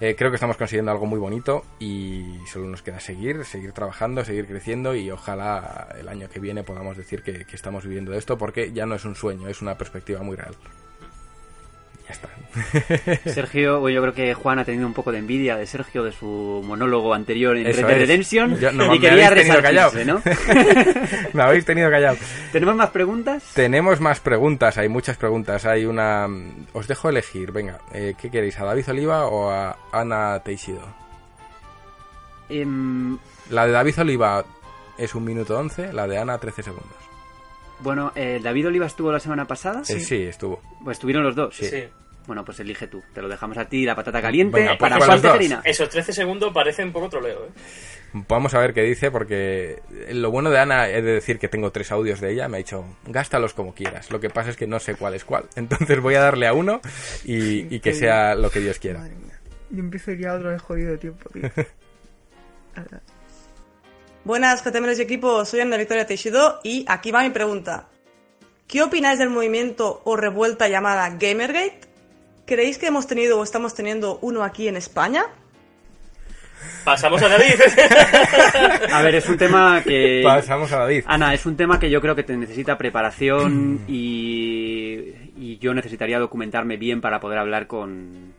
Eh, 0.00 0.16
creo 0.16 0.30
que 0.30 0.36
estamos 0.36 0.56
consiguiendo 0.56 0.90
algo 0.90 1.04
muy 1.04 1.18
bonito 1.18 1.62
y 1.78 2.38
solo 2.50 2.66
nos 2.68 2.80
queda 2.80 3.00
seguir, 3.00 3.44
seguir 3.44 3.72
trabajando, 3.72 4.24
seguir 4.24 4.46
creciendo 4.46 4.94
y 4.94 5.10
ojalá 5.10 5.94
el 5.98 6.08
año 6.08 6.30
que 6.30 6.40
viene 6.40 6.62
podamos 6.62 6.96
decir 6.96 7.22
que, 7.22 7.44
que 7.44 7.54
estamos 7.54 7.84
viviendo 7.84 8.12
de 8.12 8.18
esto 8.18 8.38
porque 8.38 8.72
ya 8.72 8.86
no 8.86 8.94
es 8.94 9.04
un 9.04 9.14
sueño, 9.14 9.46
es 9.48 9.60
una 9.60 9.76
perspectiva 9.76 10.22
muy 10.22 10.36
real. 10.36 10.54
Ya 12.10 12.12
está. 12.12 12.28
Sergio, 13.32 13.80
bueno, 13.80 13.94
yo 13.94 14.02
creo 14.02 14.14
que 14.14 14.34
Juan 14.34 14.58
ha 14.58 14.64
tenido 14.64 14.86
un 14.86 14.94
poco 14.94 15.12
de 15.12 15.18
envidia 15.18 15.56
de 15.56 15.66
Sergio 15.66 16.02
de 16.02 16.12
su 16.12 16.62
monólogo 16.64 17.14
anterior 17.14 17.56
en 17.56 17.64
Red. 17.66 17.84
Redemption 17.84 18.58
Yo- 18.58 18.72
no, 18.72 18.86
y 18.86 18.98
me 18.98 19.00
quería. 19.00 19.30
Me 21.32 21.42
habéis 21.42 21.64
tenido 21.64 21.90
callado. 21.90 22.16
¿Tenemos 22.52 22.74
más 22.74 22.90
preguntas? 22.90 23.44
Tenemos 23.54 24.00
más 24.00 24.20
preguntas, 24.20 24.78
hay 24.78 24.88
muchas 24.88 25.16
preguntas. 25.16 25.64
Hay 25.66 25.84
una. 25.84 26.26
Os 26.72 26.88
dejo 26.88 27.08
elegir, 27.08 27.52
venga, 27.52 27.78
eh, 27.92 28.14
¿qué 28.20 28.30
queréis? 28.30 28.58
¿A 28.58 28.64
David 28.64 28.88
Oliva 28.90 29.26
o 29.26 29.50
a 29.50 29.76
Ana 29.92 30.40
Teixido? 30.40 30.82
Em, 32.48 33.16
La 33.50 33.66
de 33.66 33.72
David 33.72 34.00
Oliva 34.00 34.44
es 34.98 35.14
un 35.14 35.24
minuto 35.24 35.56
11, 35.58 35.92
la 35.92 36.08
de 36.08 36.18
Ana 36.18 36.38
13 36.38 36.62
segundos. 36.64 36.96
Bueno, 37.82 38.12
eh, 38.14 38.40
David 38.42 38.68
Oliva 38.68 38.86
estuvo 38.86 39.10
la 39.12 39.20
semana 39.20 39.46
pasada. 39.46 39.82
Eh, 39.82 40.00
sí, 40.00 40.22
estuvo. 40.22 40.60
Pues 40.84 40.96
estuvieron 40.96 41.24
los 41.24 41.34
dos. 41.34 41.56
Sí. 41.56 41.84
Bueno, 42.26 42.44
pues 42.44 42.60
elige 42.60 42.86
tú. 42.86 43.02
Te 43.12 43.22
lo 43.22 43.28
dejamos 43.28 43.58
a 43.58 43.64
ti, 43.64 43.84
la 43.84 43.96
patata 43.96 44.20
caliente. 44.22 44.60
Venga, 44.60 44.76
pues 44.78 44.78
para 44.78 44.96
Juan 44.96 45.10
los 45.10 45.22
dos. 45.22 45.32
Tejerina. 45.32 45.62
Esos 45.64 45.88
13 45.88 46.12
segundos 46.12 46.52
parecen 46.52 46.88
un 46.88 46.92
poco 46.92 47.08
troleo, 47.08 47.46
¿eh? 47.46 47.50
Vamos 48.12 48.54
a 48.54 48.58
ver 48.58 48.74
qué 48.74 48.82
dice, 48.82 49.10
porque 49.10 49.80
lo 50.12 50.30
bueno 50.30 50.50
de 50.50 50.58
Ana 50.58 50.88
es 50.88 51.04
de 51.04 51.12
decir 51.12 51.38
que 51.38 51.48
tengo 51.48 51.70
tres 51.70 51.92
audios 51.92 52.20
de 52.20 52.32
ella. 52.32 52.48
Me 52.48 52.56
ha 52.56 52.58
dicho, 52.58 52.84
gástalos 53.06 53.54
como 53.54 53.74
quieras. 53.74 54.10
Lo 54.10 54.20
que 54.20 54.30
pasa 54.30 54.50
es 54.50 54.56
que 54.56 54.66
no 54.66 54.80
sé 54.80 54.94
cuál 54.96 55.14
es 55.14 55.24
cuál. 55.24 55.44
Entonces 55.56 56.00
voy 56.00 56.14
a 56.14 56.20
darle 56.20 56.46
a 56.46 56.52
uno 56.52 56.80
y, 57.24 57.74
y 57.74 57.80
que 57.80 57.94
sea 57.94 58.34
lo 58.34 58.50
que 58.50 58.60
Dios 58.60 58.78
quiera. 58.78 58.98
Madre 59.00 59.14
mía. 59.14 59.40
Yo 59.70 59.80
empiezo 59.80 60.12
ya 60.12 60.34
otro 60.34 60.50
vez 60.50 60.60
jodido 60.60 60.90
de 60.90 60.98
tiempo, 60.98 61.30
tío. 61.30 61.50
Buenas, 64.24 64.62
GTMLs 64.62 64.98
y 64.98 65.02
equipo, 65.02 65.44
soy 65.46 65.60
Ana 65.60 65.78
Victoria 65.78 66.06
Teixido 66.06 66.60
y 66.62 66.84
aquí 66.88 67.10
va 67.10 67.22
mi 67.22 67.30
pregunta. 67.30 67.88
¿Qué 68.68 68.82
opináis 68.82 69.18
del 69.18 69.30
movimiento 69.30 70.02
o 70.04 70.14
revuelta 70.14 70.68
llamada 70.68 71.08
Gamergate? 71.08 71.80
¿Creéis 72.44 72.76
que 72.76 72.88
hemos 72.88 73.06
tenido 73.06 73.40
o 73.40 73.42
estamos 73.42 73.74
teniendo 73.74 74.18
uno 74.20 74.44
aquí 74.44 74.68
en 74.68 74.76
España? 74.76 75.24
Pasamos 76.84 77.22
a 77.22 77.28
David. 77.28 77.54
A 78.92 79.02
ver, 79.02 79.14
es 79.14 79.28
un 79.28 79.38
tema 79.38 79.82
que... 79.82 80.20
Pasamos 80.22 80.70
a 80.72 80.78
David. 80.78 81.04
Ana, 81.06 81.32
es 81.32 81.46
un 81.46 81.56
tema 81.56 81.78
que 81.78 81.90
yo 81.90 82.00
creo 82.02 82.14
que 82.14 82.22
te 82.22 82.36
necesita 82.36 82.76
preparación 82.76 83.80
y, 83.88 85.14
y 85.36 85.58
yo 85.58 85.72
necesitaría 85.72 86.18
documentarme 86.18 86.76
bien 86.76 87.00
para 87.00 87.20
poder 87.20 87.38
hablar 87.38 87.66
con, 87.66 88.34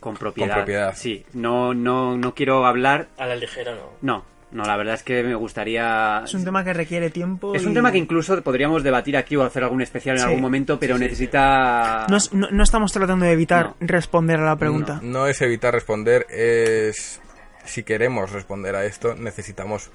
con 0.00 0.16
propiedad. 0.16 0.48
Con 0.48 0.56
propiedad. 0.58 0.94
Sí, 0.94 1.24
no, 1.32 1.72
no, 1.72 2.16
no 2.16 2.34
quiero 2.34 2.66
hablar... 2.66 3.08
A 3.16 3.26
la 3.26 3.36
ligera 3.36 3.74
no. 3.74 3.90
No, 4.02 4.24
no, 4.56 4.64
la 4.64 4.76
verdad 4.76 4.94
es 4.94 5.02
que 5.02 5.22
me 5.22 5.34
gustaría... 5.34 6.22
Es 6.24 6.34
un 6.34 6.44
tema 6.44 6.64
que 6.64 6.72
requiere 6.72 7.10
tiempo. 7.10 7.54
Es 7.54 7.64
un 7.64 7.74
tema 7.74 7.92
que 7.92 7.98
incluso 7.98 8.42
podríamos 8.42 8.82
debatir 8.82 9.16
aquí 9.16 9.36
o 9.36 9.42
hacer 9.44 9.62
algún 9.62 9.82
especial 9.82 10.16
en 10.16 10.20
Sí. 10.22 10.26
algún 10.26 10.40
momento, 10.42 10.78
pero 10.80 10.98
necesita... 10.98 12.06
No, 12.08 12.16
es- 12.16 12.32
no- 12.32 12.48
no 12.50 12.62
estamos 12.62 12.92
tratando 12.92 13.24
de 13.26 13.32
evitar 13.32 13.66
No. 13.66 13.74
responder 13.80 14.40
a 14.40 14.44
la 14.46 14.56
pregunta. 14.56 15.00
No, 15.02 15.20
no 15.20 15.26
es 15.28 15.40
evitar 15.42 15.72
responder, 15.74 16.26
es 16.30 17.20
si 17.64 17.82
queremos 17.82 18.30
responder 18.32 18.76
a 18.76 18.84
esto 18.84 19.14
necesitamos 19.16 19.90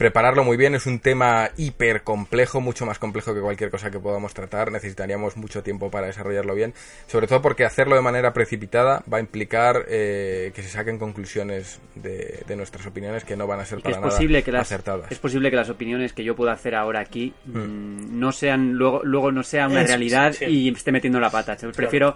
prepararlo 0.00 0.44
muy 0.44 0.56
bien. 0.56 0.74
Es 0.74 0.86
un 0.86 0.98
tema 0.98 1.50
hiper 1.58 2.02
complejo, 2.04 2.62
mucho 2.62 2.86
más 2.86 2.98
complejo 2.98 3.34
que 3.34 3.40
cualquier 3.42 3.70
cosa 3.70 3.90
que 3.90 3.98
podamos 4.00 4.32
tratar. 4.32 4.72
Necesitaríamos 4.72 5.36
mucho 5.36 5.62
tiempo 5.62 5.90
para 5.90 6.06
desarrollarlo 6.06 6.54
bien, 6.54 6.72
sobre 7.06 7.26
todo 7.26 7.42
porque 7.42 7.66
hacerlo 7.66 7.96
de 7.96 8.00
manera 8.00 8.32
precipitada 8.32 9.02
va 9.12 9.18
a 9.18 9.20
implicar 9.20 9.84
eh, 9.88 10.52
que 10.54 10.62
se 10.62 10.70
saquen 10.70 10.98
conclusiones 10.98 11.80
de, 11.96 12.42
de 12.46 12.56
nuestras 12.56 12.86
opiniones 12.86 13.24
que 13.24 13.36
no 13.36 13.46
van 13.46 13.60
a 13.60 13.66
ser 13.66 13.80
para 13.82 13.90
es 13.96 14.00
nada 14.00 14.42
que 14.42 14.52
las 14.52 14.62
acertadas. 14.62 15.12
es 15.12 15.18
posible 15.18 15.50
que 15.50 15.56
las 15.56 15.68
opiniones 15.68 16.14
que 16.14 16.24
yo 16.24 16.34
pueda 16.34 16.52
hacer 16.52 16.74
ahora 16.74 17.00
aquí 17.00 17.34
mm, 17.44 18.18
no 18.18 18.32
sean 18.32 18.72
luego 18.72 19.02
luego 19.04 19.30
no 19.32 19.42
sea 19.42 19.68
una 19.68 19.82
Es- 19.82 19.88
realidad 19.88 20.32
sí. 20.32 20.46
y 20.46 20.68
esté 20.70 20.92
metiendo 20.92 21.20
la 21.20 21.28
pata 21.28 21.58
Yo 21.58 21.72
prefiero 21.72 22.14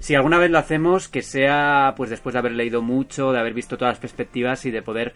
si 0.00 0.14
alguna 0.14 0.36
vez 0.36 0.50
lo 0.50 0.58
hacemos 0.58 1.08
que 1.08 1.22
sea 1.22 1.94
pues 1.96 2.10
después 2.10 2.34
de 2.34 2.40
haber 2.40 2.52
leído 2.52 2.82
mucho 2.82 3.32
de 3.32 3.38
haber 3.38 3.54
visto 3.54 3.78
todas 3.78 3.92
las 3.92 4.00
perspectivas 4.00 4.66
y 4.66 4.70
de 4.70 4.82
poder 4.82 5.14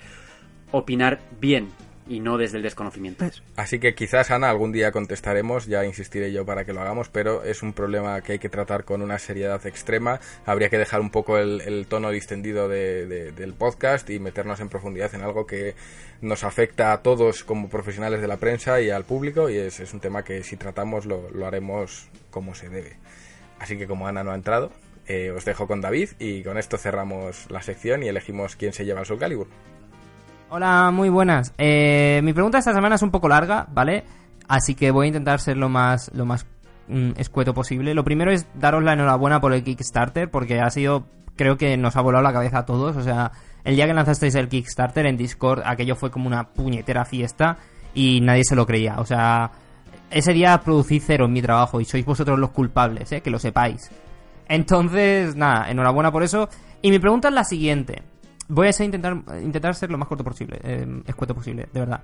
opinar 0.72 1.18
bien 1.40 1.68
y 2.08 2.20
no 2.20 2.38
desde 2.38 2.56
el 2.58 2.62
desconocimiento 2.62 3.24
Pues, 3.24 3.42
Así 3.56 3.78
que 3.78 3.94
quizás, 3.94 4.30
Ana, 4.30 4.48
algún 4.50 4.72
día 4.72 4.92
contestaremos, 4.92 5.66
ya 5.66 5.84
insistiré 5.84 6.32
yo 6.32 6.44
para 6.46 6.64
que 6.64 6.72
lo 6.72 6.80
hagamos, 6.80 7.08
pero 7.08 7.42
es 7.42 7.62
un 7.62 7.72
problema 7.72 8.20
que 8.22 8.32
hay 8.32 8.38
que 8.38 8.48
tratar 8.48 8.84
con 8.84 9.02
una 9.02 9.18
seriedad 9.18 9.64
extrema. 9.66 10.20
Habría 10.44 10.68
que 10.68 10.78
dejar 10.78 11.00
un 11.00 11.10
poco 11.10 11.38
el, 11.38 11.60
el 11.62 11.86
tono 11.86 12.10
distendido 12.10 12.68
de- 12.68 13.06
de- 13.06 13.32
del 13.32 13.54
podcast 13.54 14.08
y 14.10 14.18
meternos 14.20 14.60
en 14.60 14.68
profundidad 14.68 15.14
en 15.14 15.22
algo 15.22 15.46
que 15.46 15.74
nos 16.20 16.44
afecta 16.44 16.92
a 16.92 17.02
todos 17.02 17.44
como 17.44 17.68
profesionales 17.68 18.20
de 18.20 18.28
la 18.28 18.36
prensa 18.36 18.80
y 18.80 18.90
al 18.90 19.04
público, 19.04 19.50
y 19.50 19.56
es, 19.56 19.80
es 19.80 19.92
un 19.92 20.00
tema 20.00 20.22
que 20.24 20.42
si 20.42 20.56
tratamos 20.56 21.06
lo, 21.06 21.30
lo 21.30 21.46
haremos 21.46 22.08
como 22.30 22.54
se 22.54 22.68
debe. 22.68 22.96
Así 23.58 23.76
que 23.76 23.86
como 23.86 24.06
Ana 24.06 24.22
no 24.22 24.30
ha 24.32 24.34
entrado, 24.34 24.70
eh, 25.08 25.30
os 25.30 25.44
dejo 25.44 25.66
con 25.66 25.80
David 25.80 26.10
y 26.18 26.42
con 26.42 26.58
esto 26.58 26.78
cerramos 26.78 27.50
la 27.50 27.62
sección 27.62 28.02
y 28.02 28.08
elegimos 28.08 28.56
quién 28.56 28.72
se 28.72 28.84
lleva 28.84 29.00
el 29.00 29.06
Soul 29.06 29.18
Calibur. 29.20 29.48
Hola, 30.48 30.92
muy 30.92 31.08
buenas. 31.08 31.52
Eh, 31.58 32.20
mi 32.22 32.32
pregunta 32.32 32.58
esta 32.58 32.72
semana 32.72 32.94
es 32.94 33.02
un 33.02 33.10
poco 33.10 33.28
larga, 33.28 33.66
¿vale? 33.72 34.04
Así 34.46 34.76
que 34.76 34.92
voy 34.92 35.06
a 35.06 35.08
intentar 35.08 35.40
ser 35.40 35.56
lo 35.56 35.68
más, 35.68 36.12
lo 36.14 36.24
más 36.24 36.46
mm, 36.86 37.12
escueto 37.16 37.52
posible. 37.52 37.94
Lo 37.94 38.04
primero 38.04 38.30
es 38.30 38.46
daros 38.54 38.84
la 38.84 38.92
enhorabuena 38.92 39.40
por 39.40 39.52
el 39.52 39.64
Kickstarter, 39.64 40.30
porque 40.30 40.60
ha 40.60 40.70
sido, 40.70 41.08
creo 41.34 41.56
que 41.56 41.76
nos 41.76 41.96
ha 41.96 42.00
volado 42.00 42.22
la 42.22 42.32
cabeza 42.32 42.58
a 42.58 42.64
todos. 42.64 42.96
O 42.96 43.02
sea, 43.02 43.32
el 43.64 43.74
día 43.74 43.86
que 43.86 43.94
lanzasteis 43.94 44.36
el 44.36 44.48
Kickstarter 44.48 45.06
en 45.06 45.16
Discord, 45.16 45.62
aquello 45.64 45.96
fue 45.96 46.12
como 46.12 46.28
una 46.28 46.44
puñetera 46.50 47.04
fiesta 47.04 47.58
y 47.92 48.20
nadie 48.20 48.44
se 48.44 48.54
lo 48.54 48.66
creía. 48.66 49.00
O 49.00 49.04
sea, 49.04 49.50
ese 50.12 50.32
día 50.32 50.60
producí 50.60 51.00
cero 51.00 51.24
en 51.24 51.32
mi 51.32 51.42
trabajo 51.42 51.80
y 51.80 51.84
sois 51.84 52.04
vosotros 52.04 52.38
los 52.38 52.50
culpables, 52.50 53.10
¿eh? 53.10 53.20
Que 53.20 53.30
lo 53.30 53.40
sepáis. 53.40 53.90
Entonces, 54.48 55.34
nada, 55.34 55.68
enhorabuena 55.68 56.12
por 56.12 56.22
eso. 56.22 56.48
Y 56.82 56.92
mi 56.92 57.00
pregunta 57.00 57.28
es 57.28 57.34
la 57.34 57.42
siguiente. 57.42 58.04
Voy 58.48 58.68
a 58.68 58.84
intentar, 58.84 59.16
intentar 59.42 59.74
ser 59.74 59.90
lo 59.90 59.98
más 59.98 60.08
corto 60.08 60.22
posible, 60.22 60.58
eh, 60.62 61.02
escueto 61.06 61.34
posible, 61.34 61.68
de 61.72 61.80
verdad. 61.80 62.00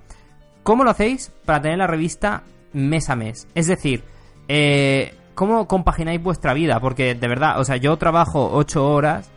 ¿Cómo 0.63 0.83
lo 0.83 0.89
hacéis 0.89 1.31
para 1.45 1.61
tener 1.61 1.77
la 1.77 1.87
revista 1.87 2.43
mes 2.73 3.09
a 3.09 3.15
mes? 3.15 3.47
Es 3.55 3.67
decir, 3.67 4.03
eh, 4.47 5.13
¿cómo 5.35 5.67
compagináis 5.67 6.21
vuestra 6.21 6.53
vida? 6.53 6.79
Porque 6.79 7.15
de 7.15 7.27
verdad, 7.27 7.59
o 7.59 7.65
sea, 7.65 7.77
yo 7.77 7.97
trabajo 7.97 8.49
8 8.53 8.85
horas, 8.85 9.29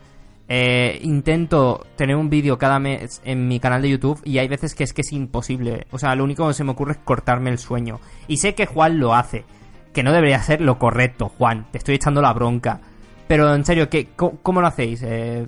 eh, 0.48 1.00
intento 1.02 1.84
tener 1.96 2.14
un 2.14 2.30
vídeo 2.30 2.58
cada 2.58 2.78
mes 2.78 3.20
en 3.24 3.48
mi 3.48 3.58
canal 3.58 3.82
de 3.82 3.90
YouTube 3.90 4.20
y 4.24 4.38
hay 4.38 4.46
veces 4.46 4.74
que 4.74 4.84
es 4.84 4.92
que 4.92 5.02
es 5.02 5.12
imposible. 5.12 5.86
O 5.90 5.98
sea, 5.98 6.14
lo 6.14 6.24
único 6.24 6.46
que 6.46 6.54
se 6.54 6.64
me 6.64 6.72
ocurre 6.72 6.92
es 6.92 6.98
cortarme 6.98 7.50
el 7.50 7.58
sueño. 7.58 8.00
Y 8.28 8.36
sé 8.36 8.54
que 8.54 8.66
Juan 8.66 9.00
lo 9.00 9.14
hace, 9.14 9.44
que 9.92 10.02
no 10.02 10.12
debería 10.12 10.40
ser 10.42 10.60
lo 10.60 10.78
correcto, 10.78 11.28
Juan. 11.28 11.66
Te 11.72 11.78
estoy 11.78 11.96
echando 11.96 12.22
la 12.22 12.32
bronca. 12.32 12.80
Pero 13.28 13.54
en 13.54 13.64
serio, 13.64 13.88
¿qué, 13.88 14.08
cómo, 14.14 14.60
lo 14.60 14.66
hacéis? 14.66 15.02
Eh, 15.02 15.46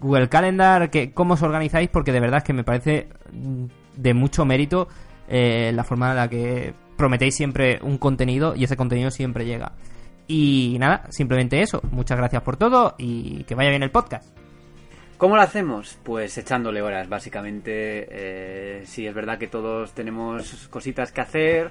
¿Google 0.00 0.28
Calendar? 0.28 0.90
¿qué, 0.90 1.12
¿Cómo 1.12 1.34
os 1.34 1.42
organizáis? 1.42 1.88
Porque 1.88 2.12
de 2.12 2.20
verdad 2.20 2.38
es 2.38 2.44
que 2.44 2.52
me 2.52 2.64
parece 2.64 3.08
de 3.96 4.14
mucho 4.14 4.44
mérito 4.44 4.88
eh, 5.28 5.70
la 5.72 5.84
forma 5.84 6.10
en 6.10 6.16
la 6.16 6.28
que 6.28 6.74
prometéis 6.96 7.36
siempre 7.36 7.78
un 7.82 7.98
contenido 7.98 8.54
y 8.56 8.64
ese 8.64 8.76
contenido 8.76 9.10
siempre 9.10 9.46
llega. 9.46 9.72
Y 10.26 10.76
nada, 10.80 11.04
simplemente 11.10 11.62
eso. 11.62 11.80
Muchas 11.92 12.18
gracias 12.18 12.42
por 12.42 12.56
todo 12.56 12.94
y 12.98 13.44
que 13.44 13.54
vaya 13.54 13.70
bien 13.70 13.82
el 13.82 13.90
podcast. 13.90 14.28
¿Cómo 15.16 15.36
lo 15.36 15.42
hacemos? 15.42 15.98
Pues 16.02 16.36
echándole 16.38 16.82
horas, 16.82 17.08
básicamente. 17.08 18.06
Eh, 18.10 18.82
sí, 18.86 19.06
es 19.06 19.14
verdad 19.14 19.38
que 19.38 19.48
todos 19.48 19.92
tenemos 19.92 20.68
cositas 20.68 21.12
que 21.12 21.20
hacer 21.20 21.70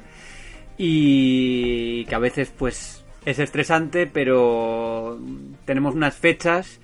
y 0.78 2.06
que 2.06 2.16
a 2.16 2.20
veces 2.20 2.54
pues 2.58 3.04
es 3.26 3.40
estresante, 3.40 4.08
pero 4.08 5.20
tenemos 5.66 5.96
unas 5.96 6.16
fechas 6.16 6.80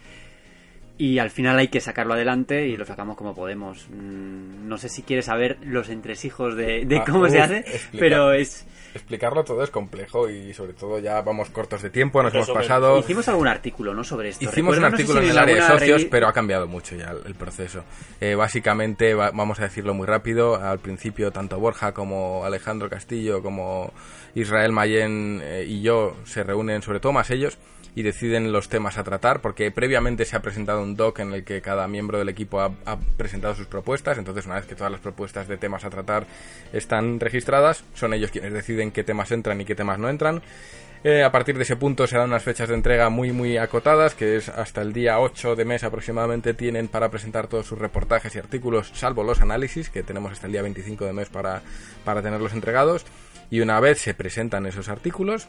y 0.98 1.20
al 1.20 1.30
final 1.30 1.58
hay 1.60 1.68
que 1.68 1.82
sacarlo 1.82 2.14
adelante 2.14 2.68
y 2.68 2.78
lo 2.78 2.86
sacamos 2.86 3.18
como 3.18 3.36
podemos. 3.36 3.88
Mm, 3.90 4.68
No 4.68 4.78
sé 4.78 4.88
si 4.90 5.02
quieres 5.04 5.26
saber 5.26 5.58
los 5.64 5.90
entresijos 5.90 6.56
de, 6.56 6.86
de 6.86 6.98
Ah, 7.00 7.04
cómo 7.06 7.28
se 7.30 7.38
uf, 7.38 7.44
hace, 7.44 7.66
pero 8.00 8.32
es... 8.34 8.66
Explicarlo 8.94 9.44
todo 9.44 9.62
es 9.62 9.72
complejo 9.72 10.30
y 10.30 10.54
sobre 10.54 10.72
todo 10.72 11.00
ya 11.00 11.22
vamos 11.22 11.50
cortos 11.50 11.82
de 11.82 11.90
tiempo, 11.90 12.24
nos 12.24 12.34
hemos 12.34 12.50
pasado... 12.50 12.98
Hicimos 12.98 13.28
algún 13.28 13.50
artículo, 13.50 13.94
¿no? 13.94 14.06
Sobre 14.06 14.30
esto. 14.30 14.46
Hicimos 14.46 14.78
un 14.78 14.84
Recuerdo, 14.84 14.92
no 14.92 14.98
sé 14.98 15.04
artículo 15.04 15.20
si 15.20 15.26
en 15.26 15.32
el 15.32 15.38
área 15.38 15.56
de 15.56 15.62
socios, 15.80 16.06
pero 16.06 16.30
ha 16.30 16.34
cambiado 16.34 16.66
mucho 16.68 16.96
ya 16.96 17.12
el, 17.12 17.18
el 17.26 17.36
proceso. 17.36 17.84
Eh, 18.22 18.36
básicamente, 18.36 19.14
va- 19.14 19.32
vamos 19.32 19.60
a 19.60 19.64
decirlo 19.64 19.94
muy 19.94 20.08
rápido, 20.08 20.56
al 20.56 20.80
principio 20.80 21.32
tanto 21.32 21.60
Borja 21.60 21.92
como 21.94 22.46
Alejandro 22.46 22.90
Castillo 22.90 23.42
como 23.44 23.92
Israel 24.36 24.72
Mayen 24.72 25.42
eh, 25.44 25.66
y 25.68 25.82
yo 25.82 26.16
se 26.26 26.44
reúnen, 26.44 26.82
sobre 26.82 27.00
todo 27.00 27.14
más 27.14 27.32
ellos, 27.32 27.58
y 27.96 28.04
deciden 28.04 28.52
los 28.52 28.68
temas 28.68 28.98
a 28.98 29.04
tratar, 29.04 29.42
porque 29.42 29.72
previamente 29.72 30.26
se 30.26 30.36
ha 30.36 30.42
presentado 30.42 30.84
un 30.84 30.96
doc 30.96 31.20
en 31.20 31.34
el 31.34 31.46
que 31.46 31.62
cada 31.62 31.88
miembro 31.88 32.20
del 32.20 32.28
equipo 32.28 32.60
ha, 32.60 32.72
presentado 33.18 33.56
sus 33.56 33.68
propuestas, 33.68 34.18
entonces 34.18 34.46
una 34.46 34.56
vez 34.56 34.66
que 34.66 34.76
todas 34.76 34.92
las 34.92 35.00
propuestas 35.00 35.48
de 35.48 35.58
temas 35.58 35.86
a 35.86 35.90
tratar 35.90 36.28
están 36.74 37.20
registradas, 37.22 37.86
son 37.94 38.14
ellos 38.14 38.32
quienes 38.32 38.54
deciden 38.54 38.92
qué 38.92 39.06
temas 39.06 39.32
entran 39.32 39.62
y 39.62 39.66
qué 39.66 39.76
temas 39.76 39.98
no 39.98 40.10
entran. 40.10 40.42
Eh, 41.06 41.24
a 41.24 41.32
partir 41.32 41.56
de 41.56 41.64
ese 41.64 41.76
punto 41.76 42.08
se 42.08 42.18
dan 42.18 42.30
unas 42.30 42.44
fechas 42.44 42.68
de 42.68 42.74
entrega 42.74 43.10
muy 43.10 43.32
muy 43.32 43.58
acotadas, 43.58 44.16
que 44.16 44.38
es 44.38 44.50
hasta 44.50 44.82
el 44.82 44.92
día 44.92 45.20
8 45.20 45.56
de 45.56 45.64
mes 45.64 45.84
aproximadamente 45.84 46.56
tienen 46.56 46.88
para 46.88 47.10
presentar 47.10 47.48
todos 47.48 47.68
sus 47.68 47.78
reportajes 47.78 48.36
y 48.36 48.40
artículos, 48.40 48.92
salvo 48.96 49.24
los 49.24 49.40
análisis, 49.40 49.90
que 49.90 50.04
tenemos 50.04 50.32
hasta 50.32 50.48
el 50.48 50.54
día 50.54 50.64
25 50.64 51.06
de 51.06 51.14
mes 51.14 51.30
para, 51.30 51.62
para 52.04 52.24
tenerlos 52.24 52.54
entregados. 52.54 53.06
Y 53.50 53.62
una 53.62 53.80
vez 53.80 54.00
se 54.00 54.14
presentan 54.14 54.66
esos 54.66 54.90
artículos, 54.90 55.48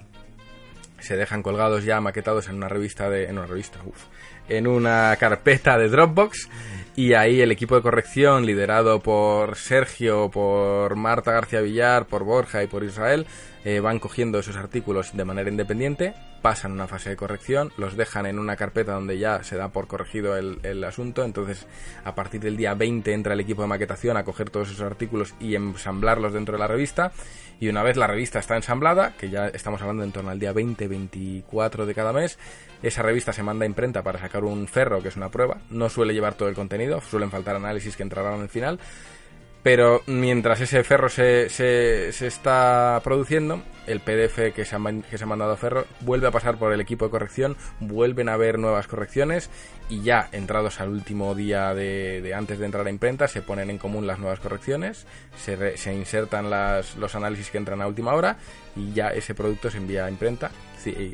se 1.00 1.16
dejan 1.16 1.42
colgados 1.42 1.84
ya 1.84 2.00
maquetados 2.00 2.48
en 2.48 2.56
una 2.56 2.68
revista 2.68 3.10
de 3.10 3.24
en 3.24 3.38
una 3.38 3.46
revista 3.46 3.78
uf, 3.84 4.04
en 4.48 4.66
una 4.66 5.16
carpeta 5.18 5.78
de 5.78 5.88
Dropbox 5.88 6.48
y 6.96 7.12
ahí 7.12 7.42
el 7.42 7.52
equipo 7.52 7.76
de 7.76 7.82
corrección 7.82 8.46
liderado 8.46 9.00
por 9.00 9.56
Sergio 9.56 10.30
por 10.30 10.96
Marta 10.96 11.30
García 11.32 11.60
Villar 11.60 12.06
por 12.06 12.24
Borja 12.24 12.62
y 12.62 12.66
por 12.66 12.82
Israel 12.82 13.26
eh, 13.64 13.80
van 13.80 13.98
cogiendo 13.98 14.38
esos 14.38 14.56
artículos 14.56 15.14
de 15.14 15.24
manera 15.26 15.50
independiente 15.50 16.14
pasan 16.40 16.72
una 16.72 16.86
fase 16.86 17.10
de 17.10 17.16
corrección 17.16 17.70
los 17.76 17.96
dejan 17.96 18.24
en 18.24 18.38
una 18.38 18.56
carpeta 18.56 18.92
donde 18.92 19.18
ya 19.18 19.42
se 19.42 19.56
da 19.56 19.68
por 19.68 19.88
corregido 19.88 20.36
el, 20.36 20.60
el 20.62 20.84
asunto. 20.84 21.24
Entonces 21.24 21.66
a 22.04 22.14
partir 22.14 22.40
del 22.40 22.56
día 22.56 22.74
20 22.74 23.12
entra 23.12 23.34
el 23.34 23.40
equipo 23.40 23.62
de 23.62 23.68
maquetación 23.68 24.16
a 24.16 24.24
coger 24.24 24.50
todos 24.50 24.70
esos 24.70 24.82
artículos 24.82 25.34
y 25.40 25.54
ensamblarlos 25.54 26.32
dentro 26.32 26.52
de 26.52 26.60
la 26.60 26.68
revista. 26.68 27.12
Y 27.58 27.68
una 27.68 27.82
vez 27.82 27.96
la 27.96 28.06
revista 28.06 28.38
está 28.38 28.54
ensamblada, 28.54 29.14
que 29.16 29.30
ya 29.30 29.48
estamos 29.48 29.80
hablando 29.80 30.04
en 30.04 30.12
torno 30.12 30.30
al 30.30 30.38
día 30.38 30.52
20-24 30.52 31.86
de 31.86 31.94
cada 31.94 32.12
mes, 32.12 32.38
esa 32.82 33.02
revista 33.02 33.32
se 33.32 33.42
manda 33.42 33.64
a 33.64 33.66
imprenta 33.66 34.02
para 34.02 34.18
sacar 34.18 34.44
un 34.44 34.68
ferro, 34.68 35.02
que 35.02 35.08
es 35.08 35.16
una 35.16 35.30
prueba. 35.30 35.58
No 35.70 35.88
suele 35.88 36.14
llevar 36.14 36.34
todo 36.34 36.48
el 36.48 36.54
contenido, 36.54 37.00
suelen 37.00 37.30
faltar 37.30 37.56
análisis 37.56 37.96
que 37.96 38.02
entrarán 38.02 38.40
al 38.40 38.48
final. 38.48 38.78
Pero 39.62 40.02
mientras 40.06 40.60
ese 40.60 40.84
ferro 40.84 41.08
se, 41.08 41.48
se, 41.48 42.12
se 42.12 42.28
está 42.28 43.00
produciendo, 43.02 43.62
el 43.88 43.98
PDF 43.98 44.54
que 44.54 44.64
se, 44.64 44.76
ha, 44.76 44.80
que 45.10 45.18
se 45.18 45.24
ha 45.24 45.26
mandado 45.26 45.50
a 45.50 45.56
ferro 45.56 45.86
vuelve 46.02 46.28
a 46.28 46.30
pasar 46.30 46.56
por 46.56 46.72
el 46.72 46.80
equipo 46.80 47.06
de 47.06 47.10
corrección, 47.10 47.56
vuelven 47.80 48.28
a 48.28 48.34
haber 48.34 48.60
nuevas 48.60 48.86
correcciones 48.86 49.50
y 49.88 50.02
ya 50.02 50.28
entrados 50.30 50.80
al 50.80 50.90
último 50.90 51.34
día 51.34 51.74
de, 51.74 52.20
de 52.22 52.32
antes 52.32 52.60
de 52.60 52.66
entrar 52.66 52.86
a 52.86 52.90
imprenta 52.90 53.26
se 53.26 53.42
ponen 53.42 53.70
en 53.70 53.78
común 53.78 54.06
las 54.06 54.20
nuevas 54.20 54.38
correcciones, 54.38 55.04
se, 55.36 55.56
re- 55.56 55.76
se 55.76 55.92
insertan 55.92 56.48
los 56.48 57.14
análisis 57.16 57.50
que 57.50 57.58
entran 57.58 57.82
a 57.82 57.88
última 57.88 58.14
hora 58.14 58.36
y 58.76 58.92
ya 58.92 59.08
ese 59.08 59.34
producto 59.34 59.68
se 59.68 59.78
envía 59.78 60.04
a 60.04 60.10
imprenta. 60.10 60.52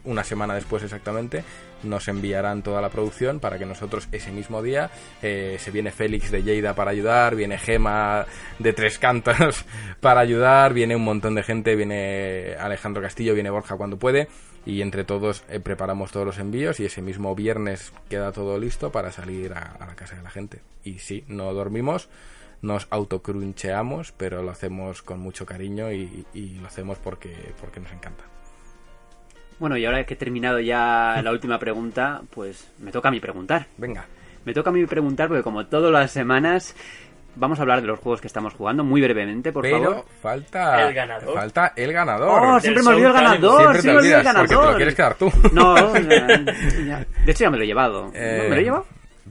Una 0.05 0.25
semana 0.25 0.55
después 0.55 0.83
exactamente 0.83 1.45
nos 1.83 2.09
enviarán 2.09 2.63
toda 2.63 2.81
la 2.81 2.91
producción 2.91 3.41
para 3.41 3.59
que 3.59 3.67
nosotros 3.67 4.09
ese 4.13 4.31
mismo 4.31 4.63
día 4.63 4.91
eh, 5.21 5.57
se 5.59 5.71
viene 5.71 5.91
Félix 5.91 6.31
de 6.31 6.43
Lleida 6.43 6.75
para 6.75 6.91
ayudar, 6.91 7.35
viene 7.35 7.59
Gema 7.59 8.27
de 8.59 8.73
Tres 8.73 8.99
Cantos 8.99 9.65
para 10.01 10.21
ayudar, 10.21 10.75
viene 10.75 10.97
un 10.97 11.05
montón 11.05 11.35
de 11.35 11.43
gente, 11.43 11.75
viene 11.77 12.55
Alejandro 12.59 13.03
Castillo, 13.03 13.35
viene 13.35 13.51
Borja 13.51 13.77
cuando 13.77 13.99
puede 13.99 14.29
y 14.65 14.81
entre 14.81 15.05
todos 15.05 15.45
eh, 15.49 15.61
preparamos 15.61 16.13
todos 16.13 16.27
los 16.27 16.39
envíos 16.39 16.79
y 16.81 16.85
ese 16.85 17.03
mismo 17.03 17.35
viernes 17.35 17.93
queda 18.09 18.33
todo 18.33 18.59
listo 18.59 18.93
para 18.93 19.11
salir 19.11 19.53
a, 19.55 19.77
a 19.81 19.87
la 19.87 19.97
casa 19.97 20.17
de 20.17 20.23
la 20.23 20.31
gente. 20.31 20.61
Y 20.85 20.99
sí, 20.99 21.25
no 21.29 21.53
dormimos, 21.53 22.09
nos 22.63 22.87
autocruncheamos, 22.91 24.13
pero 24.13 24.43
lo 24.43 24.51
hacemos 24.51 25.03
con 25.03 25.19
mucho 25.19 25.45
cariño 25.45 25.93
y, 25.93 26.25
y 26.33 26.55
lo 26.61 26.69
hacemos 26.69 26.99
porque, 26.99 27.35
porque 27.61 27.81
nos 27.81 27.93
encanta. 27.93 28.32
Bueno, 29.63 29.77
y 29.77 29.87
ahora 29.87 30.03
que 30.05 30.15
he 30.15 30.17
terminado 30.17 30.59
ya 30.59 31.21
la 31.23 31.31
última 31.31 31.57
pregunta, 31.61 32.21
pues 32.35 32.69
me 32.81 32.91
toca 32.91 33.09
a 33.09 33.13
mí 33.13 33.21
preguntar. 33.21 33.67
Venga. 33.79 34.05
Me 34.45 34.53
toca 34.53 34.71
a 34.71 34.73
mí 34.73 34.85
preguntar 34.87 35.29
porque 35.29 35.45
como 35.45 35.65
todas 35.67 35.93
las 35.93 36.11
semanas 36.11 36.75
vamos 37.37 37.61
a 37.61 37.63
hablar 37.63 37.81
de 37.81 37.87
los 37.87 38.01
juegos 38.01 38.21
que 38.21 38.27
estamos 38.27 38.55
jugando 38.55 38.83
muy 38.83 39.01
brevemente, 39.01 39.53
por 39.53 39.63
Pero 39.63 39.83
favor. 39.85 40.05
falta 40.21 40.89
El 40.89 40.95
ganador. 40.95 41.35
Falta 41.35 41.73
el 41.77 41.93
ganador. 41.93 42.43
Oh, 42.43 42.61
siempre 42.61 42.83
me 42.83 42.89
olvido 42.91 43.09
el 43.09 43.15
ganador, 43.15 43.61
Siempre 43.61 43.77
te 43.77 43.83
siempre 43.83 43.93
me 43.93 43.99
olvido 44.01 44.21
el 44.21 44.27
olvidas, 44.27 44.35
porque 44.35 44.49
te 44.49 44.55
lo 44.55 44.61
ganador. 44.61 44.77
quieres 44.77 44.95
quedar 44.97 45.15
tú. 45.15 45.33
No, 45.53 45.95
ya- 45.97 46.85
ya. 46.85 47.07
de 47.25 47.31
hecho 47.33 47.45
ya 47.45 47.51
me 47.51 47.57
lo 47.57 47.63
he 47.63 47.67
llevado. 47.69 48.07
¿No? 48.07 48.13
Eh, 48.15 48.47
¿Me 48.51 48.57
lo 48.57 48.61
he 48.61 48.65
llevado? 48.65 48.87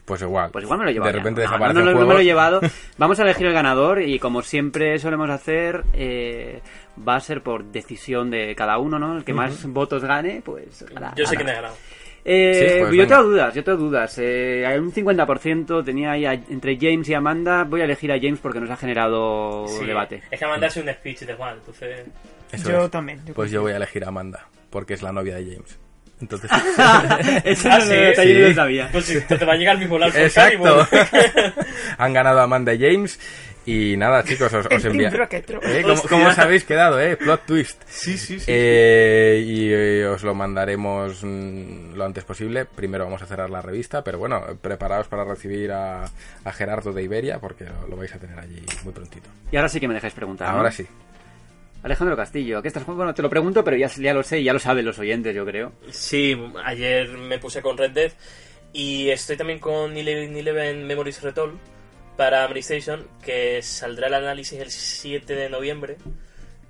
Pues 0.06 0.22
igual. 0.22 0.50
Pues 0.52 0.64
igual 0.64 0.80
me 0.80 0.86
lo 0.86 0.92
he 0.92 0.94
llevado. 0.94 1.12
De 1.12 1.18
repente. 1.20 1.44
No, 1.46 1.58
no, 1.58 1.74
no, 1.74 1.92
no 1.94 2.06
me 2.08 2.14
lo 2.16 2.20
he 2.20 2.24
llevado. 2.26 2.60
Vamos 2.98 3.20
a 3.20 3.24
elegir 3.24 3.48
el 3.48 3.54
ganador 3.54 4.02
y 4.02 4.20
como 4.20 4.42
siempre 4.42 4.98
solemos 5.00 5.30
hacer, 5.30 5.84
eh, 5.94 6.62
va 7.08 7.16
a 7.16 7.20
ser 7.22 7.42
por 7.44 7.64
decisión 7.66 8.30
de 8.32 8.56
cada 8.56 8.78
uno, 8.80 9.00
¿no? 9.00 9.18
El 9.18 9.24
que 9.24 9.34
más 9.34 9.66
votos 9.68 10.04
gane, 10.04 10.42
pues... 10.44 10.84
ala, 10.96 11.14
Yo 11.16 11.26
sé 11.26 11.36
quién 11.36 11.50
ha 11.50 11.54
ganado. 11.54 11.76
Eh, 12.24 12.74
Sí, 12.76 12.80
pues 12.82 12.94
yo 12.94 13.08
tengo 13.08 13.24
dudas, 13.24 13.54
yo 13.56 13.64
tengo 13.64 13.78
dudas. 13.80 14.16
Eh, 14.20 14.64
hay 14.68 14.78
un 14.78 14.92
50% 14.94 15.84
tenía 15.84 16.12
ahí 16.12 16.26
a- 16.26 16.34
entre 16.34 16.78
James 16.80 17.08
y 17.10 17.14
Amanda. 17.16 17.64
Voy 17.64 17.82
a 17.82 17.86
elegir 17.86 18.12
a 18.12 18.20
James 18.20 18.40
porque 18.40 18.60
nos 18.60 18.70
ha 18.70 18.78
generado 18.78 19.66
Sí, 19.68 19.86
debate. 19.86 20.22
Es 20.30 20.40
que 20.40 20.46
mandarse 20.46 20.82
un 20.82 20.90
speech 20.90 21.22
de 21.22 21.34
Juan, 21.34 21.56
entonces. 21.58 22.06
Eso 22.52 22.70
Yo 22.70 22.86
es. 22.86 22.92
también. 22.92 23.20
yo 23.26 23.34
Pues 23.34 23.50
creo. 23.50 23.62
yo 23.62 23.64
voy 23.64 23.72
a 23.74 23.78
elegir 23.78 24.04
a 24.06 24.10
Amanda, 24.10 24.46
porque 24.70 24.94
es 24.94 25.02
la 25.02 25.12
novia 25.12 25.36
de 25.36 25.46
James. 25.54 25.80
Entonces, 26.22 26.50
Eso 27.44 27.70
Ah, 27.72 27.80
no, 27.80 27.86
sí, 27.86 27.90
detalle 27.90 28.34
no 28.34 28.40
sí. 28.40 28.50
lo 28.50 28.54
sabía. 28.56 28.90
Pues 28.92 29.06
sí, 29.06 29.18
te 29.28 29.46
va 29.46 29.54
a 29.54 29.56
llegar 29.58 29.76
el 29.76 29.82
mismo 29.82 29.98
like 30.00 30.24
exacto. 30.24 30.88
Han 31.98 32.14
ganado 32.14 32.40
Amanda 32.42 32.74
y 32.74 32.80
James. 32.80 33.20
Y 33.64 33.96
nada, 33.96 34.24
chicos, 34.24 34.52
os, 34.54 34.66
os 34.66 34.86
envía. 34.86 35.10
¿Eh? 35.10 35.84
¿Cómo, 35.84 36.02
cómo 36.10 36.28
os 36.30 36.40
habéis 36.40 36.64
quedado, 36.64 37.00
eh? 37.00 37.16
Plot 37.16 37.46
twist. 37.46 37.80
Sí, 37.88 38.18
sí, 38.18 38.40
sí. 38.40 38.46
Eh, 38.48 39.44
y 39.46 39.70
eh, 39.72 40.06
os 40.08 40.24
lo 40.24 40.34
mandaremos 40.34 41.24
mm, 41.24 41.94
lo 41.94 42.04
antes 42.04 42.24
posible. 42.24 42.66
Primero 42.66 43.04
vamos 43.06 43.22
a 43.22 43.28
cerrar 43.28 43.52
la 43.52 43.62
revista, 43.62 44.04
pero 44.04 44.18
bueno, 44.18 44.42
preparaos 44.60 45.08
para 45.08 45.26
recibir 45.26 45.72
a, 45.74 46.06
a 46.44 46.52
Gerardo 46.54 46.92
de 46.92 47.04
Iberia, 47.04 47.38
porque 47.38 47.66
lo, 47.66 47.88
lo 47.88 47.98
vais 47.98 48.14
a 48.16 48.18
tener 48.18 48.40
allí 48.40 48.66
muy 48.84 48.94
prontito. 48.94 49.30
Y 49.52 49.58
ahora 49.58 49.70
sí 49.70 49.80
que 49.80 49.88
me 49.88 49.94
dejáis 49.94 50.14
preguntar. 50.16 50.50
¿no? 50.50 50.58
Ahora 50.58 50.72
sí. 50.72 50.88
Alejandro 51.84 52.16
Castillo, 52.16 52.62
¿qué 52.62 52.68
estás 52.68 52.84
jugando? 52.84 53.04
Bueno, 53.04 53.14
te 53.16 53.22
lo 53.24 53.30
pregunto, 53.30 53.64
pero 53.64 53.76
ya, 53.76 53.88
ya 53.88 54.14
lo 54.14 54.22
sé 54.24 54.40
y 54.40 54.44
ya 54.44 54.54
lo 54.54 54.60
saben 54.60 54.86
los 54.86 55.00
oyentes, 55.00 55.36
yo 55.36 55.46
creo. 55.46 55.72
Sí, 55.90 56.38
ayer 56.64 57.10
me 57.18 57.40
puse 57.40 57.62
con 57.62 57.78
Red 57.78 57.92
Dead 57.92 58.12
y 58.72 59.10
estoy 59.10 59.36
también 59.36 59.60
con 59.60 59.98
Eleven 59.98 60.36
Eleven 60.36 60.86
Memories 60.86 61.22
Retold 61.24 61.58
para 62.18 62.48
PlayStation, 62.50 63.08
que 63.24 63.62
saldrá 63.64 64.08
el 64.08 64.14
análisis 64.14 64.60
el 64.60 64.70
7 64.70 65.34
de 65.36 65.50
noviembre 65.50 65.98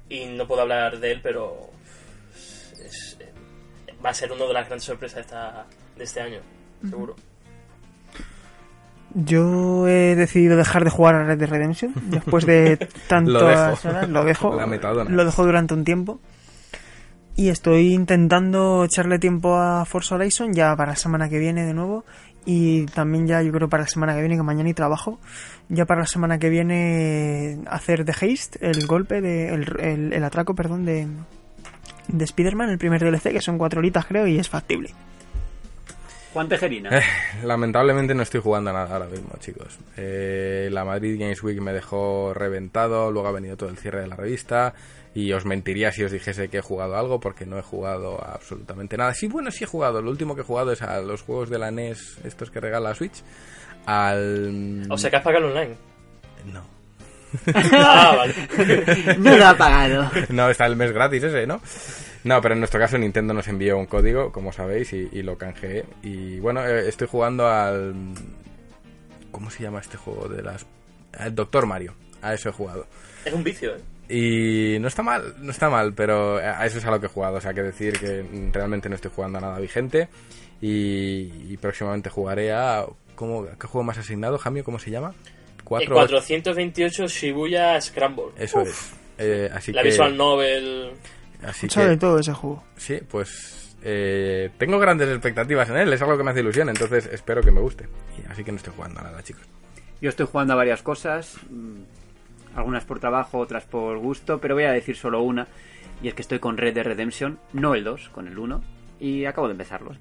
y 0.07 0.25
no 0.27 0.47
puedo 0.47 0.61
hablar 0.61 0.99
de 0.99 1.11
él, 1.11 1.19
pero 1.21 1.69
es- 2.85 3.17
va 4.03 4.11
a 4.11 4.13
ser 4.13 4.31
una 4.31 4.45
de 4.45 4.53
las 4.53 4.65
grandes 4.67 4.85
sorpresas 4.85 5.15
de, 5.17 5.21
esta, 5.23 5.65
de 5.97 6.03
este 6.05 6.21
año, 6.21 6.39
seguro. 6.89 7.15
Yo 9.13 9.87
he 9.87 10.15
decidido 10.15 10.55
dejar 10.57 10.83
de 10.85 10.89
jugar 10.89 11.15
a 11.15 11.23
Red 11.25 11.37
Dead 11.39 11.49
Redemption 11.49 11.93
después 12.09 12.45
de 12.45 12.77
tantas 13.07 13.85
horas. 13.85 14.09
Lo 14.09 14.23
dejo. 14.23 14.55
La 14.55 14.65
metadona. 14.65 15.09
Lo 15.09 15.25
dejo 15.25 15.45
durante 15.45 15.73
un 15.73 15.83
tiempo. 15.83 16.19
Y 17.35 17.49
estoy 17.49 17.93
intentando 17.93 18.83
echarle 18.83 19.17
tiempo 19.17 19.55
a 19.57 19.85
Forza 19.85 20.15
Horizon 20.15 20.53
ya 20.53 20.75
para 20.75 20.91
la 20.91 20.95
semana 20.97 21.29
que 21.29 21.39
viene 21.39 21.65
de 21.65 21.73
nuevo. 21.73 22.03
Y 22.45 22.85
también 22.87 23.27
ya 23.27 23.41
yo 23.41 23.51
creo 23.51 23.69
para 23.69 23.83
la 23.83 23.87
semana 23.87 24.13
que 24.15 24.19
viene, 24.21 24.35
que 24.35 24.43
mañana 24.43 24.69
y 24.69 24.73
trabajo. 24.73 25.19
Ya 25.69 25.85
para 25.85 26.01
la 26.01 26.07
semana 26.07 26.39
que 26.39 26.49
viene 26.49 27.59
hacer 27.67 28.03
The 28.03 28.11
Haste, 28.13 28.59
el 28.69 28.85
golpe, 28.87 29.21
de, 29.21 29.49
el, 29.53 29.79
el- 29.79 30.13
el 30.13 30.23
atraco, 30.23 30.55
perdón, 30.55 30.83
de, 30.85 31.07
de 32.07 32.23
Spider-Man, 32.25 32.69
el 32.69 32.77
primer 32.77 32.99
DLC, 33.01 33.31
que 33.31 33.41
son 33.41 33.57
cuatro 33.57 33.79
horitas 33.79 34.05
creo, 34.05 34.25
y 34.27 34.37
es 34.39 34.49
factible. 34.49 34.89
Juan 36.33 36.47
Tejerina. 36.47 36.89
Eh, 36.97 37.03
lamentablemente 37.43 38.15
no 38.15 38.23
estoy 38.23 38.39
jugando 38.39 38.69
a 38.69 38.73
nada 38.73 38.93
ahora 38.93 39.07
mismo, 39.07 39.31
chicos. 39.39 39.77
Eh, 39.97 40.69
la 40.71 40.85
Madrid 40.85 41.19
Games 41.19 41.43
Week 41.43 41.59
me 41.59 41.73
dejó 41.73 42.33
reventado, 42.33 43.11
luego 43.11 43.27
ha 43.27 43.33
venido 43.33 43.57
todo 43.57 43.69
el 43.69 43.77
cierre 43.77 44.01
de 44.01 44.07
la 44.07 44.15
revista 44.15 44.73
y 45.13 45.33
os 45.33 45.45
mentiría 45.45 45.91
si 45.91 46.03
os 46.03 46.11
dijese 46.11 46.47
que 46.47 46.59
he 46.59 46.61
jugado 46.61 46.95
algo 46.95 47.19
porque 47.19 47.45
no 47.45 47.57
he 47.57 47.61
jugado 47.61 48.23
absolutamente 48.23 48.95
nada. 48.95 49.13
Sí, 49.13 49.27
bueno, 49.27 49.51
sí 49.51 49.65
he 49.65 49.67
jugado. 49.67 50.01
Lo 50.01 50.09
último 50.09 50.35
que 50.35 50.41
he 50.41 50.45
jugado 50.45 50.71
es 50.71 50.81
a 50.81 51.01
los 51.01 51.21
juegos 51.21 51.49
de 51.49 51.59
la 51.59 51.69
NES, 51.69 52.19
estos 52.23 52.49
que 52.49 52.61
regala 52.61 52.95
Switch. 52.95 53.21
Al... 53.85 54.87
O 54.89 54.97
sea 54.97 55.09
que 55.09 55.17
has 55.17 55.23
pagado 55.23 55.47
online. 55.47 55.75
No. 56.45 56.63
ah, 57.73 58.15
vale. 58.17 59.17
no 59.17 59.37
lo 59.37 59.45
ha 59.45 59.57
pagado. 59.57 60.11
No, 60.29 60.49
está 60.49 60.65
el 60.65 60.77
mes 60.77 60.93
gratis 60.93 61.23
ese, 61.23 61.45
¿no? 61.45 61.61
No, 62.23 62.39
pero 62.41 62.53
en 62.53 62.59
nuestro 62.59 62.79
caso 62.79 62.97
Nintendo 62.97 63.33
nos 63.33 63.47
envió 63.47 63.77
un 63.77 63.85
código, 63.87 64.31
como 64.31 64.51
sabéis, 64.51 64.93
y, 64.93 65.09
y 65.11 65.23
lo 65.23 65.37
canjeé. 65.37 65.85
Y 66.03 66.39
bueno, 66.39 66.65
eh, 66.67 66.87
estoy 66.87 67.07
jugando 67.07 67.47
al... 67.47 67.93
¿Cómo 69.31 69.49
se 69.49 69.63
llama 69.63 69.79
este 69.79 69.97
juego 69.97 70.27
de 70.27 70.43
las... 70.43 70.65
El 71.19 71.33
Doctor 71.33 71.65
Mario. 71.65 71.93
A 72.21 72.33
eso 72.33 72.49
he 72.49 72.51
jugado. 72.51 72.85
Es 73.25 73.33
un 73.33 73.43
vicio, 73.43 73.75
¿eh? 73.75 73.79
Y 74.13 74.77
no 74.79 74.87
está 74.89 75.01
mal, 75.03 75.35
no 75.39 75.51
está 75.51 75.69
mal, 75.69 75.93
pero 75.93 76.37
a 76.37 76.65
eso 76.65 76.77
es 76.77 76.85
a 76.85 76.91
lo 76.91 76.99
que 76.99 77.05
he 77.05 77.09
jugado. 77.09 77.37
O 77.37 77.41
sea, 77.41 77.53
que 77.53 77.63
decir 77.63 77.97
que 77.97 78.23
realmente 78.51 78.89
no 78.89 78.95
estoy 78.95 79.09
jugando 79.15 79.37
a 79.37 79.41
nada 79.41 79.59
vigente. 79.59 80.09
Y, 80.61 81.31
y 81.51 81.57
próximamente 81.59 82.09
jugaré 82.09 82.51
a... 82.53 82.85
¿cómo, 83.15 83.45
¿Qué 83.59 83.67
juego 83.67 83.83
más 83.83 83.97
asignado, 83.97 84.37
Jamio? 84.37 84.63
¿Cómo 84.63 84.77
se 84.79 84.91
llama? 84.91 85.13
El 85.57 85.63
Cuatro- 85.63 85.95
428 85.95 87.07
Shibuya 87.07 87.79
Scramble. 87.81 88.25
Eso 88.37 88.61
es. 88.61 88.91
Eh, 89.17 89.49
así 89.53 89.71
La 89.71 89.81
que... 89.81 89.89
visual 89.89 90.17
novel. 90.17 90.91
Así 91.43 91.65
Mucho 91.65 91.81
que... 91.81 91.87
de 91.87 91.97
todo 91.97 92.19
ese 92.19 92.33
juego. 92.33 92.63
Sí, 92.77 92.99
pues 93.09 93.75
eh, 93.83 94.49
tengo 94.57 94.79
grandes 94.79 95.09
expectativas 95.09 95.69
en 95.69 95.77
él, 95.77 95.93
es 95.93 96.01
algo 96.01 96.17
que 96.17 96.23
me 96.23 96.31
hace 96.31 96.41
ilusión, 96.41 96.69
entonces 96.69 97.09
espero 97.11 97.41
que 97.41 97.51
me 97.51 97.61
guste. 97.61 97.87
Así 98.29 98.43
que 98.43 98.51
no 98.51 98.57
estoy 98.57 98.73
jugando 98.75 98.99
a 98.99 99.03
nada, 99.03 99.23
chicos. 99.23 99.43
Yo 100.01 100.09
estoy 100.09 100.25
jugando 100.25 100.53
a 100.53 100.55
varias 100.55 100.81
cosas, 100.81 101.37
mm, 101.49 102.55
algunas 102.55 102.85
por 102.85 102.99
trabajo, 102.99 103.39
otras 103.39 103.65
por 103.65 103.97
gusto, 103.97 104.39
pero 104.39 104.55
voy 104.55 104.65
a 104.65 104.71
decir 104.71 104.95
solo 104.95 105.21
una, 105.21 105.47
y 106.01 106.07
es 106.07 106.13
que 106.13 106.21
estoy 106.21 106.39
con 106.39 106.57
Red 106.57 106.75
Dead 106.75 106.85
Redemption, 106.85 107.39
no 107.53 107.75
el 107.75 107.83
2, 107.83 108.09
con 108.09 108.27
el 108.27 108.37
1, 108.37 108.63
y 108.99 109.25
acabo 109.25 109.47
de 109.47 109.53
empezarlos. 109.53 109.97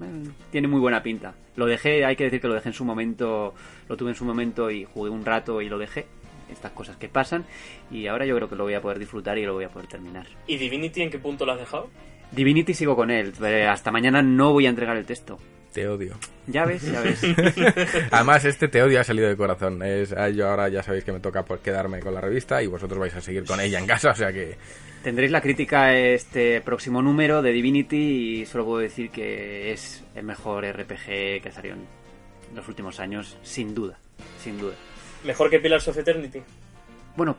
Tiene 0.51 0.69
muy 0.69 0.81
buena 0.81 1.03
pinta. 1.03 1.35
Lo 1.57 1.67
dejé, 1.67 2.05
hay 2.05 2.17
que 2.17 2.25
decir 2.25 2.41
que 2.41 2.49
lo 2.49 2.55
dejé 2.55 2.69
en 2.69 2.75
su 2.75 2.85
momento, 2.85 3.55
lo 3.89 3.97
tuve 3.97 4.11
en 4.11 4.15
su 4.15 4.25
momento 4.27 4.71
y 4.71 4.85
jugué 4.85 5.11
un 5.11 5.25
rato 5.25 5.63
y 5.63 5.69
lo 5.69 5.79
dejé. 5.79 6.07
Estas 6.51 6.73
cosas 6.73 6.97
que 6.97 7.09
pasan, 7.09 7.45
y 7.91 8.07
ahora 8.07 8.27
yo 8.27 8.37
creo 8.37 8.49
que 8.49 8.57
lo 8.57 8.65
voy 8.65 8.75
a 8.75 8.83
poder 8.83 8.99
disfrutar 8.99 9.39
y 9.39 9.45
lo 9.45 9.55
voy 9.55 9.65
a 9.65 9.69
poder 9.69 9.89
terminar. 9.89 10.27
¿Y 10.47 10.57
Divinity 10.57 11.03
en 11.03 11.11
qué 11.11 11.19
punto 11.19 11.47
lo 11.47 11.53
has 11.53 11.59
dejado? 11.59 11.89
Divinity 12.33 12.75
sigo 12.75 12.97
con 12.97 13.11
él, 13.11 13.33
hasta 13.69 13.91
mañana 13.91 14.23
no 14.23 14.53
voy 14.53 14.67
a 14.67 14.71
entregar 14.71 14.97
el 14.97 15.05
texto. 15.05 15.39
Te 15.73 15.87
odio. 15.87 16.17
Ya 16.49 16.65
ves, 16.65 16.83
ya 16.83 17.01
ves. 17.01 17.23
Además, 18.11 18.45
este 18.45 18.67
te 18.67 18.83
odio 18.83 19.01
ha 19.01 19.05
salido 19.05 19.29
de 19.29 19.37
corazón. 19.37 19.81
Es, 19.85 20.13
ah, 20.13 20.29
yo 20.29 20.49
ahora 20.49 20.69
ya 20.69 20.83
sabéis 20.83 21.05
que 21.05 21.13
me 21.13 21.21
toca 21.21 21.45
por 21.45 21.61
quedarme 21.61 22.01
con 22.01 22.13
la 22.13 22.21
revista 22.21 22.61
y 22.61 22.67
vosotros 22.67 22.99
vais 22.99 23.15
a 23.15 23.21
seguir 23.21 23.45
con 23.45 23.61
ella 23.61 23.79
en 23.79 23.87
casa, 23.87 24.11
o 24.11 24.15
sea 24.15 24.33
que... 24.33 24.57
Tendréis 25.05 25.31
la 25.31 25.41
crítica 25.41 25.97
este 25.97 26.61
próximo 26.61 27.01
número 27.01 27.41
de 27.41 27.53
Divinity 27.53 28.41
y 28.41 28.47
solo 28.47 28.67
puedo 28.67 28.81
decir 28.81 29.11
que 29.11 29.73
es 29.73 30.05
el 30.15 30.25
mejor 30.25 30.67
RPG 30.67 31.41
que 31.41 31.51
salió 31.53 31.73
en 31.73 31.87
los 32.55 32.69
últimos 32.69 33.01
años, 33.01 33.39
sin 33.43 33.75
duda, 33.75 33.99
sin 34.43 34.59
duda. 34.59 34.75
¿Mejor 35.25 35.51
que 35.51 35.59
Pillars 35.61 35.87
of 35.89 35.97
Eternity? 35.99 36.41
Bueno, 37.17 37.37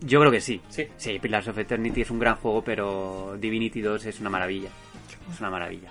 yo 0.00 0.20
creo 0.20 0.30
que 0.30 0.40
sí. 0.40 0.60
Sí. 0.68 0.86
Sí, 0.96 1.18
Pillars 1.18 1.48
of 1.48 1.58
Eternity 1.58 2.02
es 2.02 2.10
un 2.10 2.18
gran 2.18 2.36
juego, 2.36 2.62
pero 2.62 3.36
Divinity 3.40 3.80
2 3.80 4.06
es 4.06 4.20
una 4.20 4.30
maravilla. 4.30 4.68
Es 5.32 5.40
una 5.40 5.50
maravilla. 5.50 5.88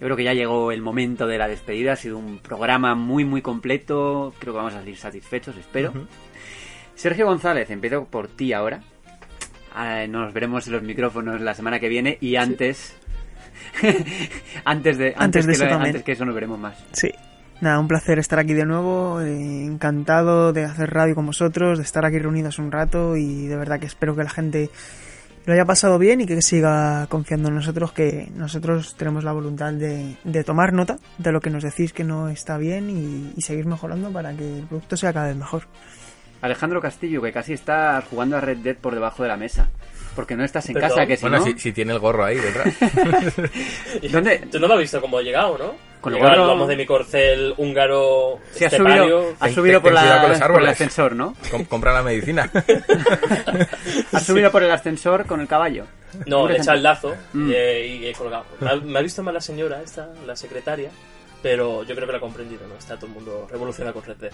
Yo 0.00 0.06
creo 0.06 0.16
que 0.16 0.24
ya 0.24 0.34
llegó 0.34 0.72
el 0.72 0.82
momento 0.82 1.26
de 1.26 1.38
la 1.38 1.46
despedida. 1.48 1.92
Ha 1.92 1.96
sido 1.96 2.18
un 2.18 2.38
programa 2.38 2.94
muy, 2.94 3.24
muy 3.24 3.42
completo. 3.42 4.34
Creo 4.38 4.54
que 4.54 4.56
vamos 4.58 4.74
a 4.74 4.78
salir 4.78 4.96
satisfechos, 4.96 5.56
espero. 5.56 5.92
Sergio 6.94 7.26
González, 7.26 7.70
empiezo 7.70 8.04
por 8.06 8.28
ti 8.28 8.52
ahora. 8.52 8.82
Ah, 9.74 10.06
Nos 10.08 10.32
veremos 10.32 10.66
en 10.66 10.72
los 10.72 10.82
micrófonos 10.82 11.40
la 11.40 11.54
semana 11.54 11.78
que 11.78 11.88
viene 11.88 12.18
y 12.20 12.36
antes. 12.36 12.96
antes 14.64 14.98
de, 14.98 15.14
Antes 15.16 15.46
de 15.46 15.52
que 15.52 15.56
eso 15.56 15.64
lo- 15.66 15.80
antes 15.84 16.02
que 16.02 16.12
eso 16.12 16.24
nos 16.24 16.34
veremos 16.34 16.58
más. 16.58 16.82
Sí. 16.92 17.10
Nada, 17.60 17.78
un 17.78 17.88
placer 17.88 18.18
estar 18.18 18.38
aquí 18.38 18.54
de 18.54 18.64
nuevo. 18.64 19.20
eh, 19.20 19.64
encantado 19.64 20.52
de 20.52 20.64
hacer 20.64 20.90
radio 20.92 21.14
con 21.14 21.26
vosotros, 21.26 21.78
de 21.78 21.84
estar 21.84 22.04
aquí 22.06 22.18
reunidos 22.18 22.58
un 22.58 22.72
rato 22.72 23.16
y 23.16 23.46
de 23.46 23.56
verdad 23.56 23.78
que 23.78 23.86
espero 23.86 24.16
que 24.16 24.24
la 24.24 24.30
gente 24.30 24.70
lo 25.46 25.52
haya 25.52 25.64
pasado 25.64 25.98
bien 25.98 26.20
y 26.20 26.26
que 26.26 26.40
siga 26.42 27.06
confiando 27.08 27.48
en 27.48 27.56
nosotros, 27.56 27.92
que 27.92 28.28
nosotros 28.34 28.94
tenemos 28.96 29.24
la 29.24 29.32
voluntad 29.32 29.72
de, 29.72 30.16
de 30.24 30.44
tomar 30.44 30.72
nota 30.72 30.98
de 31.18 31.32
lo 31.32 31.40
que 31.40 31.50
nos 31.50 31.62
decís 31.62 31.92
que 31.92 32.04
no 32.04 32.28
está 32.28 32.56
bien 32.56 32.88
y, 32.90 33.32
y 33.36 33.42
seguir 33.42 33.66
mejorando 33.66 34.10
para 34.10 34.32
que 34.34 34.58
el 34.60 34.66
producto 34.66 34.96
sea 34.96 35.12
cada 35.12 35.28
vez 35.28 35.36
mejor. 35.36 35.62
Alejandro 36.42 36.80
Castillo, 36.80 37.20
que 37.20 37.32
casi 37.32 37.52
está 37.52 38.02
jugando 38.08 38.36
a 38.36 38.40
Red 38.40 38.58
Dead 38.58 38.76
por 38.76 38.94
debajo 38.94 39.22
de 39.22 39.28
la 39.28 39.36
mesa. 39.36 39.68
Porque 40.16 40.34
no 40.36 40.44
estás 40.44 40.68
en 40.70 40.74
casa, 40.74 41.06
que 41.06 41.16
si 41.16 41.22
bueno, 41.22 41.38
no... 41.38 41.44
si, 41.44 41.58
si 41.58 41.72
tiene 41.72 41.92
el 41.92 41.98
gorro 41.98 42.24
ahí 42.24 42.36
detrás. 42.38 42.74
¿Dónde? 44.10 44.38
Tú 44.50 44.58
no 44.58 44.66
lo 44.66 44.74
has 44.74 44.80
visto 44.80 45.00
cómo 45.00 45.20
he 45.20 45.24
llegado, 45.24 45.56
¿no? 45.58 45.89
Con 46.00 46.14
el 46.14 46.18
Llegado, 46.20 46.42
gorro- 46.44 46.48
Vamos 46.48 46.68
de 46.68 46.76
mi 46.76 46.86
corcel 46.86 47.54
húngaro 47.58 48.38
Sí, 48.52 48.64
has 48.64 48.72
estepario. 48.72 49.02
subido, 49.02 49.34
Ten- 49.40 49.54
subido 49.54 49.74
ten- 49.74 49.82
por, 49.82 49.92
la, 49.92 50.48
por 50.48 50.62
el 50.62 50.68
ascensor, 50.68 51.14
¿no? 51.14 51.34
Com- 51.50 51.64
compra 51.66 51.92
la 51.92 52.02
medicina. 52.02 52.50
Has 54.12 54.24
subido 54.26 54.50
por 54.50 54.62
el 54.62 54.70
ascensor 54.70 55.26
con 55.26 55.40
el 55.40 55.46
caballo. 55.48 55.84
No, 56.26 56.48
le 56.48 56.54
he 56.54 56.58
echado 56.58 56.76
el 56.76 56.82
lazo 56.82 57.14
Mm. 57.32 57.50
y, 57.50 57.54
he, 57.54 57.86
y 57.86 58.06
he 58.08 58.12
colgado. 58.14 58.44
Me 58.60 58.70
ha, 58.70 58.76
me 58.76 58.98
ha 58.98 59.02
visto 59.02 59.22
mal 59.22 59.34
la 59.34 59.40
señora 59.40 59.80
esta, 59.82 60.08
la 60.26 60.34
secretaria, 60.36 60.90
pero 61.42 61.82
yo 61.84 61.94
creo 61.94 62.06
que 62.06 62.12
lo 62.12 62.18
ha 62.18 62.20
comprendido, 62.20 62.66
¿no? 62.66 62.76
Está 62.76 62.96
todo 62.96 63.06
el 63.06 63.12
mundo 63.12 63.46
revolucionado 63.50 63.94
con 63.94 64.04
Red 64.04 64.16
Dead. 64.16 64.32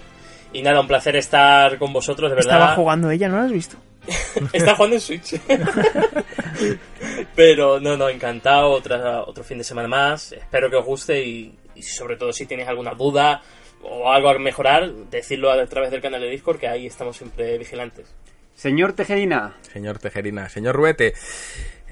Y 0.52 0.62
nada, 0.62 0.80
un 0.80 0.88
placer 0.88 1.16
estar 1.16 1.78
con 1.78 1.92
vosotros, 1.92 2.30
de 2.30 2.36
verdad. 2.36 2.54
Estaba 2.54 2.74
jugando 2.74 3.10
ella, 3.10 3.28
¿no 3.28 3.36
lo 3.36 3.42
has 3.44 3.52
visto? 3.52 3.76
Está 4.52 4.74
jugando 4.74 4.96
en 4.96 5.00
Switch. 5.00 5.40
Pero 7.34 7.80
no, 7.80 7.96
no, 7.96 8.08
encantado. 8.08 8.70
Otra, 8.70 9.22
otro 9.22 9.44
fin 9.44 9.58
de 9.58 9.64
semana 9.64 9.88
más. 9.88 10.32
Espero 10.32 10.70
que 10.70 10.76
os 10.76 10.84
guste 10.84 11.24
y, 11.24 11.54
y 11.74 11.82
sobre 11.82 12.16
todo 12.16 12.32
si 12.32 12.46
tenéis 12.46 12.68
alguna 12.68 12.94
duda 12.94 13.42
o 13.82 14.10
algo 14.10 14.30
a 14.30 14.38
mejorar, 14.38 14.90
decirlo 15.10 15.50
a 15.50 15.64
través 15.66 15.90
del 15.90 16.00
canal 16.00 16.20
de 16.20 16.30
Discord, 16.30 16.58
que 16.58 16.68
ahí 16.68 16.86
estamos 16.86 17.16
siempre 17.16 17.56
vigilantes. 17.58 18.12
Señor 18.54 18.94
Tejerina, 18.94 19.54
Señor 19.60 19.98
Tejerina, 19.98 20.48
señor 20.48 20.74
Ruete. 20.74 21.12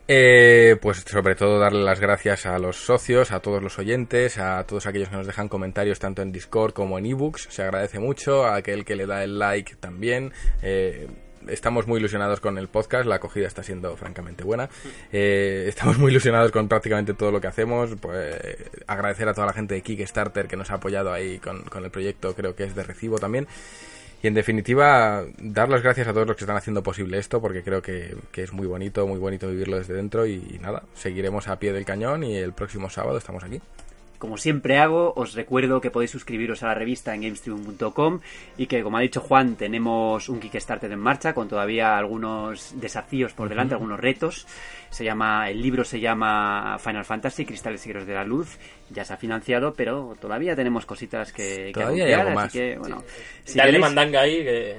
Eh, 0.07 0.77
pues 0.83 0.99
sobre 0.99 1.35
todo 1.35 1.59
darle 1.59 1.83
las 1.83 1.99
gracias 1.99 2.45
a 2.45 2.59
los 2.59 2.77
socios, 2.77 3.33
a 3.33 3.41
todos 3.41 3.63
los 3.63 3.79
oyentes, 3.79 4.37
a 4.37 4.63
todos 4.65 4.87
aquellos 4.87 5.09
que 5.09 5.17
nos 5.17 5.27
dejan 5.27 5.49
comentarios 5.49 5.99
tanto 5.99 6.21
en 6.21 6.31
Discord 6.31 6.75
como 6.75 6.99
en 6.99 7.07
ebooks. 7.07 7.49
Se 7.51 7.63
agradece 7.63 7.99
mucho. 7.99 8.45
A 8.45 8.57
aquel 8.57 8.85
que 8.85 8.97
le 8.97 9.07
da 9.07 9.25
el 9.25 9.39
like 9.39 9.77
también. 9.77 10.33
Eh, 10.63 11.09
estamos 11.49 11.87
muy 11.87 12.01
ilusionados 12.01 12.41
con 12.41 12.59
el 12.59 12.69
podcast. 12.69 13.07
La 13.07 13.15
acogida 13.15 13.47
está 13.47 13.63
siendo 13.63 13.97
francamente 13.97 14.45
buena. 14.45 14.69
Eh, 15.11 15.65
estamos 15.69 15.97
muy 15.97 16.11
ilusionados 16.11 16.53
con 16.53 16.69
prácticamente 16.69 17.15
todo 17.15 17.31
lo 17.31 17.41
que 17.41 17.47
hacemos. 17.47 17.91
Pues 17.99 18.37
agradecer 18.87 19.27
a 19.29 19.33
toda 19.33 19.47
la 19.47 19.53
gente 19.55 19.75
de 19.75 19.81
Kickstarter 19.81 20.49
que 20.49 20.57
nos 20.57 20.71
ha 20.71 20.75
apoyado 20.75 21.15
ahí 21.15 21.39
con, 21.39 21.63
con 21.63 21.83
el 21.83 21.91
proyecto. 21.91 22.35
Creo 22.35 22.55
que 22.55 22.65
es 22.65 22.75
de 22.75 22.83
recibo 22.83 23.19
también. 23.19 23.49
Y 24.25 24.27
en 24.27 24.33
definitiva, 24.33 25.23
dar 25.39 25.69
las 25.69 25.83
gracias 25.83 26.09
a 26.09 26.15
todos 26.15 26.27
los 26.27 26.35
que 26.35 26.45
están 26.45 26.57
haciendo 26.57 26.83
posible 26.83 27.19
esto, 27.19 27.43
porque 27.43 27.63
creo 27.63 27.83
que, 27.83 28.17
que 28.33 28.45
es 28.45 28.55
muy 28.55 28.67
bonito, 28.67 29.07
muy 29.07 29.19
bonito 29.19 29.49
vivirlo 29.49 29.77
desde 29.77 29.93
dentro. 29.93 30.25
Y, 30.25 30.37
y 30.49 30.59
nada, 30.63 30.83
seguiremos 30.95 31.47
a 31.47 31.59
pie 31.59 31.75
del 31.75 31.85
cañón 31.85 32.25
y 32.25 32.35
el 32.39 32.55
próximo 32.55 32.89
sábado 32.89 33.19
estamos 33.19 33.45
aquí. 33.45 33.61
Como 34.25 34.39
siempre 34.39 34.79
hago, 34.79 35.13
os 35.17 35.35
recuerdo 35.35 35.81
que 35.83 35.91
podéis 35.91 36.11
suscribiros 36.11 36.63
a 36.63 36.69
la 36.69 36.75
revista 36.75 37.15
en 37.15 37.21
gamestream.com 37.23 38.21
y 38.57 38.67
que, 38.67 38.83
como 38.83 38.97
ha 38.97 39.01
dicho 39.01 39.21
Juan, 39.21 39.57
tenemos 39.57 40.31
un 40.31 40.41
Kickstarter 40.41 40.91
en 40.91 40.99
marcha 40.99 41.35
con 41.35 41.47
todavía 41.47 41.99
algunos 41.99 42.73
desafíos 42.81 43.35
por 43.35 43.49
delante, 43.51 43.75
algunos 43.75 44.01
retos. 44.01 44.47
Se 44.89 45.05
llama, 45.05 45.51
el 45.51 45.61
libro 45.61 45.85
se 45.85 46.01
llama 46.01 46.79
Final 46.79 47.05
Fantasy, 47.05 47.45
Cristales 47.45 47.85
y 47.85 47.89
Guerreros 47.89 48.09
de 48.09 48.15
la 48.15 48.25
Luz. 48.25 48.57
Ya 48.91 49.05
se 49.05 49.13
ha 49.13 49.17
financiado, 49.17 49.75
pero 49.75 50.17
todavía 50.21 50.57
tenemos 50.57 50.87
cositas 50.87 51.33
que, 51.33 51.67
que 51.67 51.73
Todavía 51.73 52.05
hay 52.07 52.13
anunciar, 52.13 52.29
algo 52.29 52.41
así 52.41 52.59
que, 52.59 52.79
bueno, 52.79 53.03
si 53.45 53.59
Dale 53.59 53.71
queréis- 53.73 53.81
mandanga 53.81 54.21
ahí 54.21 54.37
que, 54.45 54.77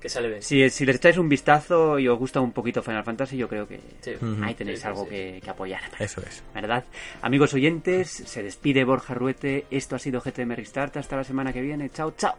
que 0.00 0.08
sale 0.08 0.28
bien. 0.28 0.42
Si, 0.42 0.68
si 0.70 0.86
les 0.86 0.96
echáis 0.96 1.18
un 1.18 1.28
vistazo 1.28 1.98
y 1.98 2.06
os 2.08 2.18
gusta 2.18 2.40
un 2.40 2.52
poquito 2.52 2.82
Final 2.82 3.04
Fantasy, 3.04 3.36
yo 3.36 3.48
creo 3.48 3.66
que 3.66 3.80
Sí. 4.00 4.12
ahí 4.42 4.54
tenéis 4.54 4.78
Sí, 4.78 4.82
sí, 4.82 4.88
algo 4.88 5.04
sí. 5.04 5.10
Que, 5.10 5.40
que 5.42 5.50
apoyar. 5.50 5.80
Eso 5.98 6.20
es. 6.22 6.42
¿Verdad? 6.54 6.84
Amigos 7.22 7.52
oyentes, 7.54 8.08
se 8.10 8.42
despide 8.42 8.84
Borja 8.84 9.14
Ruete. 9.14 9.66
Esto 9.70 9.96
ha 9.96 9.98
sido 9.98 10.20
GTM 10.20 10.54
Restart. 10.54 10.96
Hasta 10.96 11.16
la 11.16 11.24
semana 11.24 11.52
que 11.52 11.60
viene. 11.62 11.90
Chao, 11.90 12.12
chao. 12.16 12.36